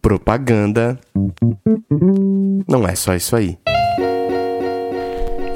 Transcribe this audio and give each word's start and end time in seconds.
Propaganda 0.00 0.98
não 2.68 2.86
é 2.86 2.94
só 2.94 3.14
isso 3.14 3.36
aí. 3.36 3.58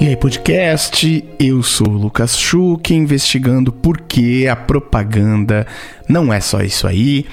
E 0.01 0.09
aí, 0.09 0.17
podcast, 0.17 1.25
eu 1.39 1.63
sou 1.63 1.89
o 1.89 1.97
Lucas 1.97 2.37
Schuch, 2.37 2.93
investigando 2.93 3.73
por 3.73 4.03
que 4.03 4.47
a 4.47 4.55
propaganda 4.55 5.67
não 6.09 6.33
é 6.33 6.41
só 6.41 6.61
isso 6.61 6.87
aí. 6.87 7.25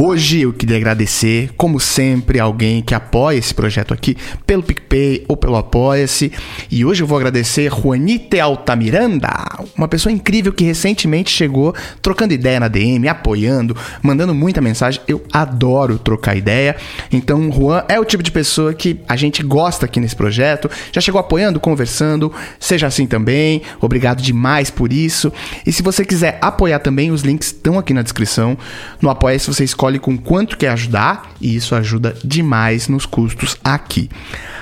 Hoje 0.00 0.42
eu 0.42 0.52
queria 0.52 0.76
agradecer, 0.76 1.50
como 1.56 1.80
sempre, 1.80 2.38
alguém 2.38 2.80
que 2.80 2.94
apoia 2.94 3.36
esse 3.36 3.52
projeto 3.52 3.92
aqui 3.92 4.16
pelo 4.46 4.62
PicPay 4.62 5.24
ou 5.26 5.36
pelo 5.36 5.56
Apoia-se. 5.56 6.30
E 6.70 6.84
hoje 6.84 7.02
eu 7.02 7.06
vou 7.08 7.18
agradecer 7.18 7.68
Juanite 7.68 8.38
Altamiranda, 8.38 9.28
uma 9.76 9.88
pessoa 9.88 10.12
incrível 10.12 10.52
que 10.52 10.62
recentemente 10.62 11.32
chegou 11.32 11.74
trocando 12.00 12.32
ideia 12.32 12.60
na 12.60 12.68
DM, 12.68 13.08
apoiando, 13.08 13.76
mandando 14.00 14.32
muita 14.32 14.60
mensagem. 14.60 15.00
Eu 15.08 15.20
adoro 15.32 15.98
trocar 15.98 16.36
ideia. 16.36 16.76
Então, 17.10 17.50
Juan 17.50 17.82
é 17.88 17.98
o 17.98 18.04
tipo 18.04 18.22
de 18.22 18.30
pessoa 18.30 18.72
que 18.72 19.00
a 19.08 19.16
gente 19.16 19.42
gosta 19.42 19.86
aqui 19.86 19.98
nesse 19.98 20.14
projeto. 20.14 20.70
Já 20.92 21.00
chegou 21.00 21.20
apoiando, 21.20 21.58
conversando. 21.58 22.32
Seja 22.60 22.86
assim 22.86 23.04
também. 23.04 23.62
Obrigado 23.80 24.22
demais 24.22 24.70
por 24.70 24.92
isso. 24.92 25.32
E 25.66 25.72
se 25.72 25.82
você 25.82 26.04
quiser 26.04 26.38
apoiar 26.40 26.78
também, 26.78 27.10
os 27.10 27.22
links 27.22 27.48
estão 27.48 27.76
aqui 27.80 27.92
na 27.92 28.02
descrição. 28.02 28.56
No 29.02 29.10
Apoia-se 29.10 29.48
você 29.48 29.64
escolhe 29.64 29.87
escolhe 29.88 29.98
com 29.98 30.18
quanto 30.18 30.58
quer 30.58 30.68
ajudar 30.70 31.32
e 31.40 31.56
isso 31.56 31.74
ajuda 31.74 32.14
demais 32.22 32.88
nos 32.88 33.06
custos 33.06 33.56
aqui. 33.64 34.10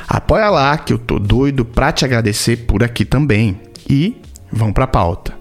Apoia 0.07 0.49
lá 0.51 0.79
que 0.79 0.93
eu 0.93 0.99
tô 0.99 1.19
doido 1.19 1.65
pra 1.65 1.91
te 1.91 2.05
agradecer 2.05 2.59
por 2.59 2.85
aqui 2.85 3.05
também. 3.05 3.61
E 3.91 4.17
vamos 4.53 4.75
pra 4.75 4.87
pauta. 4.87 5.35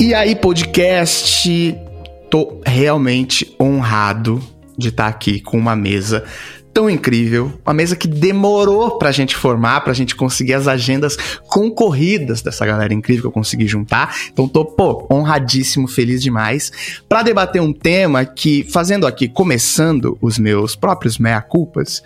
E 0.00 0.14
aí, 0.14 0.34
podcast, 0.34 1.76
tô 2.30 2.60
realmente 2.64 3.54
honrado 3.60 4.40
de 4.76 4.88
estar 4.88 5.08
aqui 5.08 5.40
com 5.40 5.58
uma 5.58 5.74
mesa 5.74 6.24
tão 6.72 6.88
incrível, 6.88 7.52
uma 7.64 7.74
mesa 7.74 7.96
que 7.96 8.06
demorou 8.06 8.98
pra 8.98 9.12
gente 9.12 9.34
formar, 9.36 9.80
pra 9.80 9.92
gente 9.92 10.14
conseguir 10.14 10.54
as 10.54 10.68
agendas 10.68 11.16
concorridas 11.48 12.42
dessa 12.42 12.64
galera 12.64 12.94
incrível 12.94 13.22
que 13.22 13.26
eu 13.26 13.32
consegui 13.32 13.66
juntar. 13.66 14.16
Então 14.32 14.48
tô, 14.48 14.64
pô, 14.64 15.06
honradíssimo, 15.10 15.88
feliz 15.88 16.22
demais 16.22 16.70
para 17.08 17.22
debater 17.22 17.60
um 17.60 17.72
tema 17.72 18.24
que, 18.24 18.64
fazendo 18.70 19.06
aqui, 19.06 19.28
começando 19.28 20.16
os 20.20 20.38
meus 20.38 20.76
próprios 20.76 21.18
meia-culpas, 21.18 22.02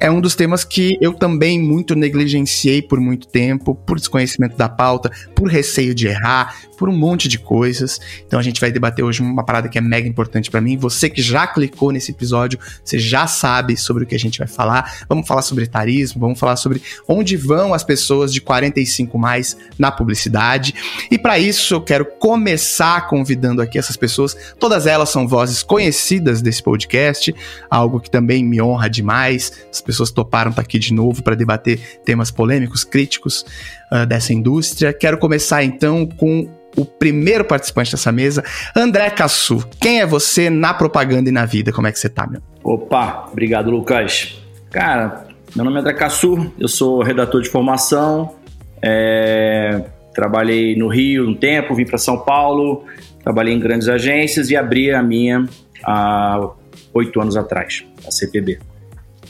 é 0.00 0.10
um 0.10 0.20
dos 0.20 0.34
temas 0.34 0.64
que 0.64 0.98
eu 1.00 1.14
também 1.14 1.58
muito 1.58 1.94
negligenciei 1.94 2.82
por 2.82 3.00
muito 3.00 3.26
tempo, 3.26 3.74
por 3.74 3.96
desconhecimento 3.96 4.56
da 4.56 4.68
pauta, 4.68 5.10
por 5.34 5.48
receio 5.48 5.94
de 5.94 6.08
errar, 6.08 6.54
por 6.74 6.88
um 6.88 6.96
monte 6.96 7.28
de 7.28 7.38
coisas. 7.38 8.00
Então 8.26 8.38
a 8.38 8.42
gente 8.42 8.60
vai 8.60 8.70
debater 8.70 9.04
hoje 9.04 9.22
uma 9.22 9.44
parada 9.44 9.68
que 9.68 9.78
é 9.78 9.80
mega 9.80 10.08
importante 10.08 10.50
para 10.50 10.60
mim. 10.60 10.76
Você 10.76 11.08
que 11.08 11.22
já 11.22 11.46
clicou 11.46 11.92
nesse 11.92 12.10
episódio, 12.10 12.58
você 12.84 12.98
já 12.98 13.26
sabe 13.26 13.76
sobre 13.76 14.04
o 14.04 14.06
que 14.06 14.14
a 14.14 14.18
gente 14.18 14.38
vai 14.38 14.48
falar. 14.48 15.04
Vamos 15.08 15.26
falar 15.26 15.42
sobre 15.42 15.64
etarismo, 15.64 16.20
vamos 16.20 16.38
falar 16.38 16.56
sobre 16.56 16.82
onde 17.08 17.36
vão 17.36 17.72
as 17.72 17.84
pessoas 17.84 18.32
de 18.32 18.40
45 18.40 19.18
mais 19.18 19.56
na 19.78 19.90
publicidade. 19.90 20.74
E 21.10 21.18
para 21.18 21.38
isso 21.38 21.74
eu 21.74 21.80
quero 21.80 22.04
começar 22.18 23.06
convidando 23.08 23.62
aqui 23.62 23.78
essas 23.78 23.96
pessoas. 23.96 24.36
Todas 24.58 24.86
elas 24.86 25.08
são 25.08 25.26
vozes 25.26 25.62
conhecidas 25.62 26.42
desse 26.42 26.62
podcast, 26.62 27.34
algo 27.70 28.00
que 28.00 28.10
também 28.10 28.44
me 28.44 28.60
honra 28.60 28.88
demais. 28.88 29.52
As 29.70 29.80
pessoas 29.80 30.10
toparam 30.10 30.50
estar 30.50 30.62
tá 30.62 30.66
aqui 30.66 30.78
de 30.78 30.92
novo 30.92 31.22
para 31.22 31.34
debater 31.34 32.00
temas 32.04 32.30
polêmicos, 32.30 32.84
críticos 32.84 33.44
uh, 33.90 34.06
dessa 34.06 34.32
indústria. 34.32 34.92
Quero 34.92 35.18
começar 35.18 35.62
então 35.64 36.06
com 36.06 36.48
o 36.76 36.84
primeiro 36.84 37.44
participante 37.44 37.92
dessa 37.92 38.10
mesa, 38.10 38.44
André 38.74 39.10
Cassu. 39.10 39.66
Quem 39.80 40.00
é 40.00 40.06
você 40.06 40.50
na 40.50 40.74
propaganda 40.74 41.28
e 41.28 41.32
na 41.32 41.44
vida? 41.44 41.72
Como 41.72 41.86
é 41.86 41.92
que 41.92 41.98
você 41.98 42.08
tá, 42.08 42.26
meu? 42.26 42.40
Opa, 42.62 43.28
obrigado, 43.30 43.70
Lucas. 43.70 44.40
Cara, 44.70 45.26
meu 45.54 45.64
nome 45.64 45.76
é 45.76 45.80
André 45.80 45.92
Cassu, 45.92 46.52
eu 46.58 46.68
sou 46.68 47.02
redator 47.02 47.40
de 47.40 47.48
formação, 47.48 48.34
é, 48.82 49.84
trabalhei 50.14 50.76
no 50.76 50.88
Rio 50.88 51.28
um 51.28 51.34
tempo, 51.34 51.74
vim 51.74 51.84
para 51.84 51.98
São 51.98 52.18
Paulo, 52.18 52.84
trabalhei 53.22 53.54
em 53.54 53.60
grandes 53.60 53.88
agências 53.88 54.50
e 54.50 54.56
abri 54.56 54.90
a 54.90 55.02
minha 55.02 55.46
há 55.84 56.50
oito 56.92 57.20
anos 57.20 57.36
atrás, 57.36 57.84
a 58.06 58.10
CPB. 58.10 58.58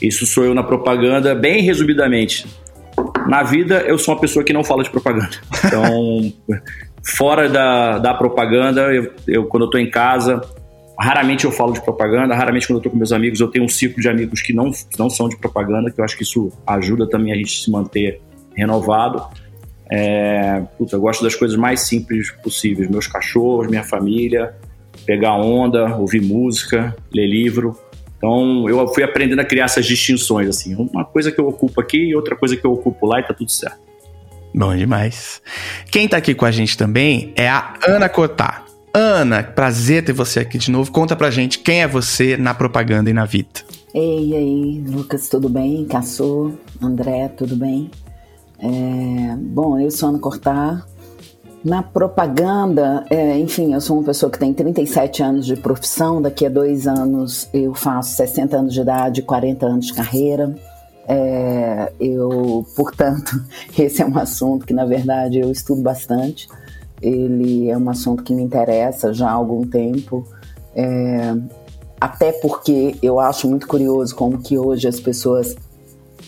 Isso 0.01 0.25
sou 0.25 0.45
eu 0.45 0.53
na 0.53 0.63
propaganda, 0.63 1.33
bem 1.33 1.61
resumidamente. 1.61 2.45
Na 3.27 3.43
vida, 3.43 3.81
eu 3.81 3.97
sou 3.97 4.13
uma 4.13 4.21
pessoa 4.21 4.43
que 4.43 4.53
não 4.53 4.63
fala 4.63 4.83
de 4.83 4.89
propaganda. 4.89 5.31
Então, 5.65 6.33
fora 7.05 7.47
da, 7.47 7.99
da 7.99 8.13
propaganda, 8.13 8.93
eu, 8.93 9.13
eu 9.27 9.45
quando 9.45 9.63
eu 9.63 9.67
estou 9.67 9.79
em 9.79 9.89
casa, 9.89 10.41
raramente 10.99 11.45
eu 11.45 11.51
falo 11.51 11.73
de 11.73 11.81
propaganda, 11.81 12.35
raramente 12.35 12.67
quando 12.67 12.77
eu 12.77 12.79
estou 12.79 12.91
com 12.91 12.97
meus 12.97 13.11
amigos, 13.11 13.39
eu 13.39 13.47
tenho 13.47 13.63
um 13.63 13.69
ciclo 13.69 14.01
de 14.01 14.09
amigos 14.09 14.41
que 14.41 14.51
não, 14.51 14.71
não 14.97 15.09
são 15.09 15.29
de 15.29 15.37
propaganda, 15.37 15.91
que 15.91 15.99
eu 15.99 16.05
acho 16.05 16.17
que 16.17 16.23
isso 16.23 16.51
ajuda 16.65 17.07
também 17.07 17.31
a 17.31 17.35
gente 17.35 17.61
se 17.61 17.69
manter 17.69 18.21
renovado. 18.55 19.23
É, 19.91 20.63
puta, 20.77 20.95
eu 20.95 21.01
gosto 21.01 21.23
das 21.23 21.35
coisas 21.35 21.55
mais 21.55 21.81
simples 21.81 22.31
possíveis. 22.31 22.89
Meus 22.89 23.05
cachorros, 23.05 23.67
minha 23.67 23.83
família, 23.83 24.55
pegar 25.05 25.35
onda, 25.35 25.95
ouvir 25.95 26.21
música, 26.21 26.95
ler 27.13 27.27
livro. 27.27 27.77
Então 28.17 28.67
eu 28.67 28.87
fui 28.87 29.03
aprendendo 29.03 29.41
a 29.41 29.45
criar 29.45 29.65
essas 29.65 29.85
distinções, 29.85 30.49
assim. 30.49 30.73
Uma 30.75 31.05
coisa 31.05 31.31
que 31.31 31.39
eu 31.39 31.47
ocupo 31.47 31.79
aqui 31.79 31.97
e 31.97 32.15
outra 32.15 32.35
coisa 32.35 32.57
que 32.57 32.65
eu 32.65 32.71
ocupo 32.71 33.05
lá 33.05 33.19
e 33.19 33.23
tá 33.23 33.33
tudo 33.33 33.51
certo. 33.51 33.84
Bom 34.55 34.73
demais. 34.73 35.41
Quem 35.91 36.07
tá 36.07 36.15
aqui 36.15 36.33
com 36.33 36.45
a 36.45 36.51
gente 36.51 36.77
também 36.77 37.33
é 37.35 37.49
a 37.49 37.73
Ana 37.85 38.07
Cotá. 38.07 38.63
Ana, 38.93 39.43
prazer 39.43 40.05
ter 40.05 40.13
você 40.13 40.39
aqui 40.39 40.57
de 40.57 40.71
novo. 40.71 40.89
Conta 40.93 41.13
pra 41.13 41.29
gente 41.29 41.59
quem 41.59 41.81
é 41.81 41.87
você 41.87 42.37
na 42.37 42.53
propaganda 42.53 43.09
e 43.09 43.13
na 43.13 43.25
vida. 43.25 43.59
Ei, 43.93 44.33
aí, 44.33 44.83
Lucas, 44.87 45.27
tudo 45.27 45.49
bem? 45.49 45.83
Caçou, 45.85 46.57
André, 46.81 47.27
tudo 47.27 47.57
bem? 47.57 47.91
É, 48.57 49.35
bom, 49.37 49.77
eu 49.77 49.91
sou 49.91 50.07
Ana 50.07 50.19
Cortar, 50.19 50.85
na 51.65 51.83
propaganda, 51.83 53.03
é, 53.09 53.37
enfim, 53.39 53.73
eu 53.73 53.81
sou 53.81 53.97
uma 53.97 54.05
pessoa 54.05 54.31
que 54.31 54.39
tem 54.39 54.53
37 54.53 55.23
anos 55.23 55.45
de 55.45 55.55
profissão, 55.55 56.21
daqui 56.21 56.45
a 56.45 56.49
dois 56.49 56.87
anos 56.87 57.49
eu 57.53 57.73
faço 57.73 58.15
60 58.15 58.55
anos 58.55 58.73
de 58.73 58.81
idade, 58.81 59.21
40 59.21 59.65
anos 59.65 59.87
de 59.87 59.93
carreira. 59.93 60.55
É, 61.07 61.91
eu, 61.99 62.65
portanto, 62.75 63.43
esse 63.77 64.01
é 64.01 64.05
um 64.05 64.17
assunto 64.17 64.65
que, 64.65 64.73
na 64.73 64.85
verdade, 64.85 65.39
eu 65.39 65.51
estudo 65.51 65.81
bastante. 65.81 66.47
Ele 67.01 67.69
é 67.69 67.77
um 67.77 67.89
assunto 67.89 68.23
que 68.23 68.33
me 68.33 68.41
interessa 68.41 69.13
já 69.13 69.29
há 69.29 69.33
algum 69.33 69.65
tempo. 69.65 70.27
É, 70.75 71.35
até 71.99 72.31
porque 72.33 72.95
eu 73.01 73.19
acho 73.19 73.47
muito 73.47 73.67
curioso 73.67 74.15
como 74.15 74.41
que 74.41 74.57
hoje 74.57 74.87
as 74.87 74.99
pessoas 74.99 75.55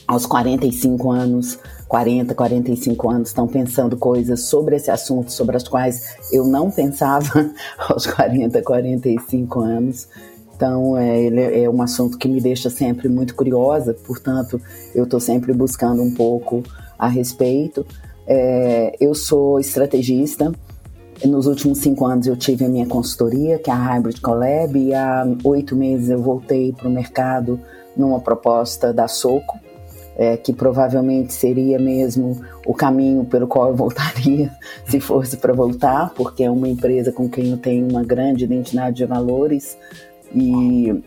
aos 0.07 0.25
45 0.25 1.11
anos 1.11 1.59
40, 1.87 2.35
45 2.35 3.09
anos 3.09 3.29
estão 3.29 3.47
pensando 3.47 3.97
coisas 3.97 4.41
sobre 4.41 4.75
esse 4.75 4.91
assunto, 4.91 5.31
sobre 5.31 5.55
as 5.55 5.67
quais 5.67 6.15
eu 6.31 6.45
não 6.45 6.69
pensava 6.69 7.49
aos 7.89 8.05
40, 8.05 8.61
45 8.61 9.59
anos. 9.61 10.07
Então, 10.57 10.97
é, 10.97 11.21
ele 11.21 11.63
é 11.63 11.69
um 11.69 11.83
assunto 11.83 12.17
que 12.17 12.27
me 12.27 12.41
deixa 12.41 12.67
sempre 12.67 13.07
muito 13.07 13.35
curiosa, 13.35 13.93
portanto, 13.93 14.59
eu 14.95 15.03
estou 15.03 15.19
sempre 15.19 15.53
buscando 15.53 16.01
um 16.01 16.11
pouco 16.11 16.63
a 16.97 17.07
respeito. 17.07 17.85
É, 18.25 18.95
eu 18.99 19.13
sou 19.13 19.59
estrategista. 19.59 20.51
Nos 21.23 21.45
últimos 21.45 21.77
cinco 21.77 22.05
anos 22.05 22.25
eu 22.25 22.35
tive 22.35 22.65
a 22.65 22.69
minha 22.69 22.87
consultoria, 22.87 23.59
que 23.59 23.69
é 23.69 23.73
a 23.73 23.77
Hybrid 23.77 24.19
Collab, 24.19 24.77
e 24.77 24.95
há 24.95 25.27
oito 25.43 25.75
meses 25.75 26.09
eu 26.09 26.19
voltei 26.19 26.73
para 26.73 26.87
o 26.87 26.91
mercado 26.91 27.59
numa 27.95 28.19
proposta 28.19 28.91
da 28.91 29.07
Soco, 29.07 29.59
é, 30.15 30.37
que 30.37 30.51
provavelmente 30.51 31.33
seria 31.33 31.77
mesmo 31.77 32.41
o 32.65 32.73
caminho 32.73 33.25
pelo 33.25 33.47
qual 33.47 33.69
eu 33.69 33.75
voltaria 33.75 34.51
se 34.89 34.99
fosse 34.99 35.37
para 35.37 35.53
voltar, 35.53 36.13
porque 36.15 36.43
é 36.43 36.49
uma 36.49 36.67
empresa 36.67 37.11
com 37.11 37.29
quem 37.29 37.51
eu 37.51 37.57
tenho 37.57 37.87
uma 37.87 38.03
grande 38.03 38.43
identidade 38.43 38.97
de 38.97 39.05
valores 39.05 39.77
e, 40.37 41.03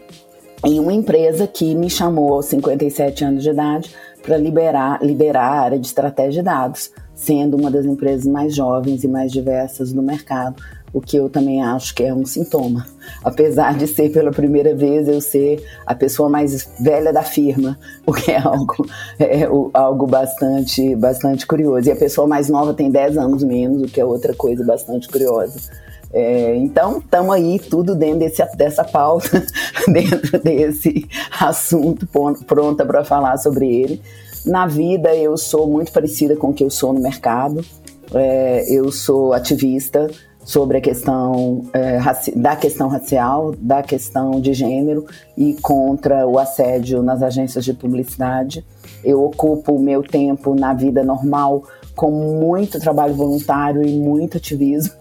e 0.67 0.81
uma 0.81 0.93
empresa 0.93 1.47
que 1.47 1.75
me 1.75 1.89
chamou 1.89 2.35
aos 2.35 2.47
57 2.47 3.25
anos 3.25 3.43
de 3.43 3.51
idade 3.51 3.95
para 4.23 4.37
liberar, 4.37 5.03
liderar 5.03 5.53
a 5.53 5.61
área 5.61 5.79
de 5.79 5.87
estratégia 5.87 6.43
de 6.43 6.43
dados, 6.43 6.91
sendo 7.15 7.57
uma 7.57 7.71
das 7.71 7.87
empresas 7.87 8.27
mais 8.27 8.55
jovens 8.55 9.05
e 9.05 9.09
mais 9.09 9.33
diversas 9.33 9.93
do 9.93 10.03
mercado, 10.03 10.63
o 10.93 11.01
que 11.01 11.17
eu 11.17 11.29
também 11.29 11.63
acho 11.63 11.95
que 11.95 12.03
é 12.03 12.13
um 12.13 12.27
sintoma. 12.27 12.85
Apesar 13.23 13.77
de 13.77 13.87
ser 13.87 14.11
pela 14.11 14.31
primeira 14.31 14.75
vez 14.75 15.07
eu 15.09 15.21
ser 15.21 15.65
a 15.87 15.95
pessoa 15.95 16.29
mais 16.29 16.69
velha 16.81 17.13
da 17.13 17.23
firma, 17.23 17.79
o 18.05 18.13
que 18.13 18.33
é 18.33 18.39
algo, 18.39 18.87
é, 19.19 19.49
algo 19.73 20.07
bastante, 20.07 20.95
bastante 20.97 21.47
curioso. 21.47 21.89
E 21.89 21.93
a 21.93 21.97
pessoa 21.97 22.27
mais 22.27 22.49
nova 22.49 22.75
tem 22.75 22.91
10 22.91 23.17
anos 23.17 23.45
menos, 23.45 23.83
o 23.83 23.87
que 23.87 24.01
é 24.01 24.05
outra 24.05 24.35
coisa 24.35 24.65
bastante 24.65 25.09
curiosa. 25.09 25.71
É, 26.13 26.57
então, 26.57 26.99
estamos 26.99 27.35
aí, 27.35 27.59
tudo 27.59 27.95
dentro 27.95 28.21
desse, 28.21 28.45
dessa 28.57 28.85
pauta, 28.85 29.45
dentro 29.87 30.39
desse 30.41 31.07
assunto, 31.41 32.07
pronta 32.47 32.85
para 32.85 33.05
falar 33.05 33.37
sobre 33.39 33.69
ele. 33.69 34.03
Na 34.45 34.67
vida, 34.67 35.15
eu 35.15 35.37
sou 35.37 35.67
muito 35.67 35.93
parecida 35.93 36.35
com 36.35 36.49
o 36.49 36.55
que 36.55 36.65
eu 36.65 36.71
sou 36.71 36.93
no 36.93 37.01
mercado. 37.01 37.65
É, 38.13 38.65
eu 38.69 38.91
sou 38.91 39.33
ativista 39.33 40.09
sobre 40.45 40.79
a 40.79 40.81
questão 40.81 41.63
é, 41.73 41.99
da 42.35 42.57
questão 42.57 42.89
racial, 42.89 43.55
da 43.57 43.83
questão 43.83 44.41
de 44.41 44.53
gênero 44.53 45.07
e 45.37 45.55
contra 45.61 46.27
o 46.27 46.39
assédio 46.39 47.03
nas 47.03 47.23
agências 47.23 47.65
de 47.65 47.73
publicidade. 47.73 48.65
Eu 49.05 49.23
ocupo 49.23 49.75
o 49.75 49.81
meu 49.81 50.03
tempo 50.03 50.55
na 50.55 50.75
vida 50.75 51.05
normal 51.05 51.63
com 52.01 52.11
muito 52.11 52.81
trabalho 52.81 53.13
voluntário 53.13 53.87
e 53.87 53.93
muito 53.93 54.39
ativismo, 54.39 54.95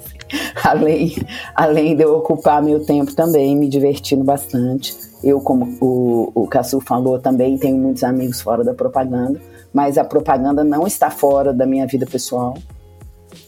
além, 0.64 1.14
além 1.54 1.94
de 1.94 2.02
eu 2.04 2.16
ocupar 2.16 2.62
meu 2.62 2.86
tempo 2.86 3.14
também 3.14 3.54
me 3.54 3.68
divertindo 3.68 4.24
bastante. 4.24 4.96
Eu, 5.22 5.42
como 5.42 5.76
o, 5.78 6.32
o 6.34 6.46
Cassu 6.46 6.80
falou, 6.80 7.18
também 7.18 7.58
tenho 7.58 7.76
muitos 7.76 8.02
amigos 8.02 8.40
fora 8.40 8.64
da 8.64 8.72
propaganda, 8.72 9.38
mas 9.74 9.98
a 9.98 10.04
propaganda 10.04 10.64
não 10.64 10.86
está 10.86 11.10
fora 11.10 11.52
da 11.52 11.66
minha 11.66 11.86
vida 11.86 12.06
pessoal. 12.06 12.56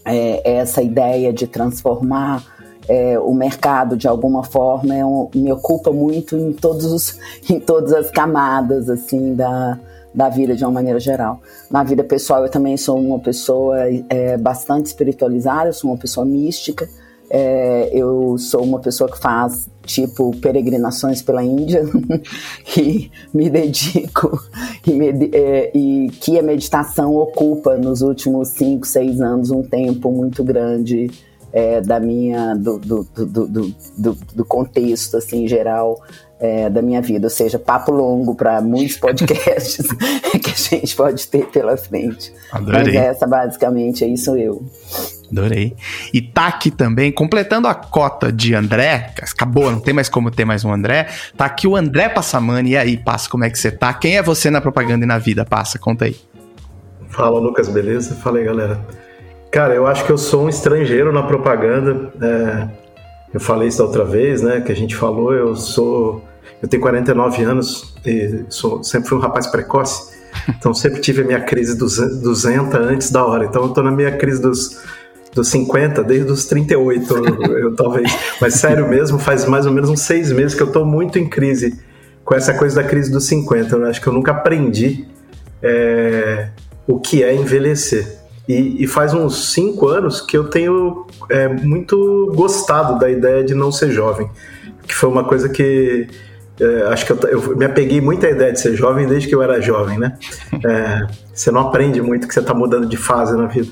É, 0.05 0.58
essa 0.58 0.82
ideia 0.82 1.32
de 1.32 1.47
transformar 1.47 2.44
é, 2.87 3.19
o 3.19 3.32
mercado 3.32 3.97
de 3.97 4.06
alguma 4.06 4.44
forma 4.44 4.94
é 4.94 5.02
um, 5.02 5.31
me 5.35 5.50
ocupa 5.50 5.91
muito 5.91 6.37
em, 6.37 6.52
todos 6.52 6.85
os, 6.85 7.19
em 7.49 7.58
todas 7.58 7.94
as 7.94 8.11
camadas 8.11 8.91
assim 8.91 9.35
da, 9.35 9.79
da 10.14 10.28
vida 10.28 10.54
de 10.56 10.64
uma 10.64 10.72
maneira 10.72 10.98
geral. 10.98 11.40
Na 11.70 11.82
vida 11.82 12.02
pessoal, 12.02 12.42
eu 12.42 12.50
também 12.50 12.76
sou 12.76 12.98
uma 12.98 13.18
pessoa 13.18 13.76
é, 14.08 14.36
bastante 14.36 14.86
espiritualizada, 14.86 15.68
eu 15.68 15.72
sou 15.72 15.90
uma 15.90 15.98
pessoa 15.98 16.26
mística. 16.26 16.88
É, 17.32 17.90
eu 17.92 18.36
sou 18.38 18.60
uma 18.64 18.80
pessoa 18.80 19.08
que 19.08 19.16
faz, 19.16 19.70
tipo, 19.84 20.34
peregrinações 20.38 21.22
pela 21.22 21.44
Índia 21.44 21.84
e 22.76 23.08
me 23.32 23.48
dedico 23.48 24.36
e, 24.84 24.92
me, 24.92 25.30
é, 25.32 25.70
e, 25.72 26.08
que 26.20 26.36
a 26.36 26.42
meditação 26.42 27.14
ocupa 27.14 27.76
nos 27.76 28.02
últimos 28.02 28.48
5, 28.48 28.84
6 28.84 29.20
anos 29.20 29.50
um 29.52 29.62
tempo 29.62 30.10
muito 30.10 30.42
grande 30.42 31.08
é, 31.52 31.80
da 31.80 32.00
minha, 32.00 32.54
do, 32.54 32.78
do, 32.78 33.06
do, 33.14 34.16
do, 34.34 34.44
contexto, 34.44 35.16
assim, 35.16 35.46
geral 35.46 36.00
é, 36.40 36.70
da 36.70 36.81
minha 36.81 37.02
vida. 37.02 37.26
Ou 37.26 37.31
seja, 37.31 37.58
papo 37.58 37.92
longo 37.92 38.34
para 38.34 38.60
muitos 38.60 38.96
podcasts 38.98 39.87
que 40.42 40.50
a 40.50 40.78
gente 40.78 40.96
pode 40.96 41.26
ter 41.28 41.46
pela 41.46 41.76
frente. 41.76 42.32
Adorei. 42.50 42.84
Mas 42.84 42.94
essa, 42.94 43.26
basicamente, 43.26 44.04
aí 44.04 44.16
sou 44.16 44.37
eu. 44.37 44.64
Adorei. 45.31 45.76
E 46.12 46.20
tá 46.20 46.48
aqui 46.48 46.70
também, 46.70 47.12
completando 47.12 47.69
a 47.69 47.75
cota 47.75 48.32
de 48.32 48.54
André, 48.54 49.12
acabou, 49.22 49.70
não 49.70 49.78
tem 49.78 49.94
mais 49.94 50.08
como 50.08 50.31
ter 50.31 50.44
mais 50.44 50.64
um 50.64 50.72
André, 50.72 51.06
tá 51.37 51.44
aqui 51.44 51.69
o 51.69 51.76
André 51.76 52.08
Passamani. 52.08 52.70
E 52.70 52.76
aí, 52.76 52.96
Passa, 52.96 53.28
como 53.31 53.44
é 53.44 53.50
que 53.50 53.58
você 53.58 53.70
tá? 53.70 53.94
Quem 53.94 54.16
é 54.16 54.22
você 54.22 54.50
na 54.50 54.60
propaganda 54.60 55.04
e 55.04 55.08
na 55.08 55.19
vida? 55.19 55.44
Passa, 55.44 55.78
conta 55.78 56.06
aí. 56.06 56.16
Fala, 57.10 57.38
Lucas, 57.38 57.69
beleza? 57.69 58.14
Fala 58.14 58.38
aí, 58.38 58.44
galera. 58.44 58.81
Cara, 59.50 59.75
eu 59.75 59.87
acho 59.87 60.04
que 60.04 60.12
eu 60.12 60.19
sou 60.19 60.44
um 60.44 60.48
estrangeiro 60.48 61.12
na 61.12 61.25
propaganda. 61.25 62.12
É, 62.22 62.69
eu 63.34 63.40
falei 63.40 63.69
isso 63.69 63.78
da 63.78 63.84
outra 63.84 64.04
vez, 64.04 64.42
né? 64.42 64.60
Que 64.60 64.70
a 64.70 64.76
gente 64.76 64.94
falou, 64.94 65.32
eu 65.32 65.54
sou. 65.56 66.25
Eu 66.62 66.68
tenho 66.68 66.82
49 66.82 67.42
anos 67.42 67.94
e 68.04 68.44
sou, 68.48 68.82
sempre 68.82 69.08
fui 69.08 69.18
um 69.18 69.20
rapaz 69.20 69.46
precoce. 69.46 70.18
Então 70.48 70.72
sempre 70.72 71.00
tive 71.00 71.22
a 71.22 71.24
minha 71.24 71.40
crise 71.40 71.76
dos 71.76 71.96
200 71.96 72.74
antes 72.74 73.10
da 73.10 73.24
hora. 73.24 73.44
Então 73.44 73.62
eu 73.62 73.68
tô 73.70 73.82
na 73.82 73.90
minha 73.90 74.12
crise 74.16 74.40
dos 74.40 74.80
dos 75.34 75.48
50, 75.48 76.02
desde 76.02 76.30
os 76.30 76.44
38, 76.46 77.14
eu, 77.56 77.74
talvez. 77.74 78.10
Mas 78.40 78.54
sério 78.54 78.88
mesmo, 78.88 79.18
faz 79.18 79.44
mais 79.44 79.66
ou 79.66 79.72
menos 79.72 79.90
uns 79.90 80.00
seis 80.00 80.32
meses 80.32 80.54
que 80.54 80.62
eu 80.62 80.66
estou 80.66 80.84
muito 80.84 81.18
em 81.18 81.28
crise 81.28 81.78
com 82.24 82.34
essa 82.34 82.54
coisa 82.54 82.82
da 82.82 82.88
crise 82.88 83.10
dos 83.10 83.24
50. 83.24 83.76
Eu 83.76 83.86
acho 83.86 84.00
que 84.00 84.06
eu 84.06 84.12
nunca 84.12 84.32
aprendi 84.32 85.06
é, 85.62 86.48
o 86.86 86.98
que 86.98 87.22
é 87.22 87.34
envelhecer. 87.34 88.18
E, 88.48 88.82
e, 88.82 88.86
faz 88.88 89.14
uns 89.14 89.52
cinco 89.52 89.86
anos 89.86 90.20
que 90.20 90.36
eu 90.36 90.44
tenho 90.44 91.06
é, 91.28 91.46
muito 91.46 92.32
gostado 92.34 92.98
da 92.98 93.08
ideia 93.08 93.44
de 93.44 93.54
não 93.54 93.70
ser 93.70 93.92
jovem. 93.92 94.28
Que 94.86 94.94
foi 94.94 95.08
uma 95.08 95.22
coisa 95.22 95.48
que 95.48 96.08
é, 96.60 96.82
acho 96.88 97.06
que 97.06 97.12
eu, 97.12 97.18
eu, 97.28 97.56
me 97.56 97.64
apeguei 97.64 98.00
muito 98.00 98.26
à 98.26 98.30
ideia 98.30 98.52
de 98.52 98.60
ser 98.60 98.74
jovem 98.74 99.06
desde 99.06 99.28
que 99.28 99.34
eu 99.34 99.42
era 99.42 99.60
jovem, 99.60 99.98
né? 99.98 100.18
É, 100.64 101.06
você 101.32 101.50
não 101.50 101.62
aprende 101.62 102.02
muito 102.02 102.28
que 102.28 102.34
você 102.34 102.40
está 102.40 102.52
mudando 102.52 102.86
de 102.86 102.96
fase 102.96 103.36
na 103.36 103.46
vida. 103.46 103.70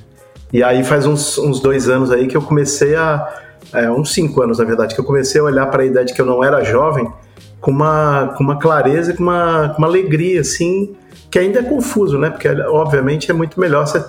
E 0.53 0.63
aí 0.63 0.83
faz 0.83 1.05
uns, 1.05 1.37
uns 1.37 1.61
dois 1.61 1.89
anos 1.89 2.11
aí 2.11 2.27
que 2.27 2.37
eu 2.37 2.43
comecei 2.43 2.97
a. 2.97 3.29
É, 3.75 3.91
uns 3.91 4.15
cinco 4.15 4.41
anos, 4.43 4.59
na 4.59 4.65
verdade, 4.65 4.95
que 4.95 5.01
eu 5.01 5.05
comecei 5.05 5.39
a 5.41 5.45
olhar 5.45 5.67
para 5.67 5.83
a 5.83 5.87
ideia 5.87 6.07
de 6.07 6.15
que 6.15 6.21
eu 6.21 6.25
não 6.25 6.43
era 6.43 6.65
jovem 6.65 7.07
com 7.61 7.71
uma, 7.71 8.35
com 8.37 8.43
uma 8.45 8.59
clareza, 8.59 9.13
com 9.13 9.23
uma, 9.23 9.71
com 9.71 9.79
uma 9.79 9.87
alegria, 9.87 10.41
assim, 10.41 10.97
que 11.31 11.39
ainda 11.39 11.59
é 11.59 11.63
confuso, 11.63 12.19
né? 12.19 12.31
Porque, 12.31 12.49
obviamente, 12.49 13.31
é 13.31 13.35
muito 13.35 13.61
melhor 13.61 13.87
ser. 13.87 14.03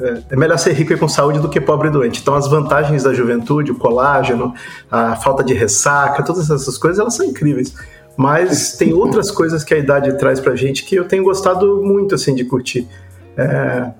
É, 0.00 0.22
é, 0.30 0.36
melhor 0.36 0.58
ser 0.58 0.72
rico 0.72 0.92
e 0.92 0.96
com 0.96 1.08
saúde 1.08 1.40
do 1.40 1.48
que 1.48 1.60
pobre 1.60 1.88
e 1.88 1.90
doente. 1.90 2.20
Então, 2.20 2.34
as 2.34 2.46
vantagens 2.46 3.02
da 3.02 3.12
juventude, 3.12 3.72
o 3.72 3.74
colágeno, 3.74 4.54
a 4.90 5.16
falta 5.16 5.42
de 5.42 5.52
ressaca, 5.54 6.22
todas 6.22 6.50
essas 6.50 6.78
coisas, 6.78 6.98
elas 6.98 7.14
são 7.14 7.26
incríveis. 7.26 7.74
Mas 8.16 8.76
tem 8.76 8.92
outras 8.92 9.30
coisas 9.30 9.64
que 9.64 9.74
a 9.74 9.78
idade 9.78 10.16
traz 10.18 10.40
pra 10.40 10.54
gente 10.56 10.84
que 10.84 10.94
eu 10.94 11.04
tenho 11.04 11.24
gostado 11.24 11.82
muito, 11.82 12.14
assim, 12.14 12.34
de 12.34 12.44
curtir. 12.44 12.88
É, 13.36 13.90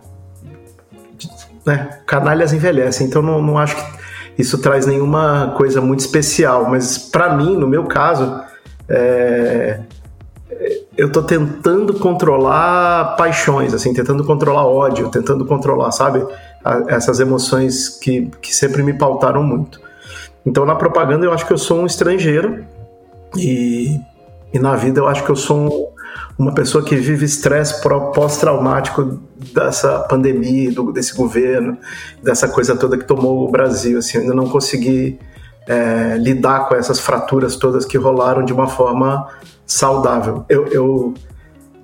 né, 1.65 2.00
canalhas 2.06 2.53
envelhecem, 2.53 3.06
então 3.06 3.21
não, 3.21 3.43
não 3.43 3.59
acho 3.59 3.77
que 3.77 3.99
isso 4.39 4.59
traz 4.59 4.87
nenhuma 4.87 5.55
coisa 5.56 5.81
muito 5.81 6.00
especial, 6.00 6.69
mas 6.71 6.97
para 6.97 7.37
mim, 7.37 7.56
no 7.56 7.67
meu 7.67 7.85
caso, 7.85 8.41
é, 8.89 9.81
eu 10.99 11.12
tô 11.12 11.23
tentando 11.23 11.95
controlar 11.95 13.15
paixões, 13.17 13.73
assim, 13.73 13.95
tentando 13.95 14.25
controlar 14.25 14.67
ódio, 14.67 15.09
tentando 15.09 15.47
controlar, 15.47 15.93
sabe, 15.93 16.27
a, 16.65 16.83
essas 16.89 17.21
emoções 17.21 17.89
que, 17.89 18.29
que 18.43 18.53
sempre 18.53 18.83
me 18.83 18.93
pautaram 18.93 19.45
muito. 19.45 19.81
Então, 20.45 20.67
na 20.67 20.75
propaganda, 20.75 21.25
eu 21.25 21.33
acho 21.33 21.47
que 21.47 21.53
eu 21.53 21.59
sou 21.59 21.79
um 21.79 21.87
estrangeiro 21.87 22.65
e, 23.37 24.00
e 24.53 24.59
na 24.59 24.75
vida 24.75 24.99
eu 24.99 25.06
acho 25.06 25.25
que 25.25 25.31
eu 25.31 25.37
sou 25.37 25.56
um, 25.56 25.89
uma 26.37 26.53
pessoa 26.53 26.83
que 26.83 26.97
vive 26.97 27.25
estresse 27.25 27.81
pós-traumático 27.81 29.21
dessa 29.55 30.00
pandemia, 30.00 30.73
do, 30.73 30.91
desse 30.91 31.15
governo, 31.15 31.79
dessa 32.21 32.49
coisa 32.49 32.75
toda 32.75 32.99
que 32.99 33.05
tomou 33.05 33.47
o 33.47 33.53
Brasil. 33.53 34.00
Assim, 34.00 34.19
ainda 34.19 34.35
não 34.35 34.49
consegui 34.49 35.17
é, 35.65 36.17
lidar 36.19 36.69
com 36.69 36.75
essas 36.75 36.99
fraturas 36.99 37.55
todas 37.55 37.85
que 37.85 37.97
rolaram 37.97 38.45
de 38.45 38.53
uma 38.53 38.67
forma 38.67 39.29
saudável. 39.69 40.47
Eu, 40.49 40.67
eu 40.69 41.15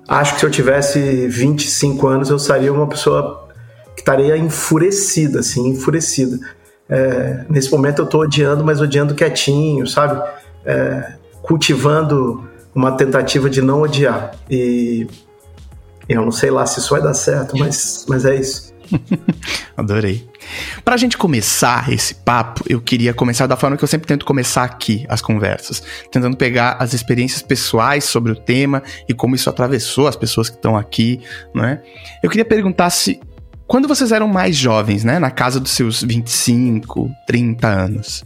acho 0.07 0.33
que 0.33 0.39
se 0.39 0.45
eu 0.45 0.51
tivesse 0.51 1.27
25 1.27 2.07
anos, 2.07 2.29
eu 2.31 2.39
seria 2.39 2.73
uma 2.73 2.87
pessoa 2.87 3.47
que 3.95 4.01
estaria 4.01 4.35
enfurecida, 4.35 5.39
assim, 5.39 5.69
enfurecida. 5.69 6.39
É, 6.89 7.45
nesse 7.47 7.71
momento 7.71 7.99
eu 7.99 8.05
estou 8.05 8.21
odiando, 8.21 8.65
mas 8.65 8.81
odiando 8.81 9.13
quietinho, 9.13 9.87
sabe? 9.87 10.21
É, 10.65 11.13
cultivando 11.43 12.43
uma 12.73 12.91
tentativa 12.97 13.49
de 13.49 13.61
não 13.61 13.81
odiar. 13.81 14.31
E 14.49 15.07
eu 16.09 16.23
não 16.23 16.31
sei 16.31 16.49
lá 16.49 16.65
se 16.65 16.79
isso 16.79 16.89
vai 16.89 17.01
dar 17.01 17.13
certo, 17.13 17.55
mas, 17.57 18.05
mas 18.09 18.25
é 18.25 18.35
isso. 18.35 18.73
Adorei. 19.75 20.27
Pra 20.83 20.97
gente 20.97 21.17
começar 21.17 21.91
esse 21.91 22.15
papo, 22.15 22.63
eu 22.69 22.81
queria 22.81 23.13
começar 23.13 23.47
da 23.47 23.55
forma 23.55 23.77
que 23.77 23.83
eu 23.83 23.87
sempre 23.87 24.07
tento 24.07 24.25
começar 24.25 24.63
aqui 24.63 25.05
as 25.09 25.21
conversas, 25.21 25.81
tentando 26.11 26.37
pegar 26.37 26.77
as 26.79 26.93
experiências 26.93 27.41
pessoais 27.41 28.03
sobre 28.03 28.31
o 28.31 28.35
tema 28.35 28.81
e 29.07 29.13
como 29.13 29.35
isso 29.35 29.49
atravessou 29.49 30.07
as 30.07 30.15
pessoas 30.15 30.49
que 30.49 30.55
estão 30.55 30.77
aqui, 30.77 31.19
né? 31.53 31.81
Eu 32.21 32.29
queria 32.29 32.45
perguntar 32.45 32.89
se 32.89 33.19
quando 33.67 33.87
vocês 33.87 34.11
eram 34.11 34.27
mais 34.27 34.55
jovens, 34.55 35.03
né, 35.03 35.17
na 35.17 35.31
casa 35.31 35.59
dos 35.59 35.71
seus 35.71 36.03
25, 36.03 37.09
30 37.25 37.67
anos, 37.67 38.23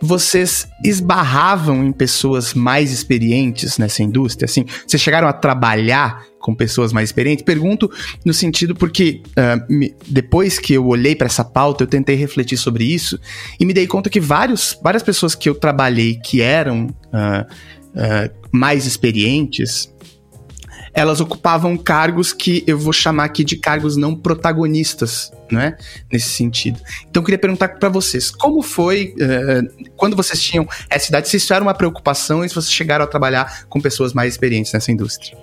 vocês 0.00 0.66
esbarravam 0.84 1.84
em 1.84 1.92
pessoas 1.92 2.52
mais 2.52 2.90
experientes 2.90 3.78
nessa 3.78 4.02
indústria? 4.02 4.46
Assim, 4.46 4.66
vocês 4.84 5.00
chegaram 5.00 5.28
a 5.28 5.32
trabalhar 5.32 6.24
com 6.42 6.54
pessoas 6.54 6.92
mais 6.92 7.08
experientes? 7.08 7.44
Pergunto 7.44 7.90
no 8.24 8.34
sentido 8.34 8.74
porque 8.74 9.22
uh, 9.30 9.72
me, 9.72 9.94
depois 10.06 10.58
que 10.58 10.74
eu 10.74 10.86
olhei 10.86 11.16
para 11.16 11.26
essa 11.26 11.44
pauta, 11.44 11.84
eu 11.84 11.88
tentei 11.88 12.16
refletir 12.16 12.58
sobre 12.58 12.84
isso 12.84 13.18
e 13.58 13.64
me 13.64 13.72
dei 13.72 13.86
conta 13.86 14.10
que 14.10 14.20
vários, 14.20 14.78
várias 14.82 15.02
pessoas 15.02 15.34
que 15.34 15.48
eu 15.48 15.54
trabalhei 15.54 16.16
que 16.16 16.42
eram 16.42 16.86
uh, 16.86 17.46
uh, 17.46 18.48
mais 18.52 18.84
experientes 18.84 19.92
elas 20.94 21.20
ocupavam 21.20 21.76
cargos 21.76 22.32
que 22.32 22.62
eu 22.66 22.78
vou 22.78 22.92
chamar 22.92 23.24
aqui 23.24 23.44
de 23.44 23.56
cargos 23.56 23.96
não 23.96 24.14
protagonistas, 24.14 25.32
né? 25.50 25.76
Nesse 26.12 26.28
sentido. 26.28 26.78
Então 27.08 27.22
eu 27.22 27.24
queria 27.24 27.38
perguntar 27.38 27.68
para 27.68 27.88
vocês, 27.88 28.30
como 28.30 28.62
foi 28.62 29.14
uh, 29.14 29.90
quando 29.96 30.14
vocês 30.14 30.40
tinham 30.40 30.68
essa 30.90 31.08
idade, 31.08 31.28
se 31.28 31.38
isso 31.38 31.52
era 31.54 31.62
uma 31.62 31.74
preocupação 31.74 32.44
e 32.44 32.48
se 32.48 32.54
vocês 32.54 32.72
chegaram 32.72 33.04
a 33.04 33.08
trabalhar 33.08 33.66
com 33.68 33.80
pessoas 33.80 34.12
mais 34.12 34.34
experientes 34.34 34.72
nessa 34.72 34.92
indústria? 34.92 35.36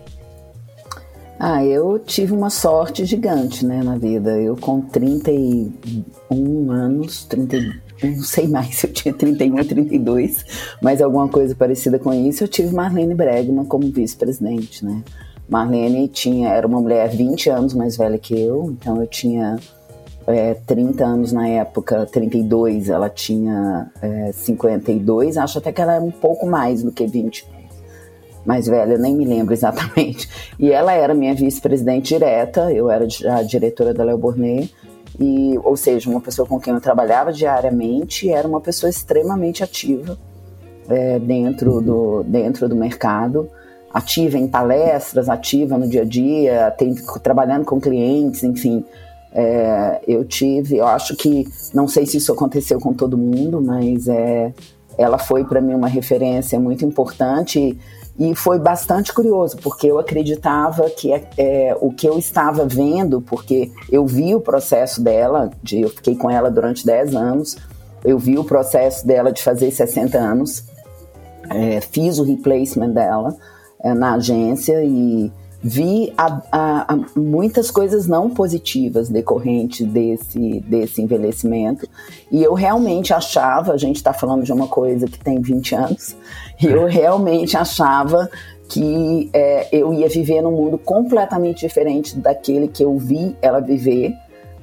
Ah, 1.41 1.63
eu 1.63 1.97
tive 1.97 2.33
uma 2.33 2.49
sorte 2.49 3.05
gigante, 3.05 3.65
né, 3.65 3.81
na 3.81 3.97
vida. 3.97 4.37
Eu 4.37 4.57
com 4.57 4.81
31 4.81 6.69
anos, 6.69 7.23
30, 7.23 7.57
não 8.03 8.21
sei 8.21 8.45
mais 8.45 8.75
se 8.75 8.87
eu 8.87 8.91
tinha 8.91 9.13
31 9.13 9.57
ou 9.57 9.63
32, 9.63 10.45
mas 10.81 11.01
alguma 11.01 11.29
coisa 11.29 11.55
parecida 11.55 11.97
com 11.97 12.13
isso, 12.13 12.43
eu 12.43 12.47
tive 12.49 12.75
Marlene 12.75 13.15
Bregman 13.15 13.63
como 13.63 13.89
vice-presidente, 13.89 14.83
né? 14.83 15.01
Marlene 15.47 16.09
tinha, 16.09 16.49
era 16.49 16.67
uma 16.67 16.81
mulher 16.81 17.07
20 17.09 17.49
anos 17.49 17.73
mais 17.73 17.95
velha 17.95 18.17
que 18.17 18.37
eu, 18.37 18.75
então 18.77 18.99
eu 18.99 19.07
tinha 19.07 19.57
é, 20.27 20.53
30 20.53 21.05
anos 21.05 21.31
na 21.31 21.47
época, 21.47 22.05
32, 22.05 22.89
ela 22.89 23.09
tinha 23.09 23.89
é, 24.01 24.33
52, 24.33 25.37
acho 25.37 25.57
até 25.57 25.71
que 25.71 25.81
ela 25.81 25.95
era 25.95 26.03
um 26.03 26.11
pouco 26.11 26.45
mais 26.45 26.83
do 26.83 26.91
que 26.91 27.07
20 27.07 27.47
mais 28.49 28.65
velha, 28.65 28.93
eu 28.93 28.99
nem 28.99 29.15
me 29.15 29.25
lembro 29.25 29.53
exatamente. 29.53 30.27
E 30.57 30.71
ela 30.71 30.91
era 30.91 31.13
minha 31.13 31.35
vice-presidente 31.35 32.15
direta, 32.15 32.73
eu 32.73 32.89
era 32.89 33.05
a 33.37 33.43
diretora 33.43 33.93
da 33.93 34.03
Léo 34.03 34.17
Burnet, 34.17 34.73
e, 35.19 35.59
ou 35.63 35.77
seja, 35.77 36.09
uma 36.09 36.19
pessoa 36.19 36.47
com 36.47 36.59
quem 36.59 36.73
eu 36.73 36.81
trabalhava 36.81 37.31
diariamente, 37.31 38.29
era 38.31 38.47
uma 38.47 38.59
pessoa 38.59 38.89
extremamente 38.89 39.63
ativa 39.63 40.17
é, 40.89 41.19
dentro, 41.19 41.79
do, 41.79 42.23
dentro 42.23 42.67
do 42.67 42.75
mercado, 42.75 43.47
ativa 43.93 44.37
em 44.37 44.47
palestras, 44.47 45.29
ativa 45.29 45.77
no 45.77 45.87
dia 45.87 46.01
a 46.01 46.05
dia, 46.05 46.71
tem, 46.75 46.95
trabalhando 47.21 47.65
com 47.65 47.79
clientes, 47.79 48.43
enfim. 48.43 48.83
É, 49.31 50.01
eu 50.07 50.25
tive, 50.25 50.77
eu 50.77 50.87
acho 50.87 51.15
que, 51.15 51.47
não 51.71 51.87
sei 51.87 52.07
se 52.07 52.17
isso 52.17 52.31
aconteceu 52.31 52.79
com 52.79 52.93
todo 52.93 53.15
mundo, 53.15 53.61
mas 53.61 54.07
é, 54.07 54.51
ela 54.97 55.19
foi 55.19 55.43
para 55.43 55.61
mim 55.61 55.75
uma 55.75 55.87
referência 55.87 56.59
muito 56.59 56.83
importante 56.83 57.59
e 57.59 57.77
foi 58.35 58.59
bastante 58.59 59.13
curioso, 59.13 59.57
porque 59.57 59.87
eu 59.87 59.97
acreditava 59.97 60.89
que 60.89 61.13
é, 61.13 61.29
é, 61.37 61.77
o 61.79 61.91
que 61.91 62.07
eu 62.07 62.17
estava 62.17 62.65
vendo, 62.65 63.21
porque 63.21 63.71
eu 63.89 64.05
vi 64.05 64.35
o 64.35 64.41
processo 64.41 65.01
dela, 65.01 65.49
de, 65.63 65.81
eu 65.81 65.89
fiquei 65.89 66.15
com 66.15 66.29
ela 66.29 66.51
durante 66.51 66.85
10 66.85 67.15
anos, 67.15 67.57
eu 68.03 68.19
vi 68.19 68.37
o 68.37 68.43
processo 68.43 69.07
dela 69.07 69.31
de 69.31 69.41
fazer 69.41 69.71
60 69.71 70.17
anos, 70.17 70.65
é, 71.49 71.81
fiz 71.81 72.19
o 72.19 72.23
replacement 72.23 72.91
dela 72.91 73.35
é, 73.81 73.93
na 73.93 74.15
agência 74.15 74.83
e 74.83 75.31
vi 75.61 76.13
a, 76.17 76.41
a, 76.51 76.93
a 76.93 76.99
muitas 77.15 77.69
coisas 77.69 78.07
não 78.07 78.29
positivas 78.29 79.09
decorrentes 79.09 79.85
desse, 79.85 80.61
desse 80.61 81.01
envelhecimento. 81.01 81.87
E 82.31 82.41
eu 82.43 82.53
realmente 82.53 83.13
achava, 83.13 83.73
a 83.73 83.77
gente 83.77 83.97
está 83.97 84.13
falando 84.13 84.43
de 84.43 84.53
uma 84.53 84.67
coisa 84.67 85.05
que 85.07 85.19
tem 85.19 85.41
20 85.41 85.75
anos, 85.75 86.15
e 86.15 86.18
eu 86.61 86.85
realmente 86.85 87.55
achava 87.55 88.29
que 88.67 89.29
é, 89.33 89.67
eu 89.71 89.93
ia 89.93 90.07
viver 90.07 90.41
num 90.41 90.51
mundo 90.51 90.77
completamente 90.77 91.65
diferente 91.65 92.15
daquele 92.17 92.67
que 92.67 92.83
eu 92.83 92.97
vi 92.97 93.35
ela 93.41 93.59
viver 93.59 94.13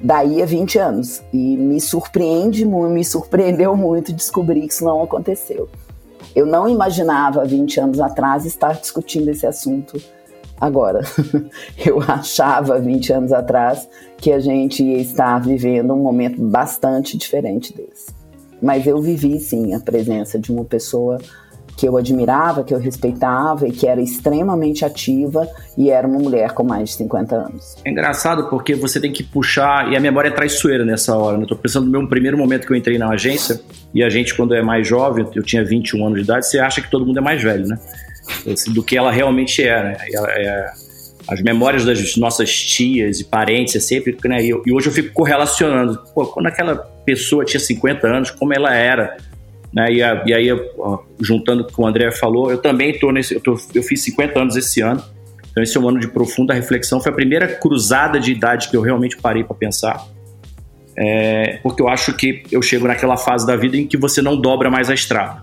daí 0.01 0.43
a 0.43 0.47
20 0.47 0.79
anos. 0.79 1.23
E 1.33 1.57
me 1.57 1.81
surpreende 1.81 2.65
muito, 2.65 2.93
me 2.93 3.05
surpreendeu 3.05 3.77
muito 3.77 4.13
descobrir 4.13 4.61
que 4.67 4.73
isso 4.73 4.85
não 4.85 5.03
aconteceu. 5.03 5.69
Eu 6.35 6.47
não 6.47 6.69
imaginava 6.69 7.45
20 7.45 7.81
anos 7.81 8.01
atrás 8.01 8.45
estar 8.45 8.75
discutindo 8.75 9.29
esse 9.31 9.47
assunto 9.47 10.01
agora. 10.61 11.01
Eu 11.85 12.01
achava 12.01 12.79
20 12.79 13.13
anos 13.13 13.33
atrás 13.33 13.89
que 14.19 14.31
a 14.33 14.39
gente 14.39 14.85
ia 14.85 14.99
estar 14.99 15.41
vivendo 15.41 15.93
um 15.93 16.03
momento 16.03 16.41
bastante 16.41 17.17
diferente 17.17 17.75
desse. 17.75 18.15
Mas 18.61 18.87
eu 18.87 18.99
vivi 19.03 19.39
sim 19.39 19.75
a 19.75 19.81
presença 19.81 20.39
de 20.39 20.51
uma 20.51 20.65
pessoa 20.65 21.19
que 21.77 21.87
eu 21.87 21.97
admirava, 21.97 22.65
que 22.65 22.73
eu 22.73 22.79
respeitava 22.79 23.69
e 23.69 23.73
que 23.73 23.87
era 23.87 24.01
extremamente 24.01 24.85
ativa 24.85 25.47
e 25.77 25.91
era 25.91 26.07
uma 26.07 26.19
mulher 26.19 26.53
com 26.53 26.65
mais 26.65 26.91
de 26.91 26.97
50 26.97 27.37
anos. 27.37 27.77
É 27.85 27.91
engraçado 27.91 28.49
porque 28.49 28.75
você 28.75 28.99
tem 28.99 29.13
que 29.13 29.23
puxar, 29.23 29.93
e 29.93 29.97
a 29.97 30.01
memória 30.01 30.29
é 30.29 30.33
traiçoeira 30.33 30.85
nessa 30.85 31.17
hora. 31.17 31.37
Né? 31.37 31.45
Eu 31.45 31.49
tô 31.49 31.57
pensando 31.57 31.85
no 31.85 31.93
meu 31.93 32.09
primeiro 32.09 32.39
momento 32.39 32.67
que 32.67 32.73
eu 32.73 32.77
entrei 32.77 32.97
na 32.97 33.11
agência, 33.11 33.61
e 33.93 34.03
a 34.03 34.09
gente, 34.09 34.35
quando 34.35 34.55
é 34.55 34.63
mais 34.63 34.87
jovem, 34.89 35.27
eu 35.35 35.43
tinha 35.43 35.65
21 35.65 36.07
anos 36.07 36.19
de 36.19 36.25
idade, 36.25 36.47
você 36.47 36.59
acha 36.59 36.81
que 36.81 36.91
todo 36.91 37.05
mundo 37.05 37.19
é 37.19 37.23
mais 37.23 37.43
velho, 37.43 37.67
né? 37.67 37.79
do 38.69 38.83
que 38.83 38.97
ela 38.97 39.13
realmente 39.13 39.63
é, 39.63 39.83
né? 39.83 39.97
é, 40.31 40.71
as 41.29 41.43
memórias 41.43 41.85
das 41.85 42.17
nossas 42.17 42.53
tias 42.53 43.21
e 43.21 43.25
parentes 43.25 43.77
é 43.77 43.81
sempre. 43.81 44.17
Né? 44.25 44.45
E 44.45 44.73
hoje 44.73 44.89
eu 44.89 44.93
fico 44.93 45.13
correlacionando. 45.13 45.99
Pô, 46.15 46.27
quando 46.27 46.47
aquela 46.47 46.77
pessoa 47.05 47.45
tinha 47.45 47.61
50 47.61 48.07
anos, 48.07 48.31
como 48.31 48.55
ela 48.55 48.75
era. 48.75 49.17
Né? 49.77 49.93
E, 49.93 50.03
a, 50.03 50.25
e 50.27 50.33
aí, 50.33 50.49
juntando 51.21 51.65
com 51.65 51.71
o 51.71 51.75
que 51.75 51.81
o 51.83 51.87
André 51.87 52.11
falou, 52.11 52.51
eu 52.51 52.59
também 52.59 52.91
estou 52.91 53.13
nesse. 53.13 53.35
Eu, 53.35 53.41
tô, 53.41 53.61
eu 53.75 53.83
fiz 53.83 54.03
50 54.03 54.41
anos 54.41 54.57
esse 54.57 54.81
ano. 54.81 55.03
Então, 55.51 55.63
esse 55.63 55.77
é 55.77 55.81
um 55.81 55.89
ano 55.89 56.01
de 56.01 56.09
profunda 56.09 56.55
reflexão. 56.55 57.01
Foi 57.01 57.13
a 57.13 57.15
primeira 57.15 57.47
cruzada 57.47 58.19
de 58.19 58.33
idade 58.33 58.69
que 58.69 58.77
eu 58.77 58.81
realmente 58.81 59.17
parei 59.19 59.45
para 59.45 59.55
pensar. 59.55 60.07
É, 60.99 61.59
porque 61.63 61.83
eu 61.83 61.89
acho 61.89 62.15
que 62.15 62.45
eu 62.51 62.63
chego 62.63 62.89
naquela 62.89 63.19
fase 63.19 63.47
da 63.47 63.55
vida 63.55 63.77
em 63.77 63.87
que 63.87 63.99
você 63.99 64.23
não 64.23 64.41
dobra 64.41 64.71
mais 64.71 64.89
a 64.89 64.95
estrada 64.95 65.43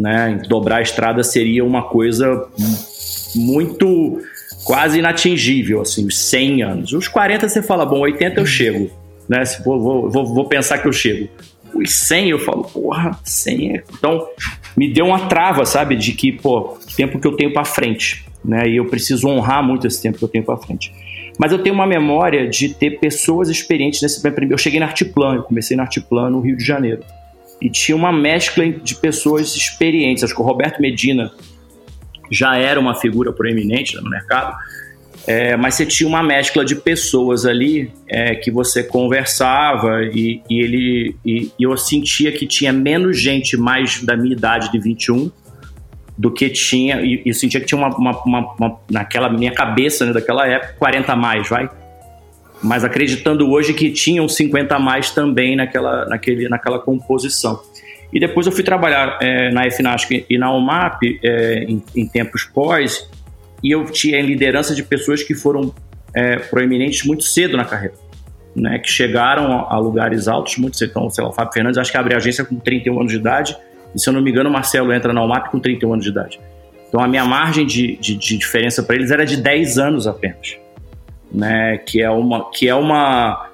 né? 0.00 0.40
Dobrar 0.48 0.78
a 0.78 0.82
estrada 0.82 1.22
seria 1.22 1.62
uma 1.64 1.82
coisa 1.82 2.46
muito 3.36 4.20
quase 4.64 4.98
inatingível, 4.98 5.82
assim, 5.82 6.06
os 6.06 6.18
100 6.18 6.62
anos. 6.62 6.92
Os 6.92 7.06
40 7.06 7.48
você 7.48 7.62
fala, 7.62 7.84
bom, 7.84 8.00
80 8.00 8.40
eu 8.40 8.46
chego, 8.46 8.90
né? 9.28 9.42
Vou, 9.62 10.10
vou, 10.10 10.26
vou 10.26 10.48
pensar 10.48 10.78
que 10.78 10.88
eu 10.88 10.92
chego. 10.92 11.28
Os 11.74 11.92
100 11.92 12.30
eu 12.30 12.38
falo, 12.38 12.64
porra, 12.64 13.18
100 13.24 13.76
é... 13.76 13.84
Então, 13.92 14.26
me 14.76 14.92
deu 14.92 15.06
uma 15.06 15.26
trava, 15.26 15.64
sabe, 15.64 15.96
de 15.96 16.12
que, 16.12 16.32
pô, 16.32 16.78
tempo 16.96 17.18
que 17.18 17.26
eu 17.26 17.36
tenho 17.36 17.52
para 17.52 17.64
frente, 17.64 18.26
né? 18.44 18.68
E 18.68 18.76
eu 18.76 18.86
preciso 18.86 19.28
honrar 19.28 19.62
muito 19.62 19.86
esse 19.86 20.02
tempo 20.02 20.18
que 20.18 20.24
eu 20.24 20.28
tenho 20.28 20.44
para 20.44 20.56
frente. 20.56 20.92
Mas 21.38 21.52
eu 21.52 21.58
tenho 21.58 21.74
uma 21.74 21.86
memória 21.86 22.46
de 22.46 22.68
ter 22.68 22.98
pessoas 22.98 23.48
experientes 23.48 24.02
nesse 24.02 24.20
primeiro. 24.20 24.54
Eu 24.54 24.58
cheguei 24.58 24.78
na 24.78 24.86
Artiplan, 24.86 25.36
eu 25.36 25.42
comecei 25.42 25.76
na 25.76 25.84
Artiplan 25.84 26.30
no 26.30 26.40
Rio 26.40 26.56
de 26.56 26.64
Janeiro 26.64 27.02
e 27.60 27.70
tinha 27.70 27.96
uma 27.96 28.12
mescla 28.12 28.68
de 28.68 28.94
pessoas 28.94 29.54
experientes. 29.54 30.24
Acho 30.24 30.34
que 30.34 30.40
o 30.40 30.44
Roberto 30.44 30.80
Medina 30.80 31.30
já 32.30 32.56
era 32.56 32.78
uma 32.78 32.94
figura 32.94 33.32
proeminente 33.32 33.96
no 33.96 34.08
mercado, 34.08 34.56
é, 35.26 35.56
mas 35.56 35.74
você 35.74 35.86
tinha 35.86 36.08
uma 36.08 36.22
mescla 36.22 36.64
de 36.64 36.74
pessoas 36.74 37.44
ali 37.44 37.92
é, 38.08 38.34
que 38.34 38.50
você 38.50 38.82
conversava 38.82 40.02
e, 40.04 40.42
e 40.48 40.60
ele 40.60 41.16
e, 41.24 41.52
e, 41.58 41.62
eu 41.62 41.76
sentia 41.76 42.32
que 42.32 42.46
tinha 42.46 42.72
menos 42.72 43.20
gente 43.20 43.56
mais 43.56 44.02
da 44.02 44.16
minha 44.16 44.34
idade 44.34 44.70
de 44.72 44.78
21 44.78 45.30
do 46.16 46.30
que 46.30 46.50
tinha, 46.50 47.00
e 47.00 47.22
eu 47.24 47.32
sentia 47.32 47.60
que 47.60 47.66
tinha 47.66 47.78
uma, 47.78 47.88
uma, 47.96 48.22
uma, 48.24 48.54
uma 48.58 48.80
naquela 48.90 49.30
minha 49.30 49.52
cabeça 49.52 50.04
né, 50.04 50.12
daquela 50.12 50.46
época, 50.46 50.74
40 50.78 51.12
a 51.12 51.16
mais, 51.16 51.48
vai? 51.48 51.70
mas 52.62 52.84
acreditando 52.84 53.50
hoje 53.50 53.72
que 53.72 53.90
tinham 53.90 54.28
50 54.28 54.74
a 54.74 54.78
mais 54.78 55.10
também 55.10 55.56
naquela, 55.56 56.04
naquele, 56.06 56.48
naquela 56.48 56.78
composição. 56.78 57.60
E 58.12 58.18
depois 58.18 58.46
eu 58.46 58.52
fui 58.52 58.62
trabalhar 58.62 59.18
é, 59.20 59.50
na 59.50 59.70
FNASC 59.70 60.26
e 60.28 60.36
na 60.36 60.52
UMAP 60.52 61.02
é, 61.22 61.64
em, 61.64 61.82
em, 61.96 62.06
tempos 62.06 62.44
pós, 62.44 63.08
e 63.62 63.70
eu 63.70 63.84
tinha 63.84 64.20
liderança 64.20 64.74
de 64.74 64.82
pessoas 64.82 65.22
que 65.22 65.34
foram 65.34 65.74
é, 66.14 66.36
proeminentes 66.36 67.04
muito 67.04 67.24
cedo 67.24 67.56
na 67.56 67.64
carreira, 67.64 67.94
né, 68.54 68.78
que 68.78 68.90
chegaram 68.90 69.52
a, 69.52 69.74
a, 69.74 69.78
lugares 69.78 70.28
altos 70.28 70.56
muito 70.56 70.76
cedo. 70.76 70.90
Então, 70.90 71.10
sei 71.10 71.22
lá, 71.24 71.30
o 71.30 71.32
Fábio 71.32 71.52
Fernandes 71.52 71.78
acho 71.78 71.90
que 71.90 71.98
abre 71.98 72.14
a 72.14 72.16
agência 72.16 72.44
com 72.44 72.56
31 72.56 73.00
anos 73.00 73.12
de 73.12 73.18
idade, 73.18 73.56
e 73.94 74.00
se 74.00 74.08
eu 74.08 74.12
não 74.12 74.20
me 74.20 74.30
engano, 74.30 74.48
o 74.48 74.52
Marcelo 74.52 74.92
entra 74.92 75.12
na 75.12 75.22
UMAP 75.22 75.50
com 75.50 75.58
31 75.58 75.92
anos 75.92 76.04
de 76.04 76.10
idade. 76.10 76.40
Então, 76.88 77.00
a 77.00 77.06
minha 77.06 77.24
margem 77.24 77.64
de, 77.66 77.96
de, 77.96 78.16
de 78.16 78.36
diferença 78.36 78.82
para 78.82 78.96
eles 78.96 79.10
era 79.10 79.24
de 79.24 79.36
10 79.36 79.78
anos 79.78 80.06
apenas 80.06 80.58
né? 81.32 81.78
Que 81.78 82.02
é 82.02 82.10
uma, 82.10 82.50
que 82.50 82.68
é 82.68 82.74
uma 82.74 83.48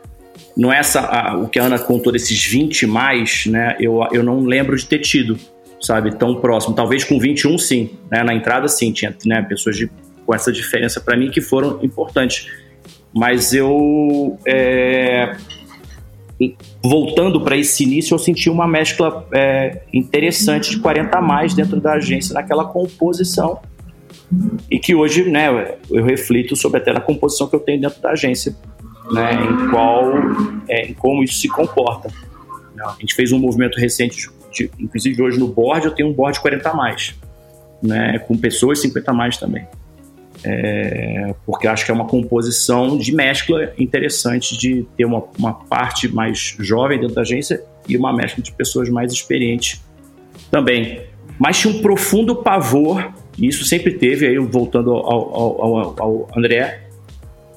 não 0.56 0.72
é 0.72 0.78
essa 0.78 1.00
a, 1.00 1.36
o 1.36 1.48
que 1.48 1.58
a 1.58 1.64
Ana 1.64 1.78
contou 1.78 2.12
desses 2.12 2.44
20 2.44 2.86
mais, 2.86 3.46
né? 3.46 3.76
Eu, 3.78 4.06
eu 4.12 4.22
não 4.22 4.40
lembro 4.40 4.76
de 4.76 4.86
ter 4.86 5.00
tido, 5.00 5.38
sabe, 5.86 6.16
tão 6.16 6.34
próximo. 6.40 6.74
Talvez 6.74 7.04
com 7.04 7.18
21 7.18 7.56
sim, 7.58 7.90
né? 8.10 8.24
Na 8.24 8.34
entrada 8.34 8.66
sim 8.68 8.92
tinha, 8.92 9.14
né, 9.24 9.42
pessoas 9.42 9.76
de, 9.76 9.90
com 10.24 10.34
essa 10.34 10.50
diferença 10.50 11.00
para 11.00 11.16
mim 11.16 11.30
que 11.30 11.40
foram 11.40 11.78
importantes. 11.82 12.48
Mas 13.14 13.54
eu 13.54 14.38
é, 14.44 15.36
voltando 16.82 17.40
para 17.40 17.56
esse 17.56 17.84
início, 17.84 18.14
eu 18.14 18.18
senti 18.18 18.50
uma 18.50 18.66
mescla 18.66 19.26
é, 19.32 19.82
interessante 19.92 20.70
de 20.70 20.78
40 20.80 21.16
a 21.16 21.22
mais 21.22 21.54
dentro 21.54 21.80
da 21.80 21.94
agência 21.94 22.34
naquela 22.34 22.64
composição 22.64 23.60
e 24.70 24.78
que 24.78 24.94
hoje, 24.94 25.30
né, 25.30 25.76
eu 25.90 26.04
reflito 26.04 26.56
sobre 26.56 26.80
até 26.80 26.90
a 26.90 27.00
composição 27.00 27.48
que 27.48 27.54
eu 27.54 27.60
tenho 27.60 27.80
dentro 27.80 28.02
da 28.02 28.10
agência, 28.10 28.54
né, 29.10 29.30
em 29.34 29.70
qual, 29.70 30.12
é, 30.68 30.86
em 30.86 30.94
como 30.94 31.22
isso 31.22 31.38
se 31.38 31.48
comporta. 31.48 32.10
A 32.78 32.96
gente 33.00 33.14
fez 33.14 33.32
um 33.32 33.38
movimento 33.38 33.78
recente, 33.78 34.28
inclusive 34.78 35.22
hoje 35.22 35.38
no 35.38 35.48
board 35.48 35.86
eu 35.86 35.92
tenho 35.92 36.08
um 36.08 36.12
board 36.12 36.40
40 36.40 36.68
a 36.68 36.74
mais, 36.74 37.14
né, 37.82 38.18
com 38.20 38.36
pessoas 38.36 38.80
50 38.80 39.10
a 39.10 39.14
mais 39.14 39.36
também. 39.36 39.66
É, 40.44 41.34
porque 41.44 41.66
acho 41.66 41.84
que 41.84 41.90
é 41.90 41.94
uma 41.94 42.06
composição 42.06 42.96
de 42.96 43.12
mescla 43.12 43.72
interessante 43.78 44.56
de 44.56 44.86
ter 44.96 45.04
uma, 45.04 45.24
uma 45.38 45.54
parte 45.54 46.06
mais 46.08 46.56
jovem 46.60 47.00
dentro 47.00 47.14
da 47.14 47.22
agência 47.22 47.62
e 47.88 47.96
uma 47.96 48.12
mescla 48.12 48.42
de 48.42 48.52
pessoas 48.52 48.88
mais 48.88 49.12
experientes 49.12 49.82
também. 50.50 51.02
Mas 51.38 51.58
tinha 51.58 51.74
um 51.74 51.80
profundo 51.80 52.36
pavor 52.36 53.12
e 53.38 53.48
isso 53.48 53.64
sempre 53.64 53.92
teve, 53.92 54.26
aí 54.26 54.38
voltando 54.38 54.92
ao, 54.92 55.02
ao, 55.04 55.62
ao, 55.62 55.94
ao 55.98 56.28
André, 56.36 56.86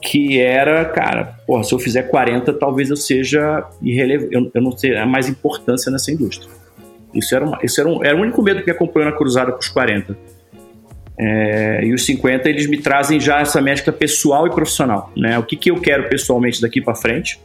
que 0.02 0.40
era, 0.40 0.86
cara, 0.86 1.38
porra, 1.46 1.64
se 1.64 1.74
eu 1.74 1.80
fizer 1.80 2.04
40, 2.04 2.54
talvez 2.54 2.90
eu 2.90 2.96
seja 2.96 3.68
irrelevante, 3.82 4.34
eu, 4.34 4.52
eu 4.54 4.62
não 4.62 4.72
tenha 4.72 5.06
mais 5.06 5.28
importância 5.28 5.92
nessa 5.92 6.12
indústria. 6.12 6.50
Isso 7.14 7.36
era, 7.36 7.46
uma, 7.46 7.60
isso 7.64 7.80
era, 7.80 7.90
um, 7.90 8.04
era 8.04 8.16
o 8.16 8.22
único 8.22 8.42
medo 8.42 8.64
que 8.64 8.70
acompanhou 8.70 9.10
na 9.10 9.16
cruzada 9.16 9.52
com 9.52 9.60
os 9.60 9.68
40. 9.68 10.18
É, 11.22 11.84
e 11.84 11.94
os 11.94 12.06
50 12.06 12.48
eles 12.48 12.66
me 12.68 12.78
trazem 12.78 13.20
já 13.20 13.42
essa 13.42 13.62
mescla 13.62 13.92
pessoal 13.92 14.48
e 14.48 14.52
profissional, 14.52 15.12
né? 15.18 15.38
O 15.38 15.44
que, 15.44 15.58
que 15.58 15.70
eu 15.70 15.82
quero 15.82 16.08
pessoalmente 16.08 16.62
daqui 16.62 16.80
para 16.80 16.96
frente, 16.96 17.40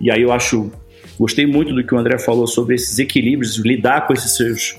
E 0.00 0.10
aí 0.10 0.22
eu 0.22 0.32
acho, 0.32 0.72
gostei 1.18 1.46
muito 1.46 1.74
do 1.74 1.84
que 1.84 1.94
o 1.94 1.98
André 1.98 2.18
falou 2.18 2.46
sobre 2.46 2.76
esses 2.76 2.98
equilíbrios, 2.98 3.58
lidar 3.58 4.06
com 4.06 4.14
esses 4.14 4.36
seus, 4.36 4.78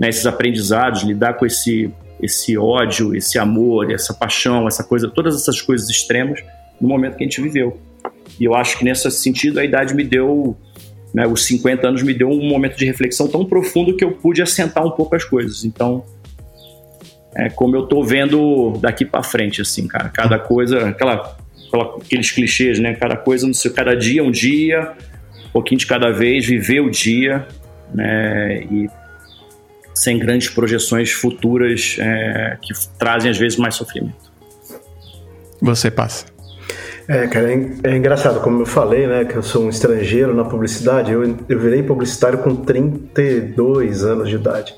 né, 0.00 0.08
esses 0.08 0.24
aprendizados, 0.24 1.02
lidar 1.02 1.34
com 1.34 1.44
esse, 1.44 1.90
esse 2.22 2.56
ódio, 2.56 3.14
esse 3.14 3.38
amor, 3.38 3.92
essa 3.92 4.14
paixão, 4.14 4.66
essa 4.66 4.82
coisa, 4.82 5.10
todas 5.10 5.34
essas 5.34 5.60
coisas 5.60 5.90
extremas 5.90 6.42
no 6.80 6.88
momento 6.88 7.16
que 7.16 7.24
a 7.24 7.26
gente 7.26 7.42
viveu. 7.42 7.78
E 8.40 8.44
eu 8.44 8.54
acho 8.54 8.78
que 8.78 8.84
nesse 8.84 9.10
sentido 9.10 9.60
a 9.60 9.64
idade 9.64 9.94
me 9.94 10.02
deu, 10.02 10.56
né, 11.14 11.26
os 11.26 11.44
50 11.44 11.86
anos 11.86 12.02
me 12.02 12.14
deu 12.14 12.28
um 12.28 12.48
momento 12.48 12.76
de 12.76 12.84
reflexão 12.86 13.28
tão 13.28 13.44
profundo 13.44 13.96
que 13.96 14.04
eu 14.04 14.12
pude 14.12 14.40
assentar 14.40 14.84
um 14.84 14.90
pouco 14.90 15.14
as 15.14 15.24
coisas. 15.24 15.64
Então, 15.64 16.04
é 17.34 17.48
como 17.48 17.76
eu 17.76 17.82
tô 17.86 18.02
vendo 18.02 18.72
daqui 18.80 19.04
para 19.04 19.22
frente, 19.22 19.60
assim, 19.60 19.86
cara. 19.86 20.08
Cada 20.08 20.38
coisa, 20.38 20.88
aquela, 20.88 21.36
aquela, 21.66 21.96
aqueles 21.96 22.30
clichês, 22.30 22.78
né? 22.78 22.94
Cada 22.94 23.16
coisa 23.16 23.46
no 23.46 23.54
seu, 23.54 23.72
cada 23.72 23.94
dia 23.94 24.20
é 24.20 24.24
um 24.24 24.30
dia, 24.30 24.92
um 25.46 25.50
pouquinho 25.52 25.78
de 25.78 25.86
cada 25.86 26.10
vez, 26.10 26.46
viver 26.46 26.80
o 26.80 26.90
dia, 26.90 27.46
né? 27.94 28.62
E 28.70 28.88
sem 29.94 30.18
grandes 30.18 30.48
projeções 30.48 31.10
futuras 31.12 31.96
é, 31.98 32.56
que 32.60 32.72
trazem 32.98 33.30
às 33.30 33.38
vezes 33.38 33.58
mais 33.58 33.74
sofrimento. 33.74 34.32
Você 35.60 35.90
passa. 35.90 36.26
É, 37.08 37.26
cara, 37.26 37.52
é, 37.52 37.70
é, 37.84 37.96
engraçado, 37.96 38.40
como 38.40 38.62
eu 38.62 38.66
falei, 38.66 39.06
né, 39.06 39.24
que 39.24 39.36
eu 39.36 39.42
sou 39.42 39.64
um 39.64 39.68
estrangeiro 39.68 40.34
na 40.34 40.44
publicidade, 40.44 41.12
eu, 41.12 41.36
eu 41.48 41.58
virei 41.58 41.82
publicitário 41.82 42.38
com 42.38 42.54
32 42.54 44.04
anos 44.04 44.28
de 44.28 44.36
idade. 44.36 44.74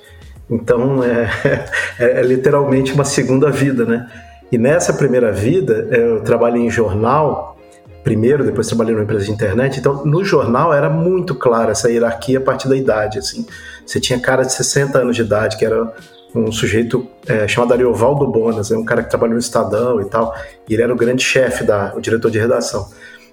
Então 0.50 1.02
é, 1.02 1.28
é, 1.98 2.20
é, 2.20 2.22
literalmente 2.22 2.92
uma 2.92 3.04
segunda 3.04 3.50
vida, 3.50 3.84
né? 3.84 4.10
E 4.52 4.58
nessa 4.58 4.92
primeira 4.92 5.32
vida, 5.32 5.88
eu 5.90 6.20
trabalhei 6.20 6.62
em 6.62 6.70
jornal, 6.70 7.58
primeiro, 8.04 8.44
depois 8.44 8.66
trabalhei 8.66 8.92
numa 8.92 9.04
empresa 9.04 9.24
de 9.24 9.32
internet. 9.32 9.80
Então, 9.80 10.04
no 10.04 10.22
jornal 10.22 10.72
era 10.72 10.88
muito 10.88 11.34
clara 11.34 11.72
essa 11.72 11.90
hierarquia 11.90 12.38
a 12.38 12.42
partir 12.42 12.68
da 12.68 12.76
idade. 12.76 13.18
Assim, 13.18 13.46
você 13.84 13.98
tinha 13.98 14.20
cara 14.20 14.42
de 14.42 14.52
60 14.52 14.98
anos 14.98 15.16
de 15.16 15.22
idade, 15.22 15.56
que 15.56 15.64
era 15.64 15.92
um 16.34 16.50
sujeito 16.50 17.06
é, 17.26 17.46
chamado 17.46 17.72
Ariovaldo 17.72 18.26
Bonas, 18.26 18.70
é 18.70 18.76
um 18.76 18.84
cara 18.84 19.02
que 19.02 19.10
trabalhou 19.10 19.34
no 19.34 19.40
Estadão 19.40 20.00
e 20.00 20.04
tal. 20.06 20.34
E 20.68 20.74
ele 20.74 20.82
era 20.82 20.92
o 20.92 20.96
grande 20.96 21.22
chefe, 21.22 21.64
da, 21.64 21.94
o 21.94 22.00
diretor 22.00 22.30
de 22.30 22.38
redação. 22.38 22.88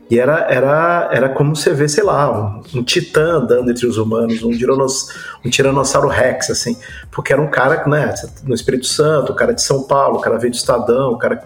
E 0.10 0.20
era, 0.20 0.46
era, 0.50 1.10
era 1.12 1.29
como 1.29 1.55
você 1.55 1.74
vê, 1.74 1.88
sei 1.88 2.03
lá, 2.03 2.29
um, 2.29 2.79
um 2.79 2.84
titã 2.84 3.38
andando 3.38 3.72
entre 3.72 3.88
os 3.88 3.98
humanos, 3.98 4.43
um, 4.43 4.50
um 4.50 5.50
tiranossauro 5.50 6.10
rex, 6.10 6.50
assim. 6.50 6.77
Porque 7.10 7.31
era 7.31 7.41
um 7.41 7.48
cara, 7.48 7.88
né, 7.88 8.13
no 8.43 8.53
Espírito 8.53 8.86
Santo, 8.86 9.31
o 9.31 9.36
cara 9.36 9.53
de 9.53 9.62
São 9.62 9.84
Paulo, 9.84 10.17
o 10.17 10.22
cara 10.22 10.38
veio 10.38 10.51
do 10.51 10.58
Estadão, 10.58 11.13
o 11.13 11.17
cara 11.17 11.41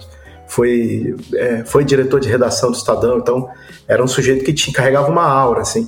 foi, 0.48 1.16
é, 1.36 1.64
foi 1.64 1.86
diretor 1.86 2.20
de 2.20 2.28
redação 2.28 2.72
do 2.72 2.76
Estadão, 2.78 3.20
então 3.20 3.48
era 3.88 4.04
um 4.04 4.08
sujeito 4.08 4.44
que 4.44 4.52
te 4.52 4.72
carregava 4.72 5.10
uma 5.10 5.24
aura, 5.24 5.62
assim. 5.62 5.88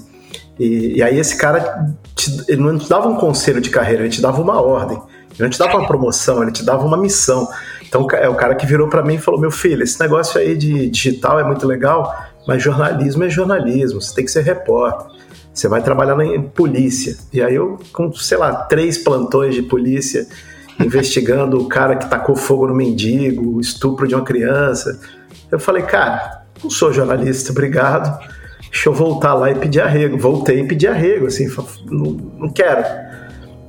E, 0.60 0.98
e 0.98 1.04
aí 1.04 1.18
esse 1.20 1.36
cara, 1.36 1.94
te, 2.16 2.44
ele 2.48 2.62
não 2.62 2.78
te 2.78 2.88
dava 2.88 3.08
um 3.10 3.16
conselho 3.16 3.60
de 3.60 3.72
carreira, 3.72 4.04
ele 4.04 4.12
te 4.12 4.22
dava 4.22 4.40
uma 4.40 4.62
ordem. 4.62 5.02
Ele 5.38 5.44
não 5.44 5.50
te 5.50 5.60
dava 5.60 5.78
uma 5.78 5.88
promoção, 5.88 6.42
ele 6.42 6.52
te 6.52 6.66
dava 6.66 6.86
uma 6.86 6.98
missão. 6.98 7.48
Então 7.88 8.08
é 8.12 8.28
o 8.28 8.36
cara 8.36 8.56
que 8.56 8.66
virou 8.66 8.88
para 8.88 9.04
mim 9.04 9.16
e 9.16 9.20
falou: 9.20 9.40
Meu 9.40 9.52
filho, 9.52 9.84
esse 9.84 10.00
negócio 10.00 10.40
aí 10.40 10.58
de 10.58 10.90
digital 10.90 11.40
é 11.40 11.44
muito 11.44 11.66
legal, 11.66 12.14
mas 12.48 12.62
jornalismo 12.62 13.24
é 13.24 13.30
jornalismo, 13.30 14.02
você 14.02 14.16
tem 14.16 14.26
que 14.26 14.32
ser 14.32 14.42
repórter. 14.42 15.16
Você 15.54 15.68
vai 15.68 15.82
trabalhar 15.82 16.20
em 16.24 16.42
polícia. 16.44 17.18
E 17.34 17.42
aí 17.42 17.56
eu, 17.56 17.80
com, 17.92 18.14
sei 18.14 18.38
lá, 18.38 18.54
três 18.54 18.98
plantões 18.98 19.56
de 19.56 19.64
polícia, 19.64 20.28
investigando 20.80 21.60
o 21.60 21.68
cara 21.68 21.96
que 21.96 22.08
tacou 22.08 22.36
fogo 22.36 22.68
no 22.68 22.76
mendigo, 22.76 23.56
o 23.56 23.60
estupro 23.60 24.08
de 24.08 24.14
uma 24.14 24.24
criança. 24.24 25.00
Eu 25.52 25.60
falei, 25.60 25.82
cara, 25.82 26.44
não 26.64 26.70
sou 26.70 26.94
jornalista, 26.94 27.52
obrigado. 27.54 28.20
Deixa 28.70 28.90
eu 28.90 28.94
voltar 28.94 29.34
lá 29.34 29.50
e 29.50 29.56
pedir 29.56 29.82
arrego. 29.82 30.18
Voltei 30.18 30.60
e 30.60 30.68
pedi 30.68 30.88
arrego, 30.88 31.26
assim, 31.26 31.48
não, 31.90 32.12
não 32.38 32.50
quero. 32.50 33.07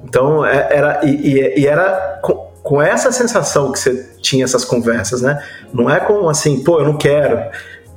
Então, 0.08 0.44
é, 0.44 0.68
era, 0.70 1.00
e, 1.04 1.60
e 1.60 1.66
era 1.66 2.18
com, 2.22 2.34
com, 2.62 2.82
essa 2.82 3.12
sensação 3.12 3.70
que 3.70 3.78
você 3.78 4.08
tinha 4.20 4.44
essas 4.44 4.64
conversas, 4.64 5.22
né? 5.22 5.42
Não 5.72 5.88
é 5.88 6.00
com 6.00 6.28
assim, 6.28 6.64
pô, 6.64 6.80
eu 6.80 6.86
não 6.86 6.96
quero 6.96 7.38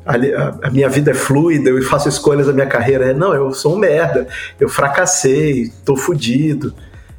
a, 0.06 0.68
a, 0.68 0.72
minha 0.72 0.90
vida 0.90 1.12
é 1.12 1.14
fluida, 1.14 1.70
eu 1.70 1.82
faço 1.84 2.10
escolhas 2.10 2.48
da 2.48 2.54
minha 2.54 2.68
carreira. 2.68 3.14
Não, 3.14 3.34
eu 3.34 3.52
sou 3.54 3.76
um 3.76 3.78
merda, 3.78 4.28
eu 4.60 4.68
fracassei, 4.68 5.72
tô 5.86 5.96
fudido. 5.96 6.74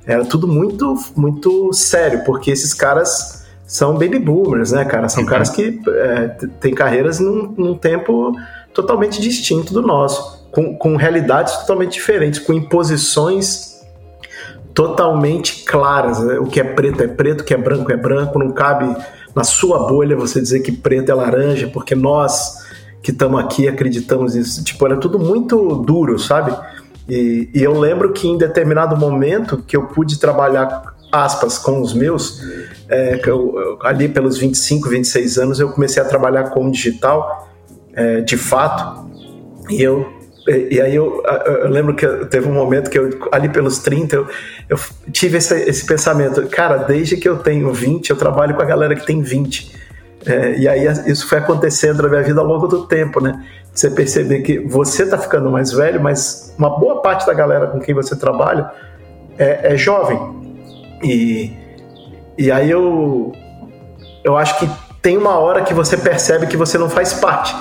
Era 0.06 0.24
tudo 0.24 0.48
muito, 0.48 0.94
muito 1.16 1.72
sério, 1.72 2.24
porque 2.24 2.50
esses 2.50 2.74
caras 2.74 3.46
são 3.64 3.94
baby 3.94 4.18
boomers, 4.18 4.72
né, 4.72 4.84
cara? 4.84 5.08
São 5.08 5.22
uhum. 5.22 5.28
caras 5.28 5.48
que 5.48 5.80
é, 5.88 6.28
têm 6.60 6.74
carreiras 6.74 7.20
num, 7.20 7.54
num, 7.56 7.78
tempo 7.78 8.32
totalmente 8.74 9.20
distinto 9.20 9.72
do 9.72 9.80
nosso, 9.80 10.48
com, 10.50 10.76
com 10.76 10.96
realidades 10.96 11.56
totalmente 11.58 11.92
diferentes, 11.92 12.40
com 12.40 12.52
imposições 12.52 13.71
totalmente 14.74 15.64
claras. 15.64 16.20
Né? 16.20 16.38
O 16.38 16.46
que 16.46 16.60
é 16.60 16.64
preto 16.64 17.02
é 17.02 17.08
preto, 17.08 17.42
o 17.42 17.44
que 17.44 17.54
é 17.54 17.56
branco 17.56 17.90
é 17.92 17.96
branco, 17.96 18.38
não 18.38 18.52
cabe 18.52 18.94
na 19.34 19.44
sua 19.44 19.86
bolha 19.86 20.16
você 20.16 20.40
dizer 20.40 20.60
que 20.60 20.72
preto 20.72 21.10
é 21.10 21.14
laranja, 21.14 21.68
porque 21.68 21.94
nós 21.94 22.62
que 23.02 23.10
estamos 23.10 23.40
aqui 23.40 23.66
acreditamos 23.66 24.34
nisso. 24.34 24.62
Tipo, 24.62 24.86
era 24.86 24.96
tudo 24.96 25.18
muito 25.18 25.76
duro, 25.76 26.18
sabe? 26.18 26.56
E, 27.08 27.50
e, 27.52 27.62
eu 27.62 27.78
lembro 27.78 28.12
que 28.12 28.28
em 28.28 28.38
determinado 28.38 28.96
momento 28.96 29.58
que 29.58 29.76
eu 29.76 29.88
pude 29.88 30.20
trabalhar, 30.20 30.94
aspas, 31.10 31.58
com 31.58 31.80
os 31.80 31.92
meus, 31.92 32.40
é, 32.88 33.20
eu, 33.26 33.58
eu, 33.58 33.78
ali 33.82 34.08
pelos 34.08 34.38
25, 34.38 34.88
26 34.88 35.38
anos, 35.38 35.58
eu 35.58 35.70
comecei 35.70 36.00
a 36.00 36.06
trabalhar 36.06 36.50
com 36.50 36.70
digital, 36.70 37.48
é, 37.92 38.20
de 38.20 38.36
fato, 38.36 39.10
e 39.68 39.82
eu 39.82 40.21
e, 40.46 40.76
e 40.76 40.80
aí 40.80 40.94
eu, 40.94 41.22
eu, 41.46 41.68
lembro 41.68 41.94
que 41.94 42.06
teve 42.26 42.48
um 42.48 42.52
momento 42.54 42.90
que 42.90 42.98
eu, 42.98 43.10
ali 43.30 43.48
pelos 43.48 43.78
30, 43.78 44.16
eu, 44.16 44.28
eu 44.68 44.78
tive 45.12 45.38
esse, 45.38 45.54
esse 45.68 45.86
pensamento, 45.86 46.46
cara, 46.48 46.78
desde 46.78 47.16
que 47.16 47.28
eu 47.28 47.38
tenho 47.38 47.72
20, 47.72 48.10
eu 48.10 48.16
trabalho 48.16 48.54
com 48.54 48.62
a 48.62 48.64
galera 48.64 48.94
que 48.94 49.06
tem 49.06 49.22
20. 49.22 49.80
É, 50.24 50.56
e 50.56 50.68
aí 50.68 50.86
isso 51.06 51.28
foi 51.28 51.38
acontecendo 51.38 52.02
na 52.02 52.08
minha 52.08 52.22
vida 52.22 52.40
ao 52.40 52.46
longo 52.46 52.66
do 52.66 52.86
tempo, 52.86 53.20
né? 53.20 53.44
Você 53.72 53.90
perceber 53.90 54.42
que 54.42 54.58
você 54.58 55.04
está 55.04 55.18
ficando 55.18 55.50
mais 55.50 55.72
velho, 55.72 56.00
mas 56.00 56.54
uma 56.58 56.70
boa 56.78 57.00
parte 57.00 57.26
da 57.26 57.34
galera 57.34 57.68
com 57.68 57.80
quem 57.80 57.94
você 57.94 58.14
trabalha 58.14 58.70
é, 59.38 59.72
é 59.72 59.76
jovem. 59.76 60.18
E, 61.02 61.52
e 62.38 62.50
aí 62.52 62.70
eu, 62.70 63.32
eu 64.22 64.36
acho 64.36 64.58
que 64.58 64.68
tem 65.00 65.16
uma 65.16 65.38
hora 65.38 65.62
que 65.62 65.74
você 65.74 65.96
percebe 65.96 66.46
que 66.46 66.56
você 66.56 66.78
não 66.78 66.88
faz 66.88 67.14
parte 67.14 67.54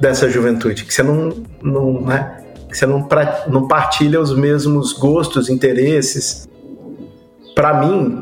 dessa 0.00 0.28
juventude, 0.28 0.84
que 0.84 0.94
você 0.94 1.02
não, 1.02 1.32
não, 1.62 2.00
né? 2.02 2.38
que 2.68 2.76
você 2.76 2.86
não, 2.86 3.02
pra, 3.02 3.44
não 3.46 3.66
partilha 3.66 4.20
os 4.20 4.34
mesmos 4.36 4.92
gostos, 4.92 5.48
interesses. 5.48 6.48
Para 7.54 7.74
mim, 7.74 8.20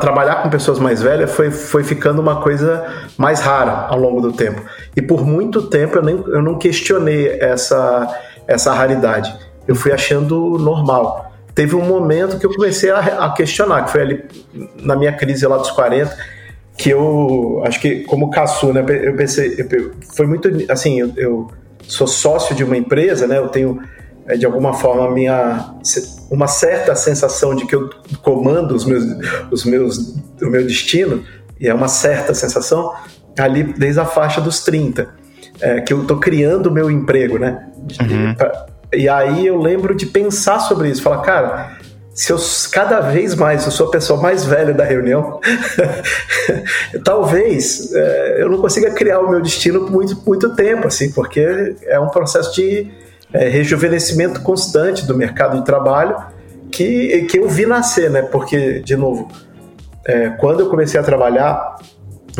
trabalhar 0.00 0.42
com 0.42 0.48
pessoas 0.48 0.78
mais 0.78 1.02
velhas 1.02 1.30
foi, 1.32 1.50
foi 1.50 1.82
ficando 1.82 2.22
uma 2.22 2.40
coisa 2.40 2.86
mais 3.18 3.40
rara 3.40 3.86
ao 3.88 3.98
longo 3.98 4.20
do 4.20 4.32
tempo. 4.32 4.62
E 4.96 5.02
por 5.02 5.26
muito 5.26 5.62
tempo 5.62 5.98
eu, 5.98 6.02
nem, 6.02 6.24
eu 6.28 6.42
não 6.42 6.56
questionei 6.56 7.38
essa, 7.40 8.08
essa 8.46 8.72
raridade. 8.72 9.34
Eu 9.66 9.74
fui 9.74 9.92
achando 9.92 10.56
normal. 10.58 11.32
Teve 11.54 11.74
um 11.74 11.84
momento 11.84 12.38
que 12.38 12.46
eu 12.46 12.54
comecei 12.54 12.90
a, 12.90 12.98
a 12.98 13.32
questionar, 13.32 13.84
que 13.84 13.90
foi 13.90 14.02
ali 14.02 14.24
na 14.80 14.94
minha 14.94 15.12
crise 15.12 15.46
lá 15.46 15.56
dos 15.56 15.70
40, 15.70 16.16
que 16.76 16.90
eu 16.90 17.62
acho 17.64 17.80
que 17.80 18.00
como 18.00 18.30
caçu, 18.30 18.72
né, 18.72 18.84
eu 19.02 19.16
pensei, 19.16 19.54
eu, 19.58 19.92
foi 20.14 20.26
muito 20.26 20.48
assim, 20.68 21.00
eu, 21.00 21.12
eu 21.16 21.50
sou 21.82 22.06
sócio 22.06 22.54
de 22.54 22.62
uma 22.62 22.76
empresa, 22.76 23.26
né, 23.26 23.38
eu 23.38 23.48
tenho 23.48 23.80
é, 24.26 24.36
de 24.36 24.44
alguma 24.44 24.74
forma 24.74 25.10
minha 25.10 25.74
uma 26.30 26.48
certa 26.48 26.94
sensação 26.96 27.54
de 27.54 27.64
que 27.64 27.74
eu 27.74 27.88
comando 28.22 28.74
os 28.74 28.84
meus, 28.84 29.04
os 29.50 29.64
meus 29.64 30.16
o 30.42 30.46
meu 30.50 30.66
destino 30.66 31.24
e 31.60 31.68
é 31.68 31.74
uma 31.74 31.88
certa 31.88 32.34
sensação 32.34 32.92
ali 33.38 33.62
desde 33.62 34.00
a 34.00 34.04
faixa 34.04 34.40
dos 34.40 34.64
30 34.64 35.08
é, 35.60 35.80
que 35.80 35.92
eu 35.92 36.02
estou 36.02 36.18
criando 36.18 36.66
o 36.66 36.72
meu 36.72 36.90
emprego 36.90 37.38
né 37.38 37.68
uhum. 38.00 38.34
e 38.92 39.08
aí 39.08 39.46
eu 39.46 39.58
lembro 39.58 39.94
de 39.94 40.06
pensar 40.06 40.58
sobre 40.58 40.88
isso 40.88 41.02
falar 41.02 41.22
cara 41.22 41.75
se 42.16 42.32
eu 42.32 42.38
cada 42.72 43.00
vez 43.00 43.34
mais 43.34 43.66
eu 43.66 43.70
sou 43.70 43.88
a 43.88 43.90
pessoa 43.90 44.18
mais 44.18 44.42
velha 44.42 44.72
da 44.72 44.84
reunião, 44.84 45.38
talvez 47.04 47.92
é, 47.94 48.42
eu 48.42 48.48
não 48.48 48.58
consiga 48.58 48.90
criar 48.90 49.20
o 49.20 49.28
meu 49.28 49.42
destino 49.42 49.80
por 49.80 49.90
muito, 49.90 50.22
muito 50.26 50.54
tempo, 50.56 50.86
assim, 50.86 51.12
porque 51.12 51.76
é 51.82 52.00
um 52.00 52.08
processo 52.08 52.54
de 52.54 52.90
é, 53.34 53.48
rejuvenescimento 53.50 54.40
constante 54.40 55.04
do 55.04 55.14
mercado 55.14 55.58
de 55.58 55.64
trabalho 55.66 56.16
que, 56.72 57.26
que 57.30 57.38
eu 57.38 57.50
vi 57.50 57.66
nascer, 57.66 58.10
né? 58.10 58.22
Porque, 58.22 58.80
de 58.80 58.96
novo, 58.96 59.28
é, 60.06 60.30
quando 60.30 60.60
eu 60.60 60.70
comecei 60.70 60.98
a 60.98 61.02
trabalhar 61.02 61.76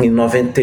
em 0.01 0.09
90, 0.09 0.59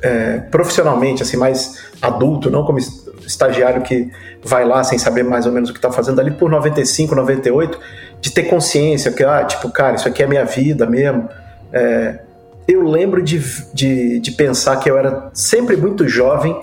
é, 0.00 0.38
profissionalmente, 0.50 1.24
assim, 1.24 1.36
mais 1.36 1.86
adulto, 2.00 2.48
não 2.50 2.64
como 2.64 2.78
estagiário 3.26 3.82
que 3.82 4.10
vai 4.44 4.64
lá 4.64 4.84
sem 4.84 4.98
saber 4.98 5.24
mais 5.24 5.44
ou 5.44 5.52
menos 5.52 5.70
o 5.70 5.72
que 5.72 5.78
está 5.78 5.90
fazendo, 5.90 6.20
ali 6.20 6.30
por 6.30 6.50
95, 6.50 7.14
98, 7.14 7.80
de 8.24 8.30
ter 8.30 8.44
consciência 8.44 9.12
que, 9.12 9.22
ah, 9.22 9.44
tipo, 9.44 9.68
cara, 9.68 9.96
isso 9.96 10.08
aqui 10.08 10.22
é 10.22 10.26
minha 10.26 10.46
vida 10.46 10.86
mesmo. 10.86 11.28
É, 11.70 12.20
eu 12.66 12.82
lembro 12.82 13.20
de, 13.20 13.38
de, 13.74 14.18
de 14.18 14.32
pensar 14.32 14.76
que 14.76 14.90
eu 14.90 14.96
era 14.96 15.28
sempre 15.34 15.76
muito 15.76 16.08
jovem 16.08 16.58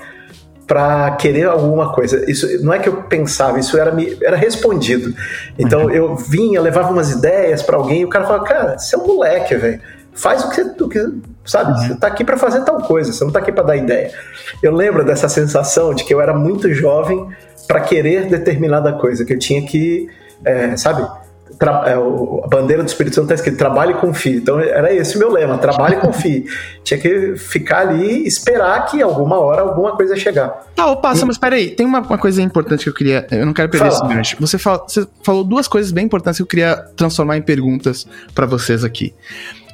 para 0.66 1.12
querer 1.18 1.46
alguma 1.46 1.94
coisa. 1.94 2.28
Isso 2.28 2.48
não 2.64 2.74
é 2.74 2.80
que 2.80 2.90
eu 2.90 3.04
pensava, 3.04 3.60
isso 3.60 3.78
era, 3.78 3.92
me, 3.92 4.18
era 4.24 4.36
respondido. 4.36 5.14
Então 5.56 5.84
uhum. 5.84 5.92
eu 5.92 6.16
vinha, 6.16 6.60
levava 6.60 6.92
umas 6.92 7.12
ideias 7.12 7.62
para 7.62 7.78
alguém 7.78 8.02
e 8.02 8.06
o 8.06 8.10
cara 8.10 8.26
falava, 8.26 8.44
cara, 8.44 8.80
você 8.80 8.96
é 8.96 8.98
um 8.98 9.06
moleque, 9.06 9.54
velho. 9.54 9.80
Faz 10.14 10.44
o 10.44 10.50
que 10.50 10.56
você, 10.56 10.84
o 10.84 10.90
que, 10.90 11.14
sabe? 11.46 11.74
Uhum. 11.74 11.88
Você 11.90 11.96
tá 11.96 12.08
aqui 12.08 12.24
para 12.24 12.38
fazer 12.38 12.62
tal 12.62 12.82
coisa, 12.82 13.14
você 13.14 13.24
não 13.24 13.32
tá 13.32 13.38
aqui 13.38 13.52
para 13.52 13.66
dar 13.66 13.76
ideia. 13.76 14.12
Eu 14.64 14.74
lembro 14.74 15.06
dessa 15.06 15.30
sensação 15.30 15.94
de 15.94 16.04
que 16.04 16.12
eu 16.12 16.20
era 16.20 16.34
muito 16.34 16.74
jovem 16.74 17.30
para 17.68 17.82
querer 17.82 18.26
determinada 18.26 18.94
coisa, 18.94 19.24
que 19.24 19.34
eu 19.34 19.38
tinha 19.38 19.62
que, 19.62 20.10
é, 20.44 20.76
sabe? 20.76 21.08
É, 21.86 21.94
a 21.94 22.48
bandeira 22.48 22.84
do 22.84 22.88
Espírito 22.88 23.16
Santo 23.16 23.26
está 23.26 23.36
escrito 23.36 23.58
trabalhe 23.58 23.92
e 23.92 23.96
confie. 23.96 24.38
Então 24.38 24.60
era 24.60 24.94
esse 24.94 25.16
o 25.16 25.20
meu 25.20 25.32
lema, 25.32 25.58
trabalhe 25.58 25.96
e 25.96 26.00
confie. 26.00 26.46
Tinha 26.84 27.00
que 27.00 27.36
ficar 27.38 27.88
ali 27.88 28.24
e 28.24 28.28
esperar 28.28 28.86
que 28.86 29.02
alguma 29.02 29.40
hora 29.40 29.62
alguma 29.62 29.96
coisa 29.96 30.16
chegar. 30.16 30.50
Tá, 30.76 30.92
ah, 30.92 30.96
passa, 30.96 31.24
e... 31.24 31.28
mas 31.28 31.38
peraí, 31.38 31.72
tem 31.72 31.86
uma, 31.86 32.00
uma, 32.00 32.18
coisa 32.18 32.42
importante 32.42 32.84
que 32.84 32.90
eu 32.90 32.94
queria. 32.94 33.28
Eu 33.32 33.46
não 33.46 33.54
quero 33.54 33.70
perder 33.70 33.92
Fala. 33.92 34.06
esse 34.06 34.16
gancho. 34.16 34.38
Você, 34.40 34.58
fala, 34.58 34.84
você 34.88 35.08
falou 35.24 35.44
duas 35.44 35.68
coisas 35.68 35.92
bem 35.92 36.06
importantes 36.06 36.38
que 36.38 36.44
eu 36.44 36.48
queria 36.48 36.76
transformar 36.96 37.38
em 37.38 37.42
perguntas 37.42 38.08
para 38.34 38.46
vocês 38.46 38.84
aqui. 38.84 39.14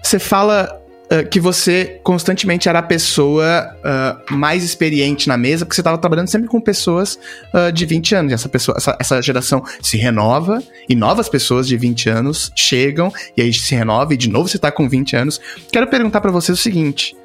Você 0.04 0.20
fala 0.20 0.82
uh, 1.12 1.28
que 1.30 1.40
você 1.40 2.00
constantemente 2.04 2.70
era 2.70 2.80
a 2.80 2.84
pessoa 2.84 3.76
uh, 3.80 4.34
mais 4.36 4.64
experiente 4.64 5.28
na 5.28 5.38
mesa, 5.38 5.66
porque 5.66 5.76
você 5.76 5.82
estava 5.82 5.98
trabalhando 5.98 6.28
sempre 6.28 6.48
com 6.48 6.60
pessoas 6.60 7.20
uh, 7.54 7.72
de 7.72 7.86
20 7.86 8.16
anos. 8.16 8.32
E 8.32 8.36
essa, 8.36 8.50
pessoa, 8.50 8.78
essa, 8.78 8.98
essa 9.00 9.22
geração 9.22 9.64
se 9.82 9.98
renova 9.98 10.62
e 10.88 10.96
novas 10.96 11.30
pessoas 11.30 11.68
de 11.68 11.78
20 11.78 12.10
anos 12.10 12.52
chegam 12.56 13.12
e 13.36 13.42
aí 13.42 13.54
se 13.54 13.76
renova 13.76 14.14
e 14.14 14.18
de 14.18 14.30
novo 14.30 14.48
você 14.48 14.58
está 14.58 14.72
com 14.72 14.88
20 14.88 15.16
anos. 15.16 15.42
Quero 15.72 15.88
perguntar 15.88 16.22
para 16.22 16.32
você 16.32 16.52
o 16.52 16.58
seguinte: 16.58 17.16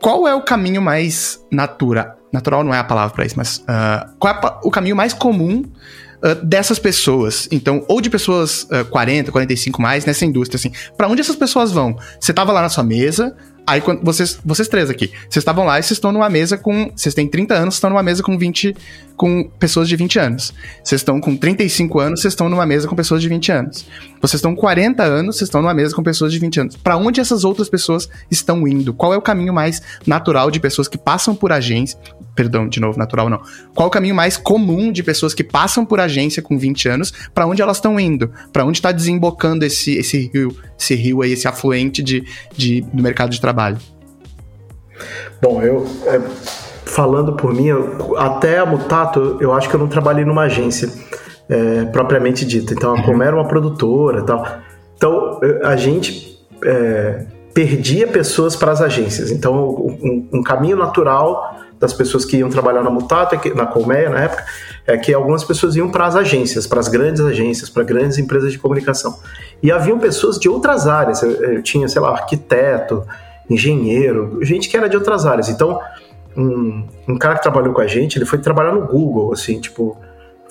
qual 0.00 0.26
é 0.26 0.34
o 0.34 0.42
caminho 0.42 0.82
mais 0.82 1.44
natural? 1.50 2.16
Natural 2.32 2.64
não 2.64 2.72
é 2.72 2.78
a 2.78 2.84
palavra 2.84 3.14
para 3.14 3.26
isso, 3.26 3.34
mas 3.36 3.62
qual 4.18 4.34
é 4.34 4.66
o 4.66 4.70
caminho 4.70 4.96
mais 4.96 5.12
comum 5.12 5.64
uh, 6.22 6.34
dessas 6.44 6.78
pessoas. 6.78 7.48
Então, 7.50 7.84
ou 7.88 8.00
de 8.00 8.08
pessoas 8.08 8.64
uh, 8.64 8.84
40, 8.90 9.32
45 9.32 9.80
mais 9.80 10.04
nessa 10.04 10.24
indústria, 10.24 10.56
assim. 10.56 10.72
Para 10.96 11.08
onde 11.08 11.20
essas 11.20 11.36
pessoas 11.36 11.72
vão? 11.72 11.96
Você 12.20 12.32
tava 12.32 12.52
lá 12.52 12.62
na 12.62 12.68
sua 12.68 12.84
mesa, 12.84 13.36
Aí 13.66 13.80
quando 13.80 14.02
vocês, 14.02 14.38
vocês 14.44 14.66
três 14.66 14.90
aqui, 14.90 15.08
vocês 15.28 15.36
estavam 15.36 15.64
lá 15.64 15.78
e 15.78 15.82
vocês 15.82 15.92
estão 15.92 16.10
numa 16.12 16.28
mesa 16.28 16.58
com. 16.58 16.90
Vocês 16.94 17.14
têm 17.14 17.28
30 17.28 17.54
anos, 17.54 17.74
estão 17.74 17.90
numa 17.90 18.02
mesa 18.02 18.22
com 18.22 18.36
20. 18.36 18.74
com 19.16 19.44
pessoas 19.58 19.88
de 19.88 19.96
20 19.96 20.18
anos. 20.18 20.52
Vocês 20.82 21.00
estão 21.00 21.20
com 21.20 21.36
35 21.36 22.00
anos, 22.00 22.20
vocês 22.20 22.32
estão 22.32 22.48
numa 22.48 22.66
mesa 22.66 22.88
com 22.88 22.96
pessoas 22.96 23.22
de 23.22 23.28
20 23.28 23.52
anos. 23.52 23.86
Vocês 24.20 24.38
estão 24.38 24.54
com 24.54 24.60
40 24.60 25.02
anos, 25.02 25.36
vocês 25.36 25.48
estão 25.48 25.62
numa 25.62 25.74
mesa 25.74 25.94
com 25.94 26.02
pessoas 26.02 26.32
de 26.32 26.38
20 26.38 26.60
anos. 26.60 26.76
Para 26.76 26.96
onde 26.96 27.20
essas 27.20 27.44
outras 27.44 27.68
pessoas 27.68 28.08
estão 28.30 28.66
indo? 28.66 28.92
Qual 28.92 29.14
é 29.14 29.16
o 29.16 29.22
caminho 29.22 29.52
mais 29.52 29.80
natural 30.06 30.50
de 30.50 30.60
pessoas 30.60 30.88
que 30.88 30.98
passam 30.98 31.34
por 31.34 31.52
agência. 31.52 31.98
Perdão, 32.34 32.66
de 32.68 32.80
novo, 32.80 32.98
natural 32.98 33.28
não. 33.28 33.42
Qual 33.74 33.86
é 33.86 33.88
o 33.88 33.90
caminho 33.90 34.14
mais 34.14 34.36
comum 34.36 34.90
de 34.90 35.02
pessoas 35.02 35.34
que 35.34 35.44
passam 35.44 35.84
por 35.84 36.00
agência 36.00 36.42
com 36.42 36.56
20 36.56 36.88
anos? 36.88 37.12
Para 37.34 37.46
onde 37.46 37.60
elas 37.60 37.76
estão 37.76 38.00
indo? 38.00 38.30
Para 38.52 38.64
onde 38.64 38.78
está 38.78 38.90
desembocando 38.90 39.64
esse, 39.64 39.96
esse 39.96 40.30
rio, 40.32 40.56
esse 40.78 40.94
rio 40.94 41.22
aí, 41.22 41.32
esse 41.32 41.46
afluente 41.46 42.02
de, 42.02 42.24
de, 42.56 42.80
do 42.92 43.02
mercado 43.02 43.30
de 43.30 43.40
trabalho? 43.40 43.51
Trabalho? 43.52 43.78
Bom, 45.40 45.62
eu 45.62 45.86
é, 46.06 46.20
falando 46.86 47.34
por 47.34 47.52
mim, 47.52 47.66
eu, 47.66 48.16
até 48.18 48.58
a 48.58 48.66
Mutato, 48.66 49.36
eu 49.40 49.52
acho 49.52 49.68
que 49.68 49.74
eu 49.74 49.80
não 49.80 49.88
trabalhei 49.88 50.24
numa 50.24 50.42
agência 50.42 50.88
é, 51.48 51.84
propriamente 51.86 52.44
dita. 52.44 52.72
Então, 52.72 52.94
a 52.94 53.02
Como 53.02 53.22
era 53.22 53.34
uma 53.36 53.46
produtora, 53.46 54.22
tal. 54.22 54.46
Então, 54.96 55.40
a 55.64 55.76
gente 55.76 56.38
é, 56.64 57.26
perdia 57.52 58.06
pessoas 58.06 58.56
para 58.56 58.72
as 58.72 58.80
agências. 58.80 59.30
Então, 59.30 59.54
um, 59.54 60.28
um, 60.32 60.42
caminho 60.42 60.76
natural 60.76 61.56
das 61.78 61.92
pessoas 61.92 62.24
que 62.24 62.36
iam 62.36 62.48
trabalhar 62.48 62.82
na 62.82 62.90
Mutato, 62.90 63.34
é 63.34 63.54
na 63.54 63.66
Colmeia 63.66 64.08
na 64.08 64.20
época, 64.20 64.44
é 64.86 64.96
que 64.96 65.12
algumas 65.12 65.42
pessoas 65.42 65.74
iam 65.74 65.90
para 65.90 66.06
as 66.06 66.14
agências, 66.14 66.66
para 66.66 66.78
as 66.78 66.86
grandes 66.86 67.20
agências, 67.20 67.68
para 67.68 67.82
grandes 67.82 68.18
empresas 68.18 68.52
de 68.52 68.58
comunicação. 68.58 69.18
E 69.60 69.72
haviam 69.72 69.98
pessoas 69.98 70.38
de 70.38 70.48
outras 70.48 70.86
áreas. 70.86 71.22
Eu, 71.22 71.30
eu 71.30 71.62
tinha, 71.62 71.88
sei 71.88 72.00
lá, 72.00 72.10
arquiteto, 72.10 73.04
engenheiro, 73.48 74.38
gente 74.42 74.68
que 74.68 74.76
era 74.76 74.88
de 74.88 74.96
outras 74.96 75.26
áreas. 75.26 75.48
Então, 75.48 75.80
um, 76.36 76.86
um 77.08 77.18
cara 77.18 77.36
que 77.36 77.42
trabalhou 77.42 77.72
com 77.72 77.80
a 77.80 77.86
gente, 77.86 78.18
ele 78.18 78.24
foi 78.24 78.38
trabalhar 78.38 78.72
no 78.72 78.86
Google, 78.86 79.32
assim, 79.32 79.60
tipo, 79.60 79.98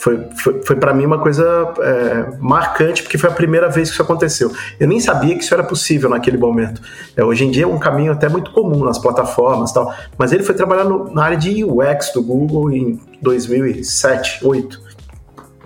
foi, 0.02 0.28
foi, 0.36 0.64
foi 0.64 0.76
para 0.78 0.96
mim 0.96 1.06
uma 1.06 1.20
coisa 1.20 1.46
é, 1.80 2.38
marcante, 2.40 3.04
porque 3.04 3.20
foi 3.20 3.30
a 3.30 3.34
primeira 3.34 3.70
vez 3.70 3.90
que 3.90 3.94
isso 3.94 4.02
aconteceu. 4.02 4.52
Eu 4.80 4.88
nem 4.88 5.00
sabia 5.00 5.36
que 5.36 5.44
isso 5.44 5.54
era 5.54 5.64
possível 5.64 6.10
naquele 6.10 6.38
momento. 6.38 6.82
É, 7.16 7.24
hoje 7.24 7.46
em 7.46 7.52
dia 7.52 7.66
é 7.66 7.68
um 7.68 7.78
caminho 7.78 8.12
até 8.12 8.28
muito 8.28 8.52
comum 8.52 8.84
nas 8.84 8.98
plataformas 8.98 9.72
tal, 9.72 9.94
mas 10.18 10.32
ele 10.32 10.42
foi 10.42 10.56
trabalhar 10.56 10.86
no, 10.86 11.14
na 11.14 11.24
área 11.24 11.38
de 11.38 11.64
UX 11.64 12.12
do 12.14 12.24
Google 12.24 12.72
em 12.72 13.00
2007, 13.22 14.40
2008. 14.42 14.82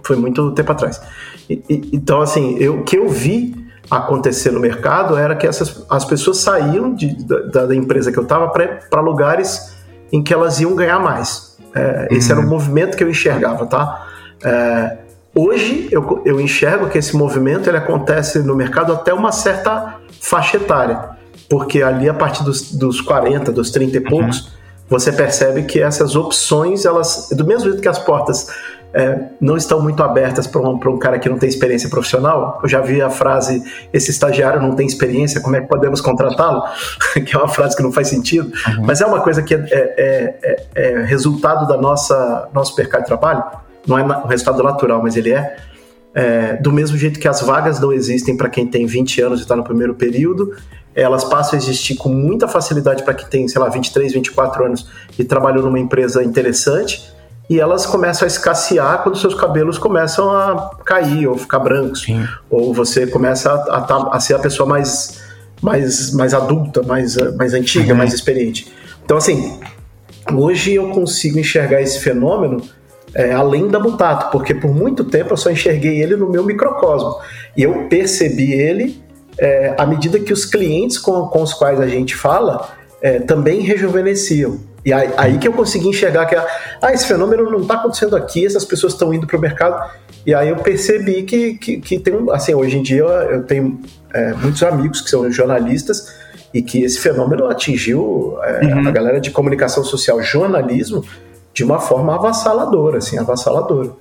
Foi 0.03 0.17
muito 0.17 0.51
tempo 0.51 0.71
atrás. 0.71 1.01
E, 1.49 1.63
e, 1.69 1.89
então, 1.93 2.19
assim, 2.19 2.67
o 2.67 2.83
que 2.83 2.97
eu 2.97 3.07
vi 3.07 3.64
acontecer 3.89 4.51
no 4.51 4.59
mercado 4.59 5.17
era 5.17 5.35
que 5.35 5.45
essas, 5.45 5.85
as 5.89 6.05
pessoas 6.05 6.37
saíam 6.37 6.93
de, 6.93 7.15
da, 7.25 7.65
da 7.65 7.75
empresa 7.75 8.11
que 8.11 8.17
eu 8.17 8.23
estava 8.23 8.49
para 8.49 9.01
lugares 9.01 9.75
em 10.11 10.23
que 10.23 10.33
elas 10.33 10.59
iam 10.59 10.75
ganhar 10.75 10.99
mais. 10.99 11.57
É, 11.73 12.07
uhum. 12.09 12.17
Esse 12.17 12.31
era 12.31 12.39
o 12.39 12.43
uhum. 12.43 12.49
movimento 12.49 12.95
que 12.95 13.03
eu 13.03 13.09
enxergava, 13.09 13.65
tá? 13.65 14.07
É, 14.43 14.97
hoje 15.33 15.89
eu, 15.91 16.21
eu 16.25 16.39
enxergo 16.39 16.89
que 16.89 16.97
esse 16.97 17.15
movimento 17.15 17.69
ele 17.69 17.77
acontece 17.77 18.39
no 18.39 18.55
mercado 18.55 18.93
até 18.93 19.13
uma 19.13 19.31
certa 19.31 19.95
faixa 20.21 20.57
etária, 20.57 21.09
porque 21.49 21.83
ali 21.83 22.09
a 22.09 22.13
partir 22.13 22.43
dos, 22.43 22.71
dos 22.71 23.01
40, 23.01 23.51
dos 23.51 23.71
30 23.71 23.97
e 23.97 23.99
poucos, 23.99 24.39
uhum. 24.39 24.51
você 24.89 25.11
percebe 25.11 25.63
que 25.63 25.81
essas 25.81 26.15
opções, 26.15 26.85
elas, 26.85 27.29
do 27.31 27.45
mesmo 27.45 27.69
jeito 27.69 27.81
que 27.81 27.89
as 27.89 27.99
portas 27.99 28.47
é, 28.95 29.19
não 29.41 29.57
estão 29.57 29.81
muito 29.81 30.01
abertas 30.01 30.47
para 30.47 30.61
um, 30.61 30.75
um 30.75 30.97
cara 30.97 31.19
que 31.19 31.27
não 31.27 31.37
tem 31.37 31.49
experiência 31.49 31.89
profissional. 31.89 32.61
Eu 32.63 32.69
já 32.69 32.79
vi 32.79 33.01
a 33.01 33.09
frase: 33.09 33.61
esse 33.91 34.09
estagiário 34.09 34.61
não 34.61 34.73
tem 34.73 34.87
experiência, 34.87 35.41
como 35.41 35.57
é 35.57 35.61
que 35.61 35.67
podemos 35.67 35.99
contratá-lo? 35.99 36.63
que 37.25 37.35
é 37.35 37.37
uma 37.37 37.49
frase 37.49 37.75
que 37.75 37.83
não 37.83 37.91
faz 37.91 38.07
sentido, 38.07 38.47
uhum. 38.47 38.85
mas 38.85 39.01
é 39.01 39.05
uma 39.05 39.19
coisa 39.19 39.43
que 39.43 39.53
é, 39.53 39.57
é, 39.69 40.39
é, 40.41 40.65
é 40.75 41.03
resultado 41.03 41.67
da 41.67 41.75
nossa 41.75 42.47
nosso 42.53 42.73
mercado 42.77 43.01
de 43.01 43.07
trabalho. 43.07 43.43
Não 43.85 43.99
é 43.99 44.03
um 44.03 44.27
resultado 44.27 44.63
natural, 44.63 45.01
mas 45.03 45.17
ele 45.17 45.33
é. 45.33 45.57
É, 46.13 46.53
do 46.53 46.71
mesmo 46.71 46.97
jeito 46.97 47.19
que 47.19 47.27
as 47.27 47.41
vagas 47.41 47.77
não 47.81 47.91
existem 47.91 48.37
para 48.37 48.47
quem 48.47 48.65
tem 48.65 48.85
20 48.85 49.21
anos 49.21 49.39
e 49.39 49.43
está 49.43 49.57
no 49.57 49.65
primeiro 49.65 49.93
período, 49.93 50.55
elas 50.95 51.25
passam 51.25 51.59
a 51.59 51.61
existir 51.61 51.95
com 51.95 52.07
muita 52.07 52.47
facilidade 52.47 53.03
para 53.03 53.13
quem 53.13 53.27
tem, 53.27 53.47
sei 53.49 53.59
lá, 53.59 53.67
23, 53.67 54.13
24 54.13 54.65
anos 54.65 54.89
e 55.19 55.25
trabalhou 55.25 55.65
numa 55.65 55.77
empresa 55.77 56.23
interessante 56.23 57.13
e 57.49 57.59
elas 57.59 57.85
começam 57.85 58.25
a 58.25 58.27
escassear 58.27 59.03
quando 59.03 59.17
seus 59.17 59.35
cabelos 59.35 59.77
começam 59.77 60.31
a 60.31 60.71
cair 60.83 61.27
ou 61.27 61.37
ficar 61.37 61.59
brancos. 61.59 62.01
Sim. 62.01 62.27
Ou 62.49 62.73
você 62.73 63.05
começa 63.05 63.51
a, 63.51 63.77
a, 63.77 63.81
tá, 63.81 64.09
a, 64.11 64.19
ser 64.19 64.33
a 64.33 64.39
pessoa 64.39 64.67
mais, 64.67 65.21
mais, 65.61 66.11
mais 66.11 66.33
adulta, 66.33 66.81
mais, 66.81 67.15
mais 67.35 67.53
antiga, 67.53 67.91
uhum. 67.91 67.97
mais 67.97 68.13
experiente. 68.13 68.71
Então, 69.03 69.17
assim, 69.17 69.59
hoje 70.33 70.73
eu 70.73 70.89
consigo 70.89 71.37
enxergar 71.37 71.81
esse 71.81 71.99
fenômeno 71.99 72.61
é, 73.13 73.31
além 73.31 73.67
da 73.67 73.79
Mutato, 73.79 74.29
porque 74.31 74.53
por 74.53 74.73
muito 74.73 75.05
tempo 75.05 75.33
eu 75.33 75.37
só 75.37 75.49
enxerguei 75.49 76.01
ele 76.01 76.15
no 76.15 76.29
meu 76.29 76.43
microcosmo. 76.43 77.15
E 77.55 77.63
eu 77.63 77.87
percebi 77.87 78.51
ele 78.53 79.01
é, 79.37 79.73
à 79.77 79.85
medida 79.85 80.19
que 80.19 80.33
os 80.33 80.45
clientes 80.45 80.97
com, 80.97 81.27
com 81.27 81.41
os 81.41 81.53
quais 81.53 81.79
a 81.79 81.87
gente 81.87 82.15
fala 82.15 82.69
é, 83.01 83.19
também 83.19 83.61
rejuvenesciam. 83.61 84.59
E 84.85 84.93
aí, 84.93 85.09
aí, 85.17 85.37
que 85.39 85.47
eu 85.47 85.53
consegui 85.53 85.87
enxergar 85.87 86.27
que 86.27 86.35
ah, 86.35 86.93
esse 86.93 87.07
fenômeno 87.07 87.49
não 87.49 87.61
está 87.61 87.73
acontecendo 87.73 88.15
aqui, 88.15 88.45
essas 88.45 88.63
pessoas 88.63 88.93
estão 88.93 89.11
indo 89.11 89.25
para 89.25 89.35
o 89.35 89.41
mercado. 89.41 89.91
E 90.23 90.33
aí 90.33 90.49
eu 90.49 90.57
percebi 90.57 91.23
que, 91.23 91.55
que, 91.55 91.77
que, 91.81 91.99
tem 91.99 92.13
assim, 92.31 92.53
hoje 92.53 92.77
em 92.77 92.83
dia 92.83 93.03
eu 93.03 93.43
tenho 93.43 93.79
é, 94.13 94.33
muitos 94.33 94.61
amigos 94.61 95.01
que 95.01 95.09
são 95.09 95.29
jornalistas 95.31 96.13
e 96.53 96.61
que 96.61 96.83
esse 96.83 96.99
fenômeno 96.99 97.47
atingiu 97.47 98.37
é, 98.43 98.63
uhum. 98.63 98.87
a 98.87 98.91
galera 98.91 99.19
de 99.19 99.31
comunicação 99.31 99.83
social, 99.83 100.21
jornalismo, 100.21 101.03
de 101.51 101.63
uma 101.63 101.79
forma 101.79 102.13
avassaladora, 102.13 102.99
assim, 102.99 103.17
avassaladora. 103.17 103.91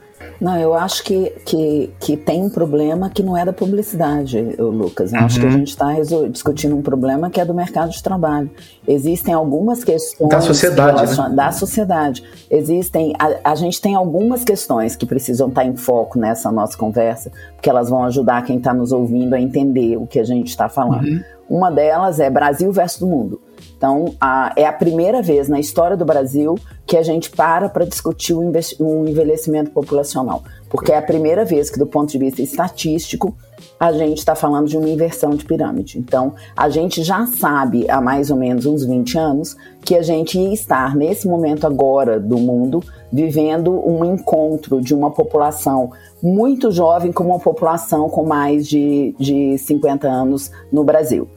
Não, 0.40 0.58
eu 0.58 0.74
acho 0.74 1.02
que, 1.04 1.30
que, 1.44 1.90
que 2.00 2.16
tem 2.16 2.42
um 2.42 2.50
problema 2.50 3.08
que 3.10 3.22
não 3.22 3.36
é 3.36 3.44
da 3.44 3.52
publicidade, 3.52 4.40
Lucas. 4.58 5.12
Eu 5.12 5.20
uhum. 5.20 5.24
acho 5.26 5.40
que 5.40 5.46
a 5.46 5.48
uhum. 5.48 5.58
gente 5.58 5.68
está 5.68 5.92
discutindo 6.30 6.76
um 6.76 6.82
problema 6.82 7.30
que 7.30 7.40
é 7.40 7.44
do 7.44 7.54
mercado 7.54 7.90
de 7.90 8.02
trabalho. 8.02 8.50
Existem 8.86 9.32
algumas 9.32 9.84
questões. 9.84 10.30
Da 10.30 10.40
sociedade. 10.40 11.18
Né? 11.18 11.28
Da 11.34 11.52
sociedade. 11.52 12.24
Existem. 12.50 13.14
A, 13.18 13.52
a, 13.52 13.54
gente 13.54 13.80
tem 13.80 13.94
algumas 13.94 14.44
questões 14.44 14.96
que 14.96 15.06
precisam 15.06 15.48
estar 15.48 15.64
em 15.64 15.76
foco 15.76 16.18
nessa 16.18 16.50
nossa 16.50 16.76
conversa, 16.76 17.30
porque 17.54 17.70
elas 17.70 17.88
vão 17.88 18.04
ajudar 18.04 18.44
quem 18.44 18.58
está 18.58 18.74
nos 18.74 18.92
ouvindo 18.92 19.34
a 19.34 19.40
entender 19.40 19.96
o 19.96 20.06
que 20.06 20.18
a 20.18 20.24
gente 20.24 20.48
está 20.48 20.68
falando. 20.68 21.06
Uhum. 21.06 21.22
Uma 21.48 21.70
delas 21.70 22.20
é 22.20 22.30
Brasil 22.30 22.70
versus 22.72 23.02
o 23.02 23.06
mundo. 23.06 23.40
Então, 23.76 24.14
a, 24.20 24.52
é 24.56 24.66
a 24.66 24.72
primeira 24.72 25.20
vez 25.20 25.48
na 25.48 25.60
história 25.60 25.96
do 25.96 26.04
Brasil 26.04 26.56
que 26.86 26.96
a 26.96 27.02
gente 27.02 27.30
para 27.30 27.68
para 27.68 27.84
discutir 27.84 28.34
o 28.34 29.08
envelhecimento 29.08 29.70
populacional. 29.70 30.42
porque 30.70 30.90
é 30.90 30.98
a 30.98 31.02
primeira 31.02 31.44
vez 31.44 31.70
que, 31.70 31.78
do 31.78 31.86
ponto 31.86 32.10
de 32.10 32.18
vista 32.18 32.42
estatístico, 32.42 33.32
a 33.78 33.92
gente 33.92 34.18
está 34.18 34.34
falando 34.34 34.66
de 34.66 34.76
uma 34.76 34.88
inversão 34.88 35.30
de 35.30 35.44
pirâmide. 35.44 35.98
Então, 35.98 36.32
a 36.56 36.68
gente 36.68 37.02
já 37.02 37.26
sabe 37.26 37.88
há 37.88 38.00
mais 38.00 38.30
ou 38.30 38.36
menos 38.36 38.66
uns 38.66 38.84
20 38.84 39.16
anos 39.16 39.56
que 39.82 39.94
a 39.94 40.02
gente 40.02 40.38
ia 40.38 40.52
estar, 40.52 40.96
nesse 40.96 41.28
momento 41.28 41.66
agora 41.66 42.18
do 42.18 42.38
mundo, 42.38 42.82
vivendo 43.12 43.70
um 43.86 44.04
encontro 44.04 44.80
de 44.80 44.94
uma 44.94 45.10
população 45.10 45.92
muito 46.22 46.72
jovem 46.72 47.12
com 47.12 47.24
uma 47.24 47.38
população 47.38 48.08
com 48.08 48.24
mais 48.24 48.66
de, 48.66 49.14
de 49.18 49.56
50 49.58 50.08
anos 50.08 50.50
no 50.72 50.82
Brasil. 50.82 51.28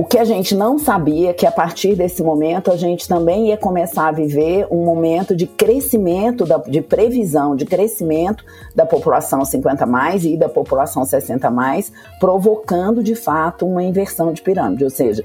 O 0.00 0.04
que 0.04 0.16
a 0.16 0.24
gente 0.24 0.54
não 0.54 0.78
sabia 0.78 1.30
é 1.30 1.32
que 1.32 1.44
a 1.44 1.50
partir 1.50 1.96
desse 1.96 2.22
momento 2.22 2.70
a 2.70 2.76
gente 2.76 3.08
também 3.08 3.48
ia 3.48 3.56
começar 3.56 4.06
a 4.06 4.12
viver 4.12 4.64
um 4.70 4.84
momento 4.84 5.34
de 5.34 5.44
crescimento, 5.44 6.46
da, 6.46 6.56
de 6.58 6.80
previsão 6.80 7.56
de 7.56 7.66
crescimento 7.66 8.44
da 8.76 8.86
população 8.86 9.44
50 9.44 9.84
mais 9.86 10.24
e 10.24 10.36
da 10.36 10.48
população 10.48 11.04
60 11.04 11.50
mais, 11.50 11.90
provocando 12.20 13.02
de 13.02 13.16
fato 13.16 13.66
uma 13.66 13.82
inversão 13.82 14.32
de 14.32 14.40
pirâmide, 14.40 14.84
ou 14.84 14.90
seja, 14.90 15.24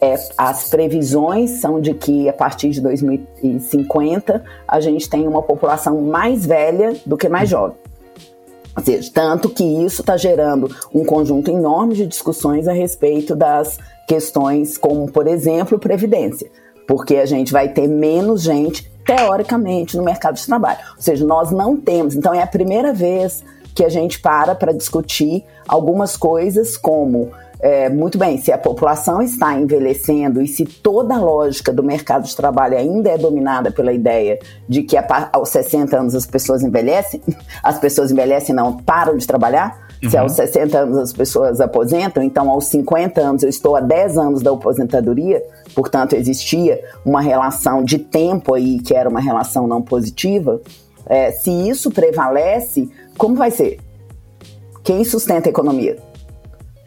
é, 0.00 0.14
as 0.38 0.70
previsões 0.70 1.50
são 1.60 1.80
de 1.80 1.92
que 1.92 2.28
a 2.28 2.32
partir 2.32 2.70
de 2.70 2.80
2050 2.80 4.44
a 4.68 4.80
gente 4.80 5.10
tem 5.10 5.26
uma 5.26 5.42
população 5.42 6.00
mais 6.00 6.46
velha 6.46 6.94
do 7.04 7.16
que 7.16 7.28
mais 7.28 7.48
jovem. 7.48 7.76
Ou 8.76 8.82
seja, 8.82 9.10
tanto 9.12 9.50
que 9.50 9.64
isso 9.64 10.00
está 10.00 10.16
gerando 10.16 10.74
um 10.94 11.04
conjunto 11.04 11.50
enorme 11.50 11.94
de 11.94 12.06
discussões 12.06 12.66
a 12.66 12.72
respeito 12.72 13.36
das 13.36 13.78
questões 14.06 14.76
como, 14.76 15.10
por 15.10 15.26
exemplo, 15.26 15.78
previdência, 15.78 16.50
porque 16.86 17.16
a 17.16 17.26
gente 17.26 17.52
vai 17.52 17.68
ter 17.68 17.86
menos 17.88 18.42
gente, 18.42 18.90
teoricamente, 19.04 19.96
no 19.96 20.02
mercado 20.02 20.36
de 20.36 20.46
trabalho. 20.46 20.78
Ou 20.96 21.02
seja, 21.02 21.24
nós 21.24 21.50
não 21.50 21.76
temos. 21.76 22.14
Então, 22.14 22.32
é 22.34 22.42
a 22.42 22.46
primeira 22.46 22.92
vez 22.92 23.44
que 23.74 23.84
a 23.84 23.88
gente 23.88 24.20
para 24.20 24.54
para 24.54 24.72
discutir 24.72 25.44
algumas 25.66 26.16
coisas 26.16 26.76
como 26.76 27.30
é, 27.62 27.88
muito 27.88 28.18
bem, 28.18 28.38
se 28.38 28.50
a 28.50 28.58
população 28.58 29.22
está 29.22 29.54
envelhecendo 29.54 30.42
e 30.42 30.48
se 30.48 30.64
toda 30.64 31.14
a 31.14 31.20
lógica 31.20 31.72
do 31.72 31.80
mercado 31.80 32.26
de 32.26 32.34
trabalho 32.34 32.76
ainda 32.76 33.10
é 33.10 33.16
dominada 33.16 33.70
pela 33.70 33.92
ideia 33.92 34.40
de 34.68 34.82
que 34.82 34.96
aos 35.32 35.48
60 35.50 35.96
anos 35.96 36.14
as 36.16 36.26
pessoas 36.26 36.64
envelhecem, 36.64 37.22
as 37.62 37.78
pessoas 37.78 38.10
envelhecem 38.10 38.52
não 38.52 38.76
param 38.76 39.16
de 39.16 39.24
trabalhar, 39.28 39.91
Uhum. 40.02 40.10
Se 40.10 40.16
aos 40.16 40.32
60 40.32 40.78
anos 40.78 40.98
as 40.98 41.12
pessoas 41.12 41.60
aposentam, 41.60 42.22
então 42.22 42.50
aos 42.50 42.66
50 42.66 43.20
anos 43.20 43.42
eu 43.42 43.48
estou 43.48 43.76
há 43.76 43.80
10 43.80 44.18
anos 44.18 44.42
da 44.42 44.50
aposentadoria, 44.50 45.42
portanto 45.74 46.14
existia 46.14 46.82
uma 47.04 47.20
relação 47.20 47.84
de 47.84 47.98
tempo 47.98 48.54
aí 48.54 48.80
que 48.80 48.94
era 48.94 49.08
uma 49.08 49.20
relação 49.20 49.66
não 49.66 49.80
positiva. 49.80 50.60
É, 51.06 51.30
se 51.30 51.50
isso 51.68 51.90
prevalece, 51.90 52.90
como 53.16 53.36
vai 53.36 53.50
ser? 53.50 53.78
Quem 54.82 55.04
sustenta 55.04 55.48
a 55.48 55.50
economia? 55.50 55.96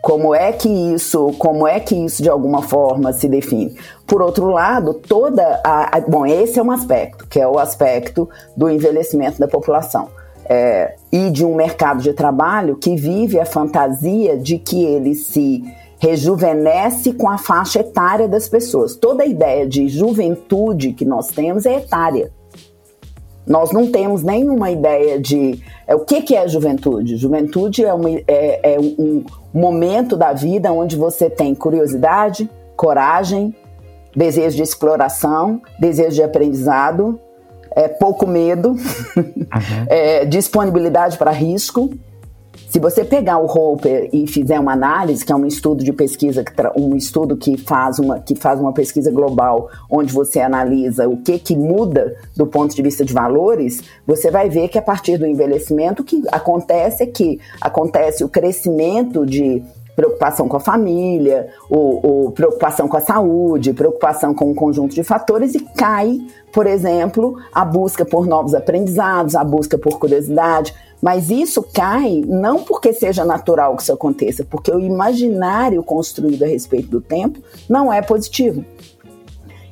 Como 0.02 0.36
é 0.36 0.52
que 0.52 0.70
isso, 0.70 1.34
como 1.40 1.68
é 1.68 1.80
que 1.80 1.96
isso 1.96 2.22
de 2.22 2.30
alguma 2.30 2.62
forma 2.62 3.12
se 3.12 3.28
define? 3.28 3.76
Por 4.06 4.22
outro 4.22 4.52
lado, 4.52 4.94
toda 4.94 5.62
a, 5.64 5.98
a 5.98 6.02
bom, 6.02 6.26
esse 6.26 6.60
é 6.60 6.64
um 6.64 6.70
aspecto, 6.70 7.26
que 7.28 7.40
é 7.40 7.48
o 7.48 7.58
aspecto 7.58 8.30
do 8.56 8.70
envelhecimento 8.70 9.40
da 9.40 9.48
população 9.48 10.10
é, 10.48 10.96
e 11.16 11.32
de 11.32 11.46
um 11.46 11.56
mercado 11.56 12.02
de 12.02 12.12
trabalho 12.12 12.76
que 12.76 12.94
vive 12.98 13.40
a 13.40 13.46
fantasia 13.46 14.38
de 14.38 14.58
que 14.58 14.84
ele 14.84 15.16
se 15.16 15.64
rejuvenesce 15.98 17.14
com 17.14 17.30
a 17.30 17.38
faixa 17.38 17.80
etária 17.80 18.28
das 18.28 18.50
pessoas. 18.50 18.98
Toda 18.98 19.24
a 19.24 19.26
ideia 19.26 19.66
de 19.66 19.88
juventude 19.88 20.92
que 20.92 21.06
nós 21.06 21.30
temos 21.30 21.66
é 21.66 21.78
etária. 21.78 22.34
Nós 23.48 23.72
não 23.72 23.90
temos 23.90 24.24
nenhuma 24.24 24.70
ideia 24.72 25.18
de 25.18 25.64
é, 25.88 25.96
o 25.96 26.02
que, 26.02 26.22
que 26.22 26.36
é 26.36 26.46
juventude. 26.50 27.16
Juventude 27.16 27.86
é, 27.86 27.94
uma, 27.94 28.10
é, 28.10 28.74
é 28.74 28.78
um 28.78 29.24
momento 29.54 30.18
da 30.18 30.34
vida 30.34 30.74
onde 30.74 30.98
você 30.98 31.30
tem 31.30 31.56
curiosidade, 31.56 32.50
coragem, 32.76 33.56
desejo 34.14 34.58
de 34.58 34.64
exploração, 34.64 35.62
desejo 35.80 36.16
de 36.16 36.24
aprendizado, 36.24 37.18
é, 37.76 37.88
pouco 37.88 38.26
medo, 38.26 38.70
uhum. 38.70 39.46
é, 39.88 40.26
disponibilidade 40.26 41.18
para 41.18 41.32
risco. 41.32 41.92
Se 42.70 42.80
você 42.80 43.06
pegar 43.06 43.38
o 43.38 43.46
Roper 43.46 44.10
e 44.12 44.28
fizer 44.28 44.60
uma 44.60 44.74
análise, 44.74 45.24
que 45.24 45.32
é 45.32 45.36
um 45.36 45.46
estudo 45.46 45.84
de 45.84 45.94
pesquisa, 45.94 46.44
um 46.76 46.96
estudo 46.96 47.38
que 47.38 47.58
faz 47.58 48.00
uma, 48.00 48.20
que 48.20 48.36
faz 48.36 48.60
uma 48.60 48.74
pesquisa 48.74 49.10
global, 49.12 49.70
onde 49.90 50.12
você 50.12 50.42
analisa 50.42 51.08
o 51.08 51.16
que, 51.18 51.40
que 51.40 51.56
muda 51.56 52.16
do 52.36 52.46
ponto 52.46 52.76
de 52.76 52.82
vista 52.82 53.06
de 53.06 53.14
valores, 53.14 53.82
você 54.06 54.30
vai 54.30 54.50
ver 54.50 54.68
que 54.68 54.78
a 54.78 54.82
partir 54.82 55.18
do 55.18 55.26
envelhecimento 55.26 56.02
o 56.02 56.06
que 56.06 56.22
acontece 56.32 57.04
é 57.04 57.06
que 57.06 57.40
acontece 57.62 58.26
o 58.26 58.30
crescimento 58.30 59.26
de 59.26 59.64
preocupação 59.96 60.48
com 60.48 60.58
a 60.58 60.60
família, 60.60 61.48
o, 61.70 62.26
o, 62.28 62.32
preocupação 62.32 62.88
com 62.88 62.98
a 62.98 63.02
saúde, 63.02 63.74
preocupação 63.74 64.34
com 64.34 64.52
um 64.52 64.56
conjunto 64.56 64.94
de 64.94 65.04
fatores 65.04 65.56
e 65.56 65.60
cai, 65.60 66.20
por 66.52 66.68
exemplo, 66.68 67.38
a 67.54 67.64
busca 67.64 68.04
por 68.04 68.28
novos 68.28 68.54
aprendizados, 68.54 69.36
a 69.36 69.44
busca 69.44 69.78
por 69.78 69.98
curiosidade. 69.98 70.74
Mas 71.02 71.30
isso 71.30 71.62
cai 71.62 72.24
não 72.26 72.64
porque 72.64 72.92
seja 72.92 73.24
natural 73.24 73.76
que 73.76 73.84
isso 73.84 73.94
aconteça, 73.94 74.44
porque 74.44 74.72
o 74.72 74.80
imaginário 74.80 75.84
construído 75.84 76.44
a 76.44 76.48
respeito 76.48 76.90
do 76.90 77.02
tempo 77.02 77.40
não 77.70 77.92
é 77.92 78.02
positivo. 78.02 78.66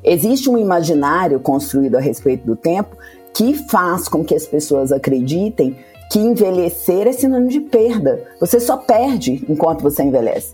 Existe 0.04 0.50
um 0.50 0.58
imaginário 0.58 1.40
construído 1.40 1.96
a 1.96 2.00
respeito 2.00 2.46
do 2.46 2.56
tempo 2.56 2.96
que 3.34 3.54
faz 3.70 4.08
com 4.08 4.24
que 4.24 4.36
as 4.36 4.46
pessoas 4.46 4.92
acreditem 4.92 5.76
que 6.14 6.20
envelhecer 6.20 7.08
é 7.08 7.12
sinônimo 7.12 7.50
de 7.50 7.60
perda. 7.60 8.24
Você 8.40 8.60
só 8.60 8.78
perde 8.78 9.44
enquanto 9.50 9.82
você 9.82 10.04
envelhece. 10.04 10.54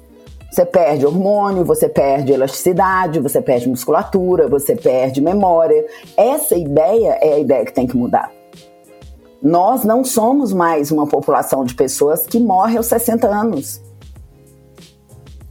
Você 0.50 0.66
perde 0.66 1.06
hormônio, 1.06 1.66
você 1.66 1.90
perde 1.90 2.32
elasticidade, 2.32 3.20
você 3.20 3.42
perde 3.42 3.68
musculatura, 3.68 4.48
você 4.48 4.74
perde 4.74 5.20
memória. 5.20 5.86
Essa 6.16 6.56
ideia 6.56 7.18
é 7.22 7.34
a 7.34 7.40
ideia 7.40 7.66
que 7.66 7.74
tem 7.74 7.86
que 7.86 7.98
mudar. 7.98 8.32
Nós 9.44 9.84
não 9.84 10.02
somos 10.02 10.54
mais 10.54 10.92
uma 10.92 11.06
população 11.06 11.66
de 11.66 11.76
pessoas 11.76 12.26
que 12.26 12.40
morre 12.40 12.78
aos 12.78 12.86
60 12.86 13.28
anos 13.28 13.82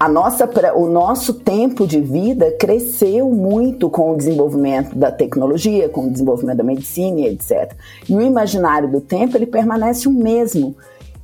a 0.01 0.09
nossa, 0.09 0.49
o 0.77 0.87
nosso 0.87 1.35
tempo 1.35 1.85
de 1.85 2.01
vida 2.01 2.53
cresceu 2.53 3.31
muito 3.31 3.91
com 3.91 4.13
o 4.13 4.17
desenvolvimento 4.17 4.97
da 4.97 5.11
tecnologia, 5.11 5.89
com 5.89 6.07
o 6.07 6.11
desenvolvimento 6.11 6.59
da 6.59 6.65
medicina 6.65 7.21
etc. 7.23 7.73
E 8.09 8.15
o 8.15 8.23
imaginário 8.23 8.89
do 8.89 9.01
tempo 9.01 9.37
ele 9.37 9.47
permanece 9.47 10.07
o 10.07 10.13
mesmo. 10.13 10.77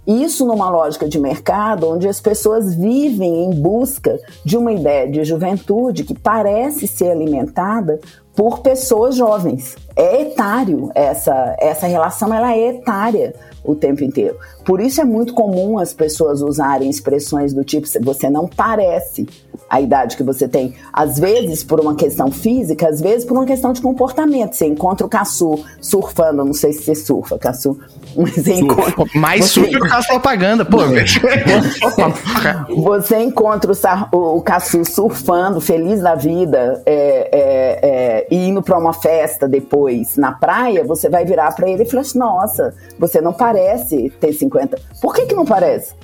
Isso 0.06 0.44
numa 0.44 0.68
lógica 0.68 1.08
de 1.08 1.18
mercado 1.18 1.88
onde 1.88 2.08
as 2.08 2.20
pessoas 2.20 2.74
vivem 2.74 3.44
em 3.44 3.50
busca 3.54 4.18
de 4.44 4.56
uma 4.56 4.72
ideia 4.72 5.10
de 5.10 5.24
juventude 5.24 6.04
que 6.04 6.12
parece 6.12 6.86
ser 6.86 7.10
alimentada 7.10 8.00
por 8.34 8.58
pessoas 8.58 9.14
jovens. 9.14 9.76
É 9.94 10.22
etário 10.22 10.90
essa 10.94 11.56
essa 11.58 11.86
relação, 11.86 12.34
ela 12.34 12.52
é 12.52 12.70
etária 12.70 13.34
o 13.64 13.74
tempo 13.74 14.04
inteiro. 14.04 14.36
Por 14.64 14.80
isso 14.80 15.00
é 15.00 15.04
muito 15.04 15.32
comum 15.32 15.78
as 15.78 15.94
pessoas 15.94 16.42
usarem 16.42 16.90
expressões 16.90 17.52
do 17.52 17.64
tipo 17.64 17.86
você 18.02 18.28
não 18.28 18.46
parece 18.46 19.26
a 19.68 19.80
idade 19.80 20.16
que 20.16 20.22
você 20.22 20.46
tem. 20.46 20.74
Às 20.92 21.18
vezes 21.18 21.64
por 21.64 21.80
uma 21.80 21.94
questão 21.94 22.30
física, 22.30 22.88
às 22.88 23.00
vezes 23.00 23.24
por 23.24 23.36
uma 23.36 23.46
questão 23.46 23.72
de 23.72 23.80
comportamento. 23.80 24.54
Você 24.54 24.66
encontra 24.66 25.06
o 25.06 25.10
Caçu 25.10 25.64
surfando, 25.80 26.44
não 26.44 26.52
sei 26.52 26.72
se 26.72 26.82
você 26.82 26.94
surfa, 26.94 27.38
Caçu. 27.38 27.78
Mas 28.16 28.34
você 28.34 28.54
encontra, 28.54 29.04
Mais 29.14 29.46
surf 29.46 29.70
do 29.70 29.80
que 29.80 29.92
as 29.92 30.06
propaganda, 30.06 30.64
pô. 30.64 30.78
você 32.82 33.18
encontra 33.18 33.72
o, 33.72 34.16
o, 34.16 34.38
o 34.38 34.42
Caçu 34.42 34.84
surfando, 34.84 35.60
feliz 35.60 36.00
da 36.00 36.14
vida, 36.14 36.82
é, 36.86 37.28
é, 37.32 37.78
é, 37.82 38.26
e 38.30 38.48
indo 38.48 38.62
para 38.62 38.78
uma 38.78 38.92
festa 38.92 39.48
depois 39.48 40.16
na 40.16 40.32
praia, 40.32 40.84
você 40.84 41.08
vai 41.08 41.24
virar 41.24 41.54
para 41.54 41.68
ele 41.68 41.82
e 41.82 41.86
falar 41.86 42.02
assim, 42.02 42.18
nossa, 42.18 42.74
você 42.98 43.20
não 43.20 43.32
parece 43.32 43.53
parece 43.54 44.10
ter 44.20 44.32
50. 44.32 44.76
Por 45.00 45.14
que, 45.14 45.26
que 45.26 45.34
não 45.34 45.44
parece? 45.44 45.94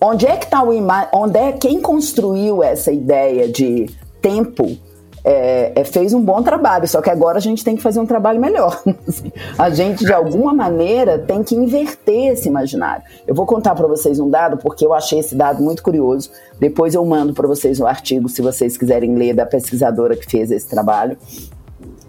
Onde 0.00 0.26
é 0.26 0.36
que 0.36 0.46
está 0.46 0.62
o 0.62 0.70
onde 1.12 1.38
é 1.38 1.52
quem 1.52 1.80
construiu 1.80 2.62
essa 2.62 2.90
ideia 2.90 3.46
de 3.46 3.90
tempo 4.22 4.78
é, 5.22 5.72
é, 5.74 5.84
fez 5.84 6.14
um 6.14 6.22
bom 6.22 6.42
trabalho, 6.42 6.88
só 6.88 7.02
que 7.02 7.10
agora 7.10 7.36
a 7.36 7.40
gente 7.40 7.62
tem 7.62 7.76
que 7.76 7.82
fazer 7.82 8.00
um 8.00 8.06
trabalho 8.06 8.40
melhor. 8.40 8.82
a 9.58 9.68
gente, 9.68 10.02
de 10.02 10.12
alguma 10.14 10.54
maneira, 10.54 11.18
tem 11.18 11.42
que 11.42 11.54
inverter 11.54 12.32
esse 12.32 12.48
imaginário. 12.48 13.02
Eu 13.26 13.34
vou 13.34 13.44
contar 13.44 13.74
para 13.74 13.86
vocês 13.86 14.18
um 14.18 14.30
dado, 14.30 14.56
porque 14.56 14.86
eu 14.86 14.94
achei 14.94 15.18
esse 15.18 15.34
dado 15.34 15.62
muito 15.62 15.82
curioso. 15.82 16.30
Depois 16.58 16.94
eu 16.94 17.04
mando 17.04 17.34
para 17.34 17.46
vocês 17.46 17.78
o 17.78 17.86
artigo, 17.86 18.30
se 18.30 18.40
vocês 18.40 18.78
quiserem 18.78 19.14
ler, 19.14 19.34
da 19.34 19.44
pesquisadora 19.44 20.16
que 20.16 20.24
fez 20.24 20.50
esse 20.50 20.66
trabalho. 20.66 21.18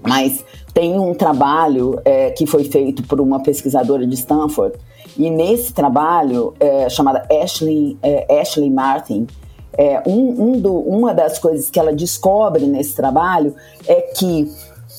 Mas 0.08 0.44
tem 0.74 0.98
um 1.00 1.14
trabalho 1.14 2.00
é, 2.04 2.32
que 2.32 2.46
foi 2.46 2.64
feito 2.64 3.04
por 3.04 3.20
uma 3.20 3.42
pesquisadora 3.42 4.06
de 4.06 4.16
Stanford, 4.16 4.78
e 5.18 5.30
nesse 5.30 5.74
trabalho, 5.74 6.54
é, 6.60 6.90
chamada 6.90 7.28
Ashley, 7.44 7.98
é, 8.02 8.40
Ashley 8.42 8.70
Martin, 8.70 9.28
é, 9.78 10.02
um, 10.06 10.52
um 10.52 10.60
do, 10.60 10.74
uma 10.74 11.14
das 11.14 11.40
coisas 11.40 11.70
que 11.70 11.80
ela 11.80 11.94
descobre 11.94 12.66
nesse 12.66 12.96
trabalho 12.96 13.56
é 13.88 14.02
que 14.02 14.50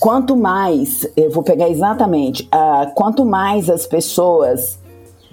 quanto 0.01 0.37
mais, 0.37 1.07
eu 1.17 1.31
vou 1.31 1.43
pegar 1.43 1.69
exatamente, 1.69 2.43
uh, 2.45 2.93
quanto 2.95 3.25
mais 3.25 3.71
as 3.71 3.87
pessoas 3.87 4.79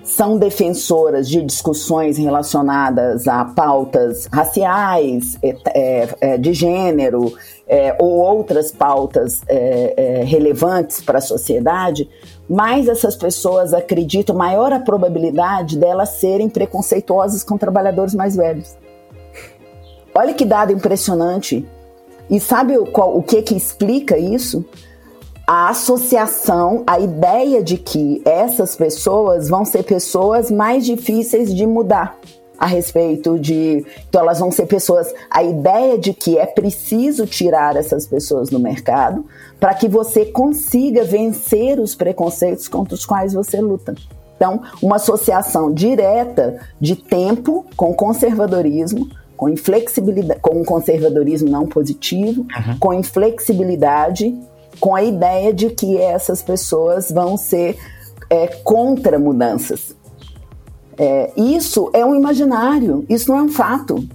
são 0.03 0.37
defensoras 0.37 1.29
de 1.29 1.41
discussões 1.41 2.17
relacionadas 2.17 3.27
a 3.27 3.45
pautas 3.45 4.27
raciais, 4.31 5.37
é, 5.43 6.07
é, 6.21 6.37
de 6.37 6.53
gênero 6.53 7.33
é, 7.67 7.95
ou 7.99 8.11
outras 8.11 8.71
pautas 8.71 9.41
relevantes 10.25 11.01
para 11.01 11.19
a 11.19 11.21
sociedade, 11.21 12.09
mais 12.49 12.87
essas 12.87 13.15
pessoas 13.15 13.73
acreditam, 13.73 14.35
maior 14.35 14.73
a 14.73 14.79
probabilidade 14.79 15.77
delas 15.77 16.09
serem 16.09 16.49
preconceituosas 16.49 17.43
com 17.43 17.57
trabalhadores 17.57 18.15
mais 18.15 18.35
velhos. 18.35 18.75
Olha 20.15 20.33
que 20.33 20.45
dado 20.45 20.73
impressionante. 20.73 21.65
E 22.29 22.39
sabe 22.39 22.77
o, 22.77 22.85
qual, 22.85 23.15
o 23.15 23.23
que 23.23 23.41
que 23.41 23.55
explica 23.55 24.17
isso? 24.17 24.65
A 25.49 25.69
associação, 25.69 26.83
a 26.85 26.99
ideia 26.99 27.63
de 27.63 27.75
que 27.75 28.21
essas 28.23 28.75
pessoas 28.75 29.49
vão 29.49 29.65
ser 29.65 29.81
pessoas 29.81 30.51
mais 30.51 30.85
difíceis 30.85 31.51
de 31.55 31.65
mudar 31.65 32.19
a 32.55 32.67
respeito 32.67 33.39
de. 33.39 33.83
Então, 34.07 34.21
elas 34.21 34.37
vão 34.37 34.51
ser 34.51 34.67
pessoas. 34.67 35.11
A 35.27 35.41
ideia 35.41 35.97
de 35.97 36.13
que 36.13 36.37
é 36.37 36.45
preciso 36.45 37.25
tirar 37.25 37.75
essas 37.75 38.05
pessoas 38.05 38.49
do 38.49 38.59
mercado 38.59 39.25
para 39.59 39.73
que 39.73 39.87
você 39.87 40.23
consiga 40.23 41.03
vencer 41.03 41.79
os 41.79 41.95
preconceitos 41.95 42.67
contra 42.67 42.93
os 42.93 43.03
quais 43.03 43.33
você 43.33 43.59
luta. 43.59 43.95
Então, 44.35 44.61
uma 44.83 44.97
associação 44.97 45.73
direta 45.73 46.59
de 46.79 46.95
tempo 46.95 47.65
com 47.75 47.91
conservadorismo, 47.91 49.09
com 49.35 49.49
inflexibilidade, 49.49 50.41
com 50.41 50.61
um 50.61 50.63
conservadorismo 50.63 51.49
não 51.49 51.65
positivo, 51.65 52.41
uhum. 52.41 52.77
com 52.79 52.93
inflexibilidade 52.93 54.37
com 54.79 54.95
a 54.95 55.03
ideia 55.03 55.53
de 55.53 55.69
que 55.69 55.97
essas 55.97 56.41
pessoas 56.41 57.11
vão 57.11 57.37
ser 57.37 57.77
é, 58.29 58.47
contra 58.47 59.19
mudanças. 59.19 59.95
É, 60.97 61.31
isso 61.35 61.89
é 61.93 62.05
um 62.05 62.13
imaginário, 62.13 63.05
isso 63.09 63.31
não 63.31 63.39
é 63.39 63.41
um 63.43 63.49
fato. 63.49 64.07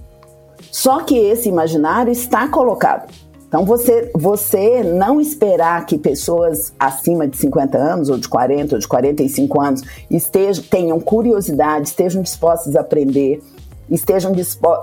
Só 0.71 1.01
que 1.01 1.17
esse 1.17 1.49
imaginário 1.49 2.11
está 2.11 2.47
colocado. 2.47 3.11
Então, 3.47 3.63
você, 3.63 4.11
você 4.13 4.83
não 4.83 5.21
esperar 5.21 5.85
que 5.85 5.97
pessoas 5.97 6.73
acima 6.77 7.27
de 7.27 7.37
50 7.37 7.77
anos, 7.77 8.09
ou 8.09 8.17
de 8.17 8.27
40, 8.27 8.75
ou 8.75 8.79
de 8.79 8.87
45 8.87 9.61
anos, 9.61 9.81
estejam, 10.11 10.63
tenham 10.65 10.99
curiosidade, 10.99 11.87
estejam 11.87 12.21
dispostas 12.21 12.75
a 12.75 12.81
aprender, 12.81 13.41
estejam, 13.89 14.33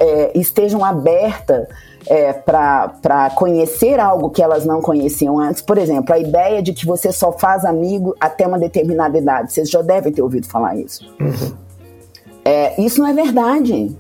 é, 0.01 0.33
estejam 0.35 0.85
abertas 0.85 1.69
é, 2.07 2.33
para 2.33 3.31
conhecer 3.35 3.99
algo 4.01 4.31
que 4.31 4.43
elas 4.43 4.65
não 4.65 4.81
conheciam 4.81 5.39
antes. 5.39 5.63
Por 5.63 5.79
exemplo, 5.79 6.15
a 6.15 6.19
ideia 6.19 6.63
de 6.63 6.73
que 6.73 6.87
você 6.87 7.13
só 7.13 7.33
faz 7.33 7.65
amigo 7.65 8.15
até 8.21 8.47
uma 8.47 8.59
determinada 8.59 9.17
idade. 9.17 9.53
Vocês 9.53 9.71
já 9.71 9.83
devem 9.83 10.13
ter 10.13 10.23
ouvido 10.23 10.47
falar 10.47 10.77
isso. 10.77 11.05
Uhum. 11.21 11.53
É, 12.45 12.81
isso 12.81 13.01
não 13.01 13.09
é 13.09 13.13
verdade. 13.13 13.97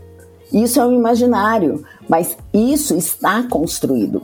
Isso 0.52 0.80
é 0.80 0.86
um 0.86 0.92
imaginário. 0.92 1.84
Mas 2.08 2.36
isso 2.52 2.96
está 2.96 3.42
construído 3.44 4.22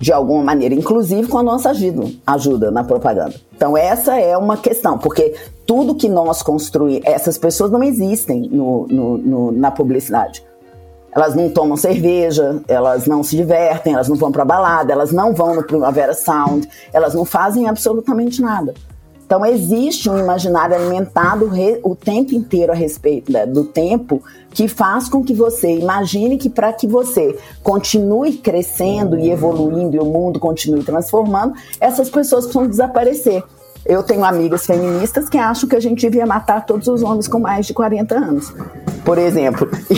de 0.00 0.12
alguma 0.12 0.42
maneira, 0.42 0.74
inclusive 0.74 1.28
com 1.28 1.38
a 1.38 1.42
nossa 1.42 1.70
ajuda, 1.70 2.08
ajuda 2.26 2.70
na 2.70 2.84
propaganda. 2.84 3.34
Então, 3.54 3.76
essa 3.76 4.18
é 4.18 4.36
uma 4.36 4.56
questão, 4.56 4.96
porque 4.96 5.34
tudo 5.66 5.94
que 5.94 6.08
nós 6.08 6.42
construímos, 6.42 7.02
essas 7.04 7.36
pessoas 7.36 7.70
não 7.70 7.82
existem 7.82 8.48
no, 8.48 8.86
no, 8.86 9.18
no, 9.18 9.52
na 9.52 9.70
publicidade. 9.70 10.42
Elas 11.12 11.34
não 11.34 11.50
tomam 11.50 11.76
cerveja, 11.76 12.60
elas 12.68 13.06
não 13.06 13.22
se 13.22 13.36
divertem, 13.36 13.94
elas 13.94 14.08
não 14.08 14.16
vão 14.16 14.30
para 14.30 14.44
balada, 14.44 14.92
elas 14.92 15.10
não 15.10 15.34
vão 15.34 15.54
no 15.54 15.64
Primavera 15.64 16.14
Sound, 16.14 16.68
elas 16.92 17.14
não 17.14 17.24
fazem 17.24 17.68
absolutamente 17.68 18.40
nada. 18.42 18.74
Então 19.28 19.44
existe 19.44 20.08
um 20.08 20.18
imaginário 20.18 20.74
alimentado 20.74 21.50
o 21.82 21.94
tempo 21.94 22.34
inteiro 22.34 22.72
a 22.72 22.74
respeito 22.74 23.30
né, 23.30 23.44
do 23.44 23.62
tempo 23.62 24.22
que 24.50 24.66
faz 24.66 25.06
com 25.06 25.22
que 25.22 25.34
você 25.34 25.76
imagine 25.76 26.38
que 26.38 26.48
para 26.48 26.72
que 26.72 26.86
você 26.86 27.38
continue 27.62 28.38
crescendo 28.38 29.18
e 29.18 29.30
evoluindo 29.30 29.94
e 29.94 30.00
o 30.00 30.04
mundo 30.06 30.40
continue 30.40 30.82
transformando, 30.82 31.52
essas 31.78 32.08
pessoas 32.08 32.44
precisam 32.44 32.66
desaparecer. 32.66 33.44
Eu 33.84 34.02
tenho 34.02 34.24
amigas 34.24 34.66
feministas 34.66 35.28
que 35.28 35.38
acham 35.38 35.68
que 35.68 35.76
a 35.76 35.80
gente 35.80 36.00
devia 36.00 36.26
matar 36.26 36.66
todos 36.66 36.88
os 36.88 37.02
homens 37.02 37.26
com 37.26 37.38
mais 37.38 37.66
de 37.66 37.72
40 37.72 38.14
anos, 38.14 38.52
por 39.04 39.18
exemplo, 39.18 39.68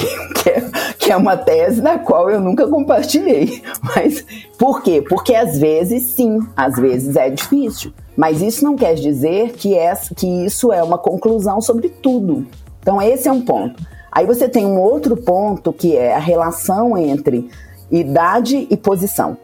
que 0.42 0.48
é, 0.48 0.70
que 0.98 1.12
é 1.12 1.16
uma 1.16 1.36
tese 1.36 1.80
da 1.80 1.98
qual 1.98 2.30
eu 2.30 2.40
nunca 2.40 2.68
compartilhei. 2.68 3.62
Mas 3.82 4.24
por 4.58 4.82
quê? 4.82 5.02
Porque 5.08 5.34
às 5.34 5.58
vezes 5.58 6.04
sim, 6.04 6.38
às 6.56 6.76
vezes 6.76 7.16
é 7.16 7.28
difícil. 7.30 7.92
Mas 8.16 8.42
isso 8.42 8.64
não 8.64 8.76
quer 8.76 8.94
dizer 8.94 9.52
que, 9.52 9.74
é, 9.74 9.94
que 10.14 10.26
isso 10.44 10.72
é 10.72 10.82
uma 10.82 10.98
conclusão 10.98 11.60
sobre 11.60 11.88
tudo. 11.88 12.46
Então, 12.80 13.00
esse 13.00 13.28
é 13.28 13.32
um 13.32 13.42
ponto. 13.42 13.82
Aí 14.12 14.26
você 14.26 14.48
tem 14.48 14.66
um 14.66 14.78
outro 14.78 15.16
ponto 15.16 15.72
que 15.72 15.96
é 15.96 16.14
a 16.14 16.18
relação 16.18 16.98
entre 16.98 17.48
idade 17.90 18.66
e 18.70 18.76
posição. 18.76 19.36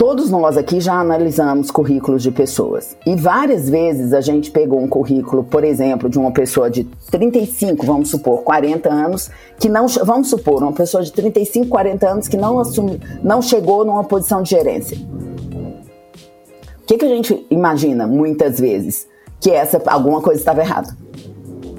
Todos 0.00 0.30
nós 0.30 0.56
aqui 0.56 0.80
já 0.80 0.98
analisamos 0.98 1.70
currículos 1.70 2.22
de 2.22 2.30
pessoas 2.30 2.96
e 3.04 3.14
várias 3.14 3.68
vezes 3.68 4.14
a 4.14 4.22
gente 4.22 4.50
pegou 4.50 4.80
um 4.80 4.88
currículo, 4.88 5.44
por 5.44 5.62
exemplo, 5.62 6.08
de 6.08 6.18
uma 6.18 6.32
pessoa 6.32 6.70
de 6.70 6.84
35, 7.10 7.84
vamos 7.84 8.08
supor, 8.08 8.40
40 8.40 8.88
anos, 8.88 9.30
que 9.58 9.68
não, 9.68 9.86
vamos 9.86 10.30
supor, 10.30 10.62
uma 10.62 10.72
pessoa 10.72 11.02
de 11.02 11.12
35, 11.12 11.68
40 11.68 12.08
anos 12.08 12.28
que 12.28 12.36
não 12.38 12.58
assume, 12.58 12.98
não 13.22 13.42
chegou 13.42 13.84
numa 13.84 14.02
posição 14.02 14.42
de 14.42 14.48
gerência. 14.48 14.96
O 14.96 16.86
que, 16.86 16.96
que 16.96 17.04
a 17.04 17.08
gente 17.08 17.46
imagina 17.50 18.06
muitas 18.06 18.58
vezes? 18.58 19.06
Que 19.38 19.50
essa 19.50 19.82
alguma 19.84 20.22
coisa 20.22 20.40
estava 20.40 20.62
errada. 20.62 20.96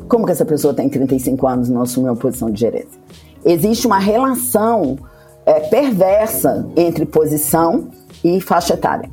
Como 0.08 0.28
que 0.28 0.32
essa 0.32 0.46
pessoa 0.46 0.76
tem 0.76 0.88
35 0.88 1.48
anos 1.48 1.70
e 1.70 1.72
não 1.72 1.82
assumiu 1.82 2.12
uma 2.12 2.20
posição 2.20 2.52
de 2.52 2.60
gerência? 2.60 3.02
Existe 3.44 3.88
uma 3.88 3.98
relação 3.98 5.00
é, 5.44 5.60
perversa 5.62 6.68
entre 6.76 7.04
posição 7.04 7.90
e 8.24 8.40
faixa 8.42 8.74
etária. 8.74 9.10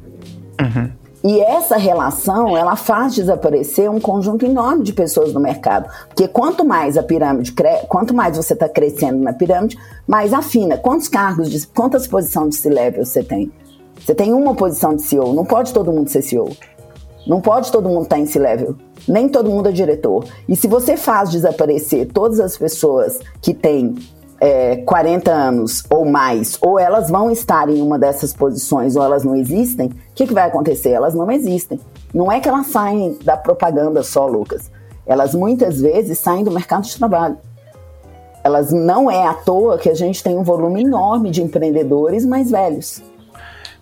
Uhum. 0.61 0.91
E 1.25 1.41
essa 1.41 1.77
relação, 1.77 2.57
ela 2.57 2.77
faz 2.77 3.15
desaparecer 3.15 3.91
um 3.91 3.99
conjunto 3.99 4.47
enorme 4.47 4.85
de 4.85 4.93
pessoas 4.93 5.33
no 5.33 5.41
mercado. 5.41 5.91
Porque 6.09 6.29
quanto 6.29 6.65
mais 6.65 6.97
a 6.97 7.03
pirâmide, 7.03 7.53
quanto 7.89 8.15
mais 8.15 8.37
você 8.37 8.53
está 8.53 8.69
crescendo 8.69 9.19
na 9.19 9.33
pirâmide, 9.33 9.77
mais 10.07 10.33
afina. 10.33 10.77
Quantos 10.79 11.09
cargos, 11.09 11.51
de... 11.51 11.67
quantas 11.67 12.07
posições 12.07 12.51
de 12.51 12.57
C-level 12.57 13.05
você 13.05 13.23
tem? 13.25 13.51
Você 13.99 14.15
tem 14.15 14.33
uma 14.33 14.55
posição 14.55 14.95
de 14.95 15.03
CEO, 15.03 15.35
não 15.35 15.45
pode 15.45 15.73
todo 15.73 15.93
mundo 15.93 16.09
ser 16.09 16.23
CEO. 16.23 16.57
Não 17.27 17.41
pode 17.41 17.71
todo 17.71 17.89
mundo 17.89 18.05
estar 18.05 18.17
tá 18.17 18.23
em 18.23 18.27
C-level. 18.27 18.77
Nem 19.07 19.29
todo 19.29 19.51
mundo 19.51 19.69
é 19.69 19.73
diretor. 19.73 20.25
E 20.49 20.57
se 20.57 20.67
você 20.67 20.97
faz 20.97 21.31
desaparecer 21.31 22.07
todas 22.11 22.41
as 22.41 22.57
pessoas 22.57 23.19
que 23.43 23.53
têm 23.53 23.97
é, 24.41 24.77
40 24.77 25.31
anos 25.31 25.83
ou 25.91 26.05
mais, 26.05 26.57
ou 26.61 26.79
elas 26.79 27.11
vão 27.11 27.31
estar 27.31 27.69
em 27.69 27.83
uma 27.83 27.99
dessas 27.99 28.33
posições 28.33 28.97
ou 28.97 29.03
elas 29.03 29.25
não 29.25 29.35
existem, 29.35 29.89
o 29.89 29.93
que, 30.15 30.27
que 30.27 30.35
vai 30.35 30.47
acontecer? 30.47 30.91
Elas 30.91 31.15
não 31.15 31.31
existem. 31.31 31.81
Não 32.15 32.31
é 32.31 32.41
que 32.41 32.49
elas 32.49 32.67
saem 32.69 33.19
da 33.25 33.37
propaganda 33.37 34.03
só, 34.03 34.27
Lucas. 34.27 34.71
Elas 35.07 35.35
muitas 35.35 35.81
vezes 35.81 36.19
saem 36.19 36.45
do 36.45 36.51
mercado 36.51 36.85
de 36.85 36.97
trabalho. 36.97 37.39
Elas 38.45 38.73
não 38.73 39.11
é 39.11 39.27
à 39.27 39.35
toa 39.35 39.79
que 39.79 39.91
a 39.91 39.95
gente 39.95 40.23
tem 40.23 40.37
um 40.37 40.43
volume 40.43 40.83
enorme 40.83 41.31
de 41.31 41.43
empreendedores 41.43 42.25
mais 42.25 42.51
velhos. 42.51 43.03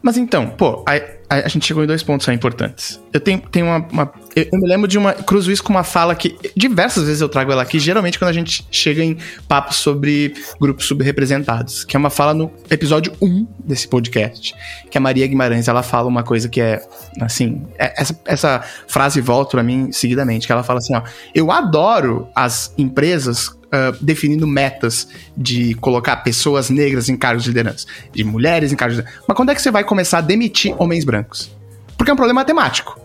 Mas 0.06 0.16
então, 0.16 0.48
pô, 0.50 0.84
a, 0.86 1.00
a, 1.28 1.48
gente 1.48 1.66
chegou 1.66 1.82
em 1.82 1.86
dois 1.88 2.00
pontos 2.00 2.28
importantes. 2.28 3.00
Eu 3.12 3.18
tenho, 3.18 3.40
tenho 3.40 3.66
uma, 3.66 3.78
uma, 3.90 4.12
Eu 4.36 4.56
me 4.56 4.68
lembro 4.68 4.86
de 4.86 4.96
uma. 4.96 5.12
Cruzo 5.12 5.50
isso 5.50 5.64
com 5.64 5.72
uma 5.72 5.82
fala 5.82 6.14
que 6.14 6.36
diversas 6.56 7.06
vezes 7.06 7.20
eu 7.20 7.28
trago 7.28 7.50
ela 7.50 7.62
aqui, 7.62 7.80
geralmente 7.80 8.16
quando 8.16 8.28
a 8.28 8.32
gente 8.32 8.64
chega 8.70 9.02
em 9.02 9.18
papos 9.48 9.78
sobre 9.78 10.32
grupos 10.60 10.86
subrepresentados, 10.86 11.82
que 11.82 11.96
é 11.96 11.98
uma 11.98 12.08
fala 12.08 12.32
no 12.32 12.52
episódio 12.70 13.12
1 13.20 13.48
desse 13.64 13.88
podcast, 13.88 14.54
que 14.88 14.96
a 14.96 15.00
Maria 15.00 15.26
Guimarães 15.26 15.66
ela 15.66 15.82
fala 15.82 16.06
uma 16.06 16.22
coisa 16.22 16.48
que 16.48 16.60
é 16.60 16.80
assim. 17.20 17.66
É, 17.76 18.00
essa, 18.00 18.20
essa 18.26 18.64
frase 18.86 19.20
volta 19.20 19.50
para 19.50 19.64
mim 19.64 19.90
seguidamente, 19.90 20.46
que 20.46 20.52
ela 20.52 20.62
fala 20.62 20.78
assim: 20.78 20.94
ó, 20.94 21.02
eu 21.34 21.50
adoro 21.50 22.28
as 22.32 22.72
empresas 22.78 23.55
uh, 23.66 23.96
definindo 24.00 24.46
metas 24.46 25.09
de 25.37 25.74
colocar 25.74 26.16
pessoas 26.16 26.70
negras 26.70 27.09
em 27.09 27.16
cargos 27.16 27.44
de 27.44 27.50
liderança, 27.50 27.87
de 28.12 28.24
mulheres 28.24 28.72
em 28.72 28.76
cargos 28.76 28.96
de 28.96 29.02
liderança. 29.02 29.24
Mas 29.26 29.37
quando 29.37 29.51
é 29.51 29.55
que 29.55 29.62
você 29.62 29.70
vai 29.70 29.84
começar 29.84 30.18
a 30.18 30.22
demitir 30.22 30.74
homens 30.78 31.05
brancos? 31.05 31.51
Porque 31.97 32.11
é 32.11 32.14
um 32.14 32.16
problema 32.16 32.40
matemático. 32.40 33.01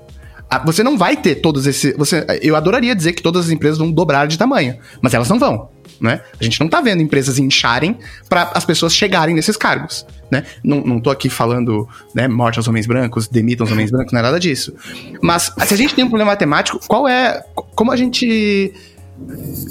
Ah, 0.50 0.60
você 0.60 0.84
não 0.84 0.98
vai 0.98 1.16
ter 1.16 1.36
todos 1.36 1.66
esses. 1.66 1.96
Você, 1.96 2.26
eu 2.42 2.58
adoraria 2.58 2.94
dizer 2.94 3.14
que 3.14 3.24
todas 3.24 3.46
as 3.46 3.52
empresas 3.52 3.78
vão 3.78 3.90
dobrar 3.90 4.28
de 4.28 4.38
tamanho, 4.38 4.78
mas 5.02 5.14
elas 5.14 5.30
não 5.30 5.40
vão. 5.40 5.70
Né? 6.00 6.20
A 6.40 6.44
gente 6.44 6.60
não 6.60 6.68
tá 6.68 6.82
vendo 6.82 7.02
empresas 7.02 7.38
incharem 7.40 7.98
para 8.28 8.52
as 8.54 8.66
pessoas 8.66 8.94
chegarem 8.94 9.36
nesses 9.36 9.56
cargos, 9.56 10.06
né? 10.32 10.44
Não, 10.64 10.82
não 10.82 11.00
tô 11.00 11.12
aqui 11.12 11.30
falando, 11.30 11.88
né, 12.16 12.28
morte 12.28 12.58
aos 12.58 12.68
homens 12.68 12.88
brancos, 12.88 13.28
demitam 13.28 13.66
os 13.66 13.72
homens 13.72 13.92
brancos, 13.92 14.12
não 14.12 14.20
é 14.20 14.24
nada 14.24 14.40
disso. 14.40 14.74
Mas 15.22 15.54
se 15.66 15.74
a 15.74 15.78
gente 15.78 15.94
tem 15.94 16.04
um 16.04 16.10
problema 16.10 16.32
matemático, 16.32 16.80
qual 16.88 17.08
é, 17.08 17.44
como 17.54 17.92
a 17.92 17.96
gente 17.96 18.74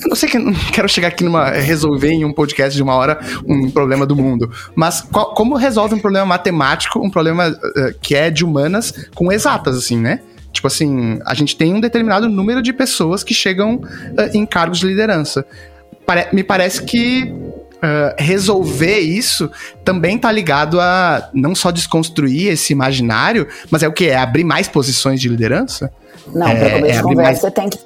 Eu 0.02 0.08
não 0.08 0.16
sei 0.16 0.28
que 0.28 0.38
não 0.38 0.52
quero 0.72 0.88
chegar 0.88 1.08
aqui 1.08 1.24
numa 1.24 1.50
resolver 1.50 2.10
em 2.10 2.24
um 2.24 2.32
podcast 2.32 2.74
de 2.74 2.82
uma 2.82 2.94
hora 2.94 3.18
um 3.46 3.70
problema 3.70 4.06
do 4.06 4.16
mundo, 4.16 4.50
mas 4.74 5.00
qual, 5.00 5.34
como 5.34 5.56
resolve 5.56 5.94
um 5.94 5.98
problema 5.98 6.26
matemático, 6.26 6.98
um 6.98 7.10
problema 7.10 7.48
uh, 7.48 7.98
que 8.00 8.14
é 8.14 8.30
de 8.30 8.44
humanas 8.44 9.08
com 9.14 9.30
exatas 9.30 9.76
assim, 9.76 9.98
né? 9.98 10.20
Tipo 10.52 10.66
assim, 10.66 11.20
a 11.24 11.34
gente 11.34 11.56
tem 11.56 11.72
um 11.72 11.80
determinado 11.80 12.28
número 12.28 12.62
de 12.62 12.72
pessoas 12.72 13.22
que 13.22 13.34
chegam 13.34 13.76
uh, 13.76 14.34
em 14.34 14.44
cargos 14.44 14.78
de 14.78 14.86
liderança. 14.86 15.44
Pare 16.06 16.28
me 16.32 16.42
parece 16.42 16.82
que 16.82 17.32
Uh, 17.82 18.14
resolver 18.18 18.98
isso 18.98 19.50
também 19.82 20.18
tá 20.18 20.30
ligado 20.30 20.78
a 20.78 21.30
não 21.32 21.54
só 21.54 21.70
desconstruir 21.70 22.48
esse 22.48 22.74
imaginário, 22.74 23.48
mas 23.70 23.82
é 23.82 23.88
o 23.88 23.92
que? 23.92 24.06
É 24.06 24.16
abrir 24.16 24.44
mais 24.44 24.68
posições 24.68 25.18
de 25.18 25.30
liderança? 25.30 25.90
Não, 26.34 26.46
é, 26.46 26.54
para 26.54 26.70
começo 26.72 26.86
é 26.86 26.96
de 26.96 27.02
conversa, 27.02 27.22
mais... 27.22 27.40
você 27.40 27.50
tem 27.50 27.68
que. 27.68 27.78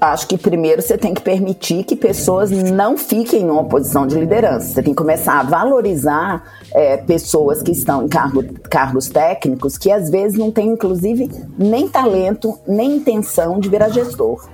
Acho 0.00 0.26
que 0.26 0.38
primeiro 0.38 0.82
você 0.82 0.98
tem 0.98 1.14
que 1.14 1.20
permitir 1.20 1.84
que 1.84 1.94
pessoas 1.94 2.50
não 2.50 2.96
fiquem 2.96 3.44
numa 3.44 3.64
posição 3.64 4.06
de 4.06 4.18
liderança. 4.18 4.68
Você 4.68 4.82
tem 4.82 4.92
que 4.92 4.98
começar 4.98 5.38
a 5.38 5.42
valorizar 5.42 6.42
é, 6.74 6.96
pessoas 6.96 7.62
que 7.62 7.70
estão 7.70 8.04
em 8.04 8.08
cargo, 8.08 8.42
cargos 8.68 9.08
técnicos 9.08 9.76
que 9.76 9.90
às 9.90 10.10
vezes 10.10 10.38
não 10.38 10.50
têm, 10.50 10.70
inclusive, 10.70 11.30
nem 11.58 11.88
talento, 11.88 12.58
nem 12.66 12.96
intenção 12.96 13.60
de 13.60 13.68
virar 13.68 13.90
gestor. 13.90 14.48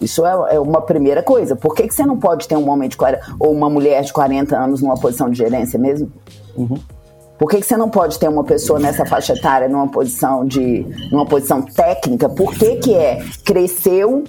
Isso 0.00 0.24
é, 0.24 0.54
é, 0.54 0.60
uma 0.60 0.80
primeira 0.80 1.22
coisa. 1.22 1.56
Por 1.56 1.74
que, 1.74 1.88
que 1.88 1.94
você 1.94 2.06
não 2.06 2.16
pode 2.16 2.46
ter 2.46 2.56
um 2.56 2.68
homem 2.70 2.88
de 2.88 2.96
40 2.96 3.36
ou 3.38 3.52
uma 3.52 3.68
mulher 3.68 4.02
de 4.02 4.12
40 4.12 4.56
anos 4.56 4.80
numa 4.80 4.96
posição 4.96 5.28
de 5.28 5.38
gerência 5.38 5.78
mesmo? 5.78 6.10
Uhum. 6.56 6.78
Por 7.38 7.48
que, 7.48 7.60
que 7.60 7.66
você 7.66 7.76
não 7.76 7.88
pode 7.88 8.18
ter 8.18 8.28
uma 8.28 8.42
pessoa 8.42 8.80
nessa 8.80 9.06
faixa 9.06 9.32
etária 9.32 9.68
numa 9.68 9.88
posição 9.88 10.44
de 10.44 10.84
numa 11.10 11.24
posição 11.24 11.62
técnica? 11.62 12.28
Por 12.28 12.52
que, 12.52 12.76
que 12.76 12.94
é? 12.94 13.24
Cresceu 13.44 14.24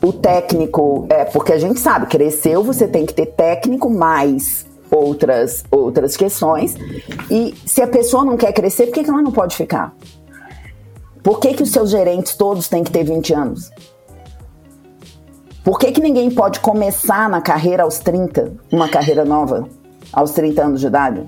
o 0.00 0.12
técnico, 0.12 1.06
é 1.10 1.24
porque 1.24 1.52
a 1.52 1.58
gente 1.58 1.80
sabe, 1.80 2.06
cresceu, 2.06 2.62
você 2.62 2.86
tem 2.86 3.04
que 3.04 3.12
ter 3.12 3.26
técnico 3.26 3.90
mais 3.90 4.64
outras 4.88 5.64
outras 5.70 6.16
questões. 6.16 6.76
E 7.28 7.54
se 7.66 7.82
a 7.82 7.88
pessoa 7.88 8.24
não 8.24 8.36
quer 8.36 8.52
crescer, 8.52 8.86
por 8.86 8.94
que, 8.94 9.04
que 9.04 9.10
ela 9.10 9.22
não 9.22 9.32
pode 9.32 9.56
ficar? 9.56 9.92
Por 11.22 11.40
que, 11.40 11.54
que 11.54 11.62
os 11.62 11.70
seus 11.70 11.90
gerentes 11.90 12.36
todos 12.36 12.68
têm 12.68 12.84
que 12.84 12.90
ter 12.92 13.02
20 13.04 13.34
anos? 13.34 13.70
Por 15.68 15.78
que, 15.78 15.92
que 15.92 16.00
ninguém 16.00 16.30
pode 16.30 16.60
começar 16.60 17.28
na 17.28 17.42
carreira 17.42 17.82
aos 17.82 17.98
30, 17.98 18.54
uma 18.72 18.88
carreira 18.88 19.22
nova, 19.22 19.68
aos 20.10 20.30
30 20.30 20.64
anos 20.64 20.80
de 20.80 20.86
idade? 20.86 21.24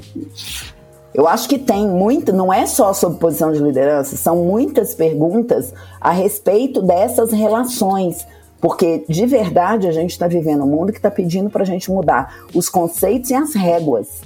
Eu 1.12 1.28
acho 1.28 1.46
que 1.46 1.58
tem 1.58 1.86
muito, 1.86 2.32
não 2.32 2.50
é 2.50 2.64
só 2.64 2.94
sobre 2.94 3.18
posição 3.18 3.52
de 3.52 3.58
liderança, 3.58 4.16
são 4.16 4.36
muitas 4.36 4.94
perguntas 4.94 5.74
a 6.00 6.10
respeito 6.10 6.80
dessas 6.80 7.32
relações. 7.32 8.26
Porque 8.62 9.04
de 9.06 9.26
verdade 9.26 9.86
a 9.86 9.92
gente 9.92 10.12
está 10.12 10.26
vivendo 10.26 10.64
um 10.64 10.68
mundo 10.68 10.90
que 10.90 10.98
está 10.98 11.10
pedindo 11.10 11.50
para 11.50 11.62
a 11.62 11.66
gente 11.66 11.90
mudar 11.90 12.34
os 12.54 12.70
conceitos 12.70 13.28
e 13.28 13.34
as 13.34 13.54
réguas. 13.54 14.22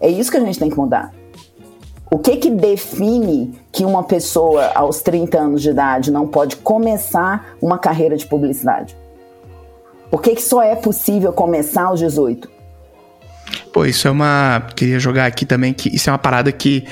É 0.00 0.08
isso 0.08 0.30
que 0.30 0.36
a 0.36 0.44
gente 0.44 0.60
tem 0.60 0.70
que 0.70 0.78
mudar. 0.78 1.12
O 2.08 2.20
que 2.20 2.36
que 2.36 2.50
define 2.50 3.60
que 3.72 3.84
uma 3.84 4.04
pessoa 4.04 4.70
aos 4.76 5.02
30 5.02 5.40
anos 5.40 5.60
de 5.60 5.70
idade 5.70 6.12
não 6.12 6.28
pode 6.28 6.54
começar 6.54 7.56
uma 7.60 7.80
carreira 7.80 8.16
de 8.16 8.28
publicidade? 8.28 8.99
Por 10.10 10.20
que, 10.20 10.34
que 10.34 10.42
só 10.42 10.62
é 10.62 10.74
possível 10.74 11.32
começar 11.32 11.84
aos 11.84 12.00
18? 12.00 12.48
Pô, 13.72 13.84
isso 13.84 14.08
é 14.08 14.10
uma. 14.10 14.66
Queria 14.74 14.98
jogar 14.98 15.26
aqui 15.26 15.44
também 15.44 15.72
que 15.72 15.94
isso 15.94 16.10
é 16.10 16.12
uma 16.12 16.18
parada 16.18 16.50
que 16.50 16.84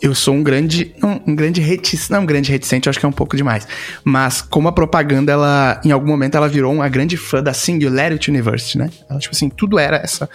eu 0.00 0.14
sou 0.14 0.34
um 0.34 0.42
grande. 0.42 0.94
Um, 1.02 1.32
um 1.32 1.34
grande 1.34 1.60
reticente. 1.60 2.12
Não 2.12 2.22
um 2.22 2.26
grande 2.26 2.50
reticente, 2.50 2.88
acho 2.88 2.98
que 2.98 3.06
é 3.06 3.08
um 3.08 3.12
pouco 3.12 3.36
demais. 3.36 3.66
Mas 4.02 4.42
como 4.42 4.68
a 4.68 4.72
propaganda, 4.72 5.32
ela. 5.32 5.80
Em 5.84 5.90
algum 5.90 6.06
momento 6.06 6.36
ela 6.36 6.48
virou 6.48 6.72
uma 6.72 6.88
grande 6.88 7.16
fã 7.16 7.42
da 7.42 7.52
Singularity 7.52 8.30
University, 8.30 8.78
né? 8.78 8.90
Ela, 9.08 9.18
tipo 9.18 9.34
assim, 9.34 9.48
tudo 9.48 9.78
era 9.78 9.96
essa. 9.96 10.28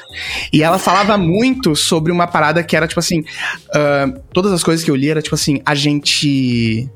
E 0.52 0.64
ela 0.64 0.80
falava 0.80 1.18
muito 1.18 1.76
sobre 1.76 2.12
uma 2.12 2.28
parada 2.28 2.64
que 2.64 2.76
era, 2.76 2.88
tipo 2.88 3.00
assim. 3.00 3.20
Uh, 3.20 4.20
todas 4.34 4.52
as 4.52 4.64
coisas 4.64 4.84
que 4.84 4.92
eu 4.92 4.96
li 4.96 5.10
era, 5.10 5.22
tipo 5.22 5.36
assim, 5.36 5.62
a 5.66 5.76
gente. 5.76 6.90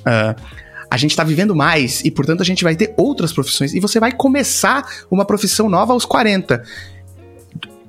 Uh, 0.00 0.59
a 0.90 0.96
gente 0.96 1.12
está 1.12 1.22
vivendo 1.22 1.54
mais 1.54 2.04
e, 2.04 2.10
portanto, 2.10 2.40
a 2.40 2.44
gente 2.44 2.64
vai 2.64 2.74
ter 2.74 2.92
outras 2.96 3.32
profissões. 3.32 3.72
E 3.74 3.80
você 3.80 4.00
vai 4.00 4.12
começar 4.12 4.84
uma 5.10 5.24
profissão 5.24 5.68
nova 5.68 5.92
aos 5.92 6.04
40 6.04 6.62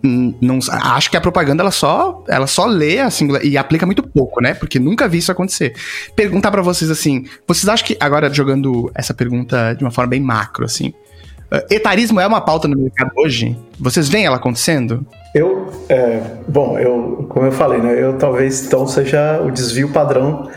não 0.04 0.60
acho 0.72 1.12
que 1.12 1.18
a 1.18 1.22
propaganda 1.22 1.62
ela 1.62 1.72
só 1.72 2.24
ela 2.28 2.48
só 2.48 2.66
lê 2.66 3.00
assim 3.00 3.28
e 3.44 3.58
aplica 3.58 3.86
muito 3.86 4.02
pouco, 4.02 4.42
né? 4.42 4.54
Porque 4.54 4.80
nunca 4.80 5.08
vi 5.08 5.20
isso 5.20 5.32
acontecer. 5.32 5.76
Perguntar 6.16 6.50
para 6.50 6.62
vocês 6.62 6.90
assim, 6.90 7.26
vocês 7.48 7.68
acham 7.70 7.86
que 7.86 7.98
agora 8.00 8.32
jogando 8.34 8.92
essa 8.96 9.14
pergunta 9.14 9.74
de 9.74 9.84
uma 9.84 9.92
forma 9.92 10.10
bem 10.10 10.20
macro 10.20 10.66
assim, 10.66 10.94
uh, 11.52 11.66
etarismo 11.70 12.20
é 12.20 12.26
uma 12.26 12.42
pauta 12.42 12.68
no 12.68 12.78
mercado 12.78 13.12
hoje? 13.16 13.56
Vocês 13.80 14.10
veem 14.10 14.26
ela 14.26 14.38
acontecendo? 14.38 15.06
Eu, 15.36 15.72
é, 15.88 16.20
bom, 16.48 16.80
eu 16.80 17.28
como 17.30 17.46
eu 17.46 17.52
falei, 17.52 17.80
né? 17.80 18.02
Eu 18.02 18.18
talvez 18.18 18.66
então 18.66 18.88
seja 18.88 19.40
o 19.42 19.52
desvio 19.52 19.90
padrão 19.90 20.50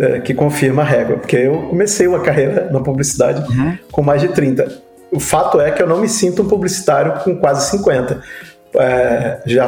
é, 0.00 0.20
que 0.20 0.32
confirma 0.34 0.82
a 0.82 0.84
régua, 0.84 1.16
porque 1.16 1.36
eu 1.36 1.68
comecei 1.68 2.06
uma 2.06 2.20
carreira 2.20 2.68
na 2.70 2.80
publicidade 2.80 3.42
uhum. 3.52 3.76
com 3.90 4.02
mais 4.02 4.20
de 4.20 4.28
30. 4.28 4.80
O 5.10 5.20
fato 5.20 5.60
é 5.60 5.70
que 5.70 5.82
eu 5.82 5.86
não 5.86 5.98
me 5.98 6.08
sinto 6.08 6.42
um 6.42 6.48
publicitário 6.48 7.20
com 7.22 7.36
quase 7.36 7.70
50. 7.70 8.20
É, 8.74 9.40
já, 9.44 9.66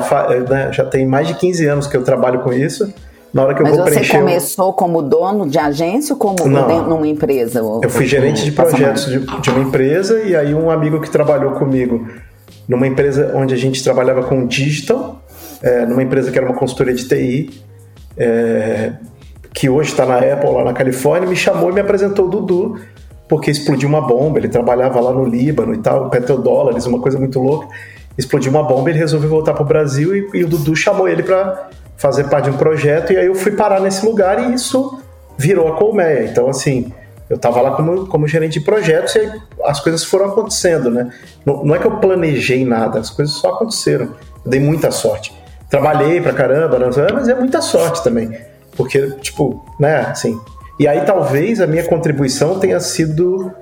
né, 0.49 0.73
já 0.73 0.85
tem 0.85 1.07
mais 1.07 1.29
de 1.29 1.35
15 1.35 1.67
anos 1.67 1.87
que 1.87 1.97
eu 1.97 2.03
trabalho 2.03 2.41
com 2.41 2.53
isso. 2.53 2.93
Na 3.35 3.43
hora 3.43 3.55
que 3.55 3.63
Mas 3.63 3.73
eu 3.73 3.79
vou 3.79 3.85
você 3.85 3.95
preencher. 3.95 4.19
começou 4.19 4.73
como 4.73 5.03
dono 5.03 5.49
de 5.49 5.59
agência 5.59 6.15
ou 6.15 6.19
como 6.19 6.49
Não. 6.49 6.69
dentro, 6.69 6.89
numa 6.89 7.07
empresa? 7.07 7.59
Eu 7.59 7.91
fui 7.91 8.07
gerente 8.07 8.45
de 8.45 8.53
projetos 8.53 9.07
de, 9.07 9.19
de, 9.19 9.51
uma 9.51 9.61
empresa 9.61 10.23
e 10.23 10.37
aí 10.37 10.55
um 10.55 10.71
amigo 10.71 11.01
que 11.01 11.11
trabalhou 11.11 11.51
comigo 11.53 12.07
numa 12.69 12.87
empresa 12.87 13.33
onde 13.35 13.53
a 13.53 13.57
gente 13.57 13.83
trabalhava 13.83 14.23
com 14.23 14.47
digital, 14.47 15.21
é, 15.61 15.85
numa 15.85 16.03
empresa 16.03 16.31
que 16.31 16.39
era 16.39 16.47
uma 16.47 16.57
consultoria 16.57 16.95
de 16.95 17.09
TI, 17.09 17.51
é, 18.17 18.93
que 19.55 19.71
hoje 19.71 19.93
está 19.93 20.05
na 20.05 20.19
Apple, 20.19 20.51
lá 20.51 20.65
na 20.65 20.73
Califórnia, 20.73 21.29
me 21.29 21.37
chamou 21.37 21.71
e 21.71 21.73
me 21.73 21.81
apresentou 21.81 22.27
o 22.27 22.29
Dudu, 22.29 22.81
porque 23.29 23.53
explodiu 23.53 23.89
uma 23.89 24.01
bomba. 24.01 24.41
Ele 24.41 24.49
trabalhava 24.49 25.01
lá 25.01 25.13
no 25.13 25.25
Líbano 25.25 25.73
e 25.73 25.79
tal, 25.79 26.11
petrodólares, 26.11 26.85
uma 26.87 26.99
coisa 26.99 27.19
muito 27.21 27.39
louca. 27.39 27.69
Explodiu 28.19 28.51
uma 28.51 28.65
bomba, 28.65 28.91
ele 28.91 28.99
resolveu 28.99 29.31
voltar 29.31 29.55
para 29.55 29.63
o 29.63 29.67
Brasil 29.67 30.15
e, 30.15 30.29
e, 30.35 30.45
o 30.45 30.49
Dudu 30.49 30.75
chamou 30.75 31.09
ele 31.09 31.23
para 31.23 31.69
fazer 31.97 32.25
parte 32.25 32.47
de 32.47 32.51
um 32.51 32.59
projeto. 32.59 33.13
E 33.13 33.17
aí 33.17 33.27
eu 33.27 33.35
fui 33.37 33.53
parar 33.53 33.81
nesse 33.81 34.05
lugar 34.05 34.51
e 34.51 34.55
isso 34.55 35.01
virou 35.39 35.69
a 35.69 35.77
Colmeia. 35.77 36.25
Então, 36.25 36.49
assim, 36.49 36.93
eu 37.31 37.37
estava 37.37 37.61
lá 37.61 37.73
como, 37.73 38.09
como 38.09 38.27
gerente 38.27 38.59
de 38.59 38.65
projetos 38.65 39.15
e 39.15 39.33
as 39.65 39.79
coisas 39.79 40.05
foram 40.05 40.27
acontecendo, 40.27 40.91
né? 40.91 41.11
Não, 41.47 41.65
não 41.65 41.75
é 41.77 41.79
que 41.79 41.87
eu 41.87 41.93
planejei 41.99 42.65
nada, 42.65 42.99
as 42.99 43.11
coisas 43.11 43.37
só 43.37 43.51
aconteceram. 43.51 44.07
Eu 44.45 44.51
dei 44.51 44.61
muita 44.61 44.91
sorte. 44.91 45.33
Trabalhei 45.71 46.21
pra 46.21 46.33
caramba, 46.33 46.79
mas 47.15 47.29
é 47.29 47.35
muita 47.35 47.63
sorte 47.63 48.03
também. 48.03 48.37
Porque, 48.77 49.11
tipo, 49.21 49.65
né, 49.79 49.97
assim. 49.97 50.41
E 50.79 50.89
aí 50.89 51.03
talvez 51.03 51.61
a 51.61 51.67
minha 51.67 51.85
contribuição 51.85 52.59
tenha 52.59 52.81
sido 52.81 53.53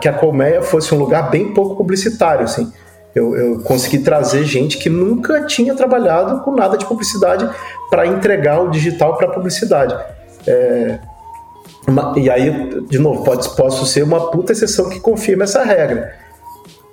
que 0.00 0.08
a 0.08 0.12
Colmeia 0.12 0.62
fosse 0.62 0.94
um 0.94 0.98
lugar 0.98 1.30
bem 1.30 1.52
pouco 1.52 1.76
publicitário, 1.76 2.44
assim. 2.44 2.72
Eu, 3.14 3.34
eu 3.34 3.60
consegui 3.60 4.00
trazer 4.00 4.44
gente 4.44 4.76
que 4.76 4.90
nunca 4.90 5.44
tinha 5.44 5.74
trabalhado 5.74 6.40
com 6.42 6.54
nada 6.54 6.76
de 6.76 6.84
publicidade 6.84 7.48
para 7.88 8.06
entregar 8.06 8.60
o 8.60 8.70
digital 8.70 9.16
para 9.16 9.28
a 9.28 9.30
publicidade. 9.30 9.96
É, 10.46 10.98
uma, 11.86 12.12
e 12.16 12.28
aí, 12.28 12.84
de 12.88 12.98
novo, 12.98 13.24
pode, 13.24 13.48
posso 13.56 13.86
ser 13.86 14.02
uma 14.02 14.30
puta 14.30 14.52
exceção 14.52 14.90
que 14.90 15.00
confirma 15.00 15.44
essa 15.44 15.62
regra. 15.62 16.12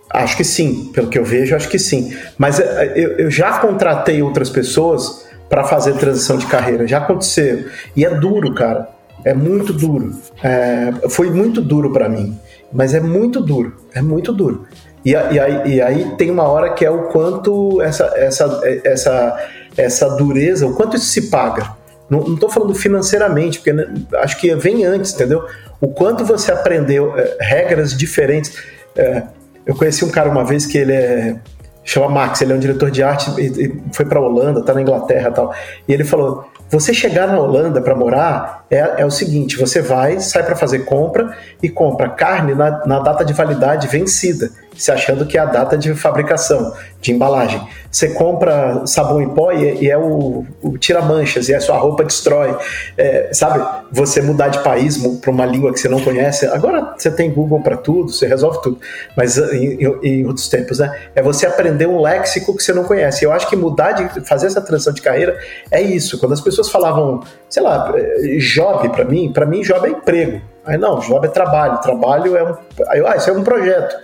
Acho 0.09 0.37
que 0.37 0.43
sim, 0.43 0.91
pelo 0.93 1.07
que 1.07 1.17
eu 1.17 1.25
vejo, 1.25 1.55
acho 1.55 1.67
que 1.67 1.79
sim. 1.79 2.15
Mas 2.37 2.59
é, 2.59 2.93
eu, 2.95 3.17
eu 3.17 3.31
já 3.31 3.57
contratei 3.59 4.21
outras 4.21 4.49
pessoas 4.49 5.25
para 5.53 5.65
fazer 5.65 5.93
transição 5.97 6.35
de 6.35 6.47
carreira. 6.47 6.87
Já 6.87 6.97
aconteceu. 6.97 7.65
E 7.95 8.03
é 8.03 8.09
duro, 8.09 8.55
cara. 8.55 8.89
É 9.23 9.35
muito 9.35 9.71
duro. 9.71 10.11
É, 10.41 10.91
foi 11.09 11.29
muito 11.29 11.61
duro 11.61 11.93
para 11.93 12.09
mim. 12.09 12.35
Mas 12.71 12.95
é 12.95 12.99
muito 12.99 13.39
duro. 13.39 13.71
É 13.93 14.01
muito 14.01 14.33
duro. 14.33 14.65
E, 15.05 15.11
e, 15.11 15.15
aí, 15.15 15.75
e, 15.75 15.79
aí, 15.79 16.15
tem 16.17 16.31
uma 16.31 16.47
hora 16.47 16.73
que 16.73 16.83
é 16.83 16.89
o 16.89 17.03
quanto 17.09 17.79
essa, 17.83 18.05
essa, 18.15 18.61
essa, 18.83 19.49
essa 19.77 20.09
dureza, 20.15 20.65
o 20.65 20.73
quanto 20.73 20.95
isso 20.95 21.05
se 21.05 21.29
paga. 21.29 21.69
Não 22.09 22.33
estou 22.33 22.49
falando 22.49 22.73
financeiramente, 22.73 23.59
porque 23.59 23.73
né, 23.73 23.93
acho 24.15 24.39
que 24.39 24.55
vem 24.55 24.83
antes, 24.85 25.13
entendeu? 25.13 25.45
O 25.79 25.89
quanto 25.89 26.25
você 26.25 26.51
aprendeu 26.51 27.13
é, 27.15 27.37
regras 27.39 27.95
diferentes. 27.95 28.57
É, 28.95 29.21
eu 29.67 29.75
conheci 29.75 30.03
um 30.03 30.09
cara 30.09 30.31
uma 30.31 30.43
vez 30.43 30.65
que 30.65 30.79
ele 30.79 30.93
é 30.93 31.35
chama 31.83 32.09
Max, 32.09 32.41
ele 32.41 32.53
é 32.53 32.55
um 32.55 32.59
diretor 32.59 32.89
de 32.89 33.03
arte 33.03 33.29
e, 33.39 33.65
e 33.65 33.83
foi 33.91 34.05
para 34.05 34.19
Holanda, 34.19 34.63
tá 34.63 34.73
na 34.73 34.81
Inglaterra 34.81 35.31
tal. 35.31 35.53
E 35.87 35.93
ele 35.93 36.03
falou: 36.03 36.45
você 36.73 36.91
chegar 36.91 37.27
na 37.27 37.39
Holanda 37.39 37.81
para 37.81 37.95
morar 37.95 38.65
é, 38.69 38.77
é, 38.97 39.05
o 39.05 39.11
seguinte: 39.11 39.57
você 39.57 39.81
vai, 39.81 40.19
sai 40.19 40.43
para 40.43 40.55
fazer 40.55 40.79
compra 40.79 41.37
e 41.61 41.69
compra 41.69 42.09
carne 42.09 42.55
na, 42.55 42.85
na, 42.85 42.99
data 42.99 43.23
de 43.23 43.31
validade 43.31 43.87
vencida, 43.87 44.49
se 44.75 44.91
achando 44.91 45.25
que 45.25 45.37
é 45.37 45.41
a 45.41 45.45
data 45.45 45.77
de 45.77 45.93
fabricação, 45.93 46.73
de 46.99 47.11
embalagem. 47.11 47.61
Você 47.93 48.09
compra 48.09 48.87
sabão 48.87 49.21
em 49.21 49.29
pó 49.29 49.51
e, 49.51 49.83
e 49.83 49.91
é 49.91 49.95
o, 49.95 50.43
o 50.63 50.77
tira-manchas, 50.79 51.47
e 51.47 51.53
a 51.53 51.61
sua 51.61 51.77
roupa 51.77 52.03
destrói. 52.03 52.57
É, 52.97 53.29
sabe, 53.31 53.63
você 53.91 54.19
mudar 54.19 54.47
de 54.47 54.63
país 54.63 54.97
para 54.97 55.29
uma 55.29 55.45
língua 55.45 55.71
que 55.71 55.79
você 55.79 55.87
não 55.87 56.01
conhece. 56.01 56.47
Agora 56.47 56.95
você 56.97 57.11
tem 57.11 57.31
Google 57.31 57.61
para 57.61 57.77
tudo, 57.77 58.11
você 58.11 58.25
resolve 58.25 58.63
tudo. 58.63 58.79
Mas 59.15 59.37
em, 59.37 59.77
em, 60.01 60.25
outros 60.25 60.49
tempos, 60.49 60.79
né? 60.79 60.99
É 61.13 61.21
você 61.21 61.45
aprender 61.45 61.85
um 61.85 62.01
léxico 62.01 62.57
que 62.57 62.63
você 62.63 62.73
não 62.73 62.83
conhece. 62.83 63.23
Eu 63.23 63.31
acho 63.31 63.47
que 63.47 63.55
mudar 63.55 63.91
de 63.91 64.25
fazer 64.25 64.47
essa 64.47 64.59
transição 64.59 64.91
de 64.91 65.01
carreira 65.01 65.37
é 65.69 65.79
isso. 65.79 66.19
Quando 66.19 66.33
as 66.33 66.41
pessoas 66.41 66.69
falavam, 66.69 67.21
sei 67.47 67.61
lá, 67.61 67.93
eh, 67.95 68.37
job 68.39 68.89
para 68.89 69.05
mim, 69.05 69.31
para 69.31 69.45
mim 69.45 69.61
job 69.61 69.87
é 69.87 69.91
emprego. 69.91 70.41
Aí 70.65 70.79
não, 70.79 70.97
job 70.99 71.23
é 71.27 71.29
trabalho. 71.29 71.77
Trabalho 71.79 72.35
é 72.35 72.43
um. 72.43 72.55
Aí, 72.87 73.05
ah, 73.05 73.15
isso 73.17 73.29
é 73.29 73.33
um 73.33 73.43
projeto. 73.43 73.95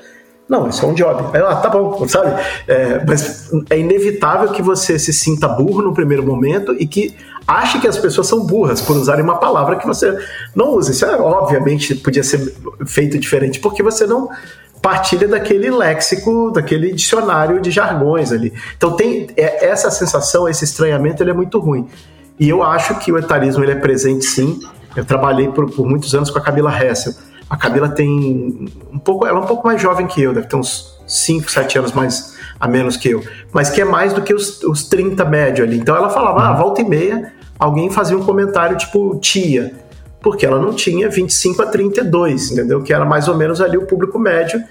Não, 0.50 0.68
isso 0.68 0.84
é 0.84 0.88
um 0.88 0.96
job. 0.96 1.38
Aí, 1.38 1.44
ah, 1.44 1.58
tá 1.58 1.70
bom, 1.70 2.08
sabe? 2.08 2.42
É, 2.68 3.06
mas 3.08 3.52
é 3.70 3.78
inevitável 3.78 4.50
que 4.50 4.64
você 4.64 4.98
se 4.98 5.14
sinta 5.14 5.48
burro 5.48 5.84
no 5.84 5.94
primeiro 5.94 6.26
momento 6.26 6.76
e 6.80 6.88
que 6.88 7.16
ache 7.48 7.80
que 7.80 7.88
as 7.88 8.00
pessoas 8.00 8.26
são 8.26 8.44
burras 8.46 8.82
por 8.82 8.98
usarem 8.98 9.24
uma 9.24 9.38
palavra 9.38 9.76
que 9.76 9.86
você 9.86 10.18
não 10.56 10.74
usa. 10.74 10.92
Isso 10.92 11.06
é, 11.06 11.16
obviamente 11.16 11.94
podia 11.94 12.24
ser 12.24 12.52
feito 12.88 13.20
diferente, 13.20 13.60
porque 13.60 13.84
você 13.84 14.08
não 14.08 14.28
partilha 14.82 15.28
daquele 15.28 15.70
léxico, 15.70 16.50
daquele 16.52 16.94
dicionário 16.94 17.62
de 17.62 17.70
jargões 17.70 18.32
ali. 18.32 18.52
Então 18.76 18.96
tem 18.96 19.28
é, 19.38 19.68
essa 19.68 19.92
sensação, 19.92 20.50
esse 20.50 20.64
estranhamento, 20.64 21.22
ele 21.22 21.30
é 21.30 21.34
muito 21.34 21.60
ruim. 21.60 21.88
E 22.40 22.50
eu 22.50 22.64
acho 22.64 22.98
que 22.98 23.12
o 23.12 23.20
etarismo 23.20 23.64
ele 23.64 23.74
é 23.74 23.76
presente 23.76 24.26
sim. 24.26 24.60
Eu 24.96 25.06
trabalhei 25.06 25.50
por, 25.50 25.70
por 25.70 25.86
muitos 25.86 26.16
anos 26.16 26.32
com 26.32 26.40
a 26.40 26.42
Camila 26.42 26.76
Hessel 26.76 27.14
a 27.50 27.58
Camila 27.58 27.90
tem 27.90 28.70
um 28.92 29.00
pouco, 29.00 29.26
ela 29.26 29.40
é 29.40 29.42
um 29.42 29.46
pouco 29.46 29.66
mais 29.66 29.82
jovem 29.82 30.06
que 30.06 30.22
eu, 30.22 30.34
deve 30.34 30.48
ter 30.48 30.56
uns 30.56 31.00
5, 31.08 31.50
7 31.50 31.80
anos 31.80 31.92
mais 31.92 32.38
a 32.60 32.68
menos 32.68 32.98
que 32.98 33.10
eu, 33.10 33.24
mas 33.52 33.70
que 33.70 33.82
é 33.82 33.86
mais 33.86 34.14
do 34.14 34.22
que 34.22 34.34
os, 34.34 34.62
os 34.64 34.84
30 34.84 35.24
médio 35.26 35.64
ali. 35.64 35.78
Então 35.78 35.96
ela 35.96 36.10
falava, 36.10 36.42
ah, 36.42 36.54
volta 36.54 36.82
e 36.82 36.86
meia, 36.88 37.34
alguém 37.58 37.90
fazia 37.90 38.18
um 38.18 38.24
comentário 38.24 38.78
tipo 38.78 39.18
tia, 39.20 39.74
porque 40.22 40.46
ela 40.46 40.60
não 40.60 40.74
tinha 40.74 41.10
25 41.10 41.62
a 41.62 41.66
32, 41.68 42.52
entendeu? 42.52 42.84
Que 42.84 42.94
era 42.94 43.06
mais 43.06 43.28
ou 43.28 43.36
menos 43.36 43.62
ali 43.62 43.78
o 43.78 43.86
público 43.86 44.20
médio 44.20 44.62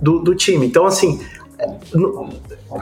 do, 0.00 0.20
do 0.20 0.34
time. 0.34 0.66
Então, 0.66 0.86
assim, 0.86 1.20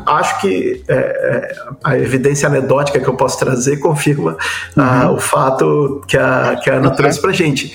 acho 0.07 0.40
que 0.40 0.82
é, 0.88 0.94
é, 0.94 1.57
a 1.82 1.96
evidência 1.96 2.48
anedótica 2.48 3.00
que 3.00 3.09
eu 3.09 3.14
posso 3.14 3.38
trazer 3.38 3.78
confirma 3.80 4.36
ah, 4.76 5.09
uhum. 5.09 5.14
o 5.14 5.20
fato 5.20 6.02
que 6.07 6.16
a, 6.16 6.57
que 6.62 6.70
a 6.70 6.74
Ana 6.74 6.90
trouxe 6.90 7.20
pra 7.20 7.32
gente. 7.32 7.74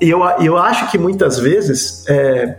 Eu, 0.00 0.22
eu 0.40 0.56
acho 0.56 0.90
que 0.90 0.98
muitas 0.98 1.38
vezes, 1.38 2.04
é, 2.08 2.56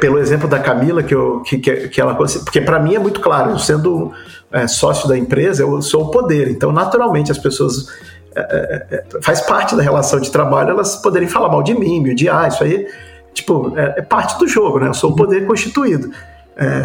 pelo 0.00 0.18
exemplo 0.18 0.48
da 0.48 0.58
Camila, 0.58 1.02
que, 1.02 1.14
eu, 1.14 1.40
que, 1.40 1.58
que 1.58 2.00
ela. 2.00 2.14
Porque 2.14 2.60
para 2.60 2.78
mim 2.78 2.94
é 2.94 2.98
muito 2.98 3.20
claro, 3.20 3.58
sendo 3.58 4.12
é, 4.50 4.66
sócio 4.66 5.08
da 5.08 5.16
empresa, 5.16 5.62
eu 5.62 5.82
sou 5.82 6.04
o 6.04 6.10
poder. 6.10 6.50
Então, 6.50 6.72
naturalmente, 6.72 7.30
as 7.30 7.38
pessoas. 7.38 7.88
É, 8.34 8.40
é, 8.40 8.96
é, 8.96 9.04
faz 9.20 9.42
parte 9.42 9.76
da 9.76 9.82
relação 9.82 10.18
de 10.18 10.30
trabalho 10.30 10.70
elas 10.70 10.96
poderem 10.96 11.28
falar 11.28 11.50
mal 11.50 11.62
de 11.62 11.74
mim, 11.74 12.00
me 12.00 12.12
odiar, 12.12 12.48
isso 12.48 12.64
aí. 12.64 12.88
Tipo, 13.34 13.72
é, 13.76 13.94
é 13.98 14.02
parte 14.02 14.38
do 14.38 14.48
jogo, 14.48 14.78
né? 14.78 14.88
Eu 14.88 14.94
sou 14.94 15.10
o 15.10 15.16
poder 15.16 15.46
constituído. 15.46 16.10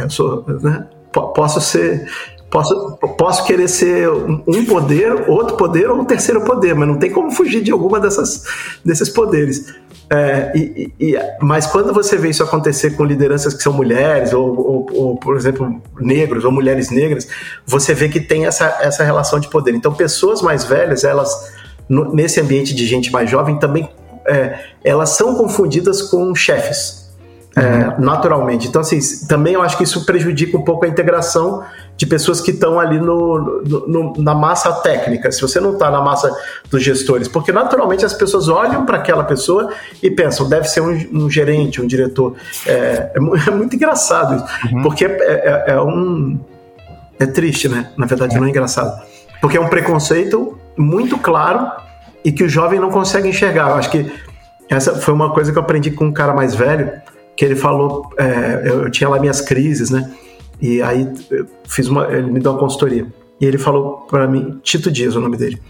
Sou, 0.10 0.45
né? 0.62 0.86
Posso 1.12 1.60
ser 1.62 2.08
Posso, 2.50 2.98
posso 3.18 3.43
querer 3.45 3.68
ser 3.68 4.10
um 4.10 4.66
poder, 4.66 5.30
outro 5.30 5.58
poder 5.58 5.89
ou 5.89 6.00
um 6.00 6.06
terceiro 6.06 6.41
poder, 6.41 6.74
mas 6.74 6.88
não 6.88 6.95
tem 6.95 7.12
como 7.12 7.30
fugir 7.30 7.62
de 7.62 7.72
alguma 7.72 8.00
dessas, 8.00 8.43
desses 8.86 9.10
poderes. 9.10 9.76
É, 10.10 10.54
e, 10.56 10.93
e, 10.98 11.20
mas 11.41 11.68
quando 11.68 11.93
você 11.93 12.16
vê 12.16 12.30
isso 12.30 12.41
acontecer 12.41 12.91
com 12.91 13.04
lideranças 13.04 13.54
que 13.54 13.62
são 13.62 13.74
mulheres, 13.74 14.32
ou, 14.32 14.48
ou, 14.48 14.88
ou, 14.93 15.18
por 15.18 15.36
exemplo, 15.36 15.82
negros 16.00 16.45
ou 16.45 16.52
mulheres 16.52 16.89
negras, 16.89 17.28
você 17.66 17.93
vê 17.93 18.08
que 18.08 18.22
tem 18.22 18.45
essa, 18.45 18.78
essa 18.80 19.04
relação 19.04 19.41
de 19.41 19.50
poder. 19.50 19.76
Então, 19.76 19.93
pessoas 19.93 20.41
mais 20.41 20.64
velhas, 20.64 21.04
elas, 21.04 21.54
no, 21.89 22.14
nesse 22.14 22.39
ambiente 22.39 22.74
de 22.74 22.86
gente 22.86 23.12
mais 23.12 23.30
jovem, 23.30 23.60
também 23.60 23.89
é, 24.26 24.58
elas 24.86 25.10
são 25.10 25.36
confundidas 25.36 26.02
com 26.02 26.34
chefes 26.34 27.08
é, 27.58 28.00
naturalmente. 28.00 28.68
Então, 28.68 28.82
assim, 28.82 29.00
também 29.28 29.56
eu 29.56 29.62
acho 29.64 29.76
que 29.78 29.84
isso 29.84 30.06
prejudica 30.06 30.56
um 30.56 30.62
pouco 30.62 30.86
a 30.86 30.88
integração 30.88 31.64
de 31.98 32.06
pessoas 32.06 32.39
que 32.39 32.52
estão 32.52 32.80
ali 32.80 33.00
no, 33.00 33.62
no, 33.66 33.88
no, 33.88 34.14
na 34.20 34.36
massa 34.36 34.72
técnica, 34.72 35.32
se 35.32 35.41
você 35.41 35.60
não 35.60 35.74
está 35.74 35.89
na 35.89 36.00
massa 36.00 36.32
dos 36.70 36.84
gestores, 36.84 37.28
porque 37.28 37.52
naturalmente 37.52 38.06
as 38.06 38.14
pessoas 38.14 38.48
olham 38.48 38.86
para 38.86 38.98
aquela 38.98 39.24
pessoa 39.24 39.74
e 40.02 40.12
pensam, 40.12 40.48
deve 40.48 40.68
ser 40.68 40.82
um, 40.82 40.91
um 41.12 41.30
gerente, 41.30 41.82
um 41.82 41.88
diretor. 41.88 42.36
É, 42.68 42.72
é, 42.72 43.18
é 43.50 43.52
muito 43.52 43.76
engraçado 43.76 44.36
isso, 44.36 44.45
uhum. 44.76 44.84
porque 44.84 45.06
é, 45.06 45.10
é, 45.10 45.64
é, 45.70 45.82
um. 45.82 46.39
É 47.20 47.26
triste, 47.26 47.68
né? 47.68 47.91
Na 47.98 48.06
verdade, 48.06 48.38
não 48.38 48.45
é 48.45 48.50
engraçado. 48.50 49.02
Porque 49.41 49.58
é 49.58 49.60
um 49.60 49.68
preconceito 49.68 50.56
muito 50.78 51.18
claro 51.18 51.68
e 52.24 52.32
que 52.32 52.43
o 52.43 52.50
jovem 52.50 52.80
não 52.80 52.91
consegue 52.91 53.28
enxergar. 53.28 53.72
Eu 53.72 53.76
acho 53.76 53.89
que 53.89 54.12
essa 54.70 54.93
foi 54.93 55.16
uma 55.16 55.34
coisa 55.34 55.52
que 55.52 55.58
eu 55.58 55.64
aprendi 55.64 55.89
com 55.89 56.06
um 56.06 56.14
cara 56.14 56.32
mais 56.32 56.54
velho 56.54 56.91
que 57.36 57.45
ele 57.45 57.56
falou, 57.56 58.10
é, 58.18 58.64
eu 58.66 58.89
tinha 58.89 59.08
lá 59.08 59.20
minhas 59.20 59.41
crises, 59.41 59.91
né? 59.91 60.12
E 60.62 60.82
aí 60.82 61.08
fiz 61.68 61.88
uma, 61.88 62.05
ele 62.12 62.32
me 62.32 62.39
deu 62.39 62.51
uma 62.51 62.60
consultoria. 62.60 63.05
E 63.39 63.45
ele 63.45 63.58
falou 63.58 64.05
para 64.10 64.28
mim, 64.28 64.60
Tito 64.64 64.91
Dias, 64.91 65.16
o 65.16 65.22
nome 65.22 65.38
dele. 65.38 65.62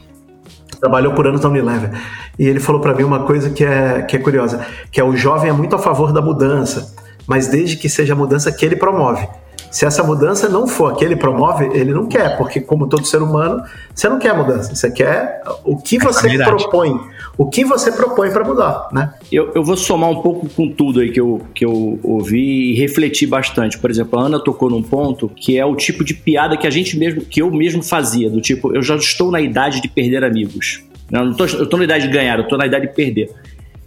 Trabalhou 0.79 1.13
por 1.13 1.27
anos 1.27 1.41
na 1.41 1.49
Unilever. 1.49 1.91
E 2.37 2.47
ele 2.47 2.59
falou 2.59 2.79
para 2.79 2.93
mim 2.93 3.03
uma 3.03 3.23
coisa 3.23 3.49
que 3.49 3.63
é, 3.63 4.01
que 4.03 4.15
é 4.15 4.19
curiosa, 4.19 4.65
que 4.91 4.99
é 4.99 5.03
o 5.03 5.15
jovem 5.15 5.49
é 5.49 5.53
muito 5.53 5.75
a 5.75 5.79
favor 5.79 6.13
da 6.13 6.21
mudança, 6.21 6.95
mas 7.25 7.47
desde 7.47 7.75
que 7.77 7.89
seja 7.89 8.13
a 8.13 8.15
mudança 8.15 8.51
que 8.51 8.65
ele 8.65 8.75
promove. 8.75 9.27
Se 9.71 9.85
essa 9.85 10.03
mudança 10.03 10.47
não 10.47 10.67
for 10.67 10.93
a 10.93 10.95
que 10.95 11.03
ele 11.03 11.15
promove, 11.15 11.65
ele 11.73 11.93
não 11.93 12.05
quer, 12.05 12.37
porque 12.37 12.61
como 12.61 12.87
todo 12.87 13.05
ser 13.05 13.21
humano, 13.21 13.63
você 13.93 14.07
não 14.07 14.17
quer 14.17 14.35
mudança, 14.35 14.73
você 14.73 14.89
quer 14.89 15.41
o 15.63 15.77
que 15.77 15.99
você 15.99 16.29
é 16.29 16.45
propõe, 16.45 16.99
o 17.37 17.45
que 17.45 17.63
você 17.63 17.91
propõe 17.91 18.31
para 18.31 18.43
mudar, 18.43 18.87
né? 18.91 19.13
Eu, 19.31 19.51
eu 19.53 19.63
vou 19.63 19.77
somar 19.77 20.09
um 20.09 20.21
pouco 20.21 20.49
com 20.49 20.69
tudo 20.69 21.01
aí 21.01 21.11
que 21.11 21.19
eu, 21.19 21.41
que 21.53 21.63
eu 21.63 21.99
ouvi 22.01 22.71
e 22.71 22.75
refleti 22.75 23.27
bastante. 23.27 23.77
Por 23.77 23.91
exemplo, 23.91 24.19
a 24.19 24.23
Ana 24.23 24.39
tocou 24.39 24.69
num 24.69 24.81
ponto 24.81 25.29
que 25.29 25.57
é 25.57 25.63
o 25.63 25.75
tipo 25.75 26.03
de 26.03 26.15
piada 26.15 26.57
que 26.57 26.65
a 26.65 26.69
gente 26.69 26.97
mesmo, 26.97 27.21
que 27.21 27.41
eu 27.41 27.51
mesmo 27.51 27.83
fazia, 27.83 28.29
do 28.29 28.41
tipo, 28.41 28.75
eu 28.75 28.81
já 28.81 28.95
estou 28.95 29.29
na 29.29 29.39
idade 29.39 29.81
de 29.81 29.87
perder 29.87 30.23
amigos. 30.23 30.83
Não, 31.11 31.25
não 31.25 31.33
tô, 31.35 31.45
eu 31.45 31.63
estou 31.63 31.77
na 31.77 31.85
idade 31.85 32.07
de 32.07 32.13
ganhar, 32.13 32.39
eu 32.39 32.43
estou 32.43 32.57
na 32.57 32.65
idade 32.65 32.87
de 32.87 32.93
perder. 32.93 33.31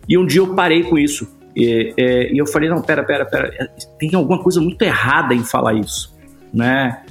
E 0.09 0.16
um 0.16 0.24
dia 0.24 0.40
eu 0.40 0.55
parei 0.55 0.84
com 0.84 0.96
isso 0.96 1.28
e, 1.55 1.92
e, 1.96 2.34
e 2.34 2.38
eu 2.38 2.46
falei, 2.46 2.68
não, 2.68 2.80
pera, 2.80 3.03
pera, 3.03 3.24
pera, 3.24 3.68
tem 3.98 4.11
alguma 4.14 4.40
coisa 4.40 4.61
muito 4.61 4.80
errada 4.82 5.34
em 5.34 5.42
falar 5.42 5.74
isso, 5.74 6.16
né? 6.55 7.03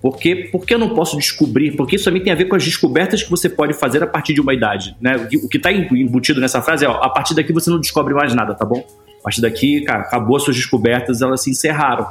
Porque, 0.00 0.48
porque 0.50 0.74
eu 0.74 0.78
não 0.78 0.94
posso 0.94 1.16
descobrir? 1.16 1.76
Porque 1.76 1.96
isso 1.96 2.06
também 2.06 2.22
tem 2.22 2.32
a 2.32 2.36
ver 2.36 2.46
com 2.46 2.56
as 2.56 2.64
descobertas 2.64 3.22
que 3.22 3.30
você 3.30 3.48
pode 3.48 3.74
fazer 3.74 4.02
a 4.02 4.06
partir 4.06 4.32
de 4.32 4.40
uma 4.40 4.54
idade, 4.54 4.96
né? 5.00 5.28
O 5.42 5.48
que 5.48 5.58
está 5.58 5.70
embutido 5.70 6.40
nessa 6.40 6.62
frase 6.62 6.86
é, 6.86 6.88
ó, 6.88 6.92
a 6.92 7.10
partir 7.10 7.34
daqui 7.34 7.52
você 7.52 7.68
não 7.68 7.78
descobre 7.78 8.14
mais 8.14 8.34
nada, 8.34 8.54
tá 8.54 8.64
bom? 8.64 8.82
A 9.18 9.22
partir 9.22 9.42
daqui, 9.42 9.82
cara, 9.82 10.02
acabou 10.02 10.36
as 10.36 10.42
suas 10.42 10.56
descobertas, 10.56 11.20
elas 11.20 11.42
se 11.42 11.50
encerraram. 11.50 12.06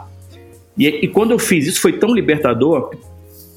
E, 0.78 0.88
e 0.88 1.08
quando 1.08 1.32
eu 1.32 1.40
fiz 1.40 1.66
isso, 1.66 1.82
foi 1.82 1.94
tão 1.94 2.14
libertador 2.14 2.92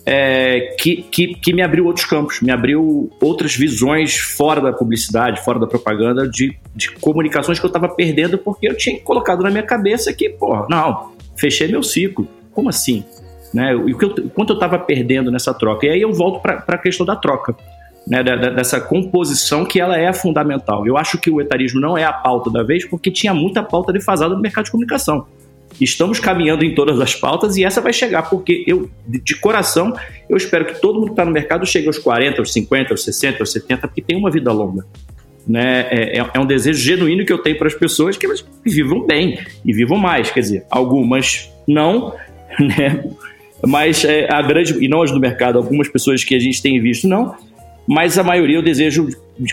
é, 0.04 0.74
que, 0.78 1.02
que, 1.02 1.34
que, 1.34 1.52
me 1.52 1.62
abriu 1.62 1.86
outros 1.86 2.06
campos, 2.06 2.40
me 2.40 2.50
abriu 2.50 3.10
outras 3.20 3.54
visões 3.54 4.16
fora 4.16 4.60
da 4.60 4.72
publicidade, 4.72 5.44
fora 5.44 5.58
da 5.58 5.66
propaganda, 5.66 6.26
de, 6.28 6.56
de 6.74 6.90
comunicações 6.92 7.60
que 7.60 7.66
eu 7.66 7.68
estava 7.68 7.88
perdendo 7.88 8.38
porque 8.38 8.66
eu 8.68 8.76
tinha 8.76 8.98
colocado 9.00 9.42
na 9.42 9.50
minha 9.50 9.62
cabeça 9.62 10.12
que, 10.12 10.30
pô, 10.30 10.66
não, 10.68 11.12
fechei 11.36 11.68
meu 11.68 11.82
ciclo. 11.82 12.26
Como 12.52 12.68
assim? 12.68 13.04
Né? 13.52 13.72
E 13.72 13.92
o, 13.92 13.98
que 13.98 14.04
eu, 14.04 14.30
quanto 14.30 14.50
eu 14.50 14.54
estava 14.54 14.78
perdendo 14.78 15.30
nessa 15.30 15.52
troca. 15.52 15.86
E 15.86 15.90
aí 15.90 16.00
eu 16.00 16.12
volto 16.12 16.40
para 16.40 16.64
a 16.66 16.78
questão 16.78 17.04
da 17.04 17.16
troca. 17.16 17.54
Né, 18.04 18.20
dessa 18.20 18.80
composição 18.80 19.64
que 19.64 19.78
ela 19.78 19.96
é 19.96 20.12
fundamental. 20.12 20.84
Eu 20.84 20.96
acho 20.96 21.18
que 21.18 21.30
o 21.30 21.40
etarismo 21.40 21.80
não 21.80 21.96
é 21.96 22.02
a 22.02 22.12
pauta 22.12 22.50
da 22.50 22.64
vez 22.64 22.84
porque 22.84 23.12
tinha 23.12 23.32
muita 23.32 23.62
pauta 23.62 23.92
defasada 23.92 24.34
no 24.34 24.40
mercado 24.40 24.64
de 24.64 24.72
comunicação. 24.72 25.24
Estamos 25.80 26.20
caminhando 26.20 26.64
em 26.64 26.74
todas 26.74 27.00
as 27.00 27.14
pautas 27.14 27.56
e 27.56 27.64
essa 27.64 27.80
vai 27.80 27.92
chegar, 27.92 28.28
porque 28.28 28.64
eu, 28.66 28.90
de 29.06 29.36
coração, 29.36 29.94
eu 30.28 30.36
espero 30.36 30.64
que 30.64 30.80
todo 30.80 30.96
mundo 30.96 31.06
que 31.06 31.12
está 31.12 31.24
no 31.24 31.30
mercado 31.30 31.64
chegue 31.64 31.86
aos 31.86 31.98
40, 31.98 32.40
aos 32.40 32.52
50, 32.52 32.92
aos 32.92 33.04
60, 33.04 33.38
aos 33.40 33.52
70, 33.52 33.88
porque 33.88 34.02
tem 34.02 34.16
uma 34.16 34.30
vida 34.30 34.52
longa. 34.52 34.84
Né? 35.46 35.86
É, 35.90 36.18
é, 36.18 36.30
é 36.34 36.40
um 36.40 36.46
desejo 36.46 36.78
genuíno 36.78 37.24
que 37.24 37.32
eu 37.32 37.38
tenho 37.38 37.58
para 37.58 37.66
as 37.66 37.74
pessoas 37.74 38.16
que 38.16 38.26
elas 38.26 38.44
vivam 38.64 39.06
bem 39.06 39.38
e 39.64 39.72
vivam 39.72 39.96
mais. 39.96 40.30
Quer 40.30 40.40
dizer, 40.40 40.66
algumas 40.70 41.50
não, 41.66 42.14
né? 42.60 43.04
Mas 43.66 44.04
é, 44.04 44.32
a 44.32 44.42
grande, 44.42 44.84
e 44.84 44.88
não 44.88 45.02
as 45.02 45.10
do 45.10 45.20
mercado, 45.20 45.58
algumas 45.58 45.88
pessoas 45.88 46.24
que 46.24 46.34
a 46.34 46.38
gente 46.38 46.60
tem 46.62 46.80
visto 46.80 47.06
não, 47.06 47.34
mas 47.86 48.18
a 48.18 48.22
maioria 48.22 48.56
eu 48.56 48.62
desejo 48.62 49.08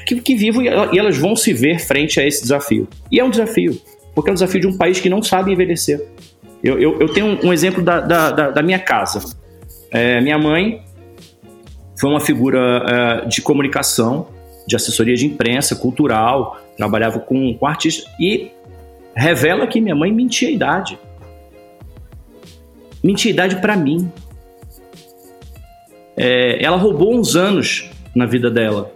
que, 0.06 0.22
que 0.22 0.36
vivam 0.36 0.62
e 0.64 0.98
elas 0.98 1.18
vão 1.18 1.36
se 1.36 1.54
ver 1.54 1.80
frente 1.80 2.20
a 2.20 2.26
esse 2.26 2.42
desafio. 2.42 2.88
E 3.12 3.20
é 3.20 3.24
um 3.24 3.30
desafio 3.30 3.80
porque 4.20 4.30
é 4.30 4.32
um 4.32 4.36
desafio 4.36 4.60
de 4.60 4.68
um 4.68 4.78
país 4.78 5.00
que 5.00 5.10
não 5.10 5.22
sabe 5.22 5.52
envelhecer. 5.52 6.06
Eu, 6.62 6.80
eu, 6.80 7.00
eu 7.00 7.08
tenho 7.08 7.40
um, 7.42 7.54
exemplo 7.54 7.82
da, 7.82 8.02
da, 8.02 8.32
da, 8.32 8.52
da 8.52 8.62
minha 8.62 8.80
casa. 8.80 9.34
É, 9.92 10.20
minha 10.20 10.38
mãe 10.38 10.82
foi 11.98 12.10
uma 12.10 12.20
figura 12.20 13.24
é, 13.24 13.26
de 13.28 13.42
comunicação, 13.42 14.28
de 14.68 14.76
assessoria 14.76 15.16
de 15.16 15.26
imprensa, 15.26 15.76
cultural, 15.76 16.60
trabalhava 16.76 17.20
com, 17.20 17.54
com 17.54 17.66
artistas, 17.66 18.06
e 18.20 18.52
revela 19.16 19.66
que 19.68 19.80
minha 19.80 19.96
mãe 19.96 20.12
mentia 20.12 20.50
a 20.50 20.52
idade. 20.52 21.00
Mentia 23.04 23.32
a 23.32 23.34
idade 23.34 23.56
para 23.62 23.76
mim. 23.76 24.12
é, 26.18 26.64
ela 26.64 26.76
roubou 26.76 27.18
uns 27.18 27.36
anos 27.36 27.90
na 28.14 28.26
vida 28.26 28.52
dela. 28.52 28.92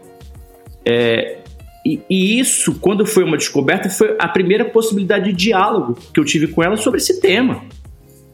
É, 0.86 1.38
e, 1.86 2.02
e, 2.10 2.40
isso, 2.40 2.76
quando 2.80 3.06
foi 3.06 3.24
uma 3.24 3.38
descoberta, 3.38 3.90
foi 3.90 4.16
a 4.20 4.28
primeira 4.28 4.66
possibilidade 4.66 5.26
de 5.26 5.34
diálogo 5.34 5.98
que 6.14 6.20
eu 6.20 6.26
tive 6.26 6.48
com 6.48 6.64
ela 6.64 6.78
sobre 6.78 7.00
esse 7.00 7.20
tema. 7.20 7.64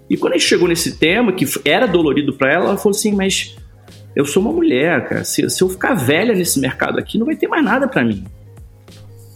E 0.09 0.17
quando 0.17 0.33
a 0.33 0.37
gente 0.37 0.47
chegou 0.47 0.67
nesse 0.67 0.97
tema, 0.97 1.31
que 1.31 1.45
era 1.63 1.87
dolorido 1.87 2.33
para 2.33 2.51
ela, 2.51 2.65
ela 2.65 2.77
falou 2.77 2.95
assim: 2.95 3.11
Mas 3.11 3.55
eu 4.15 4.25
sou 4.25 4.41
uma 4.41 4.51
mulher, 4.51 5.07
cara. 5.07 5.23
Se, 5.23 5.47
se 5.49 5.63
eu 5.63 5.69
ficar 5.69 5.93
velha 5.93 6.33
nesse 6.33 6.59
mercado 6.59 6.97
aqui, 6.97 7.17
não 7.17 7.25
vai 7.25 7.35
ter 7.35 7.47
mais 7.47 7.63
nada 7.63 7.87
para 7.87 8.03
mim. 8.03 8.23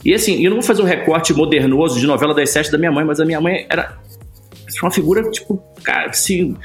E 0.04 0.14
assim, 0.14 0.44
eu 0.44 0.50
não 0.50 0.58
vou 0.58 0.64
fazer 0.64 0.82
um 0.82 0.86
recorte 0.86 1.34
modernoso 1.34 2.00
de 2.00 2.06
novela 2.06 2.34
das 2.34 2.50
sete 2.50 2.72
da 2.72 2.78
minha 2.78 2.92
mãe, 2.92 3.06
mas 3.06 3.20
a 3.20 3.26
minha 3.26 3.40
mãe 3.40 3.66
era 3.70 3.98
uma 4.82 4.92
figura, 4.92 5.30
tipo, 5.30 5.62
cara, 5.84 6.10
assim, 6.10 6.56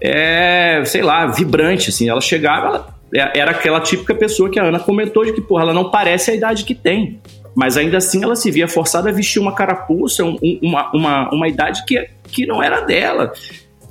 é, 0.00 0.82
sei 0.84 1.02
lá, 1.02 1.26
vibrante, 1.26 1.90
assim. 1.90 2.08
Ela 2.08 2.20
chegava, 2.20 2.94
ela 3.12 3.30
é, 3.32 3.38
era 3.38 3.50
aquela 3.52 3.80
típica 3.80 4.14
pessoa 4.14 4.50
que 4.50 4.58
a 4.58 4.64
Ana 4.64 4.80
comentou 4.80 5.24
de 5.24 5.32
que, 5.32 5.40
porra, 5.40 5.62
ela 5.62 5.74
não 5.74 5.90
parece 5.90 6.30
a 6.30 6.34
idade 6.34 6.64
que 6.64 6.74
tem. 6.74 7.20
Mas 7.54 7.76
ainda 7.78 7.96
assim 7.96 8.22
ela 8.22 8.36
se 8.36 8.50
via 8.50 8.68
forçada 8.68 9.08
a 9.08 9.12
vestir 9.12 9.40
uma 9.40 9.54
carapuça, 9.54 10.22
um, 10.22 10.36
uma, 10.62 10.90
uma, 10.92 11.30
uma 11.30 11.48
idade 11.48 11.84
que, 11.86 12.06
que 12.24 12.46
não 12.46 12.62
era 12.62 12.82
dela. 12.82 13.32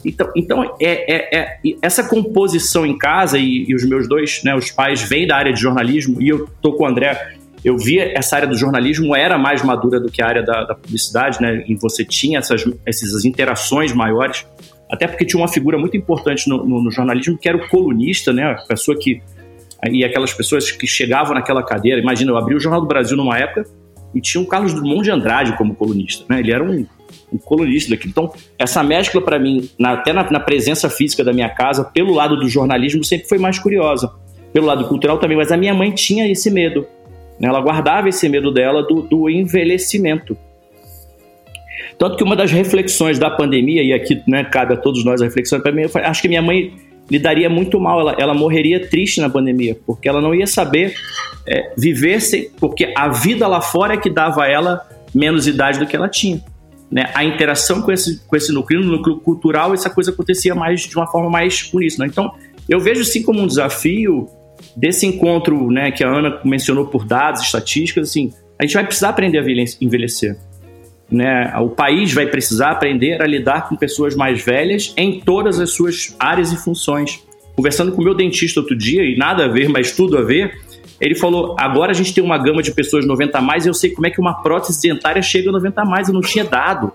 Então, 0.06 0.32
então 0.36 0.76
é, 0.80 1.16
é, 1.16 1.39
é, 1.39 1.60
essa 1.82 2.08
composição 2.08 2.86
em 2.86 2.95
casa, 2.95 3.39
e, 3.39 3.66
e, 3.68 3.74
os 3.74 3.84
meus 3.84 4.08
dois, 4.08 4.43
né, 4.43 4.56
os 4.56 4.70
pais 4.70 5.01
vêm 5.01 5.26
da 5.26 5.36
área 5.36 5.51
de 5.51 5.60
jornalismo, 5.60 6.22
e 6.22 6.30
eu 6.30 6.47
tô 6.62 6.74
com 6.74 6.84
o 6.84 6.88
André, 6.88 7.38
eu 7.66 7.76
via 7.78 8.16
essa 8.16 8.36
área 8.36 8.47
do 8.47 8.55
jornalismo 8.55 9.16
era 9.16 9.39
mais 9.39 9.63
madura 9.63 9.99
do 9.99 10.11
que 10.11 10.22
a 10.22 10.28
área 10.28 10.43
da, 10.43 10.63
da 10.63 10.76
publicidade, 10.76 11.41
né, 11.41 11.66
e 11.68 11.76
você 11.76 12.05
tinha 12.05 12.38
essas, 12.38 12.63
essas 12.86 13.26
interações 13.26 13.91
maiores, 13.91 14.45
até 14.88 15.07
porque 15.07 15.26
tinha 15.26 15.41
uma 15.41 15.47
figura 15.47 15.76
muito 15.76 15.97
importante 15.97 16.47
no, 16.47 16.63
no, 16.63 16.84
no 16.84 16.91
jornalismo, 16.91 17.36
que 17.36 17.49
era 17.49 17.57
o 17.57 17.68
colunista, 17.68 18.32
né, 18.32 18.43
a 18.43 18.68
pessoa 18.68 18.95
que 18.95 19.20
e 19.91 20.03
aquelas 20.03 20.34
pessoas 20.34 20.72
que 20.72 20.88
chegavam 20.88 21.34
naquela 21.34 21.61
cadeira. 21.61 21.99
Imagina, 21.99 22.32
eu 22.32 22.38
abri 22.38 22.55
o 22.55 22.59
Jornal 22.59 22.82
do 22.82 22.88
Brasil 22.88 23.16
numa 23.16 23.38
época 23.38 23.66
e 24.13 24.22
tinha 24.22 24.41
o 24.41 24.47
Carlos 24.47 24.74
Drummond 24.74 25.03
de 25.03 25.11
Andrade 25.11 25.57
como 25.57 25.76
colunista. 25.76 26.26
Né? 26.28 26.39
Ele 26.39 26.51
era 26.51 26.63
um, 26.63 26.86
um 27.32 27.38
colunista 27.38 27.91
daqui. 27.91 28.07
Então, 28.07 28.34
essa 28.57 28.82
mescla, 28.84 29.22
para 29.22 29.38
mim, 29.38 29.70
na, 29.78 29.91
até 29.91 30.13
na, 30.13 30.30
na, 30.32 30.39
presença 30.39 30.89
física 30.89 31.24
da 31.24 31.34
minha 31.34 31.49
casa, 31.49 31.84
pelo 31.84 32.13
lado 32.13 32.38
do 32.38 32.47
jornalismo, 32.47 33.03
sempre 33.03 33.28
foi 33.28 33.38
mais 33.38 33.59
curiosa. 33.59 34.11
Pelo 34.53 34.66
lado 34.66 34.88
cultural 34.88 35.20
também, 35.20 35.38
mas 35.38 35.51
a 35.51 35.57
minha 35.57 35.74
mãe 35.74 35.91
tinha 35.91 36.28
esse 36.32 36.49
medo. 36.49 36.88
Né? 37.39 37.47
Ela 37.47 37.61
guardava 37.61 38.09
esse 38.09 38.27
medo 38.29 38.51
dela 38.51 38.83
do, 38.83 39.01
do 39.01 39.29
envelhecimento. 39.29 40.38
Tanto 41.97 42.17
que 42.17 42.23
uma 42.23 42.36
das 42.36 42.51
reflexões 42.51 43.17
da 43.17 43.29
pandemia, 43.29 43.83
e 43.83 43.93
aqui 43.93 44.21
né, 44.27 44.43
cabe 44.43 44.73
a 44.73 44.77
todos 44.77 45.03
nós 45.05 45.21
a 45.21 45.25
reflexão, 45.25 45.59
para 45.59 45.71
mim, 45.71 45.83
eu 45.83 45.89
acho 46.03 46.21
que 46.21 46.27
minha 46.27 46.41
mãe 46.41 46.73
lidaria 47.09 47.49
muito 47.49 47.79
mal, 47.79 47.99
ela, 47.99 48.15
ela 48.19 48.33
morreria 48.33 48.88
triste 48.88 49.21
na 49.21 49.29
pandemia, 49.29 49.77
porque 49.86 50.09
ela 50.09 50.19
não 50.19 50.33
ia 50.33 50.47
saber 50.47 50.95
é, 51.47 51.71
viver 51.77 52.19
sem, 52.19 52.49
porque 52.59 52.91
a 52.95 53.09
vida 53.09 53.47
lá 53.47 53.61
fora 53.61 53.93
é 53.93 53.97
que 53.97 54.09
dava 54.09 54.43
a 54.43 54.47
ela 54.47 54.81
menos 55.13 55.47
idade 55.47 55.79
do 55.79 55.86
que 55.86 55.95
ela 55.95 56.09
tinha. 56.09 56.43
Né? 56.91 57.09
A 57.13 57.23
interação 57.23 57.81
com 57.81 57.91
esse, 57.91 58.19
com 58.25 58.36
esse 58.36 58.51
núcleo, 58.51 58.81
no 58.81 58.97
núcleo 58.97 59.17
cultural, 59.17 59.73
essa 59.73 59.89
coisa 59.89 60.11
acontecia 60.11 60.55
mais 60.55 60.81
de 60.81 60.95
uma 60.95 61.07
forma 61.07 61.29
mais 61.29 61.69
uníssona. 61.73 62.07
Então, 62.07 62.33
eu 62.67 62.79
vejo 62.79 63.03
sim 63.05 63.21
como 63.21 63.41
um 63.41 63.47
desafio 63.47 64.27
desse 64.76 65.05
encontro 65.05 65.70
né, 65.70 65.91
que 65.91 66.03
a 66.03 66.07
Ana 66.07 66.39
mencionou 66.43 66.88
por 66.88 67.05
dados, 67.05 67.41
estatísticas, 67.41 68.09
assim, 68.09 68.34
a 68.59 68.63
gente 68.63 68.74
vai 68.74 68.86
precisar 68.86 69.09
aprender 69.09 69.39
a 69.39 69.43
envelhecer. 69.82 70.38
Né? 71.09 71.53
O 71.59 71.70
país 71.70 72.13
vai 72.13 72.26
precisar 72.26 72.72
aprender 72.72 73.22
a 73.22 73.28
lidar 73.28 73.70
com 73.70 73.76
pessoas 73.76 74.16
mais 74.16 74.43
velhas 74.43 74.93
em 74.97 75.20
todas 75.20 75.59
as 75.59 75.72
suas 75.72 76.16
áreas 76.20 76.51
e 76.51 76.57
funções. 76.57 77.24
Conversando 77.55 77.91
com 77.91 78.01
o 78.01 78.03
meu 78.03 78.13
dentista 78.13 78.59
outro 78.59 78.76
dia, 78.76 79.03
e 79.03 79.16
nada 79.18 79.45
a 79.45 79.47
ver, 79.47 79.70
mas 79.70 79.91
tudo 79.91 80.18
a 80.18 80.22
ver, 80.22 80.57
ele 80.99 81.16
falou: 81.16 81.55
agora 81.57 81.91
a 81.91 81.93
gente 81.93 82.13
tem 82.13 82.24
uma 82.24 82.38
gama 82.38 82.61
de 82.61 82.72
pessoas 82.72 83.05
90 83.05 83.38
a 83.38 83.41
mais 83.41 83.66
e 83.66 83.70
eu 83.70 83.74
sei 83.74 83.91
como 83.91 84.07
é 84.07 84.09
que 84.09 84.20
uma 84.20 84.41
prótese 84.41 84.82
dentária 84.82 85.22
chega 85.22 85.49
a 85.49 85.53
90 85.53 85.82
a 85.82 85.86
mais, 85.86 86.07
eu 86.07 86.13
não 86.13 86.22
tinha 86.22 86.43
dado. 86.43 86.91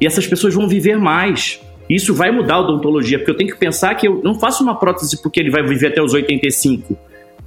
E 0.00 0.06
essas 0.06 0.26
pessoas 0.26 0.54
vão 0.54 0.66
viver 0.66 0.98
mais. 0.98 1.60
Isso 1.88 2.14
vai 2.14 2.30
mudar 2.30 2.54
a 2.54 2.60
odontologia, 2.60 3.18
porque 3.18 3.30
eu 3.30 3.36
tenho 3.36 3.50
que 3.50 3.58
pensar 3.58 3.94
que 3.94 4.06
eu 4.06 4.20
não 4.22 4.34
faço 4.38 4.62
uma 4.62 4.78
prótese 4.78 5.20
porque 5.20 5.40
ele 5.40 5.50
vai 5.50 5.62
viver 5.62 5.88
até 5.88 6.02
os 6.02 6.14
85. 6.14 6.96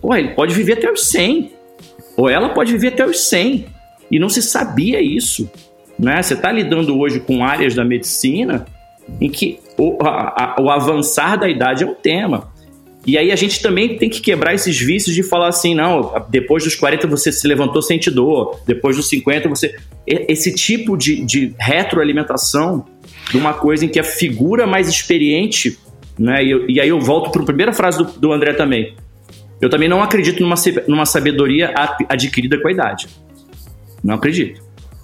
Pô, 0.02 0.16
ele 0.16 0.30
pode 0.30 0.54
viver 0.54 0.74
até 0.74 0.92
os 0.92 1.08
100. 1.08 1.52
Ou 2.18 2.30
ela 2.30 2.50
pode 2.50 2.72
viver 2.72 2.90
até 2.90 3.06
os 3.06 3.22
100. 3.22 3.66
E 4.12 4.20
não 4.20 4.30
se 4.30 4.42
sabia 4.42 5.02
isso. 5.02 5.50
Né? 5.98 6.22
Você 6.22 6.34
está 6.34 6.52
lidando 6.52 6.98
hoje 6.98 7.20
com 7.20 7.44
áreas 7.44 7.74
da 7.74 7.84
medicina 7.84 8.66
em 9.20 9.30
que 9.30 9.60
o, 9.78 9.98
a, 10.02 10.56
a, 10.58 10.62
o 10.62 10.70
avançar 10.70 11.38
da 11.38 11.50
idade 11.50 11.84
é 11.84 11.88
um 11.88 11.94
tema. 11.94 12.54
E 13.06 13.18
aí 13.18 13.32
a 13.32 13.36
gente 13.36 13.62
também 13.62 13.98
tem 13.98 14.10
que 14.10 14.20
quebrar 14.20 14.56
esses 14.56 14.78
vícios 14.80 15.16
de 15.16 15.22
falar 15.22 15.48
assim, 15.48 15.76
não, 15.76 16.26
depois 16.30 16.64
dos 16.64 16.74
40 16.74 17.06
você 17.06 17.32
se 17.32 17.48
levantou 17.48 17.82
sente 17.82 18.10
dor, 18.10 18.60
depois 18.66 18.96
dos 18.96 19.08
50 19.10 19.48
você... 19.48 19.76
Esse 20.08 20.54
tipo 20.54 20.98
de, 20.98 21.24
de 21.24 21.54
retroalimentação 21.58 22.86
de 23.30 23.38
uma 23.38 23.54
coisa 23.54 23.86
em 23.86 23.88
que 23.88 24.00
a 24.00 24.04
figura 24.04 24.68
mais 24.68 24.88
experiente, 24.88 25.78
né, 26.18 26.44
e, 26.44 26.74
e 26.74 26.82
aí 26.82 26.90
eu 26.90 27.00
volto 27.00 27.32
para 27.32 27.42
a 27.42 27.46
primeira 27.46 27.74
frase 27.74 27.98
do, 27.98 28.06
do 28.06 28.34
André 28.34 28.54
também, 28.54 28.96
eu 29.62 29.70
também 29.70 29.88
não 29.88 30.04
acredito 30.04 30.42
numa, 30.42 30.56
numa 30.88 31.06
sabedoria 31.06 31.74
adquirida 32.10 32.60
com 32.60 32.68
a 32.68 32.72
idade. 32.72 33.08
Não 34.04 34.16
acredito. 34.16 34.62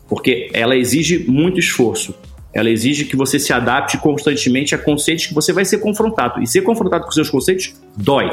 Porque 0.08 0.50
ela 0.54 0.76
exige 0.76 1.20
muito 1.28 1.60
esforço. 1.60 2.14
Ela 2.54 2.70
exige 2.70 3.06
que 3.06 3.16
você 3.16 3.40
se 3.40 3.54
adapte 3.54 3.98
constantemente 3.98 4.76
a 4.76 4.78
conceitos 4.78 5.26
que 5.26 5.34
você 5.34 5.54
vai 5.54 5.64
ser 5.64 5.78
confrontado. 5.78 6.44
E 6.44 6.48
ser 6.48 6.62
confrontado 6.62 7.06
com 7.06 7.12
seus 7.12 7.30
conceitos 7.30 7.74
dói. 7.96 8.30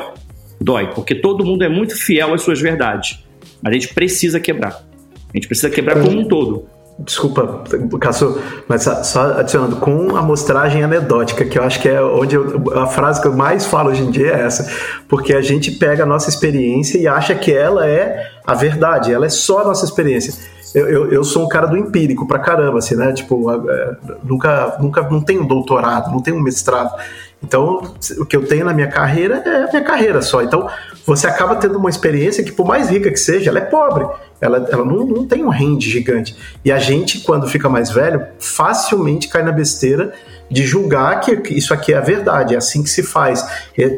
Dói, 0.60 0.88
porque 0.92 1.14
todo 1.14 1.44
mundo 1.44 1.62
é 1.62 1.68
muito 1.68 1.96
fiel 1.96 2.34
às 2.34 2.42
suas 2.42 2.60
verdades. 2.60 3.24
Mas 3.62 3.70
a 3.70 3.74
gente 3.74 3.94
precisa 3.94 4.40
quebrar. 4.40 4.84
A 5.32 5.36
gente 5.36 5.46
precisa 5.46 5.70
quebrar 5.70 6.02
como 6.02 6.18
um 6.18 6.24
todo. 6.26 6.66
Desculpa, 6.98 7.62
Cássio, 8.00 8.42
mas 8.66 8.82
só 8.82 9.38
adicionando, 9.38 9.76
com 9.76 10.16
amostragem 10.16 10.82
anedótica, 10.82 11.44
que 11.44 11.56
eu 11.56 11.62
acho 11.62 11.80
que 11.80 11.88
é 11.88 12.02
onde 12.02 12.34
eu, 12.34 12.60
a 12.74 12.88
frase 12.88 13.20
que 13.20 13.28
eu 13.28 13.32
mais 13.32 13.66
falo 13.66 13.90
hoje 13.90 14.02
em 14.02 14.10
dia 14.10 14.32
é 14.32 14.40
essa, 14.40 14.68
porque 15.08 15.32
a 15.32 15.40
gente 15.40 15.70
pega 15.70 16.02
a 16.02 16.06
nossa 16.06 16.28
experiência 16.28 16.98
e 16.98 17.06
acha 17.06 17.36
que 17.36 17.52
ela 17.52 17.86
é 17.86 18.28
a 18.44 18.52
verdade, 18.52 19.12
ela 19.12 19.26
é 19.26 19.28
só 19.28 19.60
a 19.60 19.64
nossa 19.64 19.84
experiência 19.84 20.34
eu, 20.74 20.88
eu, 20.88 21.12
eu, 21.12 21.24
sou 21.24 21.44
um 21.44 21.48
cara 21.48 21.66
do 21.66 21.76
empírico 21.76 22.26
pra 22.26 22.38
caramba, 22.38 22.78
assim, 22.78 22.94
né? 22.94 23.12
Tipo, 23.12 23.50
é, 23.50 23.96
nunca, 24.22 24.76
nunca, 24.80 25.02
não 25.08 25.20
tenho 25.20 25.44
doutorado, 25.44 26.10
não 26.10 26.20
tenho 26.20 26.40
mestrado. 26.40 26.94
Então, 27.42 27.94
o 28.18 28.26
que 28.26 28.36
eu 28.36 28.46
tenho 28.46 28.64
na 28.64 28.74
minha 28.74 28.88
carreira 28.88 29.36
é 29.46 29.64
a 29.64 29.68
minha 29.68 29.84
carreira 29.84 30.20
só. 30.20 30.42
Então, 30.42 30.68
você 31.08 31.26
acaba 31.26 31.56
tendo 31.56 31.78
uma 31.78 31.88
experiência 31.88 32.44
que, 32.44 32.52
por 32.52 32.66
mais 32.66 32.90
rica 32.90 33.10
que 33.10 33.18
seja, 33.18 33.48
ela 33.48 33.60
é 33.60 33.62
pobre. 33.62 34.06
Ela, 34.40 34.68
ela 34.70 34.84
não, 34.84 35.06
não 35.06 35.26
tem 35.26 35.42
um 35.42 35.48
rende 35.48 35.88
gigante. 35.88 36.36
E 36.62 36.70
a 36.70 36.78
gente, 36.78 37.20
quando 37.20 37.48
fica 37.48 37.66
mais 37.66 37.90
velho, 37.90 38.26
facilmente 38.38 39.26
cai 39.26 39.42
na 39.42 39.50
besteira 39.50 40.12
de 40.50 40.66
julgar 40.66 41.20
que 41.20 41.32
isso 41.54 41.72
aqui 41.72 41.94
é 41.94 41.96
a 41.96 42.02
verdade, 42.02 42.54
é 42.54 42.58
assim 42.58 42.82
que 42.82 42.90
se 42.90 43.02
faz. 43.02 43.42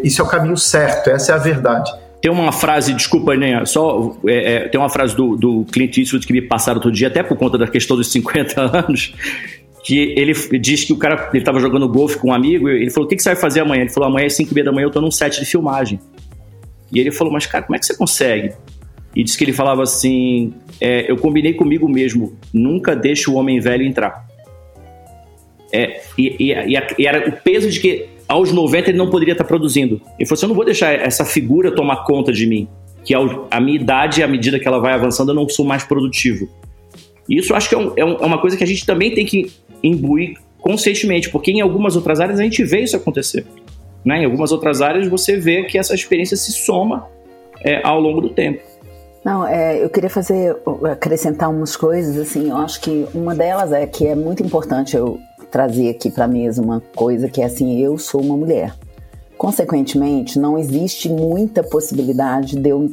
Isso 0.04 0.22
é 0.22 0.24
o 0.24 0.28
caminho 0.28 0.56
certo, 0.56 1.10
essa 1.10 1.32
é 1.32 1.34
a 1.34 1.38
verdade. 1.38 1.92
Tem 2.22 2.30
uma 2.30 2.52
frase, 2.52 2.94
desculpa, 2.94 3.34
né? 3.34 3.64
Só 3.64 4.16
é, 4.24 4.52
é, 4.52 4.68
tem 4.68 4.80
uma 4.80 4.88
frase 4.88 5.16
do, 5.16 5.36
do 5.36 5.64
Clint 5.72 5.98
Eastwood 5.98 6.24
que 6.24 6.32
me 6.32 6.42
passaram 6.42 6.76
outro 6.76 6.92
dia, 6.92 7.08
até 7.08 7.24
por 7.24 7.36
conta 7.36 7.58
da 7.58 7.66
questão 7.66 7.96
dos 7.96 8.12
50 8.12 8.60
anos, 8.86 9.14
que 9.82 10.14
ele 10.16 10.32
diz 10.60 10.84
que 10.84 10.92
o 10.92 10.96
cara 10.96 11.28
ele 11.32 11.42
estava 11.42 11.58
jogando 11.58 11.88
golfe 11.88 12.18
com 12.18 12.28
um 12.28 12.32
amigo 12.32 12.68
ele 12.68 12.90
falou: 12.90 13.06
O 13.06 13.08
que, 13.08 13.16
que 13.16 13.22
você 13.22 13.30
vai 13.30 13.40
fazer 13.40 13.60
amanhã? 13.60 13.82
Ele 13.82 13.90
falou: 13.90 14.08
Amanhã 14.08 14.26
às 14.26 14.34
5 14.34 14.52
h 14.52 14.62
da 14.62 14.70
manhã 14.70 14.84
eu 14.84 14.90
tô 14.90 15.00
num 15.00 15.10
set 15.10 15.40
de 15.40 15.46
filmagem. 15.46 15.98
E 16.92 16.98
ele 16.98 17.10
falou: 17.10 17.32
Mas, 17.32 17.46
cara, 17.46 17.64
como 17.64 17.76
é 17.76 17.78
que 17.78 17.86
você 17.86 17.96
consegue? 17.96 18.52
E 19.14 19.24
disse 19.24 19.36
que 19.36 19.44
ele 19.44 19.52
falava 19.52 19.82
assim: 19.82 20.52
é, 20.80 21.10
Eu 21.10 21.16
combinei 21.16 21.54
comigo 21.54 21.88
mesmo, 21.88 22.38
nunca 22.52 22.94
deixe 22.94 23.30
o 23.30 23.34
homem 23.34 23.60
velho 23.60 23.84
entrar. 23.84 24.28
É, 25.72 26.02
e, 26.18 26.50
e, 26.50 26.74
e, 26.98 27.06
era 27.06 27.28
o 27.28 27.32
peso 27.32 27.70
de 27.70 27.80
que 27.80 28.08
aos 28.26 28.52
90 28.52 28.90
ele 28.90 28.98
não 28.98 29.10
poderia 29.10 29.32
estar 29.32 29.44
produzindo. 29.44 30.00
Ele 30.18 30.26
falou 30.26 30.34
assim: 30.34 30.44
eu 30.44 30.48
não 30.48 30.56
vou 30.56 30.64
deixar 30.64 30.92
essa 30.92 31.24
figura 31.24 31.74
tomar 31.74 32.04
conta 32.04 32.32
de 32.32 32.46
mim, 32.46 32.68
que 33.04 33.14
a 33.14 33.60
minha 33.60 33.76
idade, 33.76 34.22
à 34.22 34.28
medida 34.28 34.58
que 34.58 34.66
ela 34.66 34.78
vai 34.78 34.92
avançando, 34.92 35.30
eu 35.30 35.34
não 35.34 35.48
sou 35.48 35.64
mais 35.64 35.84
produtivo. 35.84 36.48
Isso 37.28 37.54
acho 37.54 37.68
que 37.68 37.74
é, 37.74 37.78
um, 37.78 37.92
é, 37.96 38.04
uma 38.04 38.38
coisa 38.38 38.56
que 38.56 38.64
a 38.64 38.66
gente 38.66 38.84
também 38.84 39.14
tem 39.14 39.24
que 39.24 39.52
imbuir 39.82 40.36
conscientemente, 40.58 41.30
porque 41.30 41.50
em 41.50 41.60
algumas 41.60 41.96
outras 41.96 42.20
áreas 42.20 42.38
a 42.38 42.42
gente 42.42 42.62
vê 42.64 42.80
isso 42.80 42.96
acontecer. 42.96 43.46
Né? 44.04 44.22
Em 44.22 44.24
algumas 44.24 44.52
outras 44.52 44.80
áreas 44.80 45.08
você 45.08 45.36
vê 45.36 45.64
que 45.64 45.78
essa 45.78 45.94
experiência 45.94 46.36
se 46.36 46.52
soma 46.52 47.06
é, 47.64 47.80
ao 47.86 48.00
longo 48.00 48.20
do 48.20 48.30
tempo. 48.30 48.62
Não, 49.24 49.46
é, 49.46 49.82
eu 49.82 49.90
queria 49.90 50.08
fazer 50.08 50.56
acrescentar 50.90 51.50
umas 51.50 51.76
coisas 51.76 52.16
assim. 52.16 52.48
Eu 52.48 52.56
acho 52.56 52.80
que 52.80 53.06
uma 53.14 53.34
delas 53.34 53.70
é 53.72 53.86
que 53.86 54.06
é 54.06 54.14
muito 54.14 54.42
importante 54.42 54.96
eu 54.96 55.18
trazer 55.50 55.90
aqui 55.90 56.10
para 56.10 56.26
mesa 56.26 56.62
uma 56.62 56.80
coisa 56.94 57.28
que 57.28 57.42
é 57.42 57.44
assim: 57.44 57.80
eu 57.80 57.98
sou 57.98 58.22
uma 58.22 58.36
mulher. 58.36 58.74
Consequentemente, 59.36 60.38
não 60.38 60.58
existe 60.58 61.08
muita 61.08 61.62
possibilidade 61.62 62.56
de 62.56 62.68
eu 62.68 62.90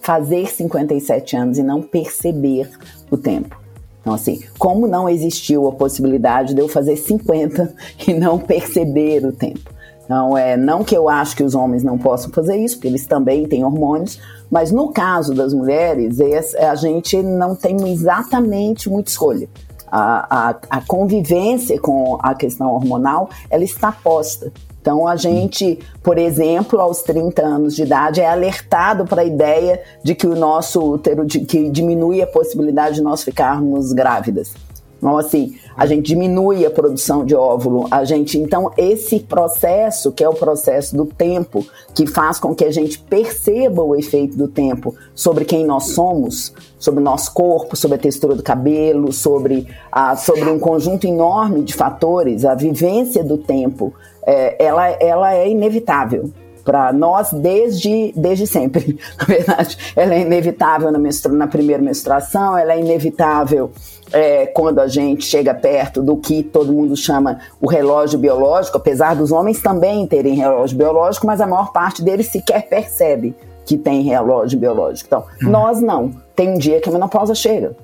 fazer 0.00 0.46
57 0.46 1.36
anos 1.36 1.58
e 1.58 1.62
não 1.62 1.82
perceber 1.82 2.70
o 3.10 3.16
tempo. 3.16 3.60
Então, 4.00 4.14
assim, 4.14 4.40
como 4.58 4.86
não 4.86 5.06
existiu 5.06 5.68
a 5.68 5.72
possibilidade 5.72 6.54
de 6.54 6.60
eu 6.60 6.68
fazer 6.68 6.96
50 6.96 7.74
e 8.08 8.14
não 8.14 8.38
perceber 8.38 9.24
o 9.26 9.32
tempo? 9.32 9.77
Então, 10.08 10.38
é, 10.38 10.56
não 10.56 10.82
que 10.82 10.96
eu 10.96 11.06
acho 11.06 11.36
que 11.36 11.42
os 11.42 11.54
homens 11.54 11.84
não 11.84 11.98
possam 11.98 12.30
fazer 12.30 12.56
isso, 12.56 12.76
porque 12.76 12.88
eles 12.88 13.06
também 13.06 13.46
têm 13.46 13.62
hormônios, 13.62 14.18
mas 14.50 14.72
no 14.72 14.90
caso 14.90 15.34
das 15.34 15.52
mulheres, 15.52 16.18
a 16.54 16.74
gente 16.74 17.22
não 17.22 17.54
tem 17.54 17.76
exatamente 17.92 18.88
muita 18.88 19.10
escolha. 19.10 19.46
A, 19.86 20.48
a, 20.48 20.56
a 20.70 20.80
convivência 20.80 21.78
com 21.78 22.18
a 22.22 22.34
questão 22.34 22.72
hormonal, 22.72 23.28
ela 23.50 23.62
está 23.62 23.92
posta. 23.92 24.50
Então, 24.80 25.06
a 25.06 25.14
gente, 25.14 25.78
por 26.02 26.16
exemplo, 26.16 26.80
aos 26.80 27.02
30 27.02 27.42
anos 27.42 27.76
de 27.76 27.82
idade, 27.82 28.22
é 28.22 28.30
alertado 28.30 29.04
para 29.04 29.20
a 29.20 29.24
ideia 29.26 29.82
de 30.02 30.14
que 30.14 30.26
o 30.26 30.34
nosso 30.34 30.80
útero, 30.80 31.26
de, 31.26 31.40
que 31.40 31.68
diminui 31.68 32.22
a 32.22 32.26
possibilidade 32.26 32.94
de 32.94 33.02
nós 33.02 33.22
ficarmos 33.22 33.92
grávidas. 33.92 34.54
Então, 34.98 35.16
assim, 35.16 35.56
a 35.76 35.86
gente 35.86 36.06
diminui 36.06 36.66
a 36.66 36.70
produção 36.70 37.24
de 37.24 37.34
óvulo, 37.34 37.86
a 37.90 38.04
gente, 38.04 38.36
então, 38.36 38.70
esse 38.76 39.20
processo, 39.20 40.12
que 40.12 40.24
é 40.24 40.28
o 40.28 40.34
processo 40.34 40.96
do 40.96 41.06
tempo, 41.06 41.64
que 41.94 42.06
faz 42.06 42.38
com 42.38 42.54
que 42.54 42.64
a 42.64 42.70
gente 42.70 42.98
perceba 42.98 43.82
o 43.82 43.94
efeito 43.94 44.36
do 44.36 44.48
tempo 44.48 44.94
sobre 45.14 45.44
quem 45.44 45.64
nós 45.64 45.92
somos, 45.92 46.52
sobre 46.78 47.00
o 47.00 47.04
nosso 47.04 47.32
corpo, 47.32 47.76
sobre 47.76 47.96
a 47.96 48.00
textura 48.00 48.34
do 48.34 48.42
cabelo, 48.42 49.12
sobre, 49.12 49.68
a, 49.90 50.16
sobre 50.16 50.50
um 50.50 50.58
conjunto 50.58 51.06
enorme 51.06 51.62
de 51.62 51.74
fatores, 51.74 52.44
a 52.44 52.54
vivência 52.54 53.22
do 53.22 53.38
tempo, 53.38 53.94
é, 54.26 54.62
ela, 54.62 54.88
ela 55.00 55.34
é 55.34 55.48
inevitável 55.48 56.30
para 56.68 56.92
nós 56.92 57.32
desde, 57.32 58.12
desde 58.14 58.46
sempre. 58.46 58.98
Na 59.18 59.24
verdade, 59.24 59.78
ela 59.96 60.14
é 60.14 60.20
inevitável 60.20 60.92
na, 60.92 60.98
menstru 60.98 61.32
na 61.32 61.46
primeira 61.46 61.82
menstruação, 61.82 62.58
ela 62.58 62.74
é 62.74 62.78
inevitável 62.78 63.70
é, 64.12 64.44
quando 64.48 64.78
a 64.78 64.86
gente 64.86 65.24
chega 65.24 65.54
perto 65.54 66.02
do 66.02 66.18
que 66.18 66.42
todo 66.42 66.70
mundo 66.70 66.94
chama 66.94 67.38
o 67.58 67.66
relógio 67.66 68.18
biológico, 68.18 68.76
apesar 68.76 69.16
dos 69.16 69.32
homens 69.32 69.62
também 69.62 70.06
terem 70.06 70.34
relógio 70.34 70.76
biológico, 70.76 71.26
mas 71.26 71.40
a 71.40 71.46
maior 71.46 71.72
parte 71.72 72.02
deles 72.02 72.26
sequer 72.26 72.68
percebe 72.68 73.34
que 73.64 73.78
tem 73.78 74.02
relógio 74.02 74.58
biológico. 74.58 75.06
Então, 75.06 75.24
hum. 75.42 75.50
nós 75.50 75.80
não. 75.80 76.12
Tem 76.36 76.50
um 76.50 76.58
dia 76.58 76.82
que 76.82 76.88
a 76.90 76.92
menopausa 76.92 77.34
chega. 77.34 77.74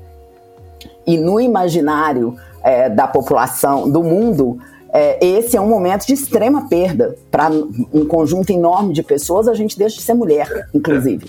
E 1.07 1.17
no 1.17 1.41
imaginário 1.41 2.37
é, 2.63 2.91
da 2.91 3.07
população, 3.07 3.91
do 3.91 4.03
mundo, 4.03 4.59
é, 4.95 5.19
esse 5.27 5.57
é 5.57 5.61
um 5.61 5.69
momento 5.69 6.07
de 6.07 6.15
extrema 6.15 6.69
perda 6.69 7.17
para 7.29 7.51
um 7.93 8.07
conjunto 8.07 8.51
enorme 8.51 8.95
de 8.95 9.03
pessoas. 9.03 9.49
A 9.49 9.55
gente 9.55 9.77
deixa 9.77 9.97
de 9.97 10.03
ser 10.03 10.15
mulher, 10.15 10.69
inclusive. 10.73 11.27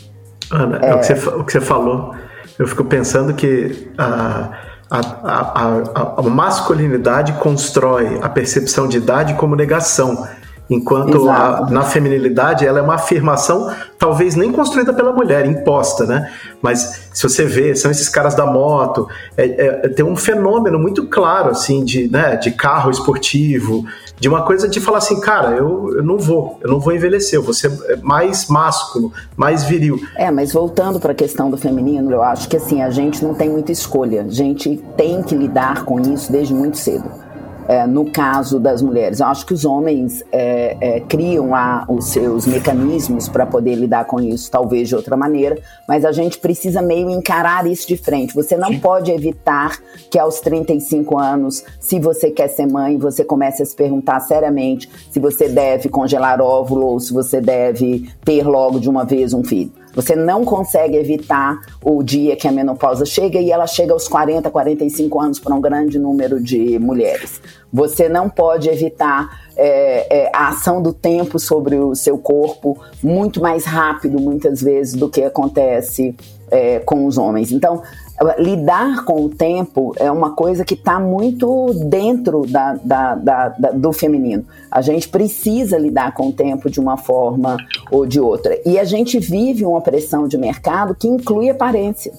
Ana, 0.52 0.78
é... 0.78 0.94
o, 0.94 1.00
que 1.00 1.06
você, 1.06 1.30
o, 1.30 1.44
que 1.44 1.52
você, 1.52 1.62
falou, 1.62 2.14
eu 2.60 2.68
fico 2.68 2.86
pensando 2.86 3.34
que 3.34 3.92
a, 3.98 4.52
a, 4.92 5.00
a, 5.00 6.14
a 6.18 6.22
masculinidade 6.22 7.34
constrói 7.34 8.20
a 8.22 8.30
percepção 8.30 8.88
de 8.88 8.98
idade 8.98 9.34
como 9.34 9.56
negação. 9.56 10.28
Enquanto 10.70 11.30
a, 11.30 11.68
na 11.70 11.84
feminilidade 11.84 12.66
ela 12.66 12.80
é 12.80 12.82
uma 12.82 12.96
afirmação, 12.96 13.72
talvez 14.00 14.36
nem 14.36 14.52
construída 14.52 14.92
pela 14.94 15.12
mulher, 15.12 15.46
imposta, 15.46 16.06
né? 16.06 16.32
Mas 16.62 17.10
se 17.14 17.22
você 17.22 17.46
vê, 17.46 17.76
são 17.76 17.92
esses 17.92 18.10
caras 18.10 18.34
da 18.34 18.46
moto, 18.46 19.08
é, 19.38 19.46
é, 19.46 19.90
tem 19.90 20.04
um 20.04 20.16
fenômeno 20.16 20.80
muito 20.80 21.06
claro, 21.08 21.52
assim, 21.52 21.84
de, 21.84 22.10
né, 22.10 22.36
de 22.36 22.52
carro 22.52 22.90
esportivo, 22.90 23.86
de 24.20 24.28
uma 24.28 24.42
coisa 24.44 24.68
de 24.68 24.80
falar 24.80 24.98
assim, 24.98 25.20
cara, 25.20 25.52
eu, 25.52 25.98
eu 25.98 26.04
não 26.04 26.18
vou, 26.18 26.60
eu 26.64 26.70
não 26.70 26.80
vou 26.80 26.94
envelhecer, 26.94 27.38
eu 27.38 27.44
vou 27.44 27.54
ser 27.54 27.72
mais 28.02 28.48
másculo, 28.48 29.14
mais 29.38 29.64
viril. 29.64 30.00
É, 30.16 30.32
mas 30.32 30.52
voltando 30.52 31.00
para 31.00 31.12
a 31.12 31.16
questão 31.16 31.52
do 31.52 31.58
feminino, 31.58 32.12
eu 32.12 32.24
acho 32.24 32.50
que 32.50 32.58
assim, 32.58 32.82
a 32.82 32.90
gente 32.90 33.24
não 33.24 33.36
tem 33.36 33.50
muita 33.50 33.72
escolha, 33.72 34.24
a 34.24 34.28
gente 34.28 34.84
tem 34.98 35.22
que 35.22 35.36
lidar 35.36 35.86
com 35.86 36.00
isso 36.00 36.32
desde 36.32 36.54
muito 36.54 36.78
cedo 36.78 37.25
é, 37.68 37.86
no 37.88 38.06
caso 38.06 38.60
das 38.60 38.82
mulheres. 38.82 39.20
Eu 39.20 39.28
acho 39.28 39.46
que 39.46 39.54
os 39.54 39.66
homens 39.66 40.24
é, 40.32 40.78
é, 40.80 41.00
criam 41.00 41.50
lá 41.50 41.86
os 41.88 42.08
seus 42.10 42.46
mecanismos 42.46 43.28
para 43.28 43.46
poder 43.46 43.76
lidar 43.76 44.06
com 44.06 44.20
isso, 44.20 44.50
talvez 44.50 44.88
de 44.88 44.96
outra 44.96 45.18
maneira, 45.18 45.58
mas 45.88 46.06
a 46.06 46.12
gente 46.12 46.38
precisa 46.38 46.82
meio 46.82 47.10
encarar 47.10 47.66
isso 47.68 47.88
de 47.88 47.98
frente. 47.98 48.34
Você 48.34 48.56
não 48.56 48.70
Sim. 48.70 48.80
pode 48.80 49.12
evitar 49.12 49.80
que 50.10 50.20
aos 50.20 50.40
35 50.40 51.18
anos, 51.18 51.64
se 51.80 52.00
você 52.00 52.30
quer 52.30 52.48
ser 52.48 52.68
mãe, 52.68 52.98
você 52.98 53.24
comece 53.24 53.64
a 53.64 53.66
se 53.66 53.76
perguntar 53.76 54.20
seriamente 54.22 54.90
se 55.12 55.20
você 55.20 55.48
deve 55.48 55.90
congelar 55.90 56.42
óvulo 56.42 56.88
ou 56.88 57.00
se 57.00 57.14
você 57.14 57.42
deve 57.42 58.10
ter 58.24 58.46
logo 58.48 58.80
de 58.80 58.90
uma 58.90 59.06
vez 59.06 59.34
um 59.34 59.44
filho. 59.44 59.72
Você 59.96 60.16
não 60.16 60.44
consegue 60.44 60.98
evitar 60.98 61.60
o 61.84 62.04
dia 62.04 62.36
que 62.36 62.48
a 62.48 62.52
menopausa 62.52 63.06
chega 63.06 63.40
e 63.40 63.52
ela 63.52 63.66
chega 63.66 63.94
aos 63.94 64.08
40, 64.08 64.50
45 64.50 65.22
anos 65.22 65.40
para 65.40 65.56
um 65.56 65.62
grande 65.62 65.98
número 65.98 66.42
de 66.42 66.78
mulheres. 66.78 67.42
Você 67.72 68.08
não 68.10 68.30
pode 68.30 68.70
evitar 68.70 69.46
é, 69.56 70.24
é, 70.24 70.32
a 70.34 70.50
ação 70.50 70.82
do 70.82 70.94
tempo 70.94 71.40
sobre 71.40 71.78
o 71.78 71.96
seu 71.96 72.18
corpo 72.18 72.78
muito 73.02 73.42
mais 73.42 73.66
rápido, 73.66 74.20
muitas 74.20 74.62
vezes, 74.62 74.94
do 74.94 75.10
que 75.10 75.24
acontece 75.24 76.16
é, 76.52 76.80
com 76.80 77.06
os 77.06 77.18
homens. 77.18 77.52
Então, 77.52 77.82
lidar 78.40 79.04
com 79.04 79.26
o 79.26 79.30
tempo 79.30 79.94
é 79.98 80.10
uma 80.10 80.32
coisa 80.32 80.64
que 80.64 80.74
está 80.74 81.00
muito 81.00 81.74
dentro 81.86 82.46
da, 82.48 82.74
da, 82.82 83.16
da, 83.16 83.50
da, 83.50 83.72
do 83.72 83.92
feminino. 83.92 84.46
A 84.72 84.82
gente 84.82 85.10
precisa 85.10 85.78
lidar 85.78 86.14
com 86.14 86.30
o 86.30 86.32
tempo 86.32 86.70
de 86.70 86.80
uma 86.80 86.96
forma 86.96 87.58
ou 87.92 88.06
de 88.06 88.20
outra. 88.20 88.58
E 88.66 88.80
a 88.80 88.86
gente 88.86 89.20
vive 89.20 89.66
uma 89.66 89.82
pressão 89.82 90.28
de 90.28 90.38
mercado 90.38 90.96
que 90.96 91.08
inclui 91.08 91.50
aparência. 91.50 92.14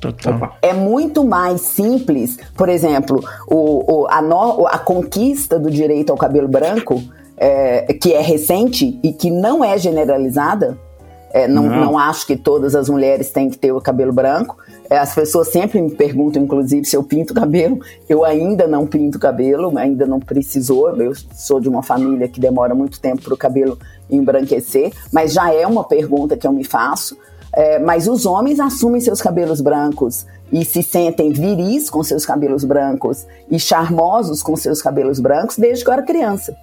Total. 0.00 0.56
É 0.60 0.74
muito 0.74 1.24
mais 1.24 1.62
simples, 1.62 2.36
por 2.56 2.68
exemplo, 2.68 3.24
o, 3.48 4.02
o, 4.02 4.06
a, 4.08 4.20
no, 4.20 4.66
a 4.66 4.78
conquista 4.78 5.58
do 5.58 5.70
direito 5.70 6.10
ao 6.10 6.18
cabelo 6.18 6.48
branco, 6.48 7.02
é, 7.36 7.94
que 7.94 8.12
é 8.12 8.20
recente 8.20 8.98
e 9.02 9.12
que 9.12 9.30
não 9.30 9.64
é 9.64 9.78
generalizada, 9.78 10.76
é, 11.34 11.48
não, 11.48 11.64
não. 11.64 11.80
não, 11.86 11.98
acho 11.98 12.26
que 12.26 12.36
todas 12.36 12.76
as 12.76 12.88
mulheres 12.88 13.30
têm 13.30 13.50
que 13.50 13.58
ter 13.58 13.72
o 13.72 13.80
cabelo 13.80 14.12
branco. 14.12 14.56
É, 14.90 14.98
as 14.98 15.14
pessoas 15.14 15.48
sempre 15.48 15.80
me 15.80 15.90
perguntam, 15.90 16.42
inclusive, 16.42 16.84
se 16.84 16.96
eu 16.96 17.02
pinto 17.02 17.32
cabelo. 17.32 17.80
Eu 18.08 18.24
ainda 18.24 18.66
não 18.66 18.86
pinto 18.86 19.18
cabelo, 19.18 19.76
ainda 19.78 20.06
não 20.06 20.20
precisou. 20.20 20.94
Eu 21.00 21.12
sou 21.34 21.60
de 21.60 21.68
uma 21.68 21.82
família 21.82 22.28
que 22.28 22.40
demora 22.40 22.74
muito 22.74 23.00
tempo 23.00 23.22
para 23.22 23.34
o 23.34 23.36
cabelo 23.36 23.78
embranquecer, 24.10 24.92
mas 25.12 25.32
já 25.32 25.52
é 25.52 25.66
uma 25.66 25.84
pergunta 25.84 26.36
que 26.36 26.46
eu 26.46 26.52
me 26.52 26.64
faço. 26.64 27.16
É, 27.52 27.78
mas 27.78 28.08
os 28.08 28.26
homens 28.26 28.58
assumem 28.58 29.00
seus 29.00 29.22
cabelos 29.22 29.60
brancos 29.60 30.26
e 30.52 30.64
se 30.64 30.82
sentem 30.82 31.32
viris 31.32 31.88
com 31.88 32.02
seus 32.02 32.26
cabelos 32.26 32.64
brancos 32.64 33.26
e 33.48 33.58
charmosos 33.60 34.42
com 34.42 34.56
seus 34.56 34.82
cabelos 34.82 35.20
brancos 35.20 35.56
desde 35.56 35.84
que 35.84 35.90
eu 35.90 35.94
era 35.94 36.02
criança. 36.02 36.56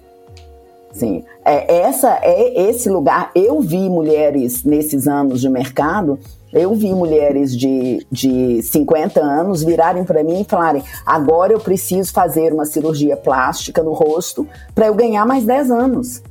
Sim, 0.92 1.24
é, 1.44 1.80
essa 1.80 2.18
é 2.22 2.68
esse 2.68 2.90
lugar. 2.90 3.30
Eu 3.34 3.60
vi 3.60 3.88
mulheres 3.88 4.62
nesses 4.62 5.08
anos 5.08 5.40
de 5.40 5.48
mercado, 5.48 6.18
eu 6.52 6.74
vi 6.74 6.92
mulheres 6.92 7.56
de, 7.56 8.06
de 8.10 8.62
50 8.62 9.20
anos 9.20 9.62
virarem 9.62 10.04
para 10.04 10.22
mim 10.22 10.42
e 10.42 10.44
falarem: 10.44 10.82
agora 11.06 11.52
eu 11.52 11.60
preciso 11.60 12.12
fazer 12.12 12.52
uma 12.52 12.66
cirurgia 12.66 13.16
plástica 13.16 13.82
no 13.82 13.92
rosto 13.92 14.46
para 14.74 14.86
eu 14.86 14.94
ganhar 14.94 15.24
mais 15.24 15.44
10 15.44 15.70
anos. 15.70 16.22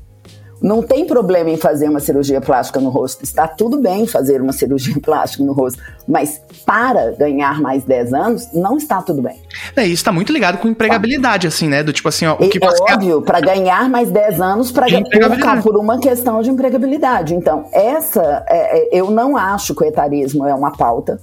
Não 0.62 0.84
tem 0.84 1.06
problema 1.06 1.50
em 1.50 1.58
fazer 1.58 1.90
uma 1.90 2.00
cirurgia 2.00 2.40
plástica 2.40 2.80
no 2.80 2.90
rosto. 2.90 3.24
Está 3.24 3.48
tudo 3.48 3.80
bem 3.80 4.06
fazer 4.06 4.42
uma 4.42 4.54
cirurgia 4.54 4.96
plástica 5.02 5.44
no 5.44 5.54
rosto. 5.54 5.82
Mas 6.08 6.40
para 6.66 7.12
ganhar 7.12 7.60
mais 7.60 7.84
10 7.84 8.14
anos, 8.14 8.54
não 8.54 8.78
está 8.78 9.02
tudo 9.02 9.22
bem. 9.22 9.42
É, 9.76 9.84
isso 9.84 9.96
está 9.96 10.12
muito 10.12 10.32
ligado 10.32 10.60
com 10.60 10.68
empregabilidade, 10.68 11.48
assim, 11.48 11.68
né? 11.68 11.82
Do 11.82 11.92
tipo 11.92 12.08
assim, 12.08 12.28
ó, 12.28 12.34
o 12.34 12.50
que 12.50 12.64
é 12.64 12.68
você... 12.68 12.94
óbvio, 12.94 13.22
para 13.24 13.40
ganhar 13.40 13.90
mais 13.90 14.12
10 14.12 14.40
anos 14.40 14.72
pra, 14.72 14.86
por, 14.88 15.64
por 15.64 15.78
uma 15.78 16.00
questão 16.00 16.42
de 16.42 16.52
empregabilidade. 16.52 17.34
Então, 17.34 17.66
essa, 17.72 18.46
é, 18.48 18.78
é, 18.78 19.00
eu 19.00 19.10
não 19.10 19.36
acho 19.36 19.74
que 19.74 19.84
o 19.84 19.88
etarismo 19.88 20.46
é 20.46 20.54
uma 20.54 20.72
pauta. 20.72 21.20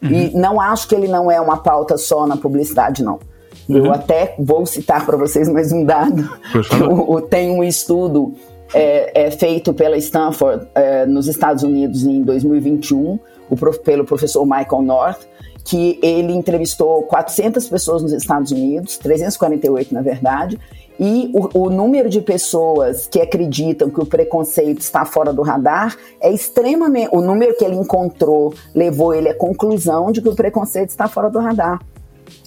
Uhum. 0.00 0.10
E 0.10 0.30
não 0.34 0.60
acho 0.60 0.88
que 0.88 0.94
ele 0.94 1.08
não 1.08 1.30
é 1.30 1.40
uma 1.40 1.58
pauta 1.58 1.98
só 1.98 2.26
na 2.26 2.36
publicidade, 2.36 3.02
não. 3.02 3.18
Uhum. 3.68 3.76
Eu 3.76 3.92
até 3.92 4.34
vou 4.38 4.64
citar 4.64 5.04
para 5.04 5.16
vocês 5.16 5.48
mais 5.48 5.72
um 5.72 5.84
dado. 5.84 6.26
Tem 7.28 7.50
um 7.50 7.62
estudo 7.62 8.34
é, 8.74 9.26
é 9.26 9.30
feito 9.30 9.72
pela 9.72 9.96
Stanford 9.96 10.66
é, 10.74 11.06
nos 11.06 11.26
Estados 11.26 11.62
Unidos 11.62 12.04
em 12.04 12.22
2021, 12.22 13.18
o, 13.48 13.56
pelo 13.78 14.04
professor 14.04 14.44
Michael 14.44 14.82
North, 14.82 15.20
que 15.64 15.98
ele 16.02 16.32
entrevistou 16.32 17.02
400 17.02 17.68
pessoas 17.68 18.02
nos 18.02 18.12
Estados 18.12 18.52
Unidos, 18.52 18.96
348 18.98 19.92
na 19.92 20.00
verdade, 20.00 20.58
e 20.98 21.30
o, 21.32 21.66
o, 21.66 21.70
número 21.70 22.08
de 22.08 22.20
pessoas 22.20 23.06
que 23.06 23.20
acreditam 23.20 23.88
que 23.88 24.00
o 24.00 24.06
preconceito 24.06 24.80
está 24.80 25.04
fora 25.04 25.32
do 25.32 25.42
radar 25.42 25.96
é 26.20 26.32
extremamente. 26.32 27.10
O 27.12 27.20
número 27.20 27.56
que 27.56 27.64
ele 27.64 27.76
encontrou 27.76 28.52
levou 28.74 29.14
ele 29.14 29.28
à 29.28 29.34
conclusão 29.34 30.10
de 30.10 30.20
que 30.20 30.28
o 30.28 30.34
preconceito 30.34 30.88
está 30.88 31.06
fora 31.06 31.30
do 31.30 31.38
radar. 31.38 31.80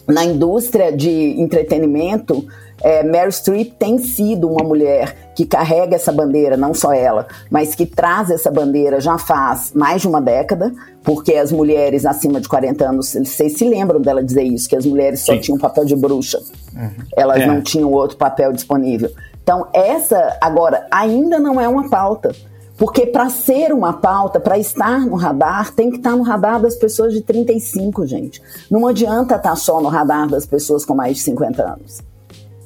Na 0.06 0.26
indústria 0.26 0.92
de 0.92 1.40
entretenimento, 1.40 2.46
é, 2.84 3.04
Meryl 3.04 3.32
Streep 3.32 3.74
tem 3.78 3.98
sido 3.98 4.50
uma 4.50 4.64
mulher 4.64 5.16
que 5.36 5.46
carrega 5.46 5.96
essa 5.96 6.12
bandeira, 6.12 6.58
não 6.58 6.74
só 6.74 6.94
ela, 6.94 7.28
mas 7.50 7.74
que 7.76 7.86
traz 7.86 8.30
essa 8.30 8.52
bandeira 8.52 9.00
já 9.00 9.18
faz 9.18 9.72
mais 9.74 10.02
de 10.02 10.08
uma 10.08 10.22
década, 10.22 10.74
porque 11.04 11.36
as 11.36 11.52
mulheres 11.52 12.06
acima 12.06 12.42
de 12.42 12.48
40 12.48 12.90
anos, 12.90 13.14
vocês 13.14 13.58
se 13.58 13.68
lembram 13.68 14.02
dela 14.02 14.24
dizer 14.24 14.44
isso, 14.44 14.68
que 14.68 14.76
as 14.76 14.86
mulheres 14.86 15.22
só 15.22 15.34
Sim. 15.34 15.40
tinham 15.40 15.58
papel 15.58 15.86
de 15.86 15.96
bruxa, 15.96 16.40
uhum. 16.76 16.90
elas 17.16 17.42
é. 17.42 17.46
não 17.46 17.62
tinham 17.62 17.92
outro 17.92 18.18
papel 18.18 18.52
disponível. 18.52 19.12
Então, 19.44 19.68
essa, 19.74 20.38
agora, 20.40 20.86
ainda 20.92 21.40
não 21.40 21.60
é 21.60 21.68
uma 21.68 21.90
pauta. 21.90 22.32
Porque 22.78 23.06
para 23.06 23.30
ser 23.30 23.72
uma 23.72 23.94
pauta, 23.94 24.40
para 24.40 24.58
estar 24.58 25.02
no 25.02 25.16
radar, 25.16 25.72
tem 25.72 25.92
que 25.92 25.98
estar 25.98 26.16
no 26.16 26.24
radar 26.24 26.60
das 26.60 26.76
pessoas 26.76 27.14
de 27.14 27.22
35, 27.22 28.08
gente. 28.08 28.42
Não 28.72 28.88
adianta 28.88 29.36
estar 29.36 29.56
só 29.56 29.80
no 29.80 29.88
radar 29.88 30.28
das 30.28 30.48
pessoas 30.48 30.84
com 30.84 30.96
mais 30.96 31.18
de 31.18 31.22
50 31.22 31.62
anos. 31.62 32.11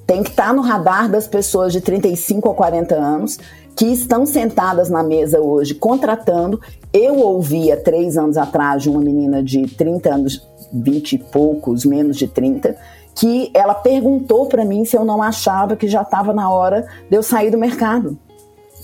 Tem 0.06 0.22
que 0.22 0.30
estar 0.30 0.53
no 0.53 0.62
radar 0.62 1.10
das 1.10 1.28
pessoas 1.28 1.74
de 1.74 1.82
35 1.82 2.47
ou 2.47 2.56
40 2.56 2.95
anos 2.95 3.39
que 3.76 3.86
estão 3.86 4.26
sentadas 4.26 4.89
na 4.89 5.03
mesa 5.03 5.41
hoje 5.41 5.74
contratando. 5.74 6.62
Eu 6.93 7.20
ouvi 7.20 7.72
há 7.72 7.78
três 7.78 8.18
anos 8.18 8.38
atrás 8.38 8.84
de 8.84 8.89
uma 8.89 9.01
menina 9.01 9.43
de 9.43 9.68
30 9.68 10.14
anos, 10.14 10.47
20 10.72 11.14
e 11.14 11.18
poucos, 11.18 11.84
menos 11.84 12.18
de 12.18 12.28
30, 12.28 12.76
que 13.16 13.51
ela 13.53 13.74
perguntou 13.74 14.45
para 14.45 14.64
mim 14.64 14.86
se 14.86 14.95
eu 14.95 15.03
não 15.03 15.22
achava 15.22 15.76
que 15.76 15.88
já 15.88 16.03
estava 16.03 16.34
na 16.34 16.49
hora 16.49 16.88
de 17.10 17.18
eu 17.18 17.24
sair 17.24 17.49
do 17.49 17.58
mercado 17.58 18.18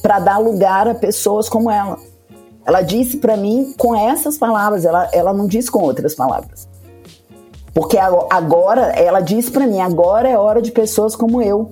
para 0.01 0.19
dar 0.19 0.39
lugar 0.39 0.87
a 0.87 0.95
pessoas 0.95 1.47
como 1.47 1.69
ela. 1.69 1.97
Ela 2.65 2.81
disse 2.81 3.17
para 3.17 3.37
mim 3.37 3.73
com 3.77 3.95
essas 3.95 4.37
palavras, 4.37 4.85
ela, 4.85 5.09
ela 5.13 5.33
não 5.33 5.47
disse 5.47 5.69
com 5.69 5.79
outras 5.83 6.15
palavras. 6.15 6.67
Porque 7.73 7.97
agora, 7.97 8.91
ela 8.91 9.21
disse 9.21 9.51
para 9.51 9.65
mim, 9.65 9.79
agora 9.79 10.29
é 10.29 10.37
hora 10.37 10.61
de 10.61 10.71
pessoas 10.71 11.15
como 11.15 11.41
eu. 11.41 11.71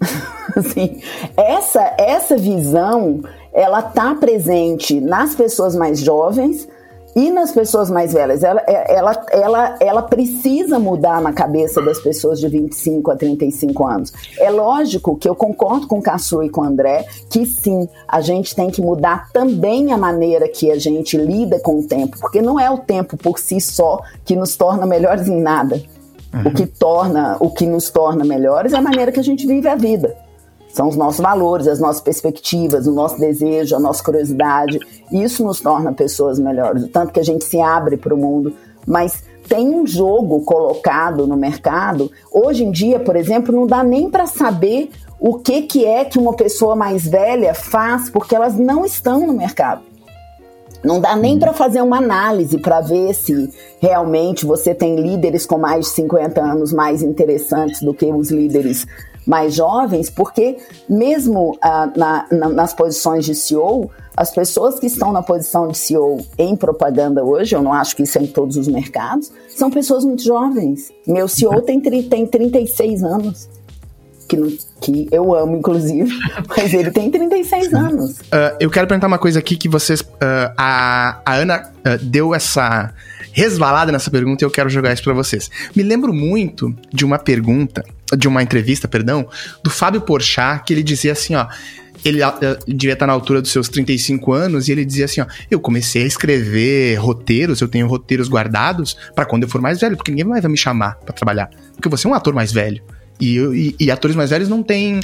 assim, 0.56 1.00
essa, 1.36 1.94
essa 1.98 2.36
visão, 2.36 3.22
ela 3.52 3.82
tá 3.82 4.14
presente 4.14 5.00
nas 5.00 5.34
pessoas 5.34 5.74
mais 5.76 6.00
jovens, 6.00 6.68
e 7.16 7.30
nas 7.30 7.50
pessoas 7.50 7.90
mais 7.90 8.12
velhas, 8.12 8.44
ela, 8.44 8.62
é, 8.66 8.94
ela, 8.94 9.26
ela, 9.30 9.76
ela 9.80 10.02
precisa 10.02 10.78
mudar 10.78 11.22
na 11.22 11.32
cabeça 11.32 11.80
das 11.80 11.98
pessoas 11.98 12.38
de 12.38 12.46
25 12.46 13.10
a 13.10 13.16
35 13.16 13.86
anos. 13.86 14.12
É 14.38 14.50
lógico 14.50 15.16
que 15.16 15.26
eu 15.26 15.34
concordo 15.34 15.86
com 15.86 15.98
o 15.98 16.02
Cassu 16.02 16.42
e 16.42 16.50
com 16.50 16.60
o 16.60 16.64
André 16.64 17.06
que 17.30 17.46
sim, 17.46 17.88
a 18.06 18.20
gente 18.20 18.54
tem 18.54 18.68
que 18.68 18.82
mudar 18.82 19.30
também 19.32 19.92
a 19.92 19.96
maneira 19.96 20.46
que 20.46 20.70
a 20.70 20.78
gente 20.78 21.16
lida 21.16 21.58
com 21.58 21.78
o 21.78 21.82
tempo, 21.88 22.18
porque 22.20 22.42
não 22.42 22.60
é 22.60 22.70
o 22.70 22.76
tempo 22.76 23.16
por 23.16 23.38
si 23.38 23.62
só 23.62 24.02
que 24.22 24.36
nos 24.36 24.54
torna 24.54 24.84
melhores 24.84 25.26
em 25.26 25.40
nada. 25.40 25.82
Uhum. 26.34 26.50
O 26.50 26.50
que 26.52 26.66
torna, 26.66 27.38
o 27.40 27.48
que 27.48 27.64
nos 27.64 27.88
torna 27.88 28.26
melhores 28.26 28.74
é 28.74 28.76
a 28.76 28.82
maneira 28.82 29.10
que 29.10 29.20
a 29.20 29.24
gente 29.24 29.46
vive 29.46 29.66
a 29.66 29.74
vida. 29.74 30.25
São 30.76 30.88
os 30.88 30.96
nossos 30.96 31.20
valores, 31.20 31.66
as 31.66 31.80
nossas 31.80 32.02
perspectivas, 32.02 32.86
o 32.86 32.92
nosso 32.92 33.18
desejo, 33.18 33.74
a 33.74 33.80
nossa 33.80 34.04
curiosidade. 34.04 34.78
Isso 35.10 35.42
nos 35.42 35.58
torna 35.58 35.90
pessoas 35.90 36.38
melhores. 36.38 36.82
O 36.82 36.88
tanto 36.88 37.14
que 37.14 37.18
a 37.18 37.24
gente 37.24 37.46
se 37.46 37.58
abre 37.58 37.96
para 37.96 38.14
o 38.14 38.18
mundo. 38.18 38.52
Mas 38.86 39.24
tem 39.48 39.70
um 39.70 39.86
jogo 39.86 40.42
colocado 40.42 41.26
no 41.26 41.34
mercado. 41.34 42.12
Hoje 42.30 42.62
em 42.62 42.70
dia, 42.70 43.00
por 43.00 43.16
exemplo, 43.16 43.56
não 43.56 43.66
dá 43.66 43.82
nem 43.82 44.10
para 44.10 44.26
saber 44.26 44.90
o 45.18 45.38
que, 45.38 45.62
que 45.62 45.86
é 45.86 46.04
que 46.04 46.18
uma 46.18 46.34
pessoa 46.34 46.76
mais 46.76 47.06
velha 47.06 47.54
faz, 47.54 48.10
porque 48.10 48.36
elas 48.36 48.58
não 48.58 48.84
estão 48.84 49.26
no 49.26 49.32
mercado. 49.32 49.80
Não 50.84 51.00
dá 51.00 51.16
nem 51.16 51.38
para 51.38 51.54
fazer 51.54 51.80
uma 51.80 51.96
análise 51.96 52.58
para 52.58 52.82
ver 52.82 53.14
se 53.14 53.50
realmente 53.80 54.44
você 54.44 54.74
tem 54.74 54.96
líderes 54.96 55.46
com 55.46 55.56
mais 55.56 55.86
de 55.86 55.92
50 55.92 56.38
anos 56.38 56.70
mais 56.70 57.00
interessantes 57.00 57.80
do 57.80 57.94
que 57.94 58.04
os 58.12 58.30
líderes 58.30 58.86
mais 59.26 59.54
jovens, 59.54 60.08
porque 60.08 60.56
mesmo 60.88 61.58
ah, 61.60 61.90
na, 61.96 62.26
na, 62.30 62.48
nas 62.48 62.72
posições 62.72 63.24
de 63.24 63.34
CEO, 63.34 63.90
as 64.16 64.30
pessoas 64.30 64.78
que 64.78 64.86
estão 64.86 65.12
na 65.12 65.22
posição 65.22 65.68
de 65.68 65.76
CEO 65.76 66.24
em 66.38 66.56
propaganda 66.56 67.22
hoje, 67.22 67.54
eu 67.54 67.62
não 67.62 67.72
acho 67.72 67.94
que 67.94 68.04
isso 68.04 68.18
é 68.18 68.22
em 68.22 68.26
todos 68.26 68.56
os 68.56 68.66
mercados, 68.66 69.30
são 69.54 69.70
pessoas 69.70 70.04
muito 70.04 70.22
jovens. 70.22 70.90
Meu 71.06 71.28
CEO 71.28 71.60
tem, 71.62 71.80
tem 71.80 72.26
36 72.26 73.04
anos. 73.04 73.48
Que, 74.28 74.58
que 74.80 75.08
eu 75.12 75.32
amo, 75.36 75.56
inclusive, 75.56 76.12
mas 76.50 76.74
ele 76.74 76.90
tem 76.90 77.08
36 77.08 77.72
anos. 77.72 78.18
Uh, 78.18 78.56
eu 78.58 78.68
quero 78.68 78.88
perguntar 78.88 79.06
uma 79.06 79.20
coisa 79.20 79.38
aqui 79.38 79.56
que 79.56 79.68
vocês. 79.68 80.00
Uh, 80.00 80.52
a, 80.56 81.20
a 81.24 81.34
Ana 81.36 81.70
uh, 81.78 82.04
deu 82.04 82.34
essa 82.34 82.92
resvalada 83.32 83.92
nessa 83.92 84.10
pergunta 84.10 84.42
e 84.42 84.44
eu 84.44 84.50
quero 84.50 84.68
jogar 84.68 84.92
isso 84.92 85.04
para 85.04 85.12
vocês. 85.12 85.48
Me 85.76 85.84
lembro 85.84 86.12
muito 86.12 86.74
de 86.92 87.04
uma 87.04 87.20
pergunta, 87.20 87.84
de 88.16 88.28
uma 88.28 88.42
entrevista, 88.42 88.86
perdão, 88.86 89.28
do 89.62 89.70
Fábio 89.70 90.00
Porchat, 90.00 90.64
que 90.64 90.72
ele 90.72 90.82
dizia 90.82 91.12
assim, 91.12 91.34
ó, 91.34 91.46
ele, 92.04 92.20
ele 92.22 92.76
devia 92.76 92.92
estar 92.92 93.06
na 93.06 93.12
altura 93.12 93.42
dos 93.42 93.50
seus 93.50 93.68
35 93.68 94.32
anos 94.32 94.68
e 94.68 94.72
ele 94.72 94.84
dizia 94.84 95.06
assim, 95.06 95.20
ó, 95.20 95.26
eu 95.50 95.58
comecei 95.58 96.02
a 96.04 96.06
escrever 96.06 96.96
roteiros, 96.96 97.60
eu 97.60 97.68
tenho 97.68 97.86
roteiros 97.86 98.28
guardados 98.28 98.96
para 99.14 99.24
quando 99.24 99.44
eu 99.44 99.48
for 99.48 99.60
mais 99.60 99.80
velho, 99.80 99.96
porque 99.96 100.10
ninguém 100.10 100.24
mais 100.24 100.42
vai 100.42 100.50
me 100.50 100.58
chamar 100.58 100.96
para 100.96 101.14
trabalhar, 101.14 101.50
porque 101.72 101.88
você 101.88 102.06
é 102.06 102.10
um 102.10 102.14
ator 102.14 102.34
mais 102.34 102.52
velho. 102.52 102.82
E, 103.18 103.38
e, 103.38 103.76
e, 103.86 103.90
atores 103.90 104.14
mais 104.14 104.28
velhos 104.28 104.46
não 104.46 104.62
têm. 104.62 105.00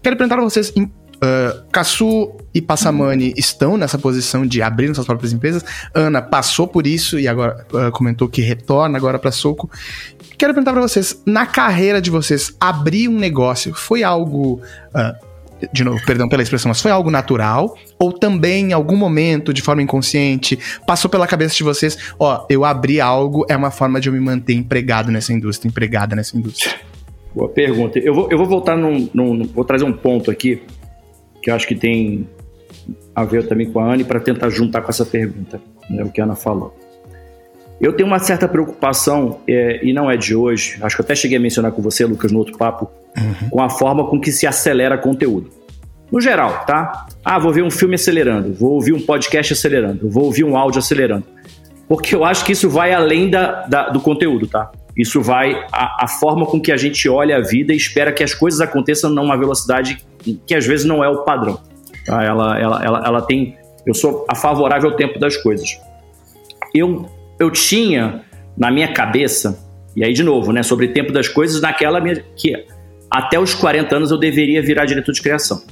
Quero 0.00 0.16
perguntar 0.16 0.36
pra 0.36 0.44
vocês: 0.44 0.72
Uh, 1.16 1.64
Kassu 1.72 2.30
e 2.52 2.60
Passamani 2.60 3.32
estão 3.38 3.78
nessa 3.78 3.96
posição 3.96 4.46
de 4.46 4.60
abrir 4.60 4.94
suas 4.94 5.06
próprias 5.06 5.32
empresas. 5.32 5.64
Ana 5.94 6.20
passou 6.20 6.68
por 6.68 6.86
isso 6.86 7.18
e 7.18 7.26
agora 7.26 7.66
uh, 7.72 7.90
comentou 7.90 8.28
que 8.28 8.42
retorna 8.42 8.98
agora 8.98 9.18
para 9.18 9.32
Soco. 9.32 9.70
Quero 10.38 10.52
perguntar 10.52 10.72
para 10.72 10.82
vocês, 10.82 11.22
na 11.24 11.46
carreira 11.46 12.00
de 12.00 12.10
vocês, 12.10 12.54
abrir 12.60 13.08
um 13.08 13.18
negócio 13.18 13.74
foi 13.74 14.02
algo 14.02 14.60
uh, 14.94 15.26
de 15.72 15.82
novo, 15.82 16.04
perdão 16.04 16.28
pela 16.28 16.42
expressão, 16.42 16.68
mas 16.68 16.80
foi 16.80 16.90
algo 16.90 17.10
natural? 17.10 17.76
Ou 17.98 18.12
também, 18.12 18.70
em 18.70 18.72
algum 18.72 18.96
momento, 18.96 19.52
de 19.52 19.62
forma 19.62 19.82
inconsciente, 19.82 20.58
passou 20.86 21.10
pela 21.10 21.26
cabeça 21.26 21.54
de 21.54 21.62
vocês, 21.62 21.96
ó, 22.18 22.44
eu 22.48 22.64
abri 22.64 23.00
algo, 23.00 23.46
é 23.48 23.56
uma 23.56 23.70
forma 23.70 24.00
de 24.00 24.08
eu 24.08 24.12
me 24.12 24.20
manter 24.20 24.54
empregado 24.54 25.10
nessa 25.10 25.32
indústria, 25.32 25.68
empregada 25.68 26.14
nessa 26.14 26.36
indústria? 26.36 26.74
Boa 27.34 27.48
pergunta. 27.48 27.98
Eu 27.98 28.14
vou, 28.14 28.28
eu 28.30 28.38
vou 28.38 28.46
voltar 28.46 28.76
num, 28.76 29.08
num 29.12 29.44
Vou 29.44 29.64
trazer 29.64 29.84
um 29.84 29.92
ponto 29.92 30.30
aqui 30.30 30.62
que 31.42 31.50
eu 31.50 31.54
acho 31.54 31.66
que 31.66 31.74
tem 31.74 32.28
a 33.14 33.24
ver 33.24 33.46
também 33.46 33.70
com 33.70 33.80
a 33.80 33.92
Anne 33.92 34.04
para 34.04 34.20
tentar 34.20 34.48
juntar 34.50 34.82
com 34.82 34.90
essa 34.90 35.04
pergunta, 35.04 35.60
né, 35.88 36.02
o 36.02 36.10
que 36.10 36.20
a 36.20 36.24
Ana 36.24 36.34
falou. 36.34 36.76
Eu 37.80 37.92
tenho 37.92 38.06
uma 38.06 38.18
certa 38.18 38.48
preocupação, 38.48 39.40
é, 39.46 39.84
e 39.84 39.92
não 39.92 40.10
é 40.10 40.16
de 40.16 40.34
hoje, 40.34 40.78
acho 40.80 40.96
que 40.96 41.02
eu 41.02 41.04
até 41.04 41.14
cheguei 41.14 41.36
a 41.36 41.40
mencionar 41.40 41.72
com 41.72 41.82
você, 41.82 42.04
Lucas, 42.04 42.32
no 42.32 42.38
outro 42.38 42.56
papo, 42.56 42.90
uhum. 43.16 43.50
com 43.50 43.62
a 43.62 43.68
forma 43.68 44.06
com 44.06 44.18
que 44.18 44.32
se 44.32 44.46
acelera 44.46 44.96
conteúdo. 44.96 45.50
No 46.10 46.20
geral, 46.20 46.64
tá? 46.66 47.06
Ah, 47.24 47.38
vou 47.38 47.52
ver 47.52 47.62
um 47.62 47.70
filme 47.70 47.96
acelerando, 47.96 48.54
vou 48.54 48.72
ouvir 48.72 48.92
um 48.92 49.00
podcast 49.00 49.52
acelerando, 49.52 50.08
vou 50.08 50.24
ouvir 50.24 50.44
um 50.44 50.56
áudio 50.56 50.78
acelerando. 50.78 51.24
Porque 51.88 52.14
eu 52.14 52.24
acho 52.24 52.44
que 52.44 52.52
isso 52.52 52.68
vai 52.68 52.92
além 52.92 53.28
da, 53.28 53.66
da 53.66 53.88
do 53.90 54.00
conteúdo, 54.00 54.46
tá? 54.46 54.70
Isso 54.96 55.20
vai 55.20 55.52
a, 55.70 56.04
a, 56.04 56.08
forma 56.08 56.46
com 56.46 56.60
que 56.60 56.72
a 56.72 56.76
gente 56.76 57.08
olha 57.08 57.36
a 57.36 57.40
vida 57.40 57.72
e 57.72 57.76
espera 57.76 58.12
que 58.12 58.24
as 58.24 58.34
coisas 58.34 58.60
aconteçam 58.60 59.10
numa 59.10 59.36
velocidade 59.36 59.98
que 60.46 60.54
às 60.54 60.66
vezes 60.66 60.86
não 60.86 61.04
é 61.04 61.08
o 61.08 61.22
padrão. 61.22 61.60
Tá? 62.06 62.24
Ela, 62.24 62.58
ela, 62.58 62.84
ela, 62.84 63.02
ela 63.06 63.22
tem. 63.22 63.56
Eu 63.86 63.94
sou 63.94 64.24
a 64.28 64.34
favorável 64.34 64.90
ao 64.90 64.96
tempo 64.96 65.18
das 65.18 65.36
coisas. 65.36 65.78
Eu, 66.74 67.06
eu 67.38 67.50
tinha 67.50 68.22
na 68.56 68.70
minha 68.70 68.92
cabeça, 68.92 69.64
e 69.94 70.04
aí 70.04 70.12
de 70.12 70.22
novo, 70.22 70.52
né, 70.52 70.62
sobre 70.62 70.86
o 70.86 70.92
tempo 70.92 71.12
das 71.12 71.28
coisas, 71.28 71.60
naquela 71.60 72.00
minha, 72.00 72.24
que 72.34 72.64
até 73.10 73.38
os 73.38 73.54
40 73.54 73.96
anos 73.96 74.10
eu 74.10 74.18
deveria 74.18 74.62
virar 74.62 74.84
diretor 74.86 75.12
de 75.12 75.22
criação. 75.22 75.62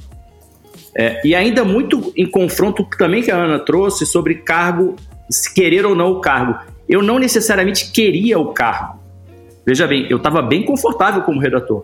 É, 0.97 1.21
e 1.25 1.35
ainda 1.35 1.65
muito 1.65 2.13
em 2.15 2.25
confronto 2.25 2.87
também 2.97 3.21
que 3.21 3.29
a 3.29 3.35
Ana 3.35 3.59
trouxe 3.59 4.05
sobre 4.05 4.35
cargo, 4.35 4.95
se 5.29 5.53
querer 5.53 5.85
ou 5.85 5.93
não 5.93 6.11
o 6.11 6.21
cargo. 6.21 6.57
Eu 6.87 7.01
não 7.01 7.19
necessariamente 7.19 7.91
queria 7.91 8.39
o 8.39 8.53
cargo. 8.53 8.99
Veja 9.65 9.85
bem, 9.87 10.07
eu 10.09 10.17
estava 10.17 10.41
bem 10.41 10.63
confortável 10.63 11.23
como 11.23 11.41
redator. 11.41 11.83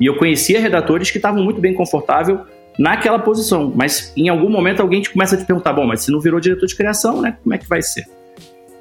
E 0.00 0.06
eu 0.06 0.16
conhecia 0.16 0.60
redatores 0.60 1.10
que 1.10 1.18
estavam 1.18 1.42
muito 1.42 1.60
bem 1.60 1.74
confortável 1.74 2.40
naquela 2.78 3.18
posição. 3.18 3.72
Mas 3.74 4.12
em 4.16 4.28
algum 4.28 4.48
momento 4.48 4.80
alguém 4.80 5.02
te 5.02 5.10
começa 5.10 5.36
a 5.36 5.38
te 5.38 5.44
perguntar: 5.44 5.72
bom, 5.72 5.86
mas 5.86 6.02
se 6.02 6.10
não 6.10 6.18
virou 6.18 6.40
diretor 6.40 6.66
de 6.66 6.74
criação, 6.74 7.20
né? 7.20 7.36
Como 7.42 7.54
é 7.54 7.58
que 7.58 7.68
vai 7.68 7.82
ser? 7.82 8.06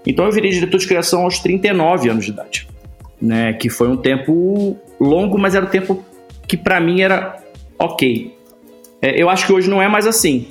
Então 0.07 0.25
eu 0.25 0.31
virei 0.31 0.49
diretor 0.49 0.77
de 0.77 0.87
criação 0.87 1.23
aos 1.23 1.39
39 1.39 2.09
anos 2.09 2.25
de 2.25 2.31
idade. 2.31 2.67
Né, 3.19 3.53
que 3.53 3.67
foi 3.67 3.87
um 3.87 3.97
tempo 3.97 4.77
longo, 4.99 5.39
mas 5.39 5.55
era 5.55 5.65
um 5.65 5.69
tempo 5.69 6.05
que 6.47 6.55
para 6.55 6.79
mim 6.79 7.01
era 7.01 7.35
ok. 7.79 8.31
É, 9.01 9.21
eu 9.21 9.27
acho 9.27 9.45
que 9.47 9.51
hoje 9.51 9.67
não 9.67 9.81
é 9.81 9.87
mais 9.87 10.05
assim. 10.05 10.47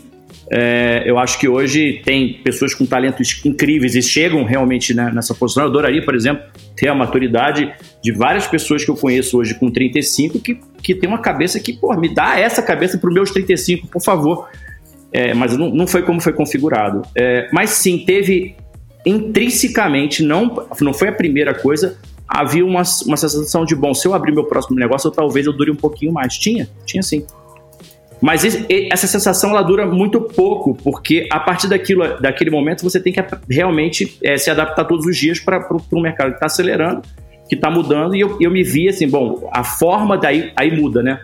É, 0.51 1.03
eu 1.07 1.19
acho 1.19 1.39
que 1.39 1.49
hoje 1.49 2.01
tem 2.05 2.35
pessoas 2.35 2.75
com 2.75 2.87
talentos 2.87 3.41
incríveis 3.45 3.95
e 3.95 4.03
chegam 4.03 4.45
realmente 4.45 4.95
né, 4.95 5.11
nessa 5.13 5.35
posição. 5.35 5.65
Eu 5.65 5.71
adoraria, 5.71 6.05
por 6.05 6.15
exemplo, 6.15 6.45
ter 6.77 6.89
a 6.89 6.95
maturidade 6.95 7.73
de 8.03 8.13
várias 8.13 8.47
pessoas 8.47 8.85
que 8.85 8.91
eu 8.91 8.97
conheço 8.97 9.39
hoje 9.39 9.55
com 9.55 9.71
35 9.71 10.39
que, 10.39 10.61
que 10.83 10.95
tem 10.95 11.09
uma 11.09 11.21
cabeça 11.21 11.59
que, 11.59 11.73
pô, 11.73 11.95
me 11.97 12.13
dá 12.13 12.39
essa 12.39 12.63
cabeça 12.63 12.99
para 12.99 13.09
os 13.09 13.15
meus 13.15 13.31
35, 13.31 13.89
por 13.89 14.03
favor. 14.03 14.49
É, 15.13 15.33
mas 15.35 15.57
não, 15.57 15.71
não 15.71 15.87
foi 15.87 16.03
como 16.03 16.21
foi 16.21 16.33
configurado. 16.33 17.03
É, 17.17 17.49
mas 17.53 17.71
sim, 17.71 18.05
teve 18.05 18.55
intrinsecamente, 19.07 20.23
não, 20.23 20.67
não 20.81 20.93
foi 20.93 21.09
a 21.09 21.13
primeira 21.13 21.55
coisa, 21.55 21.97
havia 22.29 22.67
uma, 22.67 22.83
uma 23.07 23.17
sensação 23.17 23.65
de, 23.65 23.75
bom, 23.77 23.95
se 23.95 24.07
eu 24.07 24.13
abrir 24.13 24.33
meu 24.33 24.45
próximo 24.45 24.77
negócio, 24.77 25.11
talvez 25.11 25.47
eu 25.47 25.53
dure 25.53 25.71
um 25.71 25.77
pouquinho 25.77 26.13
mais. 26.13 26.37
Tinha, 26.37 26.69
tinha 26.85 27.03
sim. 27.03 27.25
Mas 28.21 28.43
essa 28.91 29.07
sensação 29.07 29.51
ela 29.51 29.63
dura 29.63 29.87
muito 29.87 30.21
pouco, 30.21 30.75
porque 30.75 31.29
a 31.31 31.39
partir 31.39 31.69
daquilo, 31.69 32.19
daquele 32.21 32.51
momento 32.51 32.83
você 32.83 32.99
tem 32.99 33.13
que 33.13 33.23
realmente 33.49 34.19
é, 34.23 34.37
se 34.37 34.51
adaptar 34.51 34.85
todos 34.85 35.07
os 35.07 35.17
dias 35.17 35.39
para 35.39 35.67
o 35.93 36.01
mercado 36.01 36.31
que 36.31 36.37
está 36.37 36.47
acelerando 36.47 37.03
que 37.49 37.55
está 37.55 37.71
mudando 37.71 38.15
e 38.15 38.21
eu, 38.21 38.37
eu 38.41 38.51
me 38.51 38.63
vi 38.63 38.89
assim, 38.89 39.09
bom, 39.09 39.49
a 39.53 39.63
forma 39.63 40.19
daí 40.19 40.53
aí 40.57 40.77
muda, 40.77 41.03
né? 41.03 41.21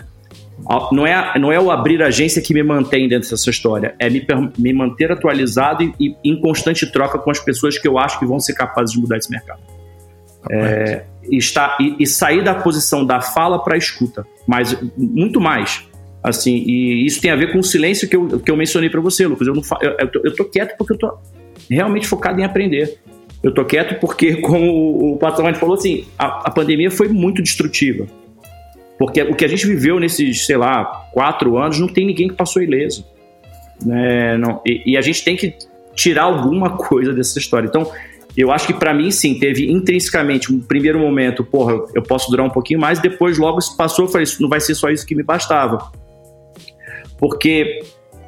Não 0.92 1.06
é, 1.06 1.38
não 1.38 1.50
é 1.50 1.58
o 1.58 1.70
abrir 1.70 2.02
agência 2.02 2.40
que 2.40 2.54
me 2.54 2.62
mantém 2.62 3.08
dentro 3.08 3.28
dessa 3.28 3.50
história, 3.50 3.94
é 3.98 4.08
me, 4.08 4.24
me 4.56 4.72
manter 4.72 5.10
atualizado 5.10 5.82
e, 5.82 5.92
e, 5.98 6.16
em 6.24 6.40
constante 6.40 6.86
troca 6.86 7.18
com 7.18 7.30
as 7.30 7.40
pessoas 7.40 7.78
que 7.78 7.88
eu 7.88 7.98
acho 7.98 8.18
que 8.18 8.26
vão 8.26 8.38
ser 8.38 8.54
capazes 8.54 8.92
de 8.92 9.00
mudar 9.00 9.16
esse 9.16 9.30
mercado. 9.30 9.60
É, 10.50 11.04
e, 11.28 11.36
está, 11.36 11.76
e, 11.80 11.96
e, 12.00 12.06
sair 12.06 12.44
da 12.44 12.54
posição 12.54 13.04
da 13.04 13.20
fala 13.20 13.62
para 13.62 13.74
a 13.74 13.78
escuta, 13.78 14.26
mas 14.46 14.76
muito 14.96 15.40
mais. 15.40 15.84
Assim, 16.22 16.62
e 16.66 17.04
isso 17.04 17.20
tem 17.20 17.30
a 17.30 17.36
ver 17.36 17.52
com 17.52 17.58
o 17.58 17.64
silêncio 17.64 18.08
que 18.08 18.14
eu, 18.14 18.38
que 18.38 18.50
eu 18.50 18.56
mencionei 18.56 18.88
para 18.88 19.00
você, 19.00 19.26
Lucas. 19.26 19.46
Eu, 19.46 19.54
não, 19.54 19.62
eu, 19.80 19.96
eu, 19.98 20.08
tô, 20.08 20.20
eu 20.24 20.36
tô 20.36 20.44
quieto 20.44 20.76
porque 20.76 20.92
eu 20.92 20.98
tô 20.98 21.18
realmente 21.68 22.06
focado 22.06 22.40
em 22.40 22.44
aprender. 22.44 22.98
Eu 23.42 23.52
tô 23.52 23.64
quieto 23.64 23.98
porque, 23.98 24.36
como 24.42 24.70
o, 24.70 25.14
o 25.14 25.16
patrão 25.16 25.52
falou 25.54 25.74
assim, 25.74 26.04
a, 26.16 26.48
a 26.48 26.50
pandemia 26.50 26.90
foi 26.90 27.08
muito 27.08 27.42
destrutiva. 27.42 28.06
Porque 29.02 29.20
o 29.20 29.34
que 29.34 29.44
a 29.44 29.48
gente 29.48 29.66
viveu 29.66 29.98
nesses, 29.98 30.46
sei 30.46 30.56
lá, 30.56 30.84
quatro 31.10 31.58
anos, 31.58 31.76
não 31.80 31.88
tem 31.88 32.06
ninguém 32.06 32.28
que 32.28 32.34
passou 32.34 32.62
ileso. 32.62 33.04
Né? 33.84 34.38
Não, 34.38 34.62
e, 34.64 34.92
e, 34.92 34.96
a 34.96 35.00
gente 35.00 35.24
tem 35.24 35.36
que 35.36 35.56
tirar 35.92 36.22
alguma 36.22 36.76
coisa 36.78 37.12
dessa 37.12 37.36
história. 37.36 37.66
Então, 37.66 37.90
eu 38.36 38.52
acho 38.52 38.64
que 38.64 38.72
para 38.72 38.94
mim, 38.94 39.10
sim, 39.10 39.36
teve 39.40 39.68
intrinsecamente 39.72 40.52
um 40.52 40.60
primeiro 40.60 41.00
momento, 41.00 41.42
porra, 41.42 41.82
eu 41.92 42.02
posso 42.04 42.30
durar 42.30 42.46
um 42.46 42.50
pouquinho 42.50 42.78
mais, 42.78 43.00
depois 43.00 43.38
logo 43.38 43.58
isso 43.58 43.76
passou, 43.76 44.04
eu 44.04 44.08
falei, 44.08 44.24
não 44.38 44.48
vai 44.48 44.60
ser 44.60 44.76
só 44.76 44.88
isso 44.88 45.04
que 45.04 45.16
me 45.16 45.24
bastava. 45.24 45.90
Porque 47.18 47.80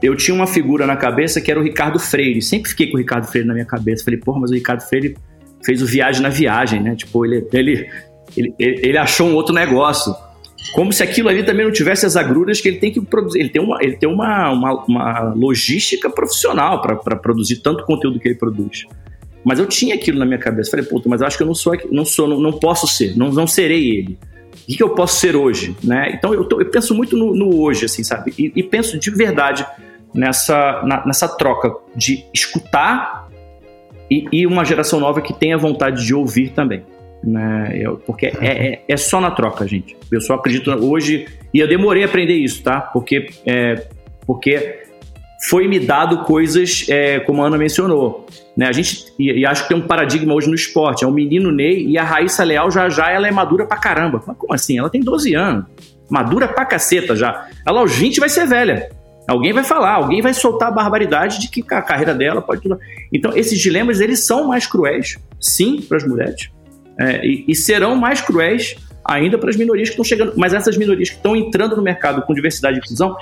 eu 0.03 0.17
tinha 0.17 0.35
uma 0.35 0.49
figura 0.49 0.89
na 0.89 0.97
cabeça 0.97 1.41
que 1.41 1.53
era 1.53 1.61
o 1.61 1.63
Ricardo 1.63 2.01
Freire. 2.01 2.43
Sempre 2.43 2.71
fiquei 2.71 2.89
com 2.89 2.97
o 2.97 2.99
Ricardo 2.99 3.29
Freire 3.29 3.47
na 3.47 3.55
minha 3.55 3.65
cabeça. 3.65 4.03
Falei, 4.03 4.19
porra, 4.19 4.41
mas 4.41 4.51
o 4.51 4.55
Ricardo 4.55 4.81
Freire 4.81 5.17
fez 5.65 5.81
o 5.81 5.87
Viagem 5.87 6.21
na 6.21 6.31
Viagem, 6.31 6.83
né? 6.83 6.97
Tipo, 6.97 7.25
ele, 7.25 7.47
ele, 7.53 7.89
ele, 8.37 8.55
ele 8.59 8.99
achou 8.99 9.29
um 9.29 9.37
outro 9.37 9.55
negócio. 9.55 10.13
Como 10.73 10.93
se 10.93 11.03
aquilo 11.03 11.29
ali 11.29 11.45
também 11.45 11.65
não 11.65 11.73
tivesse 11.73 12.07
as 12.07 12.17
agruras 12.17 12.61
que 12.61 12.69
ele 12.69 12.79
tem 12.79 12.93
que 12.93 13.01
produzir. 13.01 13.41
Ele 13.41 13.49
tem 13.49 13.63
uma, 13.63 13.79
ele 13.83 13.97
tem 13.97 14.09
uma, 14.09 14.51
uma, 14.51 14.85
uma 14.85 15.35
logística 15.35 16.09
profissional 16.09 16.81
para 16.81 17.17
produzir 17.17 17.57
tanto 17.57 17.85
conteúdo 17.85 18.19
que 18.19 18.29
ele 18.29 18.35
produz. 18.35 18.87
Mas 19.45 19.59
eu 19.59 19.67
tinha 19.67 19.95
aquilo 19.95 20.19
na 20.19 20.25
minha 20.25 20.39
cabeça. 20.39 20.71
Falei, 20.71 20.87
puta, 20.87 21.09
mas 21.09 21.21
eu 21.21 21.27
acho 21.27 21.37
que 21.37 21.43
eu 21.43 21.47
não 21.47 21.55
sou, 21.55 21.77
não 21.91 22.05
sou, 22.05 22.27
não, 22.27 22.41
não 22.41 22.53
posso 22.53 22.87
ser, 22.87 23.17
não, 23.17 23.31
não 23.31 23.47
serei 23.47 23.99
ele. 23.99 24.19
O 24.53 24.67
que, 24.67 24.77
que 24.77 24.83
eu 24.83 24.91
posso 24.91 25.21
ser 25.21 25.37
hoje, 25.37 25.77
né? 25.85 26.13
Então 26.15 26.33
eu, 26.33 26.45
tô, 26.45 26.59
eu 26.59 26.71
penso 26.71 26.95
muito 26.95 27.17
no, 27.17 27.35
no, 27.35 27.61
hoje, 27.61 27.85
assim, 27.85 28.03
sabe? 28.03 28.33
E, 28.39 28.51
e 28.57 28.63
penso 28.63 28.99
de 28.99 29.11
verdade 29.11 29.67
nessa, 30.15 30.83
na, 30.85 31.05
nessa 31.05 31.29
troca 31.29 31.75
de 31.95 32.25
escutar 32.33 33.29
e, 34.11 34.27
e, 34.33 34.47
uma 34.47 34.65
geração 34.65 35.01
nova 35.01 35.21
que 35.21 35.35
tenha 35.35 35.59
vontade 35.59 36.07
de 36.07 36.15
ouvir 36.15 36.51
também. 36.51 36.85
Né? 37.27 37.79
Eu, 37.81 37.97
porque 37.97 38.27
é, 38.27 38.33
é, 38.43 38.85
é, 38.87 38.97
só 38.97 39.21
na 39.21 39.31
troca, 39.31 39.67
gente. 39.67 39.97
Eu 40.11 40.21
só 40.21 40.35
acredito 40.35 40.71
hoje, 40.71 41.27
e 41.53 41.59
eu 41.59 41.67
demorei 41.67 42.03
a 42.03 42.07
aprender 42.07 42.35
isso, 42.35 42.63
tá? 42.63 42.81
Porque, 42.81 43.31
é, 43.47 43.87
porque 44.27 44.83
foi 45.49 45.67
me 45.67 45.79
dado 45.81 46.19
coisas, 46.25 46.87
é, 46.89 47.21
como 47.21 47.43
a 47.43 47.47
Ana 47.47 47.57
mencionou. 47.57 48.27
Né? 48.57 48.67
A 48.67 48.73
gente, 48.73 49.07
e, 49.19 49.41
e, 49.41 49.47
acho 49.47 49.63
que 49.63 49.69
tem 49.69 49.77
um 49.77 49.87
paradigma 49.87 50.35
hoje 50.35 50.49
no 50.49 50.55
esporte: 50.55 51.05
é 51.05 51.07
o 51.07 51.13
menino 51.13 51.51
Ney 51.51 51.87
e 51.89 51.99
a 51.99 52.05
Raíssa 52.05 52.45
Leal 52.45 52.71
já 52.71 52.89
já 52.89 53.11
ela 53.11 53.27
é 53.27 53.31
madura 53.31 53.67
pra 53.67 53.77
caramba. 53.77 54.23
Mas 54.27 54.37
como 54.37 54.53
assim? 54.53 54.79
Ela 54.79 54.91
tem 54.91 55.01
12 55.01 55.35
anos. 55.35 55.65
Madura 56.11 56.47
pra 56.47 56.65
caceta 56.65 57.17
já. 57.17 57.49
Ela 57.67 57.81
aos 57.81 57.97
20 57.97 58.21
vai 58.21 58.29
ser 58.29 58.47
velha. 58.47 58.91
Alguém 59.27 59.55
vai 59.55 59.65
falar, 59.65 59.95
alguém 59.95 60.21
vai 60.21 60.35
soltar 60.35 60.69
a 60.69 60.71
barbaridade 60.71 61.41
de 61.41 61.49
que 61.49 61.65
a 61.75 61.81
carreira 61.81 62.15
dela 62.15 62.43
pode. 62.43 62.69
Então, 63.11 63.35
esses 63.35 63.59
dilemas 63.59 64.01
eles 64.01 64.27
são 64.27 64.49
mais 64.49 64.67
cruéis, 64.67 65.17
sim, 65.41 65.81
para 65.81 65.97
as 65.97 66.05
mulheres. 66.05 66.51
É, 66.99 67.27
e, 67.27 67.45
e, 67.49 67.55
serão 67.55 67.97
mais 67.97 68.21
cruéis 68.21 68.77
ainda 69.05 69.37
para 69.37 69.51
as 69.51 69.57
minorias 69.57 69.89
que 69.89 69.95
estão 69.95 70.05
chegando. 70.05 70.33
Mas 70.37 70.55
essas 70.55 70.77
minorias 70.77 71.11
que 71.11 71.17
estão 71.17 71.35
entrando 71.35 71.77
no 71.77 71.83
mercado 71.83 72.23
com 72.23 72.33
diversidade 72.33 72.77
e 72.77 72.79
inclusão, 72.79 73.17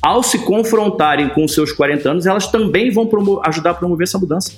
ao 0.00 0.22
se 0.22 0.38
confrontarem 0.40 1.28
com 1.28 1.44
os 1.44 1.54
seus 1.54 1.72
40 1.72 2.10
anos, 2.10 2.26
elas 2.26 2.48
também 2.48 2.90
vão 2.90 3.08
ajudar 3.44 3.70
a 3.70 3.74
promover 3.74 4.04
essa 4.04 4.18
mudança. 4.18 4.52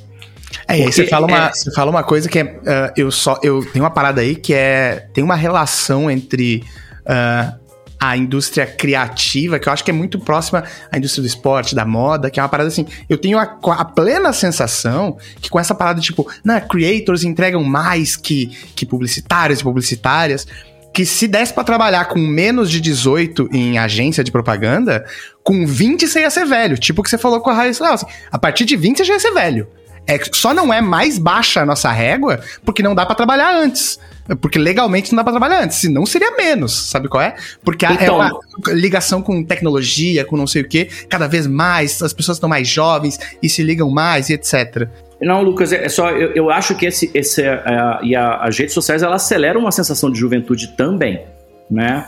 É, 0.68 0.78
e 0.78 0.82
aí 0.82 0.92
você 0.92 1.06
fala, 1.06 1.26
uma, 1.26 1.46
é... 1.46 1.52
você 1.52 1.72
fala 1.72 1.90
uma 1.90 2.02
coisa 2.02 2.28
que 2.28 2.38
é. 2.38 2.44
Uh, 2.44 2.92
eu 2.96 3.10
só. 3.10 3.38
Eu 3.42 3.64
tenho 3.72 3.84
uma 3.84 3.90
parada 3.90 4.20
aí 4.20 4.34
que 4.34 4.54
é. 4.54 5.08
Tem 5.12 5.22
uma 5.22 5.36
relação 5.36 6.10
entre. 6.10 6.62
Uh, 7.00 7.63
a 8.08 8.16
indústria 8.16 8.66
criativa, 8.66 9.58
que 9.58 9.68
eu 9.68 9.72
acho 9.72 9.82
que 9.82 9.90
é 9.90 9.94
muito 9.94 10.18
próxima 10.18 10.64
à 10.92 10.98
indústria 10.98 11.22
do 11.22 11.26
esporte, 11.26 11.74
da 11.74 11.86
moda, 11.86 12.30
que 12.30 12.38
é 12.38 12.42
uma 12.42 12.48
parada 12.48 12.68
assim. 12.68 12.86
Eu 13.08 13.16
tenho 13.16 13.38
a, 13.38 13.42
a 13.42 13.84
plena 13.84 14.32
sensação 14.32 15.16
que 15.40 15.48
com 15.48 15.58
essa 15.58 15.74
parada, 15.74 16.00
tipo, 16.00 16.30
na 16.44 16.60
creators 16.60 17.24
entregam 17.24 17.64
mais 17.64 18.14
que, 18.16 18.46
que 18.76 18.84
publicitários 18.84 19.60
e 19.60 19.62
publicitárias. 19.62 20.46
Que 20.92 21.04
se 21.04 21.26
desse 21.26 21.52
para 21.52 21.64
trabalhar 21.64 22.04
com 22.04 22.20
menos 22.20 22.70
de 22.70 22.80
18 22.80 23.48
em 23.52 23.78
agência 23.78 24.22
de 24.22 24.30
propaganda, 24.30 25.04
com 25.42 25.66
20 25.66 26.06
você 26.06 26.20
ia 26.20 26.30
ser 26.30 26.44
velho. 26.44 26.78
Tipo 26.78 27.00
o 27.00 27.04
que 27.04 27.10
você 27.10 27.18
falou 27.18 27.40
com 27.40 27.50
a 27.50 27.54
Raíssa 27.54 27.88
assim, 27.92 28.06
A 28.30 28.38
partir 28.38 28.64
de 28.64 28.76
20 28.76 28.98
você 28.98 29.04
já 29.04 29.14
ia 29.14 29.20
ser 29.20 29.32
velho. 29.32 29.66
É, 30.06 30.20
só 30.32 30.52
não 30.52 30.72
é 30.72 30.80
mais 30.80 31.18
baixa 31.18 31.62
a 31.62 31.66
nossa 31.66 31.90
régua 31.90 32.38
porque 32.64 32.82
não 32.82 32.94
dá 32.94 33.04
para 33.06 33.16
trabalhar 33.16 33.56
antes. 33.56 33.98
Porque 34.40 34.58
legalmente 34.58 35.12
não 35.12 35.18
dá 35.18 35.24
pra 35.24 35.32
trabalhar 35.32 35.64
antes, 35.64 35.78
senão 35.78 36.06
seria 36.06 36.34
menos, 36.34 36.72
sabe 36.72 37.08
qual 37.08 37.22
é? 37.22 37.34
Porque 37.62 37.84
é 37.84 37.92
então, 37.92 38.22
é 38.22 38.30
uma 38.30 38.40
ligação 38.72 39.20
com 39.20 39.44
tecnologia, 39.44 40.24
com 40.24 40.36
não 40.36 40.46
sei 40.46 40.62
o 40.62 40.68
que, 40.68 40.86
cada 41.08 41.26
vez 41.26 41.46
mais, 41.46 42.00
as 42.00 42.12
pessoas 42.12 42.36
estão 42.36 42.48
mais 42.48 42.66
jovens 42.66 43.18
e 43.42 43.48
se 43.48 43.62
ligam 43.62 43.90
mais 43.90 44.30
e 44.30 44.34
etc. 44.34 44.88
Não, 45.20 45.42
Lucas, 45.42 45.72
é 45.72 45.88
só, 45.88 46.10
eu, 46.10 46.32
eu 46.32 46.50
acho 46.50 46.74
que 46.74 46.86
esse, 46.86 47.10
esse 47.12 47.42
é, 47.42 47.62
e 48.02 48.16
a, 48.16 48.36
as 48.36 48.58
redes 48.58 48.74
sociais, 48.74 49.02
elas 49.02 49.22
aceleram 49.22 49.60
uma 49.60 49.72
sensação 49.72 50.10
de 50.10 50.18
juventude 50.18 50.74
também, 50.76 51.22
né? 51.70 52.06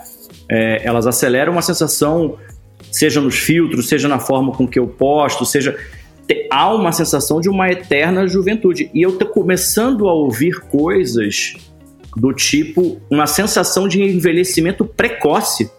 É, 0.50 0.82
elas 0.84 1.06
aceleram 1.06 1.52
uma 1.52 1.62
sensação, 1.62 2.36
seja 2.90 3.20
nos 3.20 3.38
filtros, 3.38 3.88
seja 3.88 4.08
na 4.08 4.18
forma 4.18 4.52
com 4.52 4.66
que 4.66 4.78
eu 4.78 4.86
posto, 4.86 5.44
seja 5.44 5.76
há 6.50 6.74
uma 6.74 6.92
sensação 6.92 7.40
de 7.40 7.48
uma 7.48 7.70
eterna 7.70 8.26
juventude. 8.26 8.90
E 8.92 9.02
eu 9.02 9.16
tô 9.16 9.26
começando 9.26 10.08
a 10.08 10.12
ouvir 10.12 10.60
coisas 10.60 11.54
do 12.16 12.32
tipo 12.32 12.98
uma 13.10 13.26
sensação 13.26 13.86
de 13.86 14.02
envelhecimento 14.02 14.84
precoce, 14.84 15.70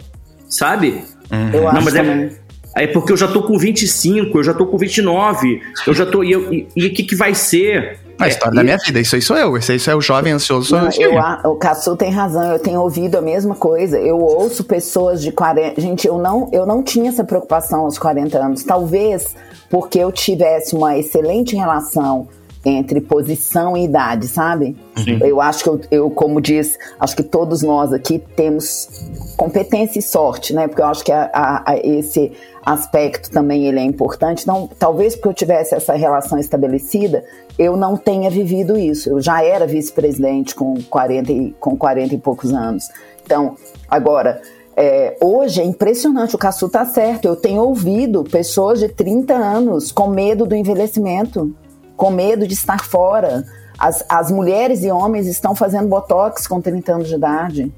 sabe? 0.48 1.04
Uhum. 1.32 1.50
Eu 1.52 1.74
Não, 1.74 1.82
mas 1.82 1.96
é, 1.96 2.30
é 2.76 2.88
porque 2.88 3.12
eu 3.12 3.18
já 3.18 3.28
tô 3.28 3.42
com 3.42 3.58
25, 3.58 4.38
eu 4.38 4.44
já 4.44 4.54
tô 4.54 4.68
com 4.68 4.78
29, 4.78 5.62
eu 5.86 5.94
já 5.94 6.06
tô. 6.06 6.24
E 6.24 6.36
o 6.36 6.94
que, 6.94 7.04
que 7.04 7.16
vai 7.16 7.34
ser? 7.34 8.00
A 8.20 8.28
história 8.28 8.56
é, 8.56 8.58
da 8.58 8.64
minha 8.64 8.78
vida, 8.78 9.00
isso 9.00 9.16
aí 9.16 9.22
sou 9.22 9.38
eu. 9.38 9.56
Isso 9.58 9.72
aí 9.72 9.80
é 9.88 9.96
o 9.96 10.02
jovem 10.02 10.34
ansioso. 10.34 10.76
Não, 10.76 10.90
eu, 10.98 11.52
o 11.52 11.56
Cassu 11.56 11.96
tem 11.96 12.12
razão, 12.12 12.52
eu 12.52 12.58
tenho 12.58 12.82
ouvido 12.82 13.16
a 13.16 13.22
mesma 13.22 13.54
coisa. 13.54 14.00
Eu 14.00 14.18
ouço 14.20 14.64
pessoas 14.64 15.22
de 15.22 15.32
40. 15.32 15.80
Gente, 15.80 16.08
eu 16.08 16.18
não, 16.18 16.50
eu 16.52 16.66
não 16.66 16.82
tinha 16.82 17.10
essa 17.10 17.24
preocupação 17.24 17.82
aos 17.82 18.00
40 18.00 18.38
anos. 18.40 18.64
Talvez 18.64 19.36
porque 19.70 20.00
eu 20.00 20.12
tivesse 20.12 20.76
uma 20.76 20.98
excelente 20.98 21.56
relação 21.56 22.28
entre 22.68 23.00
posição 23.00 23.78
e 23.78 23.86
idade, 23.86 24.28
sabe? 24.28 24.76
Sim. 24.98 25.20
Eu 25.22 25.40
acho 25.40 25.64
que 25.64 25.70
eu, 25.70 25.82
eu, 25.90 26.12
como 26.12 26.42
diz, 26.42 26.78
acho 27.00 27.16
que 27.16 27.24
todos 27.24 27.64
nós 27.64 27.94
aqui 27.94 28.20
temos 28.36 28.90
competência 29.38 30.00
e 30.00 30.02
sorte, 30.02 30.54
né? 30.54 30.68
Porque 30.68 30.82
eu 30.82 30.88
acho 30.88 31.04
que 31.04 31.12
a, 31.12 31.30
a, 31.34 31.72
a 31.72 31.78
esse 31.78 32.34
aspecto 32.66 33.32
também 33.32 33.68
ele 33.68 33.80
é 33.80 33.84
importante. 33.84 34.46
Não, 34.46 34.68
talvez 34.68 35.16
porque 35.16 35.30
eu 35.30 35.34
tivesse 35.34 35.76
essa 35.76 35.94
relação 35.94 36.38
estabelecida, 36.38 37.24
eu 37.58 37.78
não 37.78 37.96
tenha 37.96 38.30
vivido 38.30 38.78
isso. 38.78 39.10
Eu 39.10 39.22
já 39.22 39.42
era 39.42 39.66
vice-presidente 39.66 40.54
com 40.54 40.76
40 40.90 41.32
e, 41.32 41.56
com 41.62 41.78
40 41.78 42.16
e 42.16 42.18
poucos 42.18 42.52
anos. 42.52 42.90
Então, 43.24 43.56
agora, 43.88 44.42
é, 44.76 45.16
hoje 45.22 45.62
é 45.62 45.64
impressionante, 45.64 46.36
o 46.36 46.38
Caçu 46.38 46.68
tá 46.68 46.84
certo. 46.86 47.26
Eu 47.26 47.38
tenho 47.38 47.62
ouvido 47.62 48.26
pessoas 48.26 48.80
de 48.80 48.90
30 48.90 49.34
anos 49.34 49.90
com 49.90 50.08
medo 50.08 50.46
do 50.46 50.54
envelhecimento 50.54 51.56
com 51.98 52.12
medo 52.12 52.48
de 52.48 52.54
estar 52.54 52.86
fora. 52.86 53.44
As, 53.78 54.06
as 54.08 54.32
mulheres 54.32 54.84
e 54.84 54.92
homens 54.92 55.28
estão 55.28 55.54
fazendo 55.54 55.88
botox 55.88 56.48
com 56.48 56.62
30 56.62 56.94
anos 56.94 57.08
de 57.10 57.16
idade. 57.16 57.72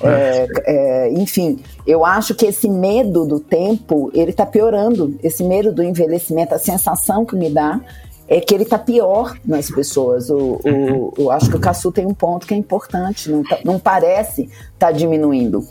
É, 0.00 0.46
é, 0.64 1.12
enfim, 1.12 1.60
eu 1.86 2.04
acho 2.04 2.34
que 2.34 2.46
esse 2.46 2.68
medo 2.68 3.24
do 3.24 3.40
tempo, 3.40 4.10
ele 4.12 4.30
está 4.30 4.44
piorando. 4.44 5.16
Esse 5.22 5.42
medo 5.42 5.72
do 5.72 5.82
envelhecimento, 5.82 6.54
a 6.54 6.58
sensação 6.58 7.24
que 7.24 7.36
me 7.36 7.48
dá 7.48 7.80
é 8.28 8.40
que 8.40 8.54
ele 8.54 8.62
está 8.64 8.78
pior 8.78 9.36
nas 9.44 9.70
pessoas. 9.70 10.30
O, 10.30 10.60
o, 10.64 11.12
eu 11.18 11.30
acho 11.30 11.50
que 11.50 11.56
o 11.56 11.60
Caçu 11.60 11.92
tem 11.92 12.06
um 12.06 12.14
ponto 12.14 12.46
que 12.46 12.54
é 12.54 12.56
importante, 12.56 13.30
não, 13.30 13.42
tá, 13.42 13.58
não 13.64 13.78
parece 13.78 14.42
estar 14.42 14.86
tá 14.86 14.92
diminuindo. 14.92 15.66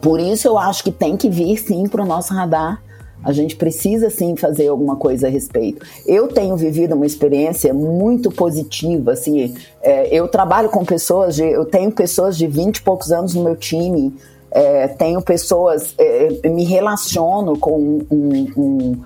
Por 0.00 0.20
isso 0.20 0.48
eu 0.48 0.58
acho 0.58 0.82
que 0.82 0.90
tem 0.90 1.16
que 1.16 1.28
vir 1.28 1.58
sim 1.58 1.86
para 1.86 2.02
o 2.02 2.06
nosso 2.06 2.32
radar 2.32 2.82
a 3.24 3.32
gente 3.32 3.56
precisa 3.56 4.10
sim 4.10 4.36
fazer 4.36 4.68
alguma 4.68 4.96
coisa 4.96 5.26
a 5.26 5.30
respeito. 5.30 5.84
Eu 6.06 6.28
tenho 6.28 6.56
vivido 6.56 6.94
uma 6.94 7.06
experiência 7.06 7.72
muito 7.72 8.30
positiva, 8.30 9.12
assim, 9.12 9.54
é, 9.82 10.08
eu 10.14 10.28
trabalho 10.28 10.68
com 10.68 10.84
pessoas 10.84 11.36
de, 11.36 11.44
eu 11.44 11.64
tenho 11.64 11.90
pessoas 11.92 12.36
de 12.36 12.46
20 12.46 12.76
e 12.76 12.82
poucos 12.82 13.12
anos 13.12 13.34
no 13.34 13.44
meu 13.44 13.56
time, 13.56 14.14
é, 14.50 14.86
tenho 14.88 15.22
pessoas, 15.22 15.94
é, 15.98 16.48
me 16.48 16.64
relaciono 16.64 17.58
com 17.58 18.04
um, 18.10 18.46
um, 18.56 19.00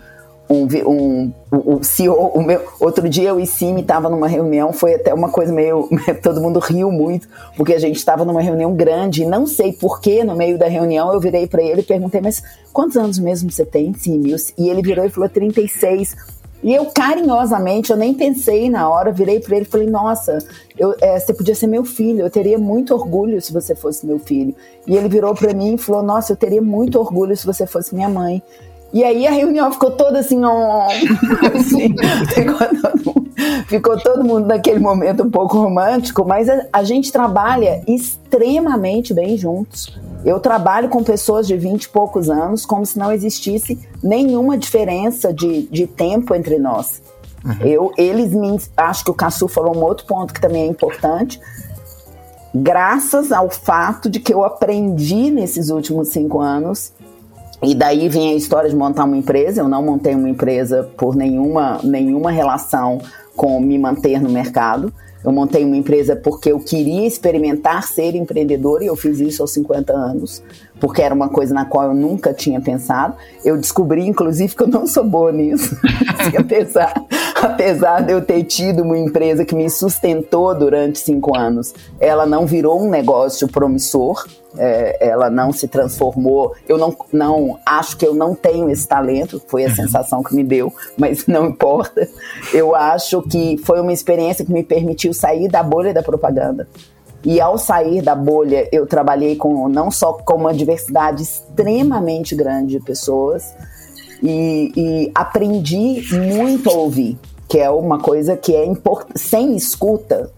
um, 0.49 0.67
um, 0.89 1.33
o 1.51 1.83
CEO, 1.83 2.15
o 2.15 2.43
meu, 2.43 2.65
outro 2.81 3.09
dia 3.09 3.31
eu 3.31 3.41
e 3.41 3.47
Cime 3.47 3.81
estava 3.81 4.09
numa 4.09 4.29
reunião, 4.29 4.73
foi 4.73 4.95
até 4.95 5.13
uma 5.13 5.29
coisa 5.29 5.53
meio, 5.53 5.89
todo 6.23 6.41
mundo 6.41 6.59
riu 6.61 6.91
muito, 6.91 7.29
porque 7.57 7.75
a 7.75 7.79
gente 7.79 7.97
estava 7.97 8.25
numa 8.25 8.41
reunião 8.41 8.75
grande, 8.75 9.23
e 9.23 9.27
não 9.27 9.47
sei 9.47 9.73
porquê, 9.73 10.23
no 10.23 10.37
meio 10.37 10.57
da 10.59 10.69
reunião 10.69 11.13
eu 11.13 11.21
virei 11.21 11.47
para 11.47 11.63
ele 11.63 11.81
e 11.81 11.85
perguntei, 11.85 12.21
mas 12.21 12.43
quantos 12.73 12.97
anos 12.97 13.19
mesmo 13.19 13.51
você 13.51 13.65
tem, 13.65 13.93
Cime? 13.95 14.37
E 14.57 14.69
ele 14.69 14.83
virou 14.83 15.05
e 15.05 15.09
falou 15.09 15.29
36. 15.29 16.37
E 16.63 16.75
eu 16.75 16.87
carinhosamente, 16.87 17.91
eu 17.91 17.97
nem 17.97 18.15
pensei 18.15 18.71
na 18.71 18.89
hora, 18.89 19.13
virei 19.13 19.39
para 19.39 19.57
ele 19.57 19.67
e 19.67 19.69
falei: 19.69 19.87
Nossa, 19.89 20.39
eu, 20.77 20.95
é, 21.01 21.19
você 21.19 21.33
podia 21.33 21.55
ser 21.55 21.67
meu 21.67 21.85
filho, 21.85 22.23
eu 22.23 22.31
teria 22.31 22.59
muito 22.59 22.95
orgulho 22.95 23.41
se 23.41 23.53
você 23.53 23.75
fosse 23.75 24.07
meu 24.07 24.19
filho. 24.19 24.55
E 24.87 24.97
ele 24.97 25.09
virou 25.09 25.35
para 25.35 25.53
mim 25.53 25.75
e 25.75 25.79
falou: 25.79 26.03
Nossa, 26.03 26.33
eu 26.33 26.37
teria 26.37 26.63
muito 26.63 26.99
orgulho 26.99 27.37
se 27.37 27.47
você 27.47 27.67
fosse 27.67 27.95
minha 27.95 28.09
mãe. 28.09 28.43
E 28.93 29.05
aí 29.05 29.27
a 29.27 29.31
reunião 29.31 29.71
ficou 29.73 29.91
toda 29.91 30.21
assim, 30.21 30.41
assim 31.55 31.95
ficou, 32.33 32.69
todo, 32.81 33.27
ficou, 33.67 34.01
todo, 34.01 34.25
mundo 34.25 34.47
naquele 34.47 34.79
momento 34.79 35.25
um 35.25 35.31
pouco 35.31 35.59
romântico, 35.59 36.25
mas 36.25 36.49
a, 36.49 36.65
a, 36.73 36.85
gente 36.85 37.11
trabalha 37.13 37.83
extremamente 37.87 39.13
bem 39.13 39.37
juntos. 39.37 39.99
Eu 40.25 40.41
trabalho 40.41 40.89
com 40.89 41.03
pessoas 41.03 41.47
de 41.47 41.57
20 41.57 41.85
e 41.85 41.89
poucos 41.89 42.31
anos 42.31 42.65
como 42.65 42.87
se 42.87 42.99
não 42.99 43.13
existisse 43.13 43.79
nenhuma 44.03 44.57
diferença 44.57 45.33
de, 45.33 45.63
de 45.63 45.87
tempo 45.87 46.35
entre 46.35 46.59
nós. 46.59 47.03
Uhum. 47.45 47.67
Eu, 47.67 47.93
eles 47.97 48.33
me. 48.33 48.59
Acho 48.77 49.05
que 49.05 49.11
o 49.11 49.15
Cassu 49.15 49.47
falou 49.47 49.77
um 49.77 49.85
outro 49.85 50.07
ponto 50.07 50.33
que 50.33 50.41
também 50.41 50.63
é 50.63 50.67
importante. 50.67 51.41
Graças 52.55 53.31
ao 53.31 53.51
fato 53.51 54.09
de 54.09 54.19
que 54.19 54.33
eu 54.33 54.43
aprendi 54.43 55.31
nesses 55.31 55.69
últimos 55.69 56.09
cinco 56.09 56.41
anos 56.41 56.93
e 57.63 57.75
daí 57.75 58.09
vem 58.09 58.33
a 58.33 58.35
história 58.35 58.69
de 58.69 58.77
montar 58.77 59.05
uma 59.05 59.17
empresa. 59.17 59.61
Eu 59.61 59.69
não 59.69 59.83
montei 59.83 60.15
uma 60.15 60.29
empresa 60.29 60.89
por 60.97 61.17
nenhuma, 61.17 61.81
nenhuma 61.83 62.31
relação 62.31 63.01
com 63.35 63.61
me 63.61 63.79
manter 63.79 64.21
no 64.21 64.29
mercado. 64.29 64.93
Eu 65.25 65.33
montei 65.33 65.65
uma 65.65 65.77
empresa 65.77 66.15
porque 66.15 66.53
eu 66.53 66.61
queria 66.61 67.05
experimentar 67.05 67.83
ser 67.83 68.15
empreendedor 68.15 68.81
e 68.83 68.87
eu 68.87 68.95
fiz 68.95 69.19
isso 69.19 69.43
aos 69.43 69.53
50 69.53 69.93
anos, 69.93 70.41
porque 70.79 71.03
era 71.03 71.13
uma 71.13 71.29
coisa 71.29 71.53
na 71.53 71.65
qual 71.65 71.87
eu 71.87 71.95
nunca 71.95 72.33
tinha 72.33 72.61
pensado. 72.61 73.17
Eu 73.45 73.57
descobri, 73.57 74.07
inclusive, 74.07 74.55
que 74.55 74.63
eu 74.63 74.69
não 74.69 74.87
sou 74.87 75.03
boa 75.03 75.33
nisso. 75.33 75.77
apesar, 76.39 76.95
apesar 77.47 78.03
de 78.03 78.13
eu 78.13 78.21
ter 78.21 78.43
tido 78.45 78.83
uma 78.83 78.99
empresa 78.99 79.45
que 79.45 79.55
me 79.55 79.69
sustentou 79.71 80.55
durante 80.55 80.99
cinco 80.99 81.37
anos, 81.37 81.75
ela 81.99 82.27
não 82.27 82.47
virou 82.47 82.81
um 82.83 82.91
negócio 82.91 83.49
promissor 83.49 84.25
é, 84.59 85.09
ela 85.09 85.31
não 85.31 85.53
se 85.53 85.69
transformou. 85.69 86.55
Eu 86.69 86.79
não, 86.79 86.97
não 87.13 87.59
acho 87.65 87.97
que 87.97 88.07
eu 88.07 88.15
não 88.15 88.35
tenho 88.35 88.71
esse 88.71 88.87
talento, 88.87 89.41
foi 89.47 89.65
a 89.65 89.69
uhum. 89.69 89.75
sensação 89.75 90.23
que 90.23 90.35
me 90.35 90.43
deu, 90.43 90.73
mas 90.97 91.27
não 91.27 91.47
importa. 91.47 92.09
Eu 92.53 92.75
acho 92.75 93.23
que 93.23 93.57
foi 93.59 93.81
uma 93.81 93.93
experiência 93.93 94.45
que 94.45 94.53
me 94.53 94.63
permitiu 94.63 95.13
sair 95.13 95.49
da 95.49 95.63
bolha 95.63 95.93
da 95.93 96.03
propaganda. 96.03 96.69
E 97.25 97.41
ao 97.41 97.59
sair 97.59 98.03
da 98.03 98.15
bolha, 98.15 98.69
eu 98.71 98.87
trabalhei 98.87 99.37
com 99.37 99.69
não 99.69 99.91
só 99.91 100.13
com 100.13 100.35
uma 100.35 100.55
diversidade 100.55 101.23
extremamente 101.23 102.37
grande 102.37 102.79
de 102.79 102.81
pessoas 102.85 103.53
e, 104.23 104.73
e 104.77 105.13
aprendi 105.15 106.05
muito 106.13 106.71
a 106.71 106.75
ouvir, 106.75 107.19
que 107.49 107.59
é 107.59 107.71
uma 107.71 107.99
coisa 107.99 108.37
que 108.37 108.55
é 108.55 108.65
importante. 108.65 109.21
Sem 109.21 109.57
escuta, 109.57 110.31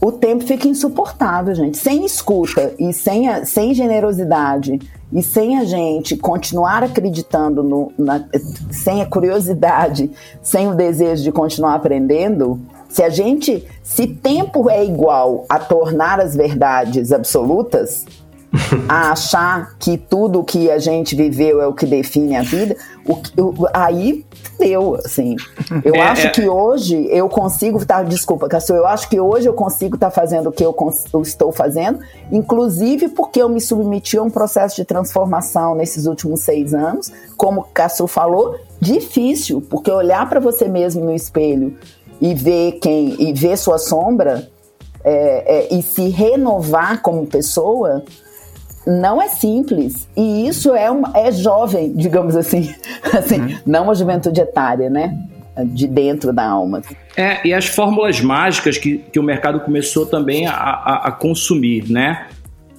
o 0.00 0.12
tempo 0.12 0.44
fica 0.44 0.68
insuportável, 0.68 1.54
gente. 1.54 1.76
Sem 1.76 2.04
escuta 2.04 2.72
e 2.78 2.92
sem, 2.92 3.28
a, 3.28 3.44
sem 3.44 3.74
generosidade 3.74 4.78
e 5.12 5.22
sem 5.22 5.58
a 5.58 5.64
gente 5.64 6.16
continuar 6.16 6.84
acreditando, 6.84 7.62
no, 7.62 7.92
na, 7.98 8.24
sem 8.70 9.00
a 9.00 9.06
curiosidade, 9.06 10.10
sem 10.42 10.68
o 10.68 10.74
desejo 10.74 11.22
de 11.22 11.32
continuar 11.32 11.74
aprendendo, 11.74 12.60
se 12.88 13.02
a 13.02 13.08
gente, 13.08 13.66
se 13.82 14.06
tempo 14.06 14.70
é 14.70 14.84
igual 14.84 15.44
a 15.48 15.58
tornar 15.58 16.20
as 16.20 16.34
verdades 16.34 17.12
absolutas, 17.12 18.06
a 18.88 19.12
achar 19.12 19.76
que 19.78 19.98
tudo 19.98 20.42
que 20.42 20.70
a 20.70 20.78
gente 20.78 21.14
viveu 21.14 21.60
é 21.60 21.66
o 21.66 21.74
que 21.74 21.84
define 21.84 22.36
a 22.36 22.42
vida, 22.42 22.76
o, 23.04 23.12
o, 23.42 23.66
aí 23.74 24.24
deu, 24.58 24.96
assim. 24.96 25.36
Eu 25.84 25.94
é, 25.94 26.00
acho 26.00 26.26
é... 26.28 26.30
que 26.30 26.48
hoje 26.48 27.06
eu 27.10 27.28
consigo, 27.28 27.84
tá, 27.84 28.02
desculpa, 28.02 28.48
Cássio, 28.48 28.74
eu 28.74 28.86
acho 28.86 29.08
que 29.08 29.20
hoje 29.20 29.48
eu 29.48 29.52
consigo 29.52 29.96
estar 29.96 30.08
tá 30.08 30.10
fazendo 30.10 30.48
o 30.48 30.52
que 30.52 30.64
eu, 30.64 30.74
eu, 31.12 31.22
estou 31.22 31.52
fazendo, 31.52 32.00
inclusive 32.32 33.08
porque 33.08 33.40
eu 33.40 33.48
me 33.48 33.60
submeti 33.60 34.16
a 34.16 34.22
um 34.22 34.30
processo 34.30 34.76
de 34.76 34.84
transformação 34.84 35.74
nesses 35.74 36.06
últimos 36.06 36.40
seis 36.40 36.72
anos, 36.72 37.12
como 37.36 37.60
o 37.60 37.64
Cássio 37.64 38.06
falou, 38.06 38.56
difícil, 38.80 39.62
porque 39.68 39.90
olhar 39.90 40.28
para 40.28 40.40
você 40.40 40.68
mesmo 40.68 41.04
no 41.04 41.14
espelho 41.14 41.76
e 42.20 42.34
ver 42.34 42.72
quem, 42.80 43.14
e 43.20 43.32
ver 43.32 43.56
sua 43.58 43.78
sombra 43.78 44.48
é, 45.04 45.68
é 45.70 45.74
e 45.74 45.82
se 45.82 46.08
renovar 46.08 47.00
como 47.00 47.26
pessoa, 47.26 48.02
não 48.88 49.20
é 49.20 49.28
simples. 49.28 50.08
E 50.16 50.48
isso 50.48 50.74
é, 50.74 50.90
uma, 50.90 51.12
é 51.14 51.30
jovem, 51.30 51.92
digamos 51.94 52.34
assim. 52.34 52.74
assim 53.12 53.40
uhum. 53.40 53.58
Não 53.66 53.84
uma 53.84 53.94
juventude 53.94 54.40
etária, 54.40 54.88
né? 54.88 55.14
De 55.66 55.86
dentro 55.86 56.32
da 56.32 56.48
alma. 56.48 56.80
É, 57.16 57.46
e 57.46 57.52
as 57.52 57.66
fórmulas 57.66 58.20
mágicas 58.20 58.78
que, 58.78 58.98
que 59.12 59.18
o 59.18 59.22
mercado 59.22 59.60
começou 59.60 60.06
também 60.06 60.46
a, 60.46 60.54
a, 60.54 61.08
a 61.08 61.12
consumir, 61.12 61.90
né? 61.90 62.28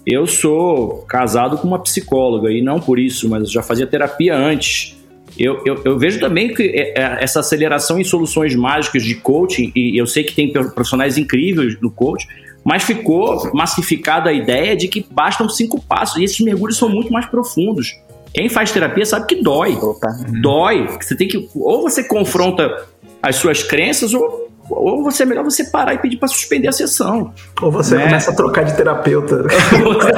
Eu 0.06 0.26
sou 0.26 1.04
casado 1.08 1.58
com 1.58 1.68
uma 1.68 1.78
psicóloga, 1.78 2.50
e 2.50 2.62
não 2.62 2.80
por 2.80 2.98
isso, 2.98 3.30
mas 3.30 3.52
já 3.52 3.62
fazia 3.62 3.86
terapia 3.86 4.36
antes. 4.36 4.98
Eu, 5.38 5.62
eu, 5.66 5.82
eu, 5.86 6.00
vejo 6.00 6.20
também 6.20 6.54
que 6.54 6.64
é, 6.64 7.00
é, 7.00 7.24
essa 7.24 7.42
aceleração 7.42 8.00
em 8.00 8.04
soluções 8.04 8.56
mágicas 8.56 9.04
de 9.04 9.14
coaching, 9.16 9.72
e 9.76 10.00
eu 10.00 10.08
sei 10.08 10.24
que 10.24 10.34
tem 10.34 10.52
profissionais 10.52 11.18
incríveis 11.18 11.80
no 11.80 11.92
coaching, 11.92 12.28
mas 12.64 12.84
ficou 12.84 13.52
massificada 13.54 14.30
a 14.30 14.34
ideia 14.34 14.76
de 14.76 14.88
que 14.88 15.06
bastam 15.10 15.48
cinco 15.50 15.82
passos 15.82 16.18
e 16.18 16.24
esses 16.24 16.40
mergulhos 16.40 16.78
são 16.78 16.90
muito 16.90 17.12
mais 17.12 17.26
profundos. 17.26 17.96
Quem 18.34 18.50
faz 18.50 18.72
terapia 18.72 19.06
sabe 19.06 19.26
que 19.28 19.42
dói. 19.42 19.74
Opa. 19.76 20.10
Dói. 20.42 20.88
Você 21.02 21.16
tem 21.16 21.28
que. 21.28 21.50
Ou 21.56 21.82
você 21.82 22.04
confronta 22.04 22.88
as 23.22 23.38
suas 23.38 23.64
crenças, 23.64 24.14
ou 24.14 24.49
ou 24.70 25.04
você 25.04 25.24
é 25.24 25.26
melhor 25.26 25.44
você 25.44 25.64
parar 25.66 25.94
e 25.94 25.98
pedir 25.98 26.18
para 26.18 26.28
suspender 26.28 26.68
a 26.68 26.72
sessão. 26.72 27.34
Ou 27.62 27.72
você 27.72 27.96
né? 27.96 28.06
começa 28.06 28.32
a 28.32 28.36
trocar 28.36 28.64
de 28.64 28.76
terapeuta. 28.76 29.46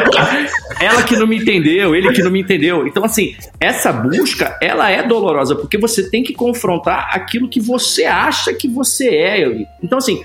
ela 0.80 1.04
que 1.04 1.16
não 1.16 1.28
me 1.28 1.38
entendeu, 1.38 1.96
ele 1.96 2.12
que 2.12 2.22
não 2.22 2.32
me 2.32 2.42
entendeu. 2.42 2.88
Então, 2.88 3.04
assim, 3.04 3.36
essa 3.60 3.92
busca, 3.92 4.58
ela 4.62 4.90
é 4.90 5.04
dolorosa, 5.04 5.56
porque 5.56 5.78
você 5.78 6.10
tem 6.10 6.24
que 6.24 6.34
confrontar 6.34 7.10
aquilo 7.14 7.48
que 7.48 7.60
você 7.60 8.06
acha 8.06 8.54
que 8.54 8.68
você 8.68 9.10
é. 9.10 9.68
Então, 9.84 9.98
assim, 9.98 10.24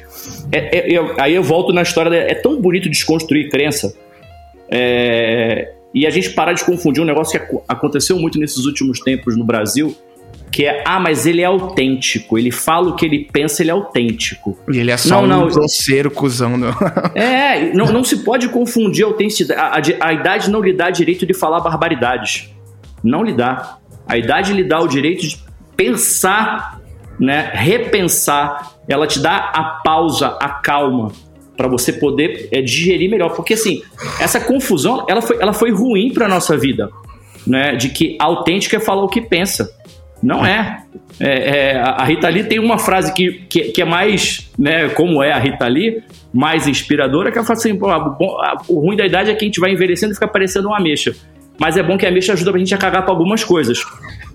é, 0.53 0.79
é, 0.79 0.91
eu, 0.91 1.15
aí 1.19 1.35
eu 1.35 1.43
volto 1.43 1.73
na 1.73 1.83
história, 1.83 2.17
é 2.17 2.35
tão 2.35 2.61
bonito 2.61 2.89
desconstruir 2.89 3.51
crença. 3.51 3.95
É, 4.69 5.73
e 5.95 6.07
a 6.07 6.11
gente 6.11 6.31
parar 6.31 6.53
de 6.53 6.65
confundir 6.65 7.03
um 7.03 7.07
negócio 7.07 7.39
que 7.39 7.59
aconteceu 7.69 8.19
muito 8.19 8.39
nesses 8.39 8.65
últimos 8.67 9.01
tempos 9.01 9.37
no 9.37 9.45
Brasil, 9.45 9.97
que 10.57 10.65
é, 10.65 10.83
ah, 10.87 10.99
mas 10.99 11.27
ele 11.27 11.43
é 11.43 11.45
autêntico, 11.45 12.39
ele 12.39 12.51
fala 12.51 12.89
o 12.89 12.97
que 12.97 13.05
ele 13.05 13.29
pensa, 13.31 13.63
ele 13.63 13.69
é 13.69 13.75
autêntico. 13.75 14.59
E 14.73 14.79
ele 14.79 14.91
é 14.91 14.97
só 14.97 15.17
não, 15.17 15.25
um 15.25 15.27
não, 15.27 15.49
grosseiro 15.49 16.11
cuzão. 16.11 16.57
Não. 16.57 16.75
É, 17.15 17.75
não, 17.75 17.93
não 17.93 18.03
se 18.03 18.25
pode 18.25 18.49
confundir 18.49 19.05
a 19.05 19.09
autenticidade. 19.09 19.93
A, 20.01 20.07
a, 20.07 20.09
a 20.09 20.13
idade 20.15 20.51
não 20.51 20.63
lhe 20.63 20.73
dá 20.73 20.89
direito 20.89 21.27
de 21.27 21.35
falar 21.35 21.61
barbaridades. 21.61 22.51
Não 23.05 23.23
lhe 23.23 23.35
dá. 23.35 23.77
A 24.09 24.17
idade 24.17 24.55
lhe 24.55 24.65
dá 24.65 24.81
o 24.81 24.89
direito 24.89 25.29
de 25.29 25.39
pensar, 25.77 26.81
né, 27.21 27.51
repensar. 27.53 28.77
Ela 28.89 29.07
te 29.07 29.21
dá 29.21 29.37
a 29.37 29.63
pausa, 29.85 30.39
a 30.41 30.49
calma 30.49 31.13
para 31.55 31.69
você 31.69 31.93
poder 31.93 32.49
é, 32.51 32.63
digerir 32.63 33.11
melhor, 33.11 33.35
porque 33.37 33.53
assim 33.53 33.83
essa 34.19 34.41
confusão 34.41 35.05
ela 35.07 35.21
foi, 35.21 35.37
ela 35.39 35.53
foi 35.53 35.71
ruim 35.71 36.15
para 36.15 36.27
nossa 36.27 36.57
vida, 36.57 36.91
né? 37.47 37.77
De 37.77 37.91
que 37.91 38.17
autêntico 38.19 38.75
é 38.75 38.81
falar 38.81 39.03
o 39.05 39.09
que 39.09 39.21
pensa. 39.21 39.76
Não 40.23 40.45
é. 40.45 40.83
é, 41.21 41.71
é 41.71 41.79
a 41.79 42.05
Rita 42.05 42.29
Lee 42.29 42.45
tem 42.45 42.59
uma 42.59 42.79
frase 42.79 43.13
que, 43.13 43.33
que, 43.49 43.65
que, 43.73 43.83
é 43.83 43.85
mais, 43.85 44.51
né, 44.59 44.89
como 44.89 45.23
é 45.23 45.33
a 45.33 45.39
Rita 45.39 45.67
Lee, 45.67 46.03
mais 46.33 46.67
inspiradora, 46.67 47.31
que 47.31 47.39
ela 47.39 47.47
fala 47.47 47.59
assim: 47.59 47.79
o 48.69 48.81
ruim 48.81 48.97
da 48.97 49.07
idade 49.07 49.31
é 49.31 49.35
que 49.35 49.45
a 49.45 49.49
gente 49.49 49.61
vai 49.61 49.73
envelhecendo 49.73 50.13
e 50.13 50.15
fica 50.15 50.29
parecendo 50.29 50.69
uma 50.69 50.79
ameixa. 50.79 51.15
Mas 51.59 51.77
é 51.77 51.83
bom 51.83 51.97
que 51.97 52.05
a 52.05 52.09
ameixa 52.09 52.33
ajuda 52.33 52.51
a 52.51 52.59
gente 52.59 52.75
a 52.75 52.79
cagar 52.79 53.03
para 53.03 53.13
algumas 53.13 53.43
coisas. 53.43 53.83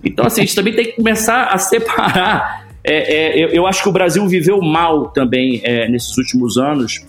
Então, 0.04 0.26
assim, 0.26 0.40
a 0.40 0.44
gente 0.44 0.56
também 0.56 0.74
tem 0.74 0.86
que 0.86 0.92
começar 0.92 1.44
a 1.44 1.58
separar. 1.58 2.62
É, 2.84 2.94
é, 2.94 3.44
eu, 3.44 3.48
eu, 3.50 3.66
acho 3.68 3.80
que 3.80 3.88
o 3.88 3.92
Brasil 3.92 4.26
viveu 4.26 4.60
mal 4.60 5.10
também 5.10 5.60
é, 5.62 5.88
nesses 5.88 6.18
últimos 6.18 6.58
anos 6.58 7.06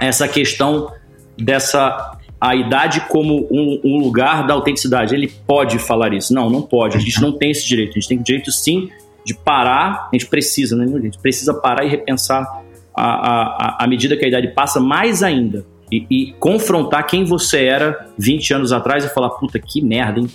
essa 0.00 0.26
questão 0.26 0.90
dessa 1.38 2.15
a 2.40 2.54
idade 2.54 3.00
como 3.08 3.46
um, 3.50 3.80
um, 3.84 3.98
lugar 3.98 4.46
da 4.46 4.54
autenticidade. 4.54 5.14
Ele 5.14 5.28
pode 5.46 5.78
falar 5.78 6.12
isso. 6.12 6.34
Não, 6.34 6.50
não 6.50 6.62
pode. 6.62 6.96
A 6.96 7.00
gente 7.00 7.20
não 7.20 7.32
tem 7.32 7.50
esse 7.50 7.66
direito. 7.66 7.90
A 7.90 7.94
gente 7.94 8.08
tem 8.08 8.18
o 8.18 8.22
direito, 8.22 8.52
sim, 8.52 8.88
de 9.24 9.34
parar. 9.34 10.08
A 10.12 10.16
gente 10.16 10.26
precisa, 10.26 10.76
né? 10.76 10.84
A 10.84 11.00
gente 11.00 11.18
precisa 11.18 11.54
parar 11.54 11.84
e 11.84 11.88
repensar 11.88 12.46
à, 12.94 13.86
medida 13.88 14.16
que 14.16 14.24
a 14.24 14.28
idade 14.28 14.48
passa, 14.48 14.80
mais 14.80 15.22
ainda. 15.22 15.64
E, 15.90 16.04
e, 16.10 16.32
confrontar 16.40 17.06
quem 17.06 17.24
você 17.24 17.64
era 17.64 18.08
20 18.18 18.54
anos 18.54 18.72
atrás 18.72 19.04
e 19.04 19.08
falar: 19.08 19.30
puta, 19.30 19.58
que 19.58 19.80
merda, 19.80 20.20
hein? 20.20 20.28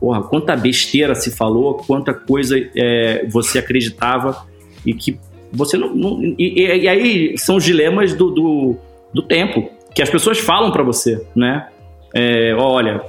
porra, 0.00 0.22
quanta 0.22 0.56
besteira 0.56 1.14
se 1.14 1.30
falou, 1.30 1.74
quanta 1.74 2.14
coisa 2.14 2.56
é, 2.74 3.26
você 3.28 3.58
acreditava 3.58 4.46
e 4.84 4.94
que 4.94 5.18
você 5.52 5.76
não. 5.76 5.94
não 5.94 6.22
e, 6.38 6.82
e, 6.82 6.88
aí 6.88 7.38
são 7.38 7.56
os 7.56 7.64
dilemas 7.64 8.14
do, 8.14 8.30
do, 8.30 8.76
do 9.12 9.22
tempo, 9.22 9.70
que 9.94 10.02
as 10.02 10.10
pessoas 10.10 10.38
falam 10.38 10.70
para 10.70 10.82
você, 10.82 11.24
né? 11.34 11.68
É, 12.12 12.54
olha, 12.58 13.02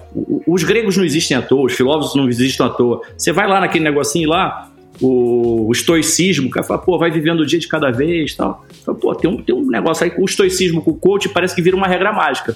os 0.45 0.63
gregos 0.63 0.95
não 0.95 1.03
existem 1.03 1.35
à 1.35 1.41
toa, 1.41 1.65
os 1.65 1.73
filósofos 1.73 2.15
não 2.15 2.29
existem 2.29 2.65
à 2.65 2.69
toa. 2.69 3.01
Você 3.17 3.31
vai 3.31 3.47
lá 3.47 3.59
naquele 3.59 3.83
negocinho 3.83 4.29
lá, 4.29 4.71
o, 5.01 5.67
o 5.67 5.71
estoicismo, 5.71 6.47
o 6.47 6.51
cara 6.51 6.65
fala, 6.65 6.79
pô, 6.79 6.97
vai 6.97 7.09
vivendo 7.09 7.39
o 7.39 7.45
dia 7.45 7.59
de 7.59 7.67
cada 7.67 7.91
vez 7.91 8.35
tal. 8.35 8.63
Fala, 8.85 8.97
pô, 8.97 9.15
tem 9.15 9.29
um, 9.29 9.37
tem 9.41 9.55
um 9.55 9.65
negócio 9.65 10.03
aí 10.03 10.11
com 10.11 10.21
o 10.21 10.25
estoicismo, 10.25 10.81
com 10.81 10.91
o 10.91 10.97
coach, 10.97 11.29
parece 11.29 11.55
que 11.55 11.61
vira 11.61 11.75
uma 11.75 11.87
regra 11.87 12.13
mágica. 12.13 12.55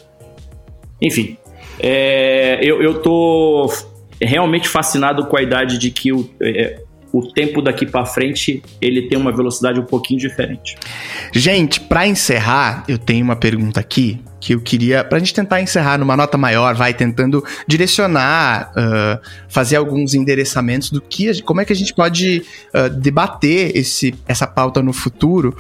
Enfim, 1.02 1.38
é, 1.80 2.60
eu, 2.62 2.82
eu 2.82 3.02
tô 3.02 3.72
realmente 4.22 4.70
fascinado 4.70 5.26
com 5.26 5.38
a 5.38 5.42
idade 5.42 5.78
de 5.78 5.90
que 5.90 6.14
o, 6.14 6.30
é, 6.40 6.80
o 7.18 7.32
tempo 7.32 7.62
daqui 7.62 7.86
para 7.86 8.06
frente 8.06 8.62
ele 8.82 9.08
tem 9.08 9.18
uma 9.18 9.32
velocidade 9.32 9.80
um 9.80 9.86
pouquinho 9.86 10.20
diferente. 10.20 10.76
Gente, 11.32 11.80
para 11.80 12.06
encerrar, 12.08 12.84
eu 12.88 12.98
tenho 12.98 13.24
uma 13.24 13.36
pergunta 13.36 13.80
aqui 13.80 14.20
que 14.46 14.54
eu 14.54 14.62
queria, 14.62 15.04
pra 15.04 15.18
gente 15.18 15.34
tentar 15.34 15.60
encerrar 15.60 15.98
numa 15.98 16.16
nota 16.16 16.38
maior, 16.38 16.76
vai 16.76 16.94
tentando 16.94 17.44
direcionar, 17.68 18.72
uh, 18.78 19.20
fazer 19.50 19.76
alguns 19.76 20.14
endereçamentos 20.14 20.92
do 20.92 21.02
que, 21.02 21.42
como 21.42 21.62
é 21.62 21.66
que 21.66 21.74
a 21.74 21.76
gente 21.76 21.92
pode 21.96 22.44
uh, 22.72 22.88
debater 22.92 23.76
esse, 23.76 24.14
essa 24.28 24.46
pauta 24.46 24.84
no 24.84 24.94
futuro. 24.94 25.58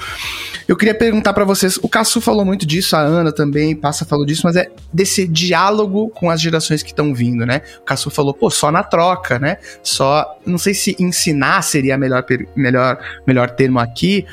Eu 0.67 0.75
queria 0.75 0.93
perguntar 0.93 1.33
para 1.33 1.43
vocês, 1.43 1.77
o 1.81 1.89
Cassu 1.89 2.21
falou 2.21 2.45
muito 2.45 2.63
disso, 2.63 2.95
a 2.95 2.99
Ana 2.99 3.31
também, 3.31 3.75
Passa 3.75 4.05
falou 4.05 4.23
disso, 4.23 4.41
mas 4.43 4.55
é 4.55 4.69
desse 4.93 5.27
diálogo 5.27 6.09
com 6.09 6.29
as 6.29 6.39
gerações 6.39 6.83
que 6.83 6.91
estão 6.91 7.11
vindo, 7.11 7.43
né? 7.43 7.61
O 7.81 7.85
Cassu 7.85 8.11
falou, 8.11 8.35
pô, 8.35 8.51
só 8.51 8.71
na 8.71 8.83
troca, 8.83 9.39
né? 9.39 9.57
Só, 9.81 10.39
não 10.45 10.59
sei 10.59 10.75
se 10.75 10.95
ensinar 10.99 11.44
seria 11.61 11.97
melhor, 11.97 12.25
melhor, 12.55 12.99
melhor 13.25 13.49
termo 13.49 13.79
aqui, 13.79 14.25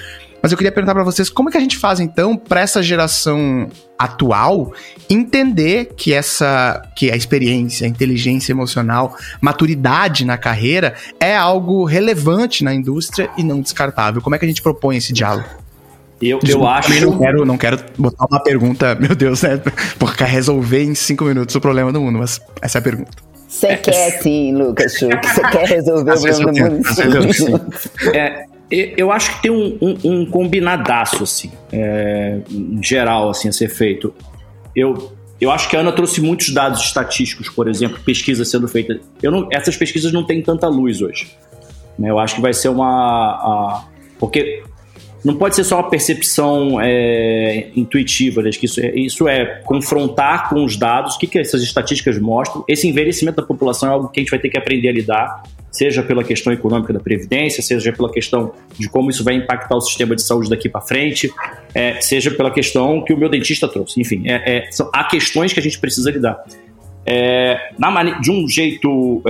mas 0.43 0.51
eu 0.51 0.59
queria 0.59 0.73
perguntar 0.73 0.95
para 0.95 1.05
vocês 1.05 1.31
como 1.31 1.49
é 1.49 1.53
que 1.53 1.59
a 1.59 1.61
gente 1.61 1.79
faz 1.79 2.01
então 2.01 2.37
para 2.37 2.61
essa 2.61 2.83
geração 2.83 3.69
atual 3.97 4.75
entender 5.09 5.93
que 5.97 6.13
essa 6.13 6.83
que 6.97 7.13
a 7.13 7.17
experiência, 7.17 7.87
a 7.87 7.89
inteligência 7.89 8.51
emocional, 8.51 9.17
maturidade 9.41 10.25
na 10.25 10.37
carreira 10.37 10.95
é 11.21 11.37
algo 11.37 11.85
relevante 11.85 12.65
na 12.65 12.75
indústria 12.75 13.31
e 13.39 13.45
não 13.45 13.61
descartável. 13.61 14.21
Como 14.21 14.35
é 14.35 14.39
que 14.39 14.45
a 14.45 14.49
gente 14.49 14.61
propõe 14.61 14.97
esse 14.97 15.13
diálogo? 15.13 15.47
Eu, 16.21 16.41
Desculpa, 16.41 16.67
eu 16.67 16.73
acho. 16.73 17.07
Não 17.07 17.19
quero, 17.19 17.45
não 17.47 17.59
quero 17.59 17.79
botar 17.97 18.27
uma 18.29 18.43
pergunta, 18.43 18.97
meu 18.97 19.15
Deus, 19.15 19.43
né? 19.43 19.61
Porque 19.99 20.25
resolver 20.25 20.83
em 20.83 20.95
cinco 20.95 21.25
minutos 21.25 21.55
o 21.55 21.61
problema 21.61 21.93
do 21.93 22.01
mundo, 22.01 22.19
mas 22.19 22.41
essa 22.61 22.79
é 22.79 22.81
a 22.81 22.83
pergunta. 22.83 23.32
Você 23.53 23.77
quer 23.77 24.23
sim, 24.23 24.55
Lucas 24.55 24.95
Schuch. 24.95 25.15
Você 25.23 25.43
quer 25.53 25.69
resolver 25.69 26.13
o 26.13 26.21
problema 26.21 26.53
do 26.53 27.51
mundo. 27.51 27.75
É, 28.15 28.47
eu 28.71 29.13
acho 29.13 29.37
que 29.37 29.43
tem 29.43 29.51
um, 29.51 29.79
um, 29.83 29.99
um 30.05 30.27
combinadaço, 30.27 31.23
assim, 31.23 31.53
é, 31.71 32.39
em 32.51 32.83
geral, 32.83 33.29
assim, 33.29 33.51
a 33.51 33.53
ser 33.53 33.69
feito. 33.69 34.15
Eu, 34.75 35.13
eu 35.39 35.51
acho 35.51 35.69
que 35.69 35.77
a 35.77 35.81
Ana 35.81 35.93
trouxe 35.93 36.23
muitos 36.23 36.49
dados 36.55 36.81
estatísticos, 36.81 37.51
por 37.51 37.69
exemplo, 37.69 38.01
pesquisas 38.01 38.51
sendo 38.51 38.67
feitas. 38.67 38.99
Eu 39.23 39.31
não, 39.31 39.47
essas 39.53 39.77
pesquisas 39.77 40.11
não 40.13 40.25
têm 40.25 40.41
tanta 40.41 40.67
luz 40.67 41.03
hoje. 41.03 41.37
Né? 41.99 42.09
Eu 42.09 42.19
acho 42.19 42.37
que 42.37 42.41
vai 42.41 42.55
ser 42.55 42.71
uma. 42.71 42.89
A, 42.89 43.85
porque 44.19 44.63
não 45.25 45.37
pode 45.37 45.55
ser 45.55 45.65
só 45.65 45.77
uma 45.77 45.89
percepção 45.89 46.81
é, 46.81 47.69
intuitiva, 47.77 48.43
né? 48.43 48.51
que 48.51 48.67
isso 48.67 48.81
é, 48.81 48.95
isso 48.95 49.29
é 49.29 49.61
confrontar 49.65 50.49
com 50.49 50.65
os 50.65 50.77
dados, 50.77 51.15
o 51.15 51.19
que, 51.19 51.27
que 51.27 51.39
essas 51.39 51.63
estatísticas 51.63 52.19
mostram. 52.19 52.65
Esse 52.69 52.89
envelhecimento 52.89 53.37
da 53.37 53.47
população 53.47 53.89
é 53.89 53.93
algo 53.93 54.09
que 54.09 54.21
a 54.21 54.23
gente 54.23 54.31
vai 54.31 54.41
ter 54.41 54.49
que 54.49 54.59
aprender 54.59 54.89
a 54.89 54.93
lidar 54.93 55.43
seja 55.73 56.03
pela 56.03 56.23
questão 56.23 56.53
econômica 56.53 56.93
da 56.93 57.01
Previdência, 57.01 57.63
seja 57.63 57.91
pela 57.93 58.13
questão 58.13 58.53
de 58.79 58.91
como 58.91 59.09
isso 59.09 59.25
vai 59.25 59.35
impactar 59.35 59.75
o 59.75 59.81
sistema 59.81 60.15
de 60.15 60.23
saúde 60.23 60.51
daqui 60.51 60.69
para 60.69 60.83
frente, 60.83 61.33
é, 61.75 61.99
seja 62.03 62.31
pela 62.31 62.51
questão 62.51 63.03
que 63.03 63.13
o 63.13 63.17
meu 63.17 63.31
dentista 63.31 63.67
trouxe. 63.67 63.99
Enfim, 63.99 64.29
é, 64.29 64.59
é, 64.59 64.71
são, 64.71 64.91
há 64.93 65.05
questões 65.05 65.53
que 65.53 65.59
a 65.59 65.63
gente 65.63 65.79
precisa 65.79 66.11
lidar. 66.11 66.45
É, 67.05 67.71
na, 67.79 68.21
de 68.21 68.31
um 68.31 68.47
jeito 68.47 69.23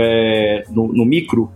no, 0.69 0.93
no, 0.93 1.07
micro, 1.07 1.51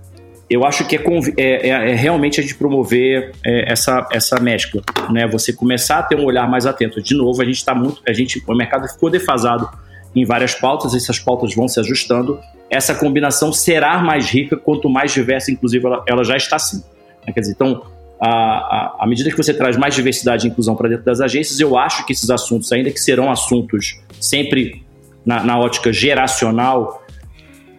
eu 0.48 0.64
acho 0.64 0.86
que 0.86 0.97
é, 0.97 1.01
é, 1.36 1.68
é 1.68 1.94
realmente 1.94 2.39
a 2.39 2.43
gente 2.43 2.55
promover 2.55 3.32
essa, 3.44 4.06
essa 4.12 4.39
mescla, 4.39 4.82
né? 5.10 5.27
Você 5.27 5.52
começar 5.52 5.98
a 5.98 6.02
ter 6.02 6.16
um 6.16 6.24
olhar 6.24 6.48
mais 6.48 6.66
atento. 6.66 7.02
De 7.02 7.14
novo, 7.14 7.43
a 7.43 7.44
gente 7.44 7.56
está 7.56 7.74
muito, 7.74 8.01
a 8.06 8.12
gente, 8.12 8.43
o 8.47 8.55
mercado 8.55 8.86
ficou 8.89 9.10
defasado 9.10 9.68
em 10.14 10.24
várias 10.24 10.55
pautas, 10.55 10.94
essas 10.94 11.18
pautas 11.18 11.55
vão 11.55 11.66
se 11.66 11.81
ajustando. 11.81 12.40
Essa 12.70 12.94
combinação 12.94 13.52
será 13.52 13.98
mais 13.98 14.31
rica 14.31 14.56
quanto 14.56 14.89
mais 14.89 15.12
diversa, 15.12 15.51
inclusive, 15.51 15.85
ela, 15.85 16.05
ela 16.06 16.24
já 16.24 16.36
está 16.36 16.59
sim. 16.59 16.82
Né? 17.27 17.32
Quer 17.32 17.40
dizer, 17.40 17.52
então, 17.52 17.82
à 18.20 19.05
medida 19.06 19.31
que 19.31 19.36
você 19.36 19.52
traz 19.52 19.77
mais 19.77 19.94
diversidade 19.94 20.47
e 20.47 20.51
inclusão 20.51 20.74
para 20.74 20.89
dentro 20.89 21.05
das 21.05 21.20
agências, 21.20 21.60
eu 21.60 21.77
acho 21.77 22.06
que 22.06 22.12
esses 22.12 22.31
assuntos, 22.31 22.73
ainda 22.73 22.90
que 22.90 22.98
serão 22.98 23.31
assuntos 23.31 24.01
sempre 24.20 24.82
na, 25.24 25.43
na 25.44 25.59
ótica 25.59 25.93
geracional, 25.93 27.05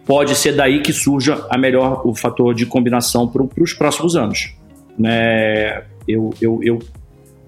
pode 0.08 0.34
ser 0.34 0.52
daí 0.52 0.80
que 0.80 0.90
surja 0.90 1.46
a 1.50 1.58
melhor 1.58 2.00
o 2.02 2.14
fator 2.14 2.54
de 2.54 2.64
combinação 2.64 3.28
para 3.28 3.62
os 3.62 3.74
próximos 3.74 4.16
anos. 4.16 4.54
Né? 4.98 5.82
Eu, 6.08 6.30
eu, 6.40 6.60
eu 6.62 6.78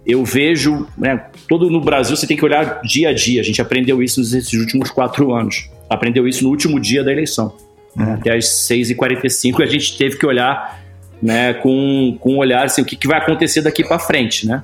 eu 0.06 0.24
vejo, 0.24 0.88
né, 0.96 1.26
todo 1.46 1.70
no 1.70 1.80
Brasil 1.80 2.16
você 2.16 2.26
tem 2.26 2.36
que 2.36 2.44
olhar 2.44 2.80
dia 2.82 3.10
a 3.10 3.12
dia. 3.12 3.40
A 3.40 3.44
gente 3.44 3.60
aprendeu 3.62 4.02
isso 4.02 4.20
nesses 4.20 4.52
últimos 4.54 4.90
quatro 4.90 5.32
anos. 5.32 5.70
Aprendeu 5.88 6.26
isso 6.26 6.42
no 6.44 6.50
último 6.50 6.80
dia 6.80 7.04
da 7.04 7.12
eleição. 7.12 7.54
Né, 7.94 8.06
uhum. 8.06 8.14
Até 8.14 8.36
às 8.36 8.44
6h45 8.44 9.62
a 9.62 9.66
gente 9.66 9.96
teve 9.96 10.16
que 10.16 10.26
olhar 10.26 10.82
né, 11.22 11.54
com, 11.54 12.16
com 12.18 12.34
um 12.34 12.38
olhar 12.38 12.64
assim, 12.64 12.82
o 12.82 12.84
que, 12.84 12.96
que 12.96 13.06
vai 13.06 13.18
acontecer 13.18 13.62
daqui 13.62 13.84
para 13.84 13.98
frente. 13.98 14.46
Né? 14.46 14.62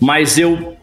Mas 0.00 0.38
eu, 0.38 0.76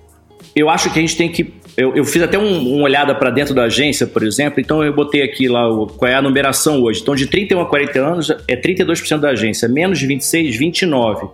eu 0.55 0.69
acho 0.69 0.91
que 0.91 0.99
a 0.99 1.01
gente 1.01 1.15
tem 1.15 1.31
que. 1.31 1.53
Eu, 1.77 1.95
eu 1.95 2.03
fiz 2.03 2.21
até 2.21 2.37
um, 2.37 2.75
uma 2.75 2.83
olhada 2.83 3.15
para 3.15 3.29
dentro 3.29 3.53
da 3.53 3.63
agência, 3.63 4.05
por 4.05 4.23
exemplo, 4.23 4.59
então 4.59 4.83
eu 4.83 4.93
botei 4.93 5.21
aqui 5.21 5.47
lá 5.47 5.69
o, 5.69 5.87
qual 5.87 6.11
é 6.11 6.15
a 6.15 6.21
numeração 6.21 6.81
hoje. 6.81 7.01
Então, 7.01 7.15
de 7.15 7.27
31 7.27 7.61
a 7.61 7.65
40 7.65 7.99
anos 7.99 8.29
é 8.47 8.55
32% 8.55 9.19
da 9.19 9.29
agência, 9.29 9.67
menos 9.67 9.99
de 9.99 10.05
26, 10.07 10.57
29%. 10.57 11.31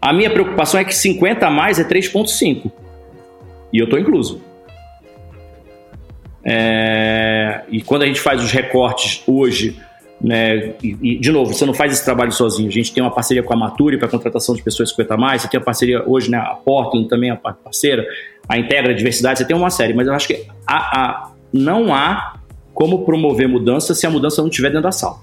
A 0.00 0.12
minha 0.12 0.30
preocupação 0.30 0.80
é 0.80 0.84
que 0.84 0.94
50 0.94 1.46
a 1.46 1.50
mais 1.50 1.78
é 1.78 1.84
3,5. 1.84 2.72
E 3.72 3.78
eu 3.78 3.84
estou 3.84 3.98
incluso. 3.98 4.42
É, 6.44 7.62
e 7.68 7.80
quando 7.80 8.02
a 8.02 8.06
gente 8.06 8.20
faz 8.20 8.42
os 8.42 8.50
recortes 8.50 9.22
hoje, 9.26 9.76
né, 10.20 10.74
e, 10.82 10.96
e, 11.00 11.18
de 11.18 11.30
novo, 11.30 11.54
você 11.54 11.64
não 11.64 11.74
faz 11.74 11.92
esse 11.92 12.04
trabalho 12.04 12.32
sozinho. 12.32 12.68
A 12.68 12.72
gente 12.72 12.92
tem 12.92 13.02
uma 13.02 13.12
parceria 13.12 13.42
com 13.42 13.52
a 13.52 13.56
Maturi 13.56 13.96
para 13.96 14.08
contratação 14.08 14.54
de 14.54 14.62
pessoas 14.62 14.90
50 14.90 15.14
a 15.14 15.16
mais, 15.16 15.42
você 15.42 15.48
tem 15.48 15.60
a 15.60 15.62
parceria 15.62 16.02
hoje, 16.04 16.30
né, 16.30 16.38
a 16.38 16.54
Portland 16.54 17.08
também 17.08 17.30
é 17.30 17.36
parceira, 17.36 18.06
a 18.52 18.58
Integra 18.58 18.92
a 18.92 18.94
Diversidade, 18.94 19.38
você 19.38 19.46
tem 19.46 19.56
uma 19.56 19.70
série, 19.70 19.94
mas 19.94 20.06
eu 20.06 20.12
acho 20.12 20.28
que 20.28 20.44
a, 20.66 20.76
a, 20.76 21.32
não 21.50 21.94
há 21.94 22.34
como 22.74 23.02
promover 23.02 23.48
mudança 23.48 23.94
se 23.94 24.06
a 24.06 24.10
mudança 24.10 24.42
não 24.42 24.50
estiver 24.50 24.68
dentro 24.68 24.82
da 24.82 24.92
sala. 24.92 25.16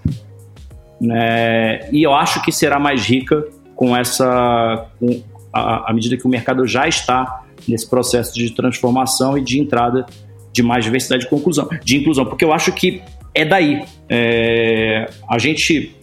Né, 0.99 1.87
e 1.91 2.01
eu 2.01 2.11
acho 2.11 2.41
que 2.41 2.51
será 2.51 2.79
mais 2.79 3.05
rica 3.05 3.45
com 3.75 3.95
essa. 3.95 4.87
Com 4.99 5.21
a, 5.53 5.91
à 5.91 5.93
medida 5.93 6.17
que 6.17 6.25
o 6.25 6.29
mercado 6.29 6.65
já 6.65 6.87
está 6.87 7.43
nesse 7.67 7.87
processo 7.87 8.33
de 8.33 8.49
transformação 8.49 9.37
e 9.37 9.41
de 9.41 9.59
entrada 9.59 10.07
de 10.51 10.63
mais 10.63 10.83
diversidade 10.83 11.25
de 11.25 11.29
conclusão, 11.29 11.69
de 11.83 11.97
inclusão, 11.97 12.25
porque 12.25 12.43
eu 12.43 12.51
acho 12.51 12.71
que 12.71 13.03
é 13.35 13.45
daí. 13.45 13.85
É, 14.09 15.07
a 15.29 15.37
gente, 15.37 15.95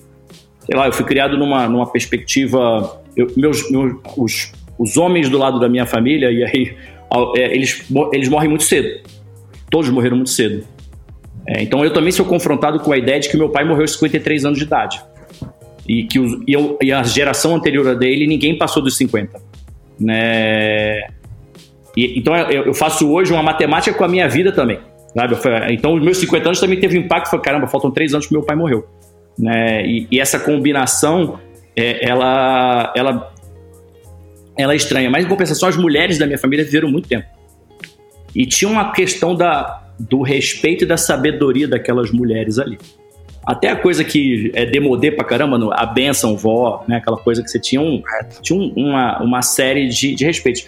sei 0.61 0.77
lá, 0.77 0.87
eu 0.87 0.93
fui 0.93 1.05
criado 1.05 1.37
numa, 1.37 1.69
numa 1.69 1.91
perspectiva, 1.91 3.03
eu, 3.17 3.27
meus, 3.37 3.69
meus 3.69 3.97
os, 4.17 4.53
os 4.79 4.97
homens 4.97 5.29
do 5.29 5.37
lado 5.37 5.59
da 5.59 5.69
minha 5.69 5.87
família 5.87 6.31
e 6.31 6.45
aí 6.45 6.77
é, 6.77 6.96
eles, 7.35 7.85
eles 8.13 8.29
morrem 8.29 8.49
muito 8.49 8.65
cedo, 8.65 9.01
todos 9.71 9.89
morreram 9.91 10.17
muito 10.17 10.31
cedo. 10.31 10.65
É, 11.49 11.63
então 11.63 11.85
eu 11.85 11.93
também 11.93 12.11
sou 12.11 12.27
confrontado 12.27 12.81
com 12.81 12.93
a 12.93 12.99
ideia 12.99 13.21
de 13.21 13.29
que 13.29 13.37
meu 13.37 13.49
pai 13.49 13.65
morreu 13.65 13.83
aos 13.83 13.93
53 13.93 14.45
anos 14.45 14.59
de 14.59 14.65
idade 14.65 15.01
e 15.89 16.05
que 16.05 16.19
os, 16.19 16.33
e, 16.47 16.53
eu, 16.53 16.77
e 16.83 16.93
a 16.93 17.03
geração 17.03 17.55
anterior 17.55 17.97
dele 17.97 18.27
ninguém 18.27 18.59
passou 18.59 18.83
dos 18.83 18.97
50. 18.97 19.41
Né? 20.01 21.03
E, 21.97 22.19
então 22.19 22.37
eu, 22.37 22.65
eu, 22.65 22.75
faço 22.75 23.11
hoje 23.11 23.33
uma 23.33 23.43
matemática 23.43 23.97
com 23.97 24.05
a 24.05 24.09
minha 24.09 24.29
vida 24.29 24.53
também. 24.53 24.79
Sabe? 25.15 25.37
Então 25.71 25.95
os 25.95 26.03
meus 26.03 26.19
50 26.19 26.49
anos 26.49 26.61
também 26.61 26.79
teve 26.79 26.99
impacto. 26.99 27.31
Falei, 27.31 27.45
caramba, 27.45 27.67
faltam 27.67 27.91
3 27.91 28.15
anos 28.15 28.27
que 28.27 28.33
meu 28.33 28.43
pai 28.43 28.57
morreu. 28.57 28.87
Né? 29.39 29.87
E, 29.87 30.09
e 30.11 30.21
essa 30.21 30.39
combinação, 30.39 31.39
é, 31.77 32.09
ela, 32.09 32.93
ela, 32.97 33.33
ela 34.57 34.73
é 34.73 34.77
estranha. 34.77 35.11
Mas 35.11 35.25
em 35.25 35.29
compensação, 35.29 35.69
as 35.69 35.77
mulheres 35.77 36.19
da 36.19 36.27
minha 36.27 36.39
família 36.39 36.65
viveram 36.65 36.89
muito 36.91 37.09
tempo. 37.09 37.27
E 38.35 38.47
tinha 38.47 38.71
uma 38.71 38.93
questão 38.93 39.35
da, 39.35 39.83
do 39.99 40.23
respeito 40.23 40.85
e 40.85 40.87
da 40.87 40.97
sabedoria 40.97 41.67
daquelas 41.67 42.11
mulheres 42.11 42.59
ali. 42.59 42.79
Até 43.45 43.71
a 43.71 43.77
coisa 43.77 44.03
que 44.03 44.51
é 44.55 44.67
demodê 44.67 45.11
pra 45.11 45.25
caramba, 45.25 45.73
a 45.75 45.87
benção, 45.87 46.37
vó, 46.37 46.85
né? 46.89 46.97
Aquela 46.97 47.17
coisa 47.17 47.43
que 47.43 47.51
você 47.51 47.61
tinha, 47.61 47.81
um, 47.81 48.03
tinha 48.43 48.59
um, 48.59 48.73
uma, 48.77 49.23
uma 49.23 49.43
série 49.43 49.89
de, 49.89 50.15
de 50.15 50.25
respeitos. 50.25 50.67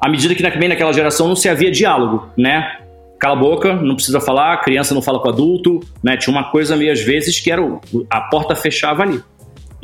À 0.00 0.08
medida 0.08 0.34
que 0.34 0.42
também 0.42 0.68
naquela 0.68 0.92
geração 0.92 1.28
não 1.28 1.36
se 1.36 1.48
havia 1.48 1.70
diálogo, 1.70 2.28
né? 2.36 2.78
cala 3.24 3.36
a 3.36 3.40
boca, 3.40 3.74
não 3.74 3.94
precisa 3.94 4.20
falar, 4.20 4.58
criança 4.58 4.92
não 4.92 5.00
fala 5.00 5.18
com 5.18 5.30
adulto, 5.30 5.80
né? 6.02 6.16
Tinha 6.16 6.34
uma 6.34 6.50
coisa 6.50 6.76
meio 6.76 6.92
às 6.92 7.00
vezes 7.00 7.40
que 7.40 7.50
era 7.50 7.62
o, 7.62 7.80
a 8.10 8.20
porta 8.20 8.54
fechava 8.54 9.02
ali. 9.02 9.20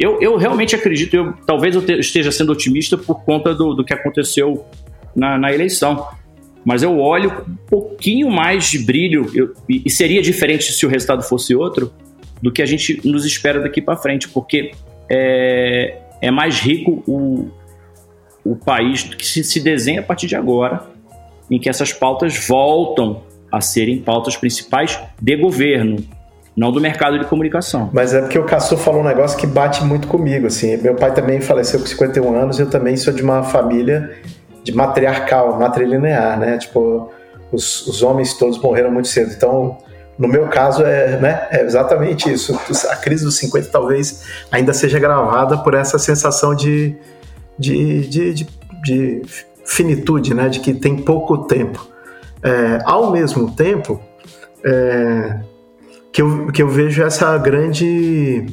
Eu, 0.01 0.18
eu 0.22 0.39
realmente 0.39 0.74
acredito, 0.74 1.14
eu, 1.14 1.35
talvez 1.47 1.74
eu 1.74 1.85
te, 1.85 1.93
esteja 2.01 2.32
sendo 2.32 2.52
otimista 2.52 2.97
por 2.97 3.22
conta 3.22 3.55
do, 3.55 3.74
do 3.74 3.85
que 3.85 3.93
aconteceu 3.93 4.64
na, 5.14 5.36
na, 5.36 5.52
eleição. 5.52 6.09
Mas 6.64 6.82
eu 6.82 6.98
olho 6.98 7.44
um 7.47 7.56
pouquinho 7.68 8.31
mais 8.31 8.70
de 8.70 8.78
brilho, 8.78 9.31
eu, 9.35 9.52
e, 9.68 9.82
e 9.85 9.90
seria 9.90 10.22
diferente 10.22 10.72
se 10.72 10.86
o 10.86 10.89
resultado 10.89 11.22
fosse 11.22 11.55
outro, 11.55 11.93
do 12.40 12.51
que 12.51 12.62
a 12.62 12.66
gente 12.66 13.06
nos 13.06 13.27
espera 13.27 13.60
daqui 13.60 13.82
para 13.82 13.94
frente, 13.94 14.27
porque 14.27 14.70
é, 15.06 15.98
é 16.22 16.31
mais 16.31 16.59
rico 16.59 17.02
o, 17.06 17.51
o 18.43 18.56
país 18.56 19.02
que 19.02 19.27
se, 19.27 19.44
se 19.44 19.60
desenha 19.60 20.01
a 20.01 20.02
partir 20.02 20.27
de 20.27 20.35
agora, 20.35 20.89
em 21.51 21.59
que 21.59 21.68
essas 21.68 21.93
pautas 21.93 22.47
voltam 22.47 23.22
a 23.52 23.60
serem 23.60 24.01
pautas 24.01 24.35
principais 24.35 24.98
de 25.20 25.36
governo, 25.36 25.98
não 26.61 26.70
do 26.70 26.78
mercado 26.78 27.19
de 27.19 27.24
comunicação. 27.24 27.89
Mas 27.91 28.12
é 28.12 28.20
porque 28.20 28.39
o 28.39 28.45
Caçu 28.45 28.77
falou 28.77 29.01
um 29.01 29.05
negócio 29.05 29.39
que 29.39 29.47
bate 29.47 29.82
muito 29.82 30.07
comigo, 30.07 30.47
assim. 30.47 30.77
Meu 30.77 30.95
pai 30.95 31.15
também 31.15 31.41
faleceu 31.41 31.81
com 31.81 31.87
51 31.87 32.35
anos, 32.39 32.61
eu 32.61 32.69
também 32.69 32.99
sou 32.99 33.15
de 33.15 33.23
uma 33.23 33.43
família 33.43 34.15
de 34.62 34.70
matriarcal, 34.70 35.59
matrilinear, 35.59 36.39
né? 36.39 36.59
Tipo, 36.59 37.11
os, 37.51 37.87
os 37.87 38.03
homens 38.03 38.35
todos 38.35 38.59
morreram 38.59 38.91
muito 38.91 39.09
cedo. 39.09 39.32
Então, 39.35 39.78
no 40.19 40.28
meu 40.28 40.49
caso, 40.49 40.82
é, 40.82 41.16
né, 41.16 41.49
é 41.51 41.62
exatamente 41.62 42.31
isso. 42.31 42.55
A 42.91 42.97
crise 42.97 43.24
dos 43.24 43.39
50 43.39 43.70
talvez 43.70 44.27
ainda 44.53 44.74
seja 44.74 44.99
gravada 44.99 45.57
por 45.57 45.73
essa 45.73 45.99
sensação 45.99 46.55
de, 46.55 46.95
de, 47.59 48.07
de, 48.07 48.35
de, 48.35 48.47
de 48.85 49.23
finitude, 49.65 50.35
né, 50.35 50.51
de 50.51 50.61
que 50.61 50.74
tem 50.74 50.95
pouco 50.95 51.39
tempo. 51.39 51.89
É, 52.43 52.81
ao 52.85 53.11
mesmo 53.11 53.51
tempo, 53.51 53.99
é, 54.62 55.41
que, 56.12 56.23
eu, 56.23 56.49
que 56.53 56.62
eu 56.62 56.69
vejo 56.69 57.03
essa 57.03 57.37
grande. 57.39 58.47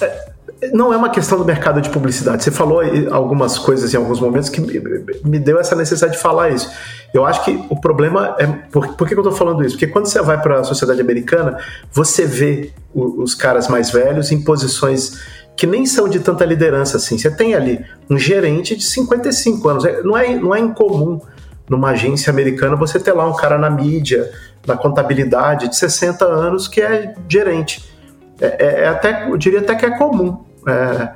É, 0.00 0.30
não 0.72 0.92
é 0.92 0.96
uma 0.96 1.08
questão 1.08 1.38
do 1.38 1.44
mercado 1.44 1.80
de 1.80 1.88
publicidade. 1.88 2.44
Você 2.44 2.50
falou 2.50 2.80
algumas 3.10 3.58
coisas 3.58 3.92
em 3.94 3.96
alguns 3.96 4.20
momentos 4.20 4.48
que 4.48 4.60
me 4.60 5.38
deu 5.38 5.58
essa 5.58 5.74
necessidade 5.74 6.16
de 6.16 6.22
falar 6.22 6.50
isso. 6.50 6.70
Eu 7.14 7.24
acho 7.24 7.44
que 7.44 7.64
o 7.68 7.80
problema 7.80 8.36
é. 8.38 8.46
Por, 8.46 8.94
por 8.94 9.08
que 9.08 9.14
eu 9.14 9.20
estou 9.20 9.32
falando 9.32 9.64
isso? 9.64 9.74
Porque 9.74 9.86
quando 9.86 10.06
você 10.06 10.20
vai 10.20 10.40
para 10.40 10.60
a 10.60 10.64
sociedade 10.64 11.00
americana, 11.00 11.58
você 11.92 12.26
vê 12.26 12.72
os 12.94 13.34
caras 13.34 13.68
mais 13.68 13.90
velhos 13.90 14.30
em 14.30 14.42
posições 14.42 15.18
que 15.56 15.66
nem 15.66 15.84
são 15.84 16.08
de 16.08 16.20
tanta 16.20 16.44
liderança 16.44 16.96
assim. 16.96 17.18
Você 17.18 17.30
tem 17.30 17.54
ali 17.54 17.84
um 18.08 18.18
gerente 18.18 18.76
de 18.76 18.82
55 18.82 19.68
anos. 19.68 19.84
É, 19.84 20.02
não 20.02 20.16
é, 20.16 20.34
não 20.36 20.54
é 20.54 20.58
incomum 20.58 21.20
numa 21.68 21.90
agência 21.90 22.30
americana 22.30 22.74
você 22.76 22.98
ter 22.98 23.12
lá 23.12 23.28
um 23.28 23.36
cara 23.36 23.56
na 23.56 23.70
mídia, 23.70 24.30
na 24.66 24.76
contabilidade, 24.76 25.68
de 25.68 25.76
60 25.76 26.24
anos 26.24 26.68
que 26.68 26.80
é 26.80 27.14
gerente. 27.28 27.84
É, 28.40 28.46
é, 28.46 28.82
é 28.84 28.88
até, 28.88 29.28
eu 29.28 29.36
diria 29.36 29.60
até 29.60 29.74
que 29.74 29.86
é 29.86 29.96
comum. 29.96 30.44
É, 30.66 31.08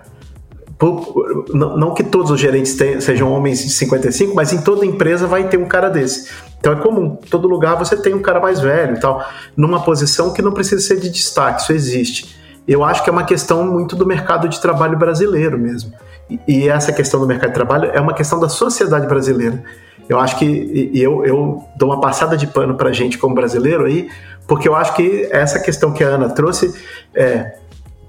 por, 0.78 1.46
não, 1.54 1.76
não, 1.76 1.94
que 1.94 2.02
todos 2.02 2.30
os 2.30 2.40
gerentes 2.40 2.74
tenham, 2.74 3.00
sejam 3.00 3.32
homens 3.32 3.62
de 3.62 3.70
55, 3.70 4.34
mas 4.34 4.52
em 4.52 4.60
toda 4.60 4.84
empresa 4.84 5.26
vai 5.26 5.48
ter 5.48 5.56
um 5.56 5.66
cara 5.66 5.88
desse. 5.88 6.30
Então 6.58 6.72
é 6.72 6.76
comum. 6.76 7.18
Em 7.22 7.28
todo 7.28 7.46
lugar 7.46 7.76
você 7.76 7.96
tem 7.96 8.14
um 8.14 8.22
cara 8.22 8.40
mais 8.40 8.60
velho 8.60 8.96
e 8.96 9.00
tal, 9.00 9.24
numa 9.56 9.80
posição 9.80 10.32
que 10.32 10.42
não 10.42 10.52
precisa 10.52 10.80
ser 10.80 10.98
de 10.98 11.08
destaque, 11.08 11.62
isso 11.62 11.72
existe. 11.72 12.36
Eu 12.66 12.82
acho 12.82 13.04
que 13.04 13.10
é 13.10 13.12
uma 13.12 13.24
questão 13.24 13.64
muito 13.66 13.94
do 13.94 14.06
mercado 14.06 14.48
de 14.48 14.60
trabalho 14.60 14.98
brasileiro 14.98 15.58
mesmo. 15.58 15.92
E, 16.28 16.40
e 16.48 16.68
essa 16.68 16.92
questão 16.92 17.20
do 17.20 17.26
mercado 17.26 17.50
de 17.50 17.54
trabalho 17.54 17.90
é 17.92 18.00
uma 18.00 18.14
questão 18.14 18.40
da 18.40 18.48
sociedade 18.48 19.06
brasileira. 19.06 19.62
Eu 20.09 20.18
acho 20.18 20.39
que 20.39 20.90
eu, 20.94 21.24
eu 21.24 21.64
dou 21.76 21.90
uma 21.90 22.01
passada 22.01 22.36
de 22.36 22.47
pano 22.47 22.74
para 22.74 22.93
gente 22.93 23.18
como 23.18 23.35
brasileiro 23.35 23.86
aí, 23.86 24.09
porque 24.47 24.68
eu 24.68 24.76
acho 24.76 24.94
que 24.94 25.28
essa 25.31 25.59
questão 25.59 25.93
que 25.93 26.05
a 26.05 26.09
Ana 26.09 26.28
trouxe, 26.28 26.74
é, 27.14 27.56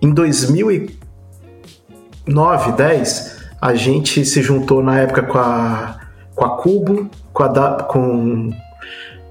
em 0.02 0.14
2009, 0.14 2.72
10, 2.74 3.46
a 3.62 3.74
gente 3.74 4.26
se 4.26 4.42
juntou 4.42 4.84
na 4.84 5.00
época 5.00 5.24
com 5.24 5.38
a, 5.38 5.98
com 6.36 6.46
a 6.46 6.58
Cubo, 6.58 7.10
com 7.32 7.44
a 7.44 7.48
da, 7.48 7.84
com 7.84 8.52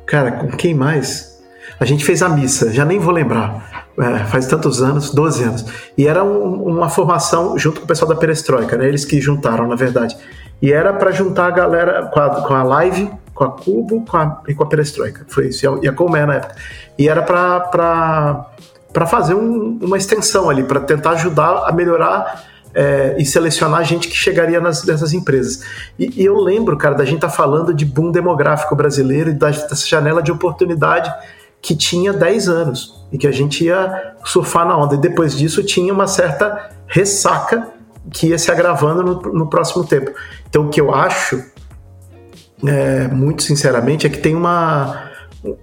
cara, 0.07 0.32
com 0.32 0.49
quem 0.49 0.74
mais? 0.74 1.35
A 1.78 1.85
gente 1.85 2.05
fez 2.05 2.23
a 2.23 2.28
missa, 2.28 2.73
já 2.73 2.85
nem 2.85 2.99
vou 2.99 3.12
lembrar. 3.12 3.86
É, 3.99 4.24
faz 4.24 4.47
tantos 4.47 4.82
anos, 4.82 5.11
12 5.11 5.45
anos. 5.45 5.66
E 5.97 6.07
era 6.07 6.24
um, 6.24 6.65
uma 6.65 6.89
formação 6.89 7.59
junto 7.59 7.81
com 7.81 7.85
o 7.85 7.89
pessoal 7.89 8.09
da 8.09 8.16
Perestroika, 8.16 8.77
né? 8.77 8.89
Eles 8.89 9.05
que 9.05 9.20
juntaram, 9.20 9.69
na 9.69 9.77
verdade. 9.77 10.16
E 10.60 10.72
era 10.72 10.93
para 10.93 11.10
juntar 11.10 11.47
a 11.47 11.51
galera 11.51 12.06
com 12.06 12.20
a, 12.20 12.31
com 12.43 12.55
a 12.55 12.62
live, 12.62 13.10
com 13.35 13.44
a 13.44 13.51
Cubo 13.51 14.05
com 14.05 14.16
a, 14.16 14.43
e 14.48 14.55
com 14.55 14.62
a 14.62 14.66
Perestroika. 14.66 15.26
Foi 15.28 15.48
isso. 15.48 15.64
E 15.64 15.89
a, 15.89 15.93
e 15.93 15.94
Colmé 15.94 16.24
na 16.24 16.35
época. 16.35 16.55
E 16.98 17.09
era 17.09 17.22
para 17.22 19.06
fazer 19.06 19.35
um, 19.35 19.78
uma 19.82 19.98
extensão 19.98 20.48
ali, 20.48 20.62
para 20.62 20.81
tentar 20.81 21.10
ajudar 21.10 21.64
a 21.66 21.72
melhorar 21.72 22.44
é, 22.74 23.14
e 23.18 23.24
selecionar 23.24 23.85
gente 23.85 24.09
que 24.09 24.16
chegaria 24.16 24.60
nas, 24.60 24.85
nessas 24.85 25.12
empresas. 25.12 25.62
E, 25.98 26.22
e, 26.22 26.24
eu 26.24 26.36
lembro, 26.39 26.76
cara, 26.76 26.94
da 26.94 27.05
gente 27.05 27.16
estar 27.16 27.28
tá 27.28 27.35
falando 27.35 27.72
de 27.72 27.85
boom 27.85 28.10
demográfico 28.10 28.74
brasileiro 28.74 29.31
e 29.31 29.35
da, 29.35 29.51
dessa 29.51 29.86
janela 29.86 30.22
de 30.22 30.32
oportunidade 30.32 31.12
que 31.62 31.74
tinha 31.74 32.12
10 32.12 32.48
anos 32.48 33.06
e 33.10 33.16
que 33.16 33.26
a 33.26 33.32
gente 33.32 33.64
ia 33.64 34.14
surfar 34.24 34.66
na 34.66 34.76
onda. 34.76 34.97
E 34.97 34.98
depois 34.98 35.36
disso 35.36 35.62
tinha 35.62 35.93
uma 35.93 36.06
certa 36.06 36.70
ressaca 36.86 37.68
que 38.12 38.28
ia 38.28 38.39
se 38.39 38.51
agravando 38.51 39.02
no, 39.02 39.32
no 39.32 39.47
próximo 39.48 39.85
tempo. 39.85 40.10
Então, 40.48 40.66
o 40.66 40.68
que 40.68 40.81
eu 40.81 40.94
acho, 40.94 41.43
é, 42.66 43.09
muito 43.09 43.43
sinceramente, 43.43 44.06
é 44.06 44.10
que 44.10 44.18
tem 44.18 44.35
uma, 44.35 45.10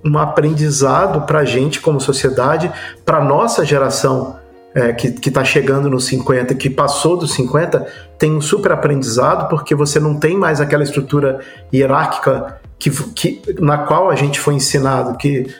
um 0.04 0.18
aprendizado 0.18 1.26
para 1.26 1.40
a 1.40 1.46
gente 1.46 1.80
como 1.80 2.00
sociedade, 2.00 2.72
para 3.06 3.24
nossa 3.24 3.66
geração 3.66 4.40
é, 4.74 4.94
que 4.94 5.28
está 5.28 5.44
chegando 5.44 5.90
nos 5.90 6.06
50, 6.06 6.56
que 6.56 6.70
passou 6.70 7.18
dos 7.18 7.34
50, 7.34 7.86
tem 8.18 8.32
um 8.32 8.42
super 8.42 8.72
aprendizado, 8.72 9.50
porque 9.50 9.76
você 9.76 10.00
não 10.00 10.18
tem 10.18 10.38
mais 10.38 10.62
aquela 10.62 10.84
estrutura 10.84 11.40
hierárquica 11.74 12.60
que, 12.80 12.90
que, 13.14 13.42
na 13.60 13.80
qual 13.80 14.10
a 14.10 14.16
gente 14.16 14.40
foi 14.40 14.54
ensinado 14.54 15.18
que 15.18 15.54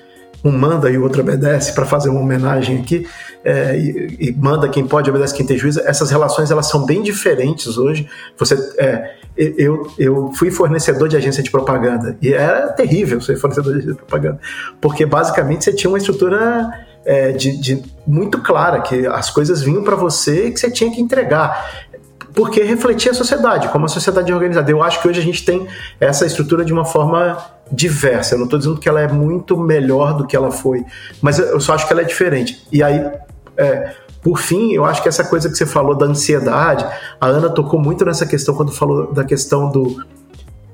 um 0.44 0.52
manda 0.52 0.90
e 0.90 0.98
o 0.98 1.04
outro 1.04 1.22
obedece, 1.22 1.74
para 1.74 1.86
fazer 1.86 2.10
uma 2.10 2.20
homenagem 2.20 2.80
aqui, 2.80 3.08
é, 3.44 3.78
e, 3.78 4.30
e, 4.30 4.32
manda 4.32 4.68
quem 4.70 4.86
pode, 4.86 5.10
obedece 5.10 5.36
quem 5.36 5.46
tem 5.46 5.58
juízo. 5.58 5.82
Essas 5.82 6.10
relações 6.10 6.52
elas 6.52 6.68
são 6.68 6.86
bem 6.86 7.02
diferentes 7.02 7.78
hoje. 7.78 8.08
Você, 8.38 8.56
é, 8.78 9.16
eu, 9.38 9.92
eu 9.98 10.32
fui 10.34 10.52
fornecedor 10.52 11.08
de 11.08 11.16
agência 11.16 11.42
de 11.42 11.50
propaganda 11.50 12.18
e 12.22 12.34
era 12.34 12.70
terrível 12.70 13.22
ser 13.22 13.38
fornecedor 13.38 13.74
de 13.74 13.80
agência 13.80 13.94
de 13.94 14.00
propaganda, 14.00 14.40
porque 14.80 15.06
basicamente 15.06 15.64
você 15.64 15.74
tinha 15.74 15.90
uma 15.90 15.98
estrutura 15.98 16.70
é, 17.06 17.32
de, 17.32 17.58
de, 17.58 17.84
muito 18.06 18.40
clara 18.42 18.82
que 18.82 19.08
as 19.08 19.30
coisas 19.30 19.62
vinham 19.62 19.84
para 19.84 19.96
você 19.96 20.48
e 20.48 20.52
que 20.52 20.60
você 20.60 20.70
tinha 20.70 20.92
que 20.92 21.02
entregar 21.02 21.88
porque 22.34 22.64
refletia 22.64 23.12
a 23.12 23.14
sociedade, 23.14 23.68
como 23.70 23.86
a 23.86 23.90
sociedade 23.90 24.32
é 24.32 24.36
organizada. 24.36 24.72
Eu 24.72 24.82
acho 24.82 25.02
que 25.02 25.08
hoje 25.08 25.20
a 25.20 25.24
gente 25.24 25.44
tem 25.44 25.68
essa 26.00 26.26
estrutura 26.26 26.64
de 26.64 26.72
uma 26.72 26.86
forma 26.86 27.38
diversa. 27.72 28.36
Eu 28.36 28.40
não 28.40 28.46
estou 28.46 28.60
dizendo 28.60 28.78
que 28.78 28.88
ela 28.88 29.02
é 29.02 29.08
muito 29.08 29.58
melhor 29.58 30.16
do 30.16 30.26
que 30.26 30.36
ela 30.36 30.52
foi, 30.52 30.84
mas 31.22 31.40
eu 31.40 31.60
só 31.60 31.74
acho 31.74 31.88
que 31.88 31.94
ela 31.94 32.02
é 32.02 32.06
diferente. 32.06 32.66
E 32.72 32.82
aí, 32.82 33.10
é, 33.58 33.94
por 34.22 34.38
fim, 34.38 34.74
eu 34.74 34.86
acho 34.86 35.02
que 35.02 35.10
essa 35.10 35.24
coisa 35.24 35.50
que 35.50 35.56
você 35.56 35.66
falou 35.66 35.96
da 35.96 36.06
ansiedade, 36.06 36.86
a 37.20 37.28
Ana 37.28 37.50
tocou 37.50 37.80
muito 37.80 38.06
nessa 38.06 38.26
questão 38.26 38.56
quando 38.56 38.72
falou 38.72 39.12
da 39.12 39.24
questão 39.24 39.70
do 39.70 40.04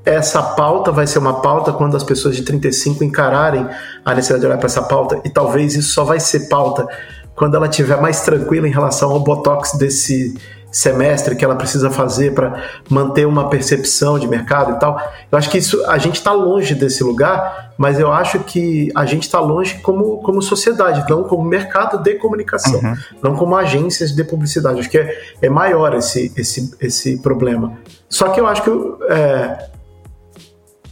essa 0.06 0.42
pauta 0.42 0.90
vai 0.90 1.06
ser 1.06 1.20
uma 1.20 1.42
pauta 1.42 1.74
quando 1.74 1.98
as 1.98 2.04
pessoas 2.04 2.38
de 2.38 2.44
35 2.44 3.04
encararem 3.04 3.68
a 4.06 4.14
necessidade 4.14 4.40
de 4.40 4.48
olhar 4.48 4.58
para 4.58 4.68
essa 4.68 4.82
pauta, 4.82 5.20
e 5.26 5.30
talvez 5.30 5.76
isso 5.76 5.90
só 5.90 6.06
vai 6.06 6.18
ser 6.18 6.48
pauta 6.48 6.88
quando 7.36 7.56
ela 7.56 7.68
estiver 7.68 8.02
mais 8.02 8.22
tranquila 8.22 8.68
em 8.68 8.72
relação 8.72 9.12
ao 9.12 9.20
botox 9.20 9.74
desse 9.74 10.34
semestre 10.78 11.36
que 11.36 11.44
ela 11.44 11.56
precisa 11.56 11.90
fazer 11.90 12.36
para 12.36 12.64
manter 12.88 13.26
uma 13.26 13.50
percepção 13.50 14.20
de 14.20 14.28
mercado 14.28 14.74
e 14.74 14.80
tal. 14.80 15.02
Eu 15.32 15.36
acho 15.36 15.50
que 15.50 15.58
isso 15.58 15.84
a 15.88 15.98
gente 15.98 16.16
está 16.16 16.32
longe 16.32 16.76
desse 16.76 17.04
lugar, 17.04 17.74
mas 17.80 18.00
eu 18.00 18.12
acho 18.12 18.40
que 18.42 18.92
a 18.94 19.04
gente 19.04 19.24
está 19.24 19.40
longe 19.40 19.80
como, 19.80 20.22
como 20.22 20.40
sociedade, 20.40 21.04
não 21.10 21.24
como 21.24 21.44
mercado 21.44 21.98
de 21.98 22.14
comunicação, 22.16 22.80
uhum. 22.80 22.96
não 23.24 23.36
como 23.36 23.56
agências 23.56 24.12
de 24.12 24.24
publicidade. 24.24 24.80
Acho 24.80 24.90
que 24.90 25.00
é, 25.00 25.20
é 25.42 25.50
maior 25.50 25.96
esse, 25.96 26.32
esse, 26.38 26.72
esse 26.80 27.18
problema. 27.18 27.74
Só 28.08 28.30
que 28.30 28.40
eu 28.40 28.46
acho 28.46 28.62
que 28.62 28.70
é, 29.10 29.70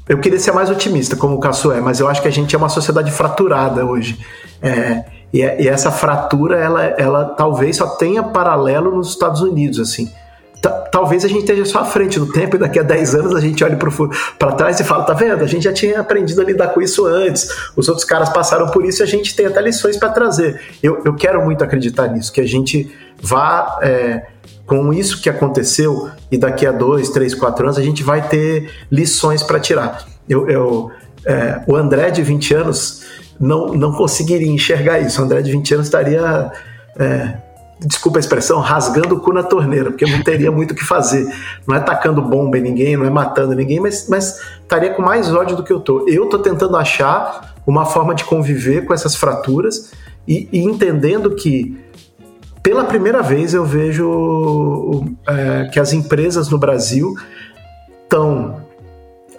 eu 0.09 0.17
queria 0.17 0.39
ser 0.39 0.51
mais 0.51 0.71
otimista, 0.71 1.15
como 1.15 1.35
o 1.35 1.39
Casso 1.39 1.71
é, 1.71 1.79
mas 1.79 1.99
eu 1.99 2.07
acho 2.07 2.23
que 2.23 2.27
a 2.27 2.31
gente 2.31 2.55
é 2.55 2.57
uma 2.57 2.69
sociedade 2.69 3.11
fraturada 3.11 3.85
hoje. 3.85 4.19
É, 4.63 5.05
e, 5.35 5.41
e, 5.41 5.67
essa 5.67 5.91
fratura, 5.91 6.57
ela, 6.57 6.83
ela 6.97 7.25
talvez 7.25 7.75
só 7.75 7.87
tenha 7.97 8.23
paralelo 8.23 8.95
nos 8.95 9.09
Estados 9.09 9.41
Unidos, 9.41 9.81
assim. 9.81 10.09
Talvez 10.89 11.25
a 11.25 11.27
gente 11.27 11.41
esteja 11.41 11.65
só 11.65 11.79
à 11.79 11.85
frente 11.85 12.17
do 12.17 12.31
tempo 12.31 12.55
e 12.55 12.59
daqui 12.59 12.79
a 12.79 12.83
10 12.83 13.15
anos 13.15 13.35
a 13.35 13.41
gente 13.41 13.61
olhe 13.61 13.75
para 14.39 14.51
trás 14.53 14.79
e 14.79 14.83
fala: 14.85 15.03
tá 15.03 15.13
vendo? 15.13 15.43
A 15.43 15.47
gente 15.47 15.63
já 15.63 15.73
tinha 15.73 15.99
aprendido 15.99 16.39
a 16.39 16.43
lidar 16.45 16.69
com 16.69 16.81
isso 16.81 17.05
antes, 17.05 17.49
os 17.75 17.89
outros 17.89 18.05
caras 18.05 18.29
passaram 18.29 18.67
por 18.67 18.85
isso 18.85 19.01
e 19.01 19.03
a 19.03 19.05
gente 19.05 19.35
tem 19.35 19.45
até 19.45 19.61
lições 19.61 19.97
para 19.97 20.09
trazer. 20.09 20.59
Eu, 20.81 21.01
eu 21.03 21.13
quero 21.13 21.43
muito 21.43 21.63
acreditar 21.63 22.07
nisso, 22.07 22.31
que 22.31 22.39
a 22.39 22.47
gente 22.47 22.89
vá. 23.21 23.77
É, 23.81 24.27
com 24.65 24.91
isso 24.91 25.21
que 25.21 25.29
aconteceu 25.29 26.09
e 26.31 26.39
daqui 26.39 26.65
a 26.65 26.71
dois, 26.71 27.09
três, 27.09 27.35
quatro 27.35 27.65
anos 27.65 27.77
a 27.77 27.83
gente 27.83 28.01
vai 28.01 28.27
ter 28.27 28.71
lições 28.91 29.43
para 29.43 29.59
tirar. 29.59 30.03
Eu, 30.27 30.49
eu 30.49 30.91
é, 31.23 31.61
o 31.67 31.75
André 31.75 32.09
de 32.09 32.23
20 32.23 32.53
anos 32.55 33.03
não, 33.39 33.67
não 33.73 33.91
conseguiria 33.91 34.47
enxergar 34.47 34.99
isso. 34.99 35.21
O 35.21 35.25
André 35.25 35.41
de 35.41 35.51
20 35.51 35.73
anos 35.73 35.87
estaria, 35.87 36.51
é, 36.97 37.37
desculpa 37.79 38.17
a 38.17 38.21
expressão, 38.21 38.59
rasgando 38.59 39.15
o 39.15 39.19
cu 39.19 39.33
na 39.33 39.43
torneira, 39.43 39.91
porque 39.91 40.05
não 40.05 40.21
teria 40.23 40.51
muito 40.51 40.71
o 40.71 40.75
que 40.75 40.83
fazer. 40.83 41.27
Não 41.67 41.75
é 41.75 41.79
tacando 41.79 42.21
bomba 42.21 42.57
em 42.57 42.61
ninguém, 42.61 42.95
não 42.97 43.05
é 43.05 43.09
matando 43.09 43.53
ninguém, 43.53 43.79
mas, 43.79 44.07
mas 44.09 44.39
estaria 44.61 44.93
com 44.93 45.01
mais 45.01 45.33
ódio 45.33 45.55
do 45.55 45.63
que 45.63 45.73
eu 45.73 45.79
tô. 45.79 46.07
Eu 46.07 46.27
tô 46.27 46.39
tentando 46.39 46.77
achar 46.77 47.55
uma 47.65 47.85
forma 47.85 48.13
de 48.13 48.23
conviver 48.23 48.85
com 48.85 48.93
essas 48.93 49.15
fraturas 49.15 49.91
e, 50.27 50.47
e 50.51 50.59
entendendo 50.59 51.35
que 51.35 51.77
pela 52.61 52.83
primeira 52.83 53.21
vez 53.21 53.53
eu 53.53 53.63
vejo 53.63 55.03
é, 55.27 55.69
que 55.71 55.79
as 55.79 55.93
empresas 55.93 56.49
no 56.49 56.57
Brasil 56.57 57.13
estão 58.03 58.63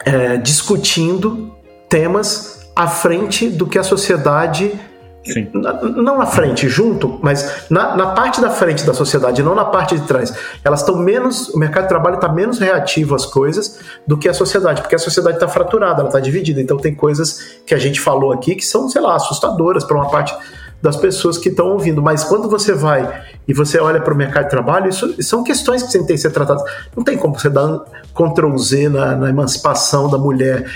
é, 0.05 0.36
discutindo 0.36 1.52
temas 1.89 2.55
à 2.76 2.86
frente 2.86 3.48
do 3.48 3.66
que 3.66 3.78
a 3.78 3.82
sociedade. 3.82 4.78
Sim. 5.24 5.50
Não 5.52 6.20
à 6.20 6.26
frente, 6.26 6.68
junto, 6.68 7.18
mas 7.20 7.66
na, 7.68 7.96
na, 7.96 8.06
parte 8.08 8.40
da 8.40 8.48
frente 8.48 8.86
da 8.86 8.94
sociedade, 8.94 9.42
não 9.42 9.56
na 9.56 9.64
parte 9.64 9.98
de 9.98 10.06
trás. 10.06 10.32
Elas 10.62 10.80
estão 10.80 10.96
menos. 10.96 11.48
O 11.48 11.58
mercado 11.58 11.84
de 11.84 11.88
trabalho 11.88 12.14
está 12.14 12.28
menos 12.28 12.60
reativo 12.60 13.12
às 13.12 13.26
coisas 13.26 13.80
do 14.06 14.16
que 14.16 14.28
a 14.28 14.34
sociedade, 14.34 14.82
porque 14.82 14.94
a 14.94 14.98
sociedade 15.00 15.38
está 15.38 15.48
fraturada, 15.48 16.00
ela 16.00 16.08
está 16.08 16.20
dividida. 16.20 16.60
Então 16.60 16.76
tem 16.76 16.94
coisas 16.94 17.56
que 17.66 17.74
a 17.74 17.78
gente 17.78 18.00
falou 18.00 18.30
aqui 18.30 18.54
que 18.54 18.64
são, 18.64 18.88
sei 18.88 19.00
lá, 19.00 19.16
assustadoras 19.16 19.82
para 19.82 19.96
uma 19.96 20.08
parte 20.08 20.32
das 20.80 20.96
pessoas 20.96 21.38
que 21.38 21.48
estão 21.48 21.68
ouvindo. 21.70 22.02
Mas 22.02 22.24
quando 22.24 22.48
você 22.48 22.72
vai 22.72 23.22
e 23.46 23.54
você 23.54 23.78
olha 23.78 24.00
para 24.00 24.12
o 24.12 24.16
mercado 24.16 24.44
de 24.44 24.50
trabalho, 24.50 24.88
isso, 24.88 25.22
são 25.22 25.42
questões 25.42 25.82
que 25.82 25.92
têm 25.92 26.04
que 26.04 26.18
ser 26.18 26.30
tratadas. 26.30 26.62
Não 26.96 27.02
tem 27.02 27.16
como 27.16 27.38
você 27.38 27.48
dar 27.48 27.80
Ctrl 28.14 28.56
Z 28.56 28.88
na, 28.88 29.16
na 29.16 29.30
emancipação 29.30 30.08
da 30.08 30.18
mulher, 30.18 30.70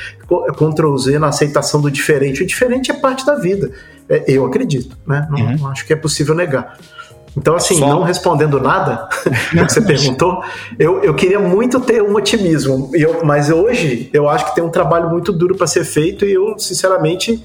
Ctrl 0.56 0.96
Z 0.96 1.18
na 1.18 1.28
aceitação 1.28 1.80
do 1.80 1.90
diferente. 1.90 2.42
O 2.42 2.46
diferente 2.46 2.90
é 2.90 2.94
parte 2.94 3.24
da 3.24 3.36
vida. 3.36 3.70
É, 4.08 4.24
eu 4.26 4.44
acredito, 4.44 4.96
né? 5.06 5.26
Não, 5.30 5.38
uhum. 5.38 5.56
não, 5.56 5.68
acho 5.68 5.86
que 5.86 5.92
é 5.92 5.96
possível 5.96 6.34
negar. 6.34 6.76
Então, 7.36 7.54
assim, 7.54 7.76
Só... 7.76 7.86
não 7.86 8.02
respondendo 8.02 8.60
nada 8.60 9.08
que 9.50 9.72
você 9.72 9.80
perguntou, 9.80 10.42
eu, 10.78 11.02
eu 11.02 11.14
queria 11.14 11.38
muito 11.38 11.78
ter 11.80 12.02
um 12.02 12.14
otimismo, 12.14 12.90
eu, 12.92 13.24
mas 13.24 13.50
hoje 13.50 14.10
eu 14.12 14.28
acho 14.28 14.46
que 14.46 14.54
tem 14.56 14.64
um 14.64 14.68
trabalho 14.68 15.08
muito 15.08 15.32
duro 15.32 15.54
para 15.54 15.66
ser 15.66 15.84
feito 15.84 16.24
e 16.24 16.32
eu, 16.32 16.58
sinceramente, 16.58 17.40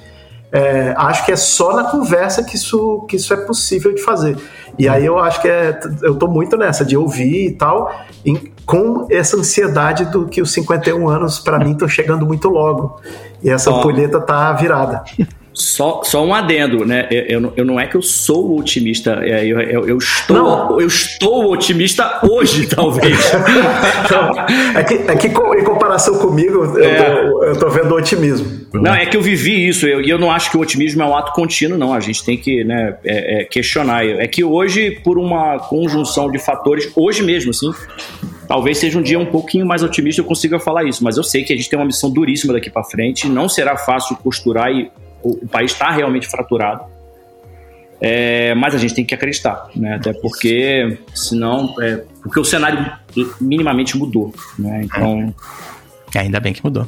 é, 0.52 0.94
acho 0.98 1.26
que 1.26 1.32
é 1.32 1.36
só 1.36 1.76
na 1.76 1.86
conversa 1.86 2.44
que 2.44 2.56
isso, 2.56 3.06
que 3.10 3.16
isso 3.16 3.34
é 3.34 3.38
possível 3.38 3.94
de 3.94 4.02
fazer. 4.02 4.38
E 4.78 4.88
aí 4.88 5.06
eu 5.06 5.18
acho 5.20 5.42
que 5.42 5.48
é, 5.48 5.80
eu 6.02 6.16
tô 6.16 6.28
muito 6.28 6.58
nessa 6.58 6.86
de 6.86 6.96
ouvir 6.98 7.48
e 7.48 7.52
tal, 7.52 7.92
em, 8.26 8.54
com 8.66 9.08
essa 9.10 9.38
ansiedade 9.38 10.06
do 10.06 10.28
que 10.28 10.42
os 10.42 10.52
51 10.52 11.08
anos 11.08 11.40
para 11.40 11.60
mim 11.60 11.72
estão 11.72 11.88
chegando 11.88 12.26
muito 12.26 12.50
logo. 12.50 13.00
E 13.44 13.50
essa 13.50 13.72
oh. 13.72 13.82
tá 14.22 14.54
virada. 14.54 15.04
Só, 15.56 16.02
só 16.04 16.22
um 16.22 16.34
adendo, 16.34 16.84
né? 16.84 17.08
Eu, 17.10 17.40
eu, 17.40 17.54
eu 17.56 17.66
não 17.66 17.80
é 17.80 17.88
que 17.88 17.96
eu 17.96 18.02
sou 18.02 18.60
otimista, 18.60 19.22
é, 19.24 19.46
eu, 19.46 19.58
eu, 19.62 19.88
eu 19.88 19.98
estou, 19.98 20.82
eu 20.82 20.88
estou 20.88 21.50
otimista 21.54 22.20
hoje, 22.30 22.68
talvez. 22.76 23.18
é, 24.76 24.84
que, 24.84 24.94
é 24.96 25.16
que 25.16 25.28
em 25.28 25.64
comparação 25.64 26.18
comigo, 26.20 26.78
é. 26.78 27.00
eu, 27.00 27.32
tô, 27.32 27.44
eu 27.46 27.60
tô 27.60 27.70
vendo 27.70 27.96
otimismo. 27.96 28.66
Não, 28.74 28.94
é 28.94 29.06
que 29.06 29.16
eu 29.16 29.22
vivi 29.22 29.66
isso, 29.66 29.88
e 29.88 29.92
eu, 29.92 30.02
eu 30.02 30.20
não 30.20 30.30
acho 30.30 30.52
que 30.52 30.58
o 30.58 30.60
otimismo 30.60 31.02
é 31.02 31.06
um 31.06 31.16
ato 31.16 31.32
contínuo, 31.32 31.78
não. 31.78 31.94
A 31.94 32.02
gente 32.02 32.22
tem 32.26 32.38
que 32.38 32.66
né, 32.66 32.98
é, 33.06 33.42
é 33.42 33.44
questionar. 33.46 34.06
É 34.06 34.28
que 34.28 34.44
hoje, 34.44 35.00
por 35.06 35.18
uma 35.18 35.58
conjunção 35.60 36.30
de 36.30 36.38
fatores, 36.38 36.92
hoje 36.98 37.24
mesmo, 37.24 37.52
assim, 37.52 37.72
talvez 38.46 38.78
seja 38.78 39.00
um 39.00 39.02
dia 39.02 39.18
um 39.18 39.26
pouquinho 39.26 39.66
mais 39.66 39.84
otimista 39.84 40.20
eu 40.20 40.26
consiga 40.26 40.60
falar 40.60 40.84
isso, 40.84 41.02
mas 41.02 41.16
eu 41.16 41.24
sei 41.24 41.46
que 41.46 41.54
a 41.54 41.56
gente 41.56 41.70
tem 41.70 41.80
uma 41.80 41.86
missão 41.86 42.10
duríssima 42.10 42.52
daqui 42.52 42.70
para 42.70 42.84
frente, 42.84 43.30
não 43.30 43.48
será 43.48 43.78
fácil 43.78 44.18
costurar 44.18 44.70
e 44.70 44.92
o, 45.26 45.44
o 45.44 45.48
país 45.48 45.72
está 45.72 45.90
realmente 45.90 46.28
fraturado. 46.28 46.84
É, 48.00 48.54
mas 48.56 48.76
a 48.76 48.78
gente 48.78 48.94
tem 48.94 49.06
que 49.06 49.16
acreditar, 49.16 49.70
né? 49.76 49.96
Até 49.96 50.14
porque, 50.14 51.00
senão, 51.14 51.74
é, 51.82 52.04
porque 52.22 52.40
o 52.40 52.46
cenário 52.46 52.92
minimamente 53.42 53.98
mudou, 53.98 54.34
né? 54.60 54.82
Então. 54.84 55.34
É, 56.14 56.20
ainda 56.20 56.40
bem 56.40 56.54
que 56.54 56.64
mudou. 56.64 56.86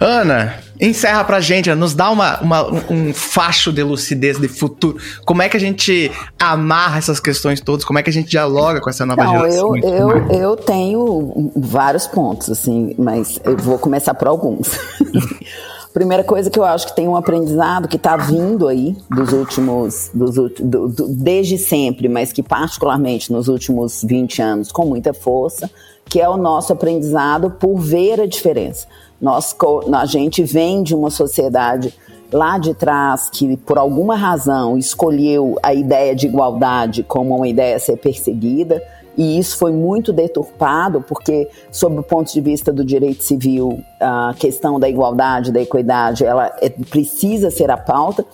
Ana, 0.00 0.54
encerra 0.80 1.24
pra 1.24 1.40
gente, 1.40 1.74
nos 1.74 1.94
dá 1.94 2.10
uma, 2.10 2.40
uma, 2.40 2.66
um 2.90 3.12
facho 3.12 3.72
de 3.72 3.82
lucidez 3.82 4.38
de 4.38 4.48
futuro. 4.48 4.96
Como 5.24 5.42
é 5.42 5.48
que 5.48 5.56
a 5.56 5.60
gente 5.60 6.10
amarra 6.38 6.98
essas 6.98 7.20
questões 7.20 7.60
todas? 7.60 7.84
Como 7.84 7.98
é 7.98 8.02
que 8.02 8.08
a 8.08 8.12
gente 8.12 8.28
dialoga 8.28 8.80
com 8.80 8.88
essa 8.88 9.04
nova 9.04 9.24
Não, 9.24 9.32
geração? 9.32 9.76
Eu, 9.76 10.10
eu, 10.10 10.30
eu 10.30 10.56
tenho 10.56 11.52
vários 11.56 12.06
pontos, 12.06 12.48
assim, 12.48 12.94
mas 12.98 13.40
eu 13.44 13.56
vou 13.56 13.78
começar 13.78 14.14
por 14.14 14.28
alguns. 14.28 14.78
Primeira 15.94 16.24
coisa 16.24 16.50
que 16.50 16.58
eu 16.58 16.64
acho 16.64 16.88
que 16.88 16.96
tem 16.96 17.06
um 17.06 17.14
aprendizado 17.14 17.86
que 17.86 17.94
está 17.94 18.16
vindo 18.16 18.66
aí 18.66 18.96
dos 19.08 19.32
últimos, 19.32 20.10
dos, 20.12 20.34
do, 20.34 20.88
do, 20.88 21.06
desde 21.06 21.56
sempre, 21.56 22.08
mas 22.08 22.32
que 22.32 22.42
particularmente 22.42 23.32
nos 23.32 23.46
últimos 23.46 24.02
20 24.02 24.42
anos 24.42 24.72
com 24.72 24.84
muita 24.84 25.14
força, 25.14 25.70
que 26.04 26.20
é 26.20 26.28
o 26.28 26.36
nosso 26.36 26.72
aprendizado 26.72 27.48
por 27.48 27.76
ver 27.78 28.20
a 28.20 28.26
diferença. 28.26 28.88
Nós, 29.20 29.54
a 29.92 30.04
gente 30.04 30.42
vem 30.42 30.82
de 30.82 30.96
uma 30.96 31.10
sociedade 31.10 31.94
lá 32.32 32.58
de 32.58 32.74
trás 32.74 33.30
que, 33.30 33.56
por 33.58 33.78
alguma 33.78 34.16
razão, 34.16 34.76
escolheu 34.76 35.56
a 35.62 35.72
ideia 35.72 36.12
de 36.12 36.26
igualdade 36.26 37.04
como 37.04 37.36
uma 37.36 37.46
ideia 37.46 37.76
a 37.76 37.78
ser 37.78 37.98
perseguida 37.98 38.82
e 39.16 39.38
isso 39.38 39.56
foi 39.56 39.72
muito 39.72 40.12
deturpado, 40.12 41.00
porque, 41.02 41.48
sob 41.70 41.98
o 41.98 42.02
ponto 42.02 42.32
de 42.32 42.40
vista 42.40 42.72
do 42.72 42.84
direito 42.84 43.22
civil, 43.22 43.80
a 44.00 44.34
questão 44.38 44.78
da 44.80 44.88
igualdade, 44.88 45.52
da 45.52 45.60
equidade, 45.60 46.24
ela 46.24 46.52
é, 46.60 46.68
precisa 46.68 47.50
ser 47.50 47.70
a 47.70 47.76
pauta, 47.76 48.24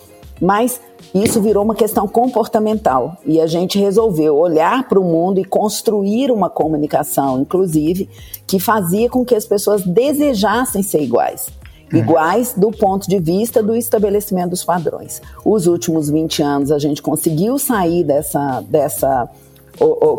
mas 0.41 0.81
isso 1.15 1.41
virou 1.41 1.65
uma 1.65 1.75
questão 1.75 2.09
comportamental 2.09 3.17
e 3.27 3.41
a 3.41 3.47
gente 3.47 3.79
resolveu 3.79 4.37
olhar 4.37 4.89
para 4.89 4.99
o 4.99 5.05
mundo 5.05 5.39
e 5.39 5.45
construir 5.45 6.31
uma 6.31 6.49
comunicação, 6.49 7.41
inclusive, 7.41 8.09
que 8.47 8.59
fazia 8.59 9.09
com 9.11 9.25
que 9.25 9.35
as 9.35 9.45
pessoas 9.45 9.83
desejassem 9.85 10.83
ser 10.83 11.03
iguais. 11.03 11.49
Uhum. 11.93 11.99
Iguais 11.99 12.55
do 12.57 12.71
ponto 12.71 13.09
de 13.09 13.19
vista 13.19 13.63
do 13.63 13.77
estabelecimento 13.77 14.51
dos 14.51 14.65
padrões. 14.65 15.21
Os 15.45 15.67
últimos 15.67 16.09
20 16.09 16.43
anos 16.43 16.71
a 16.71 16.79
gente 16.79 17.03
conseguiu 17.03 17.59
sair 17.59 18.05
dessa, 18.05 18.63
dessa 18.69 19.29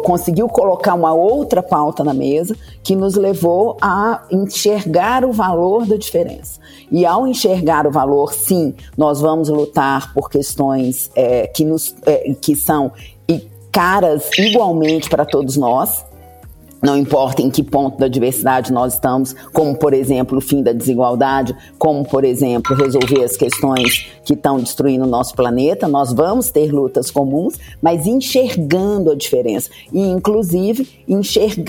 conseguiu 0.04 0.48
colocar 0.48 0.94
uma 0.94 1.14
outra 1.14 1.62
pauta 1.62 2.04
na 2.04 2.14
mesa 2.14 2.56
que 2.84 2.96
nos 2.96 3.16
levou 3.16 3.78
a 3.82 4.24
enxergar 4.32 5.24
o 5.24 5.32
valor 5.32 5.86
da 5.86 5.96
diferença. 5.96 6.60
E 6.92 7.06
ao 7.06 7.28
enxergar 7.28 7.86
o 7.86 7.92
valor, 7.92 8.34
sim, 8.34 8.74
nós 8.98 9.22
vamos 9.22 9.50
lutar 9.50 10.14
por 10.14 10.30
questões 10.30 11.12
é, 11.16 11.48
que, 11.48 11.64
nos, 11.64 11.96
é, 12.06 12.34
que 12.42 12.56
são 12.56 12.92
caras 13.72 14.30
igualmente 14.38 15.10
para 15.10 15.26
todos 15.26 15.56
nós, 15.56 16.04
não 16.82 16.98
importa 16.98 17.42
em 17.42 17.50
que 17.50 17.64
ponto 17.64 17.98
da 17.98 18.08
diversidade 18.08 18.74
nós 18.74 18.94
estamos, 18.94 19.34
como, 19.54 19.78
por 19.78 19.94
exemplo, 19.94 20.38
o 20.38 20.42
fim 20.42 20.64
da 20.64 20.74
desigualdade, 20.74 21.56
como, 21.78 22.04
por 22.04 22.24
exemplo, 22.24 22.76
resolver 22.76 23.24
as 23.24 23.38
questões 23.38 24.08
que 24.24 24.34
estão 24.34 24.58
destruindo 24.58 25.06
o 25.06 25.08
nosso 25.08 25.36
planeta, 25.36 25.88
nós 25.88 26.12
vamos 26.12 26.50
ter 26.50 26.72
lutas 26.72 27.12
comuns, 27.12 27.56
mas 27.82 28.08
enxergando 28.08 29.12
a 29.12 29.16
diferença 29.16 29.70
e, 29.92 30.02
inclusive, 30.02 30.88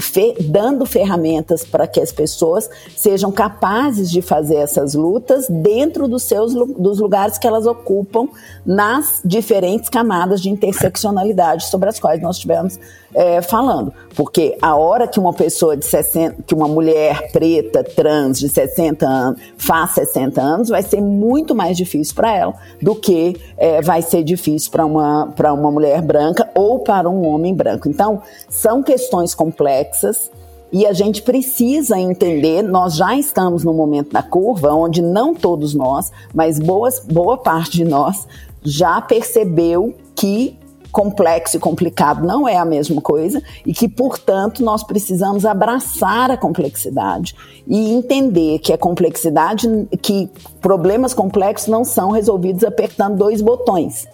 fe 0.01 0.35
dando 0.41 0.87
ferramentas 0.87 1.65
para 1.65 1.87
que 1.87 2.01
as 2.01 2.13
pessoas 2.13 2.69
sejam 2.97 3.31
capazes 3.31 4.11
de 4.11 4.23
fazer 4.23 4.57
essas 4.57 4.95
lutas 4.95 5.47
dentro 5.49 6.09
dos 6.09 6.23
seus 6.23 6.55
dos 6.55 6.99
lugares 6.99 7.39
que 7.39 7.47
elas 7.47 7.67
ocupam 7.67 8.29
nas 8.65 9.21
diferentes 9.25 9.89
camadas 9.89 10.41
de 10.41 10.49
interseccionalidade 10.49 11.67
sobre 11.67 11.89
as 11.89 11.99
quais 11.99 12.23
nós 12.23 12.39
tivemos 12.39 12.79
é, 13.15 13.43
falando. 13.43 13.93
Porque 14.15 14.57
a 14.61 14.77
hora 14.77 15.02
que 15.07 15.21
uma 15.21 15.33
pessoa 15.33 15.77
de 15.77 15.85
60, 15.85 16.43
que 16.47 16.55
uma 16.55 16.69
mulher 16.69 17.31
preta, 17.33 17.85
trans, 17.85 18.39
de 18.39 18.49
60 18.49 19.07
anos, 19.07 19.41
faz 19.57 19.93
60 19.93 20.41
anos, 20.41 20.69
vai 20.69 20.83
ser 20.83 21.01
muito 21.01 21.55
mais 21.55 21.77
difícil 21.77 22.15
para 22.15 22.37
ela 22.37 22.55
do 22.81 22.95
que 22.95 23.37
é, 23.57 23.81
vai 23.83 24.03
ser 24.03 24.23
difícil 24.23 24.71
para 24.71 24.85
uma, 24.85 25.33
uma 25.39 25.71
mulher 25.71 26.03
branca 26.03 26.49
ou 26.55 26.81
para 26.81 27.09
um 27.09 27.27
homem 27.27 27.55
branco. 27.55 27.89
Então, 27.89 28.23
são 28.49 28.83
questões 28.83 29.35
complexas. 29.35 30.31
E 30.75 30.87
a 30.87 30.95
gente 30.95 31.21
precisa 31.21 31.99
entender, 31.99 32.63
nós 32.63 32.97
já 32.97 33.15
estamos 33.15 33.63
no 33.63 33.75
momento 33.75 34.11
da 34.11 34.23
curva 34.23 34.73
onde 34.73 35.03
não 35.03 35.35
todos 35.35 35.75
nós, 35.75 36.11
mas 36.33 36.59
boas, 36.59 36.99
boa 36.99 37.37
parte 37.37 37.73
de 37.73 37.85
nós 37.85 38.27
já 38.65 38.99
percebeu 39.01 39.95
que 40.15 40.57
complexo 40.93 41.57
e 41.57 41.61
complicado 41.61 42.25
não 42.25 42.47
é 42.47 42.59
a 42.59 42.65
mesma 42.65 43.01
coisa 43.01 43.43
e 43.67 43.73
que, 43.73 43.89
portanto, 43.89 44.63
nós 44.63 44.85
precisamos 44.85 45.47
abraçar 45.47 46.31
a 46.31 46.37
complexidade 46.37 47.35
e 47.67 47.93
entender 47.93 48.59
que 48.59 48.73
a 48.73 48.79
complexidade, 48.79 49.67
que 50.03 50.29
problemas 50.61 51.15
complexos 51.15 51.69
não 51.69 51.85
são 51.85 52.11
resolvidos 52.11 52.63
apertando 52.63 53.17
dois 53.17 53.41
botões. 53.41 54.07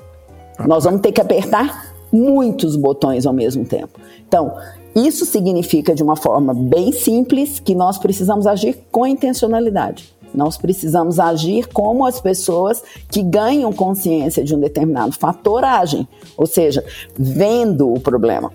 Nós 0.67 0.85
vamos 0.85 1.01
ter 1.01 1.13
que 1.13 1.21
apertar 1.21 1.93
muitos 2.13 2.77
botões 2.77 3.27
ao 3.27 3.33
mesmo 3.33 3.65
tempo. 3.65 3.99
Então, 4.27 4.57
isso 4.95 5.27
significa, 5.27 5.95
de 5.95 6.03
uma 6.03 6.17
forma 6.17 6.55
bem 6.55 6.93
simples, 6.93 7.61
que 7.61 7.75
nós 7.75 7.99
precisamos 7.99 8.47
agir 8.47 8.79
com 8.91 9.07
intencionalidade. 9.07 10.13
Nós 10.35 10.57
precisamos 10.57 11.19
agir 11.19 11.67
como 11.69 12.05
as 12.07 12.21
pessoas 12.21 12.83
que 13.11 13.23
ganham 13.23 13.73
consciência 13.73 14.45
de 14.45 14.55
um 14.55 14.61
determinado 14.61 15.13
fator 15.13 15.65
agem, 15.65 16.07
ou 16.37 16.47
seja, 16.47 16.85
vendo 17.17 17.93
o 17.93 18.01
problema. 18.01 18.53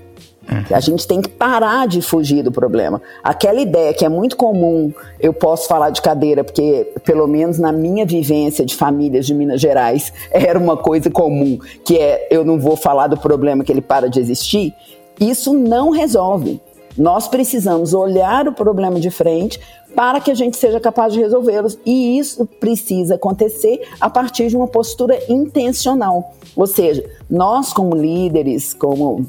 A 0.72 0.80
gente 0.80 1.08
tem 1.08 1.22
que 1.22 1.30
parar 1.30 1.88
de 1.88 2.02
fugir 2.02 2.44
do 2.44 2.52
problema. 2.52 3.02
Aquela 3.24 3.62
ideia 3.62 3.94
que 3.94 4.04
é 4.04 4.10
muito 4.10 4.36
comum, 4.36 4.92
eu 5.20 5.34
posso 5.34 5.68
falar 5.68 5.90
de 5.90 6.02
cadeira, 6.02 6.44
porque 6.44 6.92
pelo 7.06 7.28
menos 7.28 7.58
na 7.58 7.72
minha 7.72 8.06
vivência 8.06 8.66
de 8.66 8.76
famílias 8.76 9.26
de 9.26 9.34
Minas 9.34 9.62
Gerais, 9.62 10.12
era 10.32 10.60
uma 10.60 10.76
coisa 10.76 11.10
comum, 11.10 11.58
que 11.86 11.98
é 11.98 12.28
eu 12.30 12.44
não 12.44 12.60
vou 12.60 12.76
falar 12.76 13.08
do 13.08 13.18
problema 13.18 13.64
que 13.64 13.72
ele 13.72 13.82
para 13.82 14.10
de 14.10 14.20
existir. 14.20 14.74
Isso 15.20 15.54
não 15.54 15.92
resolve. 15.92 16.60
Nós 16.98 17.28
precisamos 17.28 17.94
olhar 17.94 18.48
o 18.48 18.54
problema 18.54 19.00
de 19.00 19.10
frente 19.10 19.60
para 19.96 20.20
que 20.20 20.32
a 20.32 20.36
gente 20.36 20.58
seja 20.58 20.80
capaz 20.80 21.14
de 21.14 21.20
resolvê-los. 21.20 21.78
E 21.86 22.18
isso 22.18 22.46
precisa 22.60 23.16
acontecer 23.16 23.88
a 24.00 24.10
partir 24.10 24.48
de 24.48 24.56
uma 24.56 24.68
postura 24.68 25.20
intencional. 25.30 26.34
Ou 26.56 26.68
seja, 26.68 27.04
nós, 27.30 27.74
como 27.74 27.96
líderes, 27.96 28.74
como 28.74 29.26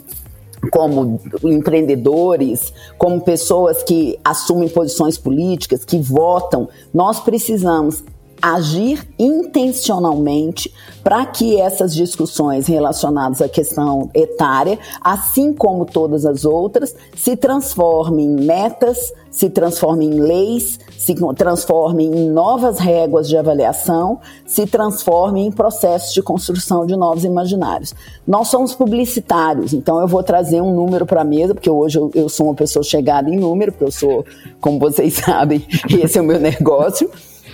como 0.71 1.21
empreendedores, 1.43 2.73
como 2.97 3.21
pessoas 3.21 3.83
que 3.83 4.19
assumem 4.25 4.67
posições 4.67 5.19
políticas, 5.19 5.85
que 5.85 5.99
votam, 5.99 6.69
nós 6.93 7.21
precisamos 7.21 8.03
agir 8.45 9.09
intencionalmente 9.19 10.71
para 11.03 11.25
que 11.25 11.59
essas 11.59 11.95
discussões 11.95 12.67
relacionadas 12.67 13.41
à 13.41 13.49
questão 13.49 14.11
etária, 14.13 14.79
assim 15.01 15.55
como 15.55 15.87
todas 15.87 16.27
as 16.27 16.45
outras, 16.45 16.95
se 17.17 17.39
transformem 17.39 18.27
em 18.27 18.45
metas, 18.45 19.15
se 19.31 19.49
transformem 19.49 20.11
em 20.11 20.21
leis, 20.21 20.79
se 20.99 21.15
transformem 21.35 22.07
em 22.07 22.29
novas 22.29 22.79
réguas 22.79 23.29
de 23.29 23.37
avaliação, 23.39 24.21
se 24.47 24.67
transformem 24.67 25.47
em 25.47 25.51
processos 25.51 26.13
de 26.13 26.21
construção 26.21 26.85
de 26.85 26.97
novos 26.97 27.25
imaginários. 27.25 27.95
Nós 28.27 28.49
somos 28.49 28.75
publicitários, 28.75 29.73
então 29.73 29.99
eu 30.03 30.07
vou 30.07 30.23
trazer 30.23 30.61
um 30.61 30.75
número 30.75 31.07
para 31.07 31.23
a 31.23 31.25
mesa, 31.25 31.55
porque 31.55 31.71
hoje 31.71 31.99
eu, 31.99 32.11
eu 32.15 32.29
sou 32.29 32.49
uma 32.49 32.55
pessoa 32.55 32.83
chegada 32.83 33.31
em 33.31 33.39
número, 33.39 33.73
porque 33.73 33.85
eu 33.85 33.93
sou, 33.93 34.23
como 34.61 34.79
vocês 34.79 35.15
sabem, 35.25 35.67
esse 35.89 36.19
é 36.19 36.21
o 36.21 36.25
meu 36.25 36.39
negócio 36.39 37.11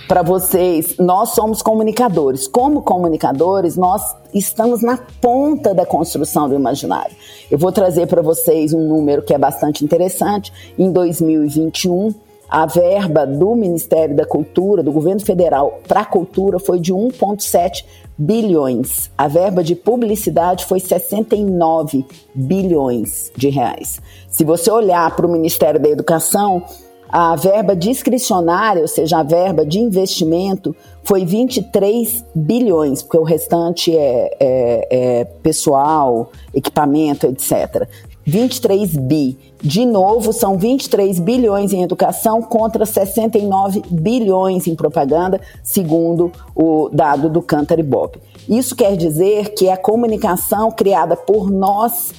para 0.07 0.21
vocês, 0.21 0.97
nós 0.97 1.29
somos 1.29 1.61
comunicadores. 1.61 2.47
Como 2.47 2.81
comunicadores, 2.81 3.77
nós 3.77 4.15
estamos 4.33 4.81
na 4.81 4.97
ponta 5.19 5.73
da 5.73 5.85
construção 5.85 6.49
do 6.49 6.55
imaginário. 6.55 7.15
Eu 7.49 7.57
vou 7.57 7.71
trazer 7.71 8.07
para 8.07 8.21
vocês 8.21 8.73
um 8.73 8.87
número 8.87 9.21
que 9.21 9.33
é 9.33 9.37
bastante 9.37 9.83
interessante. 9.83 10.51
Em 10.77 10.91
2021, 10.91 12.13
a 12.49 12.65
verba 12.65 13.25
do 13.25 13.55
Ministério 13.55 14.13
da 14.13 14.25
Cultura, 14.25 14.83
do 14.83 14.91
governo 14.91 15.21
federal 15.21 15.79
para 15.87 16.01
a 16.01 16.05
cultura 16.05 16.59
foi 16.59 16.79
de 16.79 16.93
1,7 16.93 17.85
bilhões. 18.17 19.09
A 19.17 19.29
verba 19.29 19.63
de 19.63 19.73
publicidade 19.73 20.65
foi 20.65 20.81
69 20.81 22.05
bilhões 22.35 23.31
de 23.37 23.47
reais. 23.47 24.01
Se 24.27 24.43
você 24.43 24.69
olhar 24.69 25.15
para 25.15 25.25
o 25.25 25.31
Ministério 25.31 25.79
da 25.79 25.87
Educação, 25.87 26.63
a 27.11 27.35
verba 27.35 27.75
discricionária, 27.75 28.81
ou 28.81 28.87
seja, 28.87 29.19
a 29.19 29.23
verba 29.23 29.65
de 29.65 29.79
investimento, 29.79 30.75
foi 31.03 31.25
23 31.25 32.23
bilhões, 32.33 33.01
porque 33.01 33.17
o 33.17 33.23
restante 33.23 33.95
é, 33.95 34.37
é, 34.39 34.87
é 34.89 35.25
pessoal, 35.25 36.31
equipamento, 36.53 37.25
etc. 37.27 37.87
23 38.23 38.95
bi. 38.97 39.37
De 39.61 39.85
novo, 39.85 40.31
são 40.31 40.57
23 40.57 41.19
bilhões 41.19 41.73
em 41.73 41.83
educação 41.83 42.41
contra 42.41 42.85
69 42.85 43.83
bilhões 43.89 44.67
em 44.67 44.75
propaganda, 44.75 45.41
segundo 45.63 46.31
o 46.55 46.89
dado 46.93 47.29
do 47.29 47.41
Cantar 47.41 47.79
Ibope. 47.79 48.19
Isso 48.47 48.75
quer 48.75 48.95
dizer 48.95 49.53
que 49.53 49.69
a 49.69 49.77
comunicação 49.77 50.71
criada 50.71 51.15
por 51.15 51.51
nós 51.51 52.13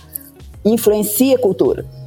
influencia 0.64 1.36
a 1.36 1.39
cultura. 1.39 2.02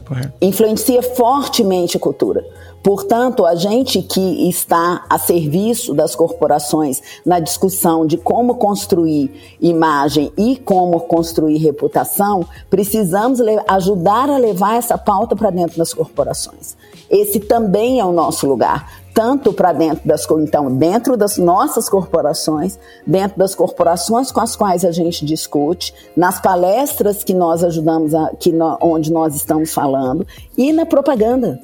Tá 0.00 0.32
influencia 0.40 1.02
fortemente 1.02 1.96
a 1.96 2.00
cultura. 2.00 2.44
Portanto, 2.82 3.46
a 3.46 3.54
gente 3.54 4.02
que 4.02 4.46
está 4.46 5.06
a 5.08 5.18
serviço 5.18 5.94
das 5.94 6.14
corporações 6.14 7.02
na 7.24 7.40
discussão 7.40 8.06
de 8.06 8.18
como 8.18 8.56
construir 8.56 9.56
imagem 9.58 10.30
e 10.36 10.56
como 10.56 11.00
construir 11.00 11.56
reputação, 11.56 12.46
precisamos 12.68 13.40
ajudar 13.66 14.28
a 14.28 14.36
levar 14.36 14.76
essa 14.76 14.98
pauta 14.98 15.34
para 15.34 15.48
dentro 15.48 15.78
das 15.78 15.94
corporações. 15.94 16.76
Esse 17.08 17.40
também 17.40 18.00
é 18.00 18.04
o 18.04 18.12
nosso 18.12 18.46
lugar 18.46 19.03
tanto 19.14 19.52
para 19.52 19.72
dentro 19.72 20.06
das 20.06 20.26
então 20.28 20.74
dentro 20.74 21.16
das 21.16 21.38
nossas 21.38 21.88
corporações, 21.88 22.76
dentro 23.06 23.38
das 23.38 23.54
corporações 23.54 24.32
com 24.32 24.40
as 24.40 24.56
quais 24.56 24.84
a 24.84 24.90
gente 24.90 25.24
discute, 25.24 25.94
nas 26.16 26.42
palestras 26.42 27.22
que 27.22 27.32
nós 27.32 27.62
ajudamos 27.62 28.12
a, 28.12 28.32
que 28.34 28.50
no, 28.50 28.76
onde 28.82 29.12
nós 29.12 29.36
estamos 29.36 29.72
falando 29.72 30.26
e 30.58 30.72
na 30.72 30.84
propaganda. 30.84 31.60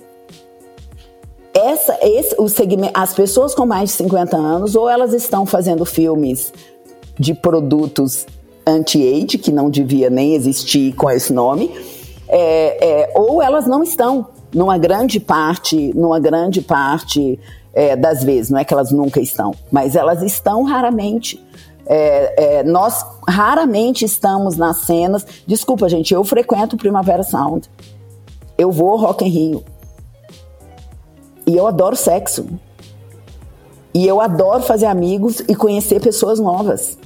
Essa, 1.53 1.99
esse, 2.01 2.37
o 2.39 2.49
segmento, 2.49 2.93
as 2.95 3.13
pessoas 3.13 3.53
com 3.53 3.67
mais 3.67 3.91
de 3.91 3.97
50 3.97 4.37
anos 4.37 4.77
ou 4.77 4.89
elas 4.89 5.13
estão 5.13 5.45
fazendo 5.45 5.85
filmes 5.85 6.53
de 7.19 7.35
produtos 7.35 8.25
anti-age 8.65 9.37
que 9.37 9.51
não 9.51 9.69
devia 9.69 10.09
nem 10.09 10.37
existir 10.37 10.95
com 10.95 11.11
esse 11.11 11.33
nome, 11.33 11.75
é, 12.29 13.03
é, 13.03 13.13
ou 13.17 13.43
elas 13.43 13.67
não 13.67 13.83
estão 13.83 14.29
numa 14.55 14.79
grande 14.79 15.21
parte, 15.21 15.93
numa 15.95 16.19
grande 16.19 16.61
parte 16.61 17.39
é, 17.73 17.97
das 17.97 18.23
vezes, 18.25 18.51
não 18.51 18.59
é 18.59 18.65
que 18.65 18.73
elas 18.73 18.91
nunca 18.91 19.21
estão, 19.21 19.55
mas 19.71 19.95
elas 19.95 20.23
estão 20.23 20.65
raramente. 20.65 21.43
É, 21.87 22.59
é, 22.59 22.63
nós 22.63 23.05
raramente 23.29 24.05
estamos 24.05 24.57
nas 24.57 24.83
cenas. 24.83 25.27
Desculpa, 25.47 25.89
gente, 25.89 26.15
eu 26.15 26.23
frequento 26.23 26.77
Primavera 26.77 27.23
Sound. 27.23 27.69
Eu 28.57 28.71
vou 28.71 28.91
ao 28.91 28.97
Rock 28.97 29.25
in 29.25 29.29
Rio. 29.29 29.65
E 31.47 31.57
eu 31.57 31.67
adoro 31.67 31.97
sexo. 31.97 32.47
E 33.93 34.07
eu 34.07 34.21
adoro 34.21 34.63
fazer 34.63 34.87
amigos 34.87 35.41
e 35.49 35.55
conhecer 35.57 36.01
pessoas 36.01 36.39
novas. 36.39 36.97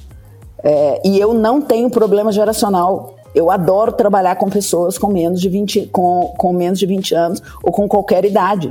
É, 0.63 1.01
e 1.05 1.19
eu 1.19 1.33
não 1.33 1.61
tenho 1.63 1.89
problema 1.89 2.31
geracional. 2.31 3.14
Eu 3.35 3.51
adoro 3.51 3.93
trabalhar 3.93 4.37
com 4.37 4.49
pessoas 4.49 4.97
com 4.97 5.09
menos 5.09 5.41
de 5.41 5.49
20, 5.49 5.87
com, 5.87 6.33
com 6.37 6.53
menos 6.53 6.79
de 6.79 6.87
20 6.87 7.15
anos 7.15 7.43
ou 7.63 7.73
com 7.73 7.89
qualquer 7.89 8.25
idade. 8.25 8.71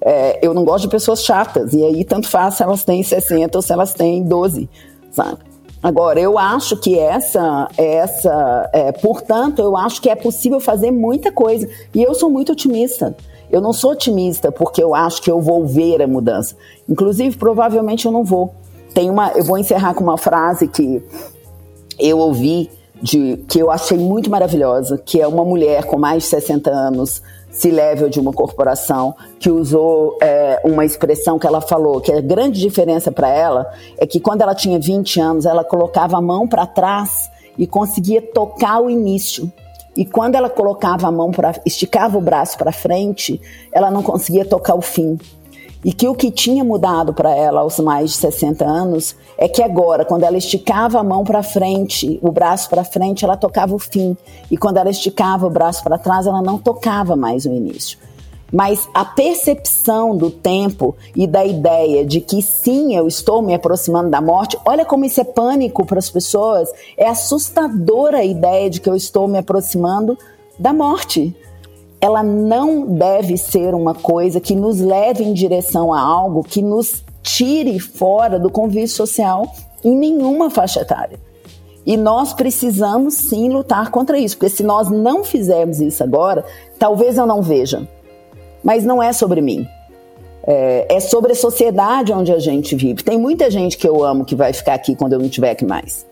É, 0.00 0.38
eu 0.46 0.54
não 0.54 0.64
gosto 0.64 0.84
de 0.84 0.90
pessoas 0.90 1.24
chatas, 1.24 1.72
e 1.72 1.82
aí 1.82 2.04
tanto 2.04 2.28
faz 2.28 2.54
se 2.54 2.62
elas 2.62 2.84
têm 2.84 3.02
60 3.02 3.58
ou 3.58 3.62
se 3.62 3.72
elas 3.72 3.92
têm 3.94 4.22
12, 4.22 4.68
sabe? 5.10 5.38
Agora, 5.82 6.18
eu 6.18 6.38
acho 6.38 6.76
que 6.76 6.98
essa, 6.98 7.68
essa 7.76 8.68
é, 8.72 8.92
portanto, 8.92 9.60
eu 9.60 9.76
acho 9.76 10.00
que 10.00 10.08
é 10.08 10.14
possível 10.14 10.58
fazer 10.58 10.90
muita 10.90 11.30
coisa. 11.30 11.68
E 11.94 12.02
eu 12.02 12.14
sou 12.14 12.28
muito 12.30 12.52
otimista. 12.52 13.16
Eu 13.50 13.60
não 13.60 13.72
sou 13.72 13.92
otimista 13.92 14.50
porque 14.50 14.82
eu 14.82 14.94
acho 14.94 15.22
que 15.22 15.30
eu 15.30 15.40
vou 15.40 15.64
ver 15.64 16.02
a 16.02 16.06
mudança. 16.06 16.56
Inclusive, 16.88 17.36
provavelmente 17.36 18.06
eu 18.06 18.12
não 18.12 18.24
vou. 18.24 18.52
Tem 18.92 19.08
uma, 19.08 19.30
eu 19.32 19.44
vou 19.44 19.58
encerrar 19.58 19.94
com 19.94 20.02
uma 20.02 20.18
frase 20.18 20.66
que 20.66 21.02
eu 21.98 22.18
ouvi 22.18 22.70
de 23.02 23.36
que 23.48 23.58
eu 23.58 23.70
achei 23.70 23.98
muito 23.98 24.30
maravilhosa, 24.30 24.98
que 24.98 25.20
é 25.20 25.26
uma 25.26 25.44
mulher 25.44 25.84
com 25.84 25.98
mais 25.98 26.22
de 26.24 26.28
60 26.30 26.70
anos, 26.70 27.22
C-level 27.50 28.08
de 28.08 28.20
uma 28.20 28.32
corporação, 28.32 29.14
que 29.38 29.50
usou 29.50 30.18
é, 30.20 30.60
uma 30.64 30.84
expressão 30.84 31.38
que 31.38 31.46
ela 31.46 31.60
falou, 31.60 32.00
que 32.00 32.12
a 32.12 32.20
grande 32.20 32.60
diferença 32.60 33.10
para 33.10 33.28
ela 33.28 33.70
é 33.96 34.06
que 34.06 34.20
quando 34.20 34.42
ela 34.42 34.54
tinha 34.54 34.78
20 34.78 35.20
anos, 35.20 35.46
ela 35.46 35.64
colocava 35.64 36.16
a 36.16 36.20
mão 36.20 36.46
para 36.46 36.66
trás 36.66 37.30
e 37.58 37.66
conseguia 37.66 38.20
tocar 38.20 38.80
o 38.80 38.90
início. 38.90 39.50
E 39.96 40.04
quando 40.04 40.34
ela 40.34 40.50
colocava 40.50 41.08
a 41.08 41.12
mão 41.12 41.30
para 41.30 41.54
esticava 41.64 42.18
o 42.18 42.20
braço 42.20 42.58
para 42.58 42.70
frente, 42.70 43.40
ela 43.72 43.90
não 43.90 44.02
conseguia 44.02 44.44
tocar 44.44 44.74
o 44.74 44.82
fim 44.82 45.18
e 45.86 45.92
que 45.92 46.08
o 46.08 46.16
que 46.16 46.32
tinha 46.32 46.64
mudado 46.64 47.14
para 47.14 47.32
ela 47.32 47.60
aos 47.60 47.78
mais 47.78 48.10
de 48.10 48.16
60 48.16 48.64
anos 48.64 49.14
é 49.38 49.46
que 49.46 49.62
agora, 49.62 50.04
quando 50.04 50.24
ela 50.24 50.36
esticava 50.36 50.98
a 50.98 51.04
mão 51.04 51.22
para 51.22 51.44
frente, 51.44 52.18
o 52.20 52.32
braço 52.32 52.68
para 52.68 52.82
frente, 52.82 53.24
ela 53.24 53.36
tocava 53.36 53.72
o 53.72 53.78
fim, 53.78 54.16
e 54.50 54.56
quando 54.56 54.78
ela 54.78 54.90
esticava 54.90 55.46
o 55.46 55.50
braço 55.50 55.84
para 55.84 55.96
trás, 55.96 56.26
ela 56.26 56.42
não 56.42 56.58
tocava 56.58 57.14
mais 57.14 57.46
o 57.46 57.52
início. 57.52 58.00
Mas 58.52 58.88
a 58.92 59.04
percepção 59.04 60.16
do 60.16 60.28
tempo 60.28 60.96
e 61.14 61.24
da 61.24 61.44
ideia 61.44 62.04
de 62.04 62.20
que 62.20 62.42
sim, 62.42 62.96
eu 62.96 63.06
estou 63.06 63.40
me 63.40 63.54
aproximando 63.54 64.10
da 64.10 64.20
morte, 64.20 64.58
olha 64.64 64.84
como 64.84 65.04
isso 65.04 65.20
é 65.20 65.24
pânico 65.24 65.86
para 65.86 66.00
as 66.00 66.10
pessoas, 66.10 66.68
é 66.96 67.08
assustadora 67.08 68.18
a 68.18 68.24
ideia 68.24 68.68
de 68.68 68.80
que 68.80 68.90
eu 68.90 68.96
estou 68.96 69.28
me 69.28 69.38
aproximando 69.38 70.18
da 70.58 70.72
morte 70.72 71.32
ela 72.00 72.22
não 72.22 72.86
deve 72.86 73.36
ser 73.36 73.74
uma 73.74 73.94
coisa 73.94 74.40
que 74.40 74.54
nos 74.54 74.80
leve 74.80 75.24
em 75.24 75.32
direção 75.32 75.92
a 75.92 76.00
algo 76.00 76.42
que 76.42 76.62
nos 76.62 77.04
tire 77.22 77.78
fora 77.78 78.38
do 78.38 78.50
convívio 78.50 78.88
social 78.88 79.46
em 79.84 79.96
nenhuma 79.96 80.50
faixa 80.50 80.80
etária. 80.80 81.18
E 81.84 81.96
nós 81.96 82.32
precisamos 82.32 83.14
sim 83.14 83.48
lutar 83.48 83.90
contra 83.90 84.18
isso, 84.18 84.36
porque 84.36 84.54
se 84.54 84.62
nós 84.62 84.90
não 84.90 85.22
fizermos 85.22 85.80
isso 85.80 86.02
agora, 86.02 86.44
talvez 86.78 87.16
eu 87.16 87.26
não 87.26 87.40
veja, 87.40 87.86
mas 88.62 88.84
não 88.84 89.02
é 89.02 89.12
sobre 89.12 89.40
mim. 89.40 89.66
É, 90.48 90.86
é, 90.88 91.00
sobre 91.00 91.32
a 91.32 91.34
sociedade 91.34 92.12
onde 92.12 92.32
a 92.32 92.38
gente 92.38 92.76
vive. 92.76 93.02
Tem 93.02 93.18
muita 93.18 93.50
gente 93.50 93.76
que 93.76 93.88
eu 93.88 94.04
amo 94.04 94.24
que 94.24 94.36
vai 94.36 94.52
ficar 94.52 94.74
aqui 94.74 94.94
quando 94.94 95.12
eu 95.12 95.18
não 95.18 95.28
tiver 95.28 95.50
aqui 95.50 95.64
mais. 95.64 96.06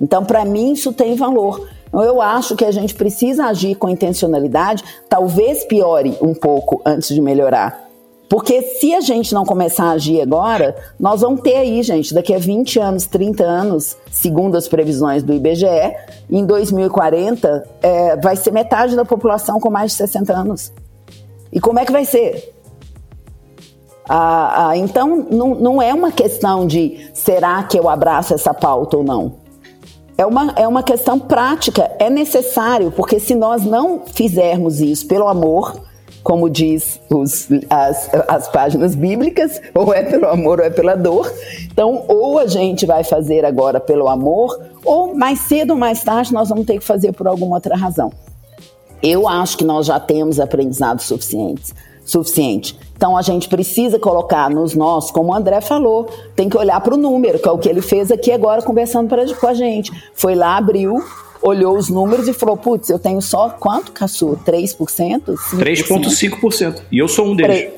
Então, 0.00 0.24
para 0.24 0.42
mim, 0.42 0.72
isso 0.72 0.90
tem 0.90 1.14
valor. 1.16 1.68
Então, 1.94 2.02
eu 2.02 2.20
acho 2.20 2.56
que 2.56 2.64
a 2.64 2.72
gente 2.72 2.92
precisa 2.92 3.44
agir 3.44 3.76
com 3.76 3.88
intencionalidade, 3.88 4.82
talvez 5.08 5.64
piore 5.64 6.18
um 6.20 6.34
pouco 6.34 6.82
antes 6.84 7.14
de 7.14 7.20
melhorar. 7.20 7.84
Porque 8.28 8.62
se 8.62 8.92
a 8.92 9.00
gente 9.00 9.32
não 9.32 9.44
começar 9.44 9.84
a 9.84 9.90
agir 9.92 10.20
agora, 10.20 10.74
nós 10.98 11.20
vamos 11.20 11.42
ter 11.42 11.54
aí, 11.54 11.80
gente, 11.84 12.12
daqui 12.12 12.34
a 12.34 12.38
20 12.38 12.80
anos, 12.80 13.06
30 13.06 13.44
anos, 13.44 13.96
segundo 14.10 14.56
as 14.56 14.66
previsões 14.66 15.22
do 15.22 15.32
IBGE, 15.32 15.94
em 16.28 16.44
2040 16.44 17.64
é, 17.80 18.16
vai 18.16 18.34
ser 18.34 18.50
metade 18.50 18.96
da 18.96 19.04
população 19.04 19.60
com 19.60 19.70
mais 19.70 19.92
de 19.92 19.98
60 19.98 20.32
anos. 20.32 20.72
E 21.52 21.60
como 21.60 21.78
é 21.78 21.84
que 21.84 21.92
vai 21.92 22.04
ser? 22.04 22.52
Ah, 24.08 24.70
ah, 24.70 24.76
então, 24.76 25.28
não, 25.30 25.54
não 25.54 25.80
é 25.80 25.94
uma 25.94 26.10
questão 26.10 26.66
de 26.66 27.08
será 27.14 27.62
que 27.62 27.78
eu 27.78 27.88
abraço 27.88 28.34
essa 28.34 28.52
pauta 28.52 28.96
ou 28.96 29.04
não. 29.04 29.43
É 30.16 30.24
uma, 30.24 30.52
é 30.56 30.66
uma 30.66 30.82
questão 30.82 31.18
prática, 31.18 31.90
é 31.98 32.08
necessário, 32.08 32.92
porque 32.92 33.18
se 33.18 33.34
nós 33.34 33.64
não 33.64 34.02
fizermos 34.06 34.80
isso 34.80 35.06
pelo 35.08 35.26
amor, 35.26 35.80
como 36.22 36.48
diz 36.48 37.00
os, 37.10 37.48
as, 37.68 38.08
as 38.28 38.48
páginas 38.48 38.94
bíblicas, 38.94 39.60
ou 39.74 39.92
é 39.92 40.02
pelo 40.02 40.26
amor 40.26 40.60
ou 40.60 40.64
é 40.64 40.70
pela 40.70 40.96
dor. 40.96 41.30
Então, 41.64 42.04
ou 42.08 42.38
a 42.38 42.46
gente 42.46 42.86
vai 42.86 43.04
fazer 43.04 43.44
agora 43.44 43.78
pelo 43.78 44.08
amor, 44.08 44.58
ou 44.84 45.14
mais 45.14 45.40
cedo 45.40 45.72
ou 45.72 45.76
mais 45.76 46.02
tarde 46.02 46.32
nós 46.32 46.48
vamos 46.48 46.64
ter 46.64 46.78
que 46.78 46.84
fazer 46.84 47.12
por 47.12 47.26
alguma 47.26 47.56
outra 47.56 47.76
razão. 47.76 48.10
Eu 49.02 49.28
acho 49.28 49.58
que 49.58 49.64
nós 49.64 49.84
já 49.84 50.00
temos 50.00 50.40
aprendizados 50.40 51.04
suficientes, 51.04 51.74
suficiente. 52.04 52.78
Então 52.96 53.16
a 53.16 53.22
gente 53.22 53.48
precisa 53.48 53.98
colocar 53.98 54.48
nos 54.50 54.74
nós, 54.74 55.10
como 55.10 55.32
o 55.32 55.34
André 55.34 55.60
falou, 55.60 56.08
tem 56.36 56.48
que 56.48 56.56
olhar 56.56 56.80
para 56.80 56.94
o 56.94 56.96
número, 56.96 57.38
que 57.38 57.48
é 57.48 57.50
o 57.50 57.58
que 57.58 57.68
ele 57.68 57.82
fez 57.82 58.10
aqui 58.10 58.30
agora 58.30 58.62
conversando 58.62 59.08
pra, 59.08 59.24
com 59.34 59.46
a 59.46 59.54
gente. 59.54 59.90
Foi 60.14 60.34
lá, 60.34 60.56
abriu, 60.56 61.02
olhou 61.42 61.76
os 61.76 61.88
números 61.88 62.28
e 62.28 62.32
falou: 62.32 62.56
putz, 62.56 62.88
eu 62.88 62.98
tenho 62.98 63.20
só 63.20 63.50
quanto, 63.50 63.92
Caçu? 63.92 64.38
3%? 64.46 65.34
3,5%. 65.56 66.82
E 66.90 66.98
eu 66.98 67.08
sou 67.08 67.26
um 67.26 67.36
deles. 67.36 67.72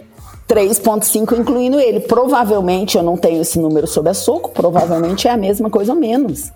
3,5 0.49 1.39
incluindo 1.39 1.81
ele. 1.81 2.01
Provavelmente 2.01 2.97
eu 2.97 3.03
não 3.03 3.17
tenho 3.17 3.43
esse 3.43 3.59
número 3.59 3.87
sob 3.87 4.09
a 4.09 4.15
soco, 4.15 4.51
provavelmente 4.51 5.27
é 5.27 5.31
a 5.33 5.37
mesma 5.37 5.69
coisa 5.69 5.93
ou 5.93 5.99
menos. 5.99 6.53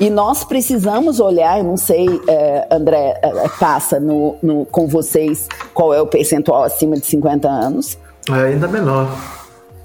E 0.00 0.10
nós 0.10 0.42
precisamos 0.42 1.20
olhar, 1.20 1.58
eu 1.58 1.64
não 1.64 1.76
sei, 1.76 2.20
é, 2.26 2.66
André, 2.70 3.18
é, 3.22 3.48
passa 3.60 4.00
no, 4.00 4.36
no, 4.42 4.66
com 4.66 4.88
vocês 4.88 5.48
qual 5.72 5.94
é 5.94 6.00
o 6.00 6.06
percentual 6.06 6.64
acima 6.64 6.96
de 6.96 7.06
50 7.06 7.48
anos. 7.48 7.96
É 8.28 8.46
ainda 8.46 8.66
menor. 8.66 9.08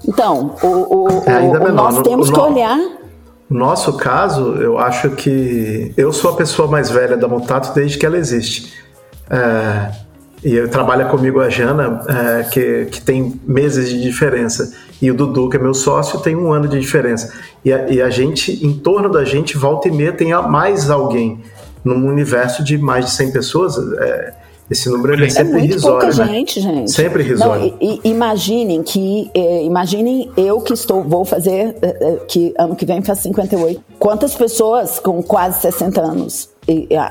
Então, 0.06 0.56
o, 0.62 0.66
o, 0.66 1.08
é 1.26 1.32
ainda 1.32 1.60
o, 1.60 1.62
menor. 1.62 1.92
nós 1.92 2.02
temos 2.02 2.28
no, 2.28 2.34
que 2.34 2.40
olhar. 2.40 2.76
No 3.48 3.58
nosso 3.58 3.96
caso, 3.96 4.54
eu 4.56 4.78
acho 4.78 5.10
que 5.10 5.92
eu 5.96 6.12
sou 6.12 6.32
a 6.32 6.36
pessoa 6.36 6.66
mais 6.66 6.90
velha 6.90 7.16
da 7.16 7.28
Mutato 7.28 7.72
desde 7.72 7.96
que 7.96 8.04
ela 8.04 8.16
existe. 8.16 8.72
É, 9.30 9.92
e 10.42 10.66
trabalha 10.68 11.04
comigo 11.04 11.40
a 11.40 11.48
Jana, 11.48 12.02
é, 12.08 12.42
que, 12.44 12.86
que 12.86 13.00
tem 13.00 13.40
meses 13.46 13.90
de 13.90 14.00
diferença. 14.00 14.72
E 15.00 15.10
o 15.10 15.14
Dudu, 15.14 15.48
que 15.48 15.56
é 15.56 15.60
meu 15.60 15.74
sócio, 15.74 16.20
tem 16.20 16.36
um 16.36 16.52
ano 16.52 16.68
de 16.68 16.78
diferença. 16.78 17.32
E 17.64 17.72
a, 17.72 17.88
e 17.88 18.02
a 18.02 18.10
gente, 18.10 18.64
em 18.64 18.72
torno 18.74 19.08
da 19.08 19.24
gente, 19.24 19.56
volta 19.56 19.88
e 19.88 19.90
meia, 19.90 20.12
tem 20.12 20.32
mais 20.48 20.90
alguém. 20.90 21.40
Num 21.82 22.06
universo 22.06 22.62
de 22.62 22.76
mais 22.76 23.06
de 23.06 23.10
100 23.12 23.32
pessoas, 23.32 23.78
é, 23.78 24.34
esse 24.70 24.90
número 24.90 25.22
é, 25.22 25.26
é 25.26 25.30
sempre 25.30 25.52
muito 25.52 25.70
irrisório. 25.70 26.08
Pouca 26.08 26.24
né? 26.24 26.32
gente, 26.34 26.60
gente. 26.60 26.90
Sempre 26.90 27.22
irrisório. 27.22 27.74
Não, 27.80 28.00
imaginem 28.04 28.82
que. 28.82 29.30
Eh, 29.34 29.64
imaginem 29.64 30.30
eu 30.36 30.60
que 30.60 30.74
estou. 30.74 31.02
Vou 31.02 31.24
fazer. 31.24 31.74
Eh, 31.80 32.18
que 32.28 32.54
ano 32.58 32.76
que 32.76 32.84
vem 32.84 33.00
faz 33.00 33.20
58. 33.20 33.80
Quantas 33.98 34.34
pessoas 34.34 34.98
com 34.98 35.22
quase 35.22 35.62
60 35.62 36.00
anos 36.02 36.50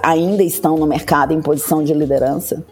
ainda 0.03 0.43
estão 0.43 0.77
no 0.77 0.85
mercado 0.85 1.33
em 1.33 1.41
posição 1.41 1.83
de 1.83 1.93
liderança? 1.93 2.63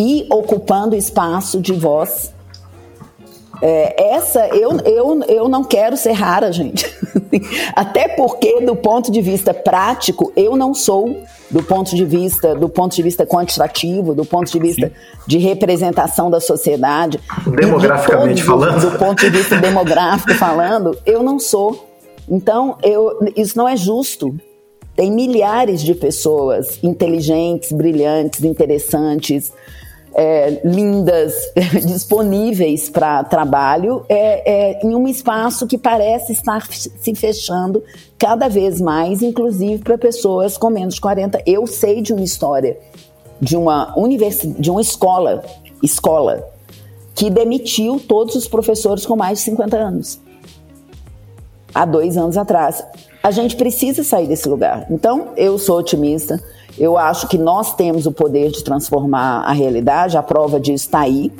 e 0.00 0.26
ocupando 0.30 0.96
espaço 0.96 1.60
de 1.60 1.74
voz. 1.74 2.32
É, 3.62 4.14
essa 4.14 4.46
eu, 4.48 4.78
eu, 4.80 5.22
eu 5.24 5.48
não 5.48 5.62
quero 5.62 5.96
ser 5.96 6.12
rara, 6.12 6.50
gente. 6.52 6.86
Até 7.76 8.08
porque, 8.08 8.60
do 8.60 8.74
ponto 8.74 9.10
de 9.10 9.20
vista 9.20 9.52
prático, 9.52 10.32
eu 10.34 10.56
não 10.56 10.74
sou 10.74 11.22
do 11.50 11.62
ponto 11.62 11.94
de 11.94 12.04
vista 12.04 12.54
do 12.54 12.68
ponto 12.68 12.94
de 12.94 13.02
vista 13.02 13.26
quantitativo, 13.26 14.14
do 14.14 14.24
ponto 14.24 14.50
de 14.50 14.58
vista 14.58 14.86
Sim. 14.86 14.92
de 15.26 15.38
representação 15.38 16.30
da 16.30 16.40
sociedade, 16.40 17.20
demograficamente 17.46 18.42
falando, 18.42 18.90
do 18.90 18.98
ponto 18.98 19.20
de 19.20 19.30
vista 19.30 19.56
demográfico 19.56 20.32
falando, 20.34 20.96
eu 21.04 21.22
não 21.22 21.38
sou. 21.38 21.88
Então, 22.28 22.78
eu, 22.82 23.18
isso 23.36 23.58
não 23.58 23.68
é 23.68 23.76
justo. 23.76 24.34
Tem 24.94 25.10
milhares 25.10 25.82
de 25.82 25.94
pessoas 25.94 26.78
inteligentes, 26.82 27.72
brilhantes, 27.72 28.44
interessantes, 28.44 29.52
é, 30.14 30.60
lindas, 30.64 31.34
disponíveis 31.86 32.88
para 32.88 33.24
trabalho, 33.24 34.04
é, 34.08 34.78
é, 34.78 34.86
em 34.86 34.94
um 34.94 35.06
espaço 35.06 35.66
que 35.66 35.78
parece 35.78 36.32
estar 36.32 36.66
se 36.70 37.14
fechando 37.14 37.82
cada 38.18 38.48
vez 38.48 38.80
mais, 38.80 39.22
inclusive 39.22 39.82
para 39.82 39.96
pessoas 39.96 40.56
com 40.56 40.70
menos 40.70 40.94
de 40.94 41.00
40. 41.00 41.42
Eu 41.46 41.66
sei 41.66 42.02
de 42.02 42.12
uma 42.12 42.24
história 42.24 42.78
de 43.40 43.56
uma 43.56 43.98
universidade, 43.98 44.60
de 44.60 44.70
uma 44.70 44.82
escola, 44.82 45.42
escola, 45.82 46.46
que 47.14 47.30
demitiu 47.30 47.98
todos 47.98 48.34
os 48.34 48.46
professores 48.46 49.06
com 49.06 49.16
mais 49.16 49.38
de 49.38 49.44
50 49.44 49.76
anos. 49.76 50.20
Há 51.74 51.84
dois 51.84 52.16
anos 52.16 52.36
atrás. 52.36 52.84
A 53.22 53.30
gente 53.30 53.56
precisa 53.56 54.02
sair 54.02 54.26
desse 54.26 54.48
lugar. 54.48 54.86
Então, 54.90 55.28
eu 55.36 55.58
sou 55.58 55.78
otimista 55.78 56.42
eu 56.80 56.96
acho 56.96 57.28
que 57.28 57.36
nós 57.36 57.74
temos 57.74 58.06
o 58.06 58.12
poder 58.12 58.50
de 58.50 58.64
transformar 58.64 59.42
a 59.42 59.52
realidade, 59.52 60.16
a 60.16 60.22
prova 60.22 60.58
disso 60.58 60.86
está 60.86 61.00
aí 61.00 61.30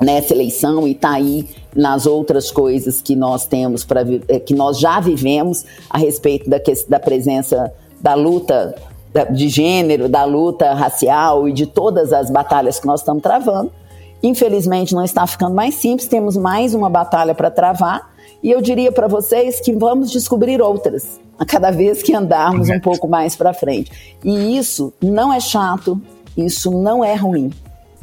nessa 0.00 0.32
eleição 0.32 0.88
e 0.88 0.92
está 0.92 1.10
aí 1.10 1.50
nas 1.76 2.06
outras 2.06 2.50
coisas 2.50 3.02
que 3.02 3.14
nós 3.14 3.44
temos 3.44 3.84
para 3.84 4.00
eh, 4.26 4.40
que 4.40 4.54
nós 4.54 4.78
já 4.78 5.00
vivemos 5.00 5.66
a 5.90 5.98
respeito 5.98 6.48
da, 6.48 6.56
da 6.88 6.98
presença 6.98 7.70
da 8.00 8.14
luta 8.14 8.74
de 9.30 9.48
gênero, 9.50 10.08
da 10.08 10.24
luta 10.24 10.72
racial 10.72 11.46
e 11.46 11.52
de 11.52 11.66
todas 11.66 12.10
as 12.12 12.30
batalhas 12.30 12.80
que 12.80 12.86
nós 12.86 13.00
estamos 13.00 13.22
travando. 13.22 13.70
Infelizmente 14.22 14.94
não 14.94 15.04
está 15.04 15.26
ficando 15.26 15.54
mais 15.54 15.74
simples, 15.74 16.08
temos 16.08 16.38
mais 16.38 16.74
uma 16.74 16.88
batalha 16.88 17.34
para 17.34 17.50
travar 17.50 18.13
e 18.44 18.50
eu 18.50 18.60
diria 18.60 18.92
para 18.92 19.08
vocês 19.08 19.58
que 19.58 19.72
vamos 19.72 20.10
descobrir 20.10 20.60
outras 20.60 21.18
a 21.38 21.46
cada 21.46 21.70
vez 21.70 22.02
que 22.02 22.14
andarmos 22.14 22.68
um 22.68 22.78
pouco 22.78 23.08
mais 23.08 23.34
para 23.34 23.54
frente. 23.54 23.90
E 24.22 24.58
isso 24.58 24.92
não 25.02 25.32
é 25.32 25.40
chato, 25.40 25.98
isso 26.36 26.70
não 26.70 27.02
é 27.02 27.14
ruim. 27.14 27.50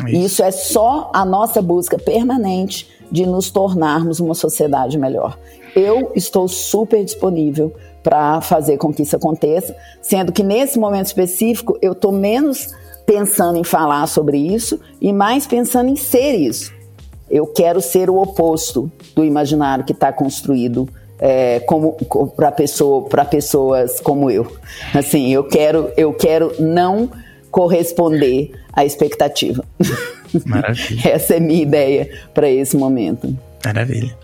Isso. 0.07 0.15
isso 0.15 0.43
é 0.43 0.49
só 0.49 1.11
a 1.13 1.23
nossa 1.23 1.61
busca 1.61 1.99
permanente 1.99 2.89
de 3.11 3.23
nos 3.23 3.51
tornarmos 3.51 4.19
uma 4.19 4.33
sociedade 4.33 4.97
melhor. 4.97 5.37
Eu 5.75 6.11
estou 6.15 6.47
super 6.47 7.05
disponível 7.05 7.71
para 8.01 8.41
fazer 8.41 8.77
com 8.77 8.91
que 8.91 9.03
isso 9.03 9.15
aconteça, 9.15 9.75
sendo 10.01 10.31
que 10.31 10.41
nesse 10.41 10.79
momento 10.79 11.05
específico 11.05 11.77
eu 11.83 11.91
estou 11.91 12.11
menos 12.11 12.73
pensando 13.05 13.59
em 13.59 13.63
falar 13.63 14.07
sobre 14.07 14.39
isso 14.39 14.79
e 14.99 15.13
mais 15.13 15.45
pensando 15.45 15.89
em 15.89 15.95
ser 15.95 16.33
isso. 16.33 16.73
Eu 17.31 17.47
quero 17.47 17.81
ser 17.81 18.09
o 18.09 18.17
oposto 18.17 18.91
do 19.15 19.23
imaginário 19.23 19.85
que 19.85 19.93
está 19.93 20.11
construído 20.11 20.87
é, 21.19 21.59
como 21.61 21.93
para 22.35 22.51
pessoa, 22.51 23.07
para 23.07 23.23
pessoas 23.23 23.99
como 23.99 24.29
eu. 24.29 24.51
Assim, 24.93 25.31
eu 25.31 25.43
quero, 25.43 25.91
eu 25.95 26.13
quero 26.13 26.53
não 26.59 27.09
corresponder 27.51 28.51
à 28.73 28.83
expectativa. 28.83 29.63
Maravilha. 30.45 31.01
Essa 31.13 31.35
é 31.35 31.37
a 31.37 31.41
minha 31.41 31.61
ideia 31.61 32.09
para 32.33 32.49
esse 32.49 32.75
momento. 32.75 33.37
Maravilha. 33.63 34.15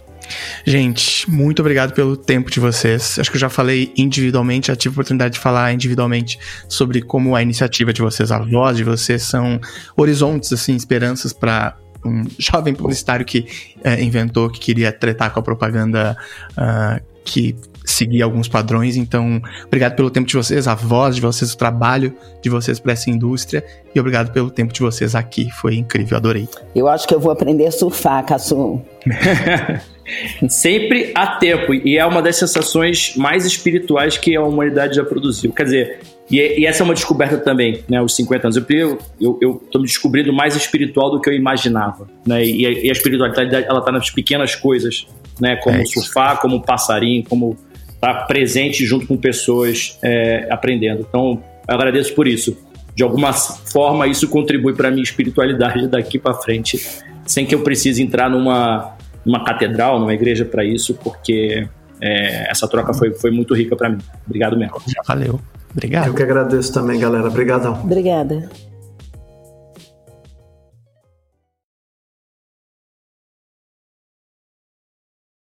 Gente, 0.65 1.29
muito 1.29 1.61
obrigado 1.61 1.93
pelo 1.93 2.17
tempo 2.17 2.51
de 2.51 2.59
vocês. 2.59 3.17
Acho 3.19 3.29
que 3.29 3.37
eu 3.37 3.41
já 3.41 3.49
falei 3.49 3.93
individualmente, 3.95 4.67
já 4.67 4.75
tive 4.75 4.93
a 4.93 4.95
oportunidade 4.95 5.35
de 5.35 5.39
falar 5.39 5.71
individualmente 5.71 6.37
sobre 6.67 7.01
como 7.01 7.35
a 7.35 7.41
iniciativa 7.41 7.93
de 7.93 8.01
vocês, 8.01 8.31
a 8.31 8.39
voz 8.39 8.75
de 8.75 8.83
vocês 8.83 9.23
são 9.23 9.59
horizontes, 9.95 10.51
assim, 10.51 10.75
esperanças 10.75 11.31
para 11.31 11.77
um 12.07 12.25
jovem 12.37 12.73
publicitário 12.73 13.25
que 13.25 13.45
é, 13.83 14.01
inventou 14.01 14.49
que 14.49 14.59
queria 14.59 14.91
tretar 14.91 15.33
com 15.33 15.39
a 15.39 15.43
propaganda 15.43 16.17
uh, 16.57 17.01
que 17.23 17.55
seguia 17.87 18.25
alguns 18.25 18.47
padrões. 18.47 18.97
Então, 18.97 19.41
obrigado 19.65 19.95
pelo 19.95 20.09
tempo 20.09 20.27
de 20.27 20.35
vocês, 20.35 20.67
a 20.67 20.75
voz 20.75 21.15
de 21.15 21.21
vocês, 21.21 21.53
o 21.53 21.57
trabalho 21.57 22.13
de 22.41 22.49
vocês 22.49 22.79
para 22.79 22.93
essa 22.93 23.09
indústria 23.09 23.63
e 23.95 23.99
obrigado 23.99 24.31
pelo 24.31 24.51
tempo 24.51 24.73
de 24.73 24.81
vocês 24.81 25.15
aqui. 25.15 25.49
Foi 25.49 25.75
incrível, 25.75 26.17
adorei. 26.17 26.47
Eu 26.75 26.87
acho 26.87 27.07
que 27.07 27.15
eu 27.15 27.19
vou 27.19 27.31
aprender 27.31 27.65
a 27.65 27.71
surfar, 27.71 28.25
Caçu. 28.25 28.81
Sempre 30.49 31.11
há 31.15 31.35
tempo 31.37 31.73
e 31.73 31.97
é 31.97 32.05
uma 32.05 32.21
das 32.21 32.37
sensações 32.37 33.13
mais 33.15 33.45
espirituais 33.45 34.17
que 34.17 34.35
a 34.35 34.41
humanidade 34.41 34.95
já 34.95 35.03
produziu. 35.03 35.51
Quer 35.51 35.63
dizer, 35.63 35.99
E, 36.29 36.61
e, 36.61 36.65
essa 36.65 36.83
é 36.83 36.85
uma 36.85 36.93
descoberta 36.93 37.37
também, 37.37 37.83
né? 37.87 38.01
Os 38.01 38.15
50 38.15 38.47
anos. 38.47 38.57
Eu, 38.69 38.97
eu, 39.19 39.39
eu 39.41 39.63
tô 39.71 39.79
me 39.79 39.85
descobrindo 39.85 40.33
mais 40.33 40.55
espiritual 40.55 41.09
do 41.09 41.21
que 41.21 41.29
eu 41.29 41.33
imaginava, 41.33 42.07
né? 42.25 42.43
E, 42.45 42.85
e 42.85 42.89
a 42.89 42.91
espiritualidade, 42.91 43.55
ela 43.65 43.81
tá 43.81 43.91
nas 43.91 44.09
pequenas 44.09 44.55
coisas, 44.55 45.07
né? 45.39 45.55
Como 45.57 45.77
é 45.77 45.85
surfar, 45.85 46.41
como 46.41 46.61
passarinho, 46.61 47.23
como 47.23 47.57
estar 47.93 48.13
tá 48.13 48.25
presente 48.25 48.85
junto 48.85 49.07
com 49.07 49.15
pessoas 49.15 49.97
é, 50.03 50.47
aprendendo. 50.49 51.05
Então, 51.07 51.41
eu 51.67 51.75
agradeço 51.75 52.13
por 52.13 52.27
isso. 52.27 52.57
De 52.93 53.03
alguma 53.03 53.31
forma, 53.31 54.07
isso 54.07 54.27
contribui 54.27 54.73
para 54.73 54.89
a 54.89 54.91
minha 54.91 55.03
espiritualidade 55.03 55.87
daqui 55.89 56.19
para 56.19 56.33
frente, 56.33 56.81
sem 57.25 57.45
que 57.45 57.55
eu 57.55 57.61
precise 57.61 58.01
entrar 58.01 58.29
numa, 58.29 58.97
numa 59.25 59.43
catedral, 59.45 59.99
numa 59.99 60.13
igreja 60.13 60.43
para 60.43 60.65
isso, 60.65 60.93
porque 60.95 61.67
é, 62.01 62.49
essa 62.49 62.67
troca 62.67 62.93
foi, 62.93 63.13
foi 63.13 63.31
muito 63.31 63.53
rica 63.55 63.75
para 63.75 63.89
mim. 63.89 63.99
Obrigado 64.25 64.57
mesmo. 64.57 64.75
Valeu. 65.07 65.39
Obrigado. 65.71 66.07
Eu 66.07 66.13
que 66.13 66.23
agradeço 66.23 66.73
também, 66.73 66.99
galera. 66.99 67.27
Obrigadão. 67.27 67.79
Obrigada. 67.83 68.49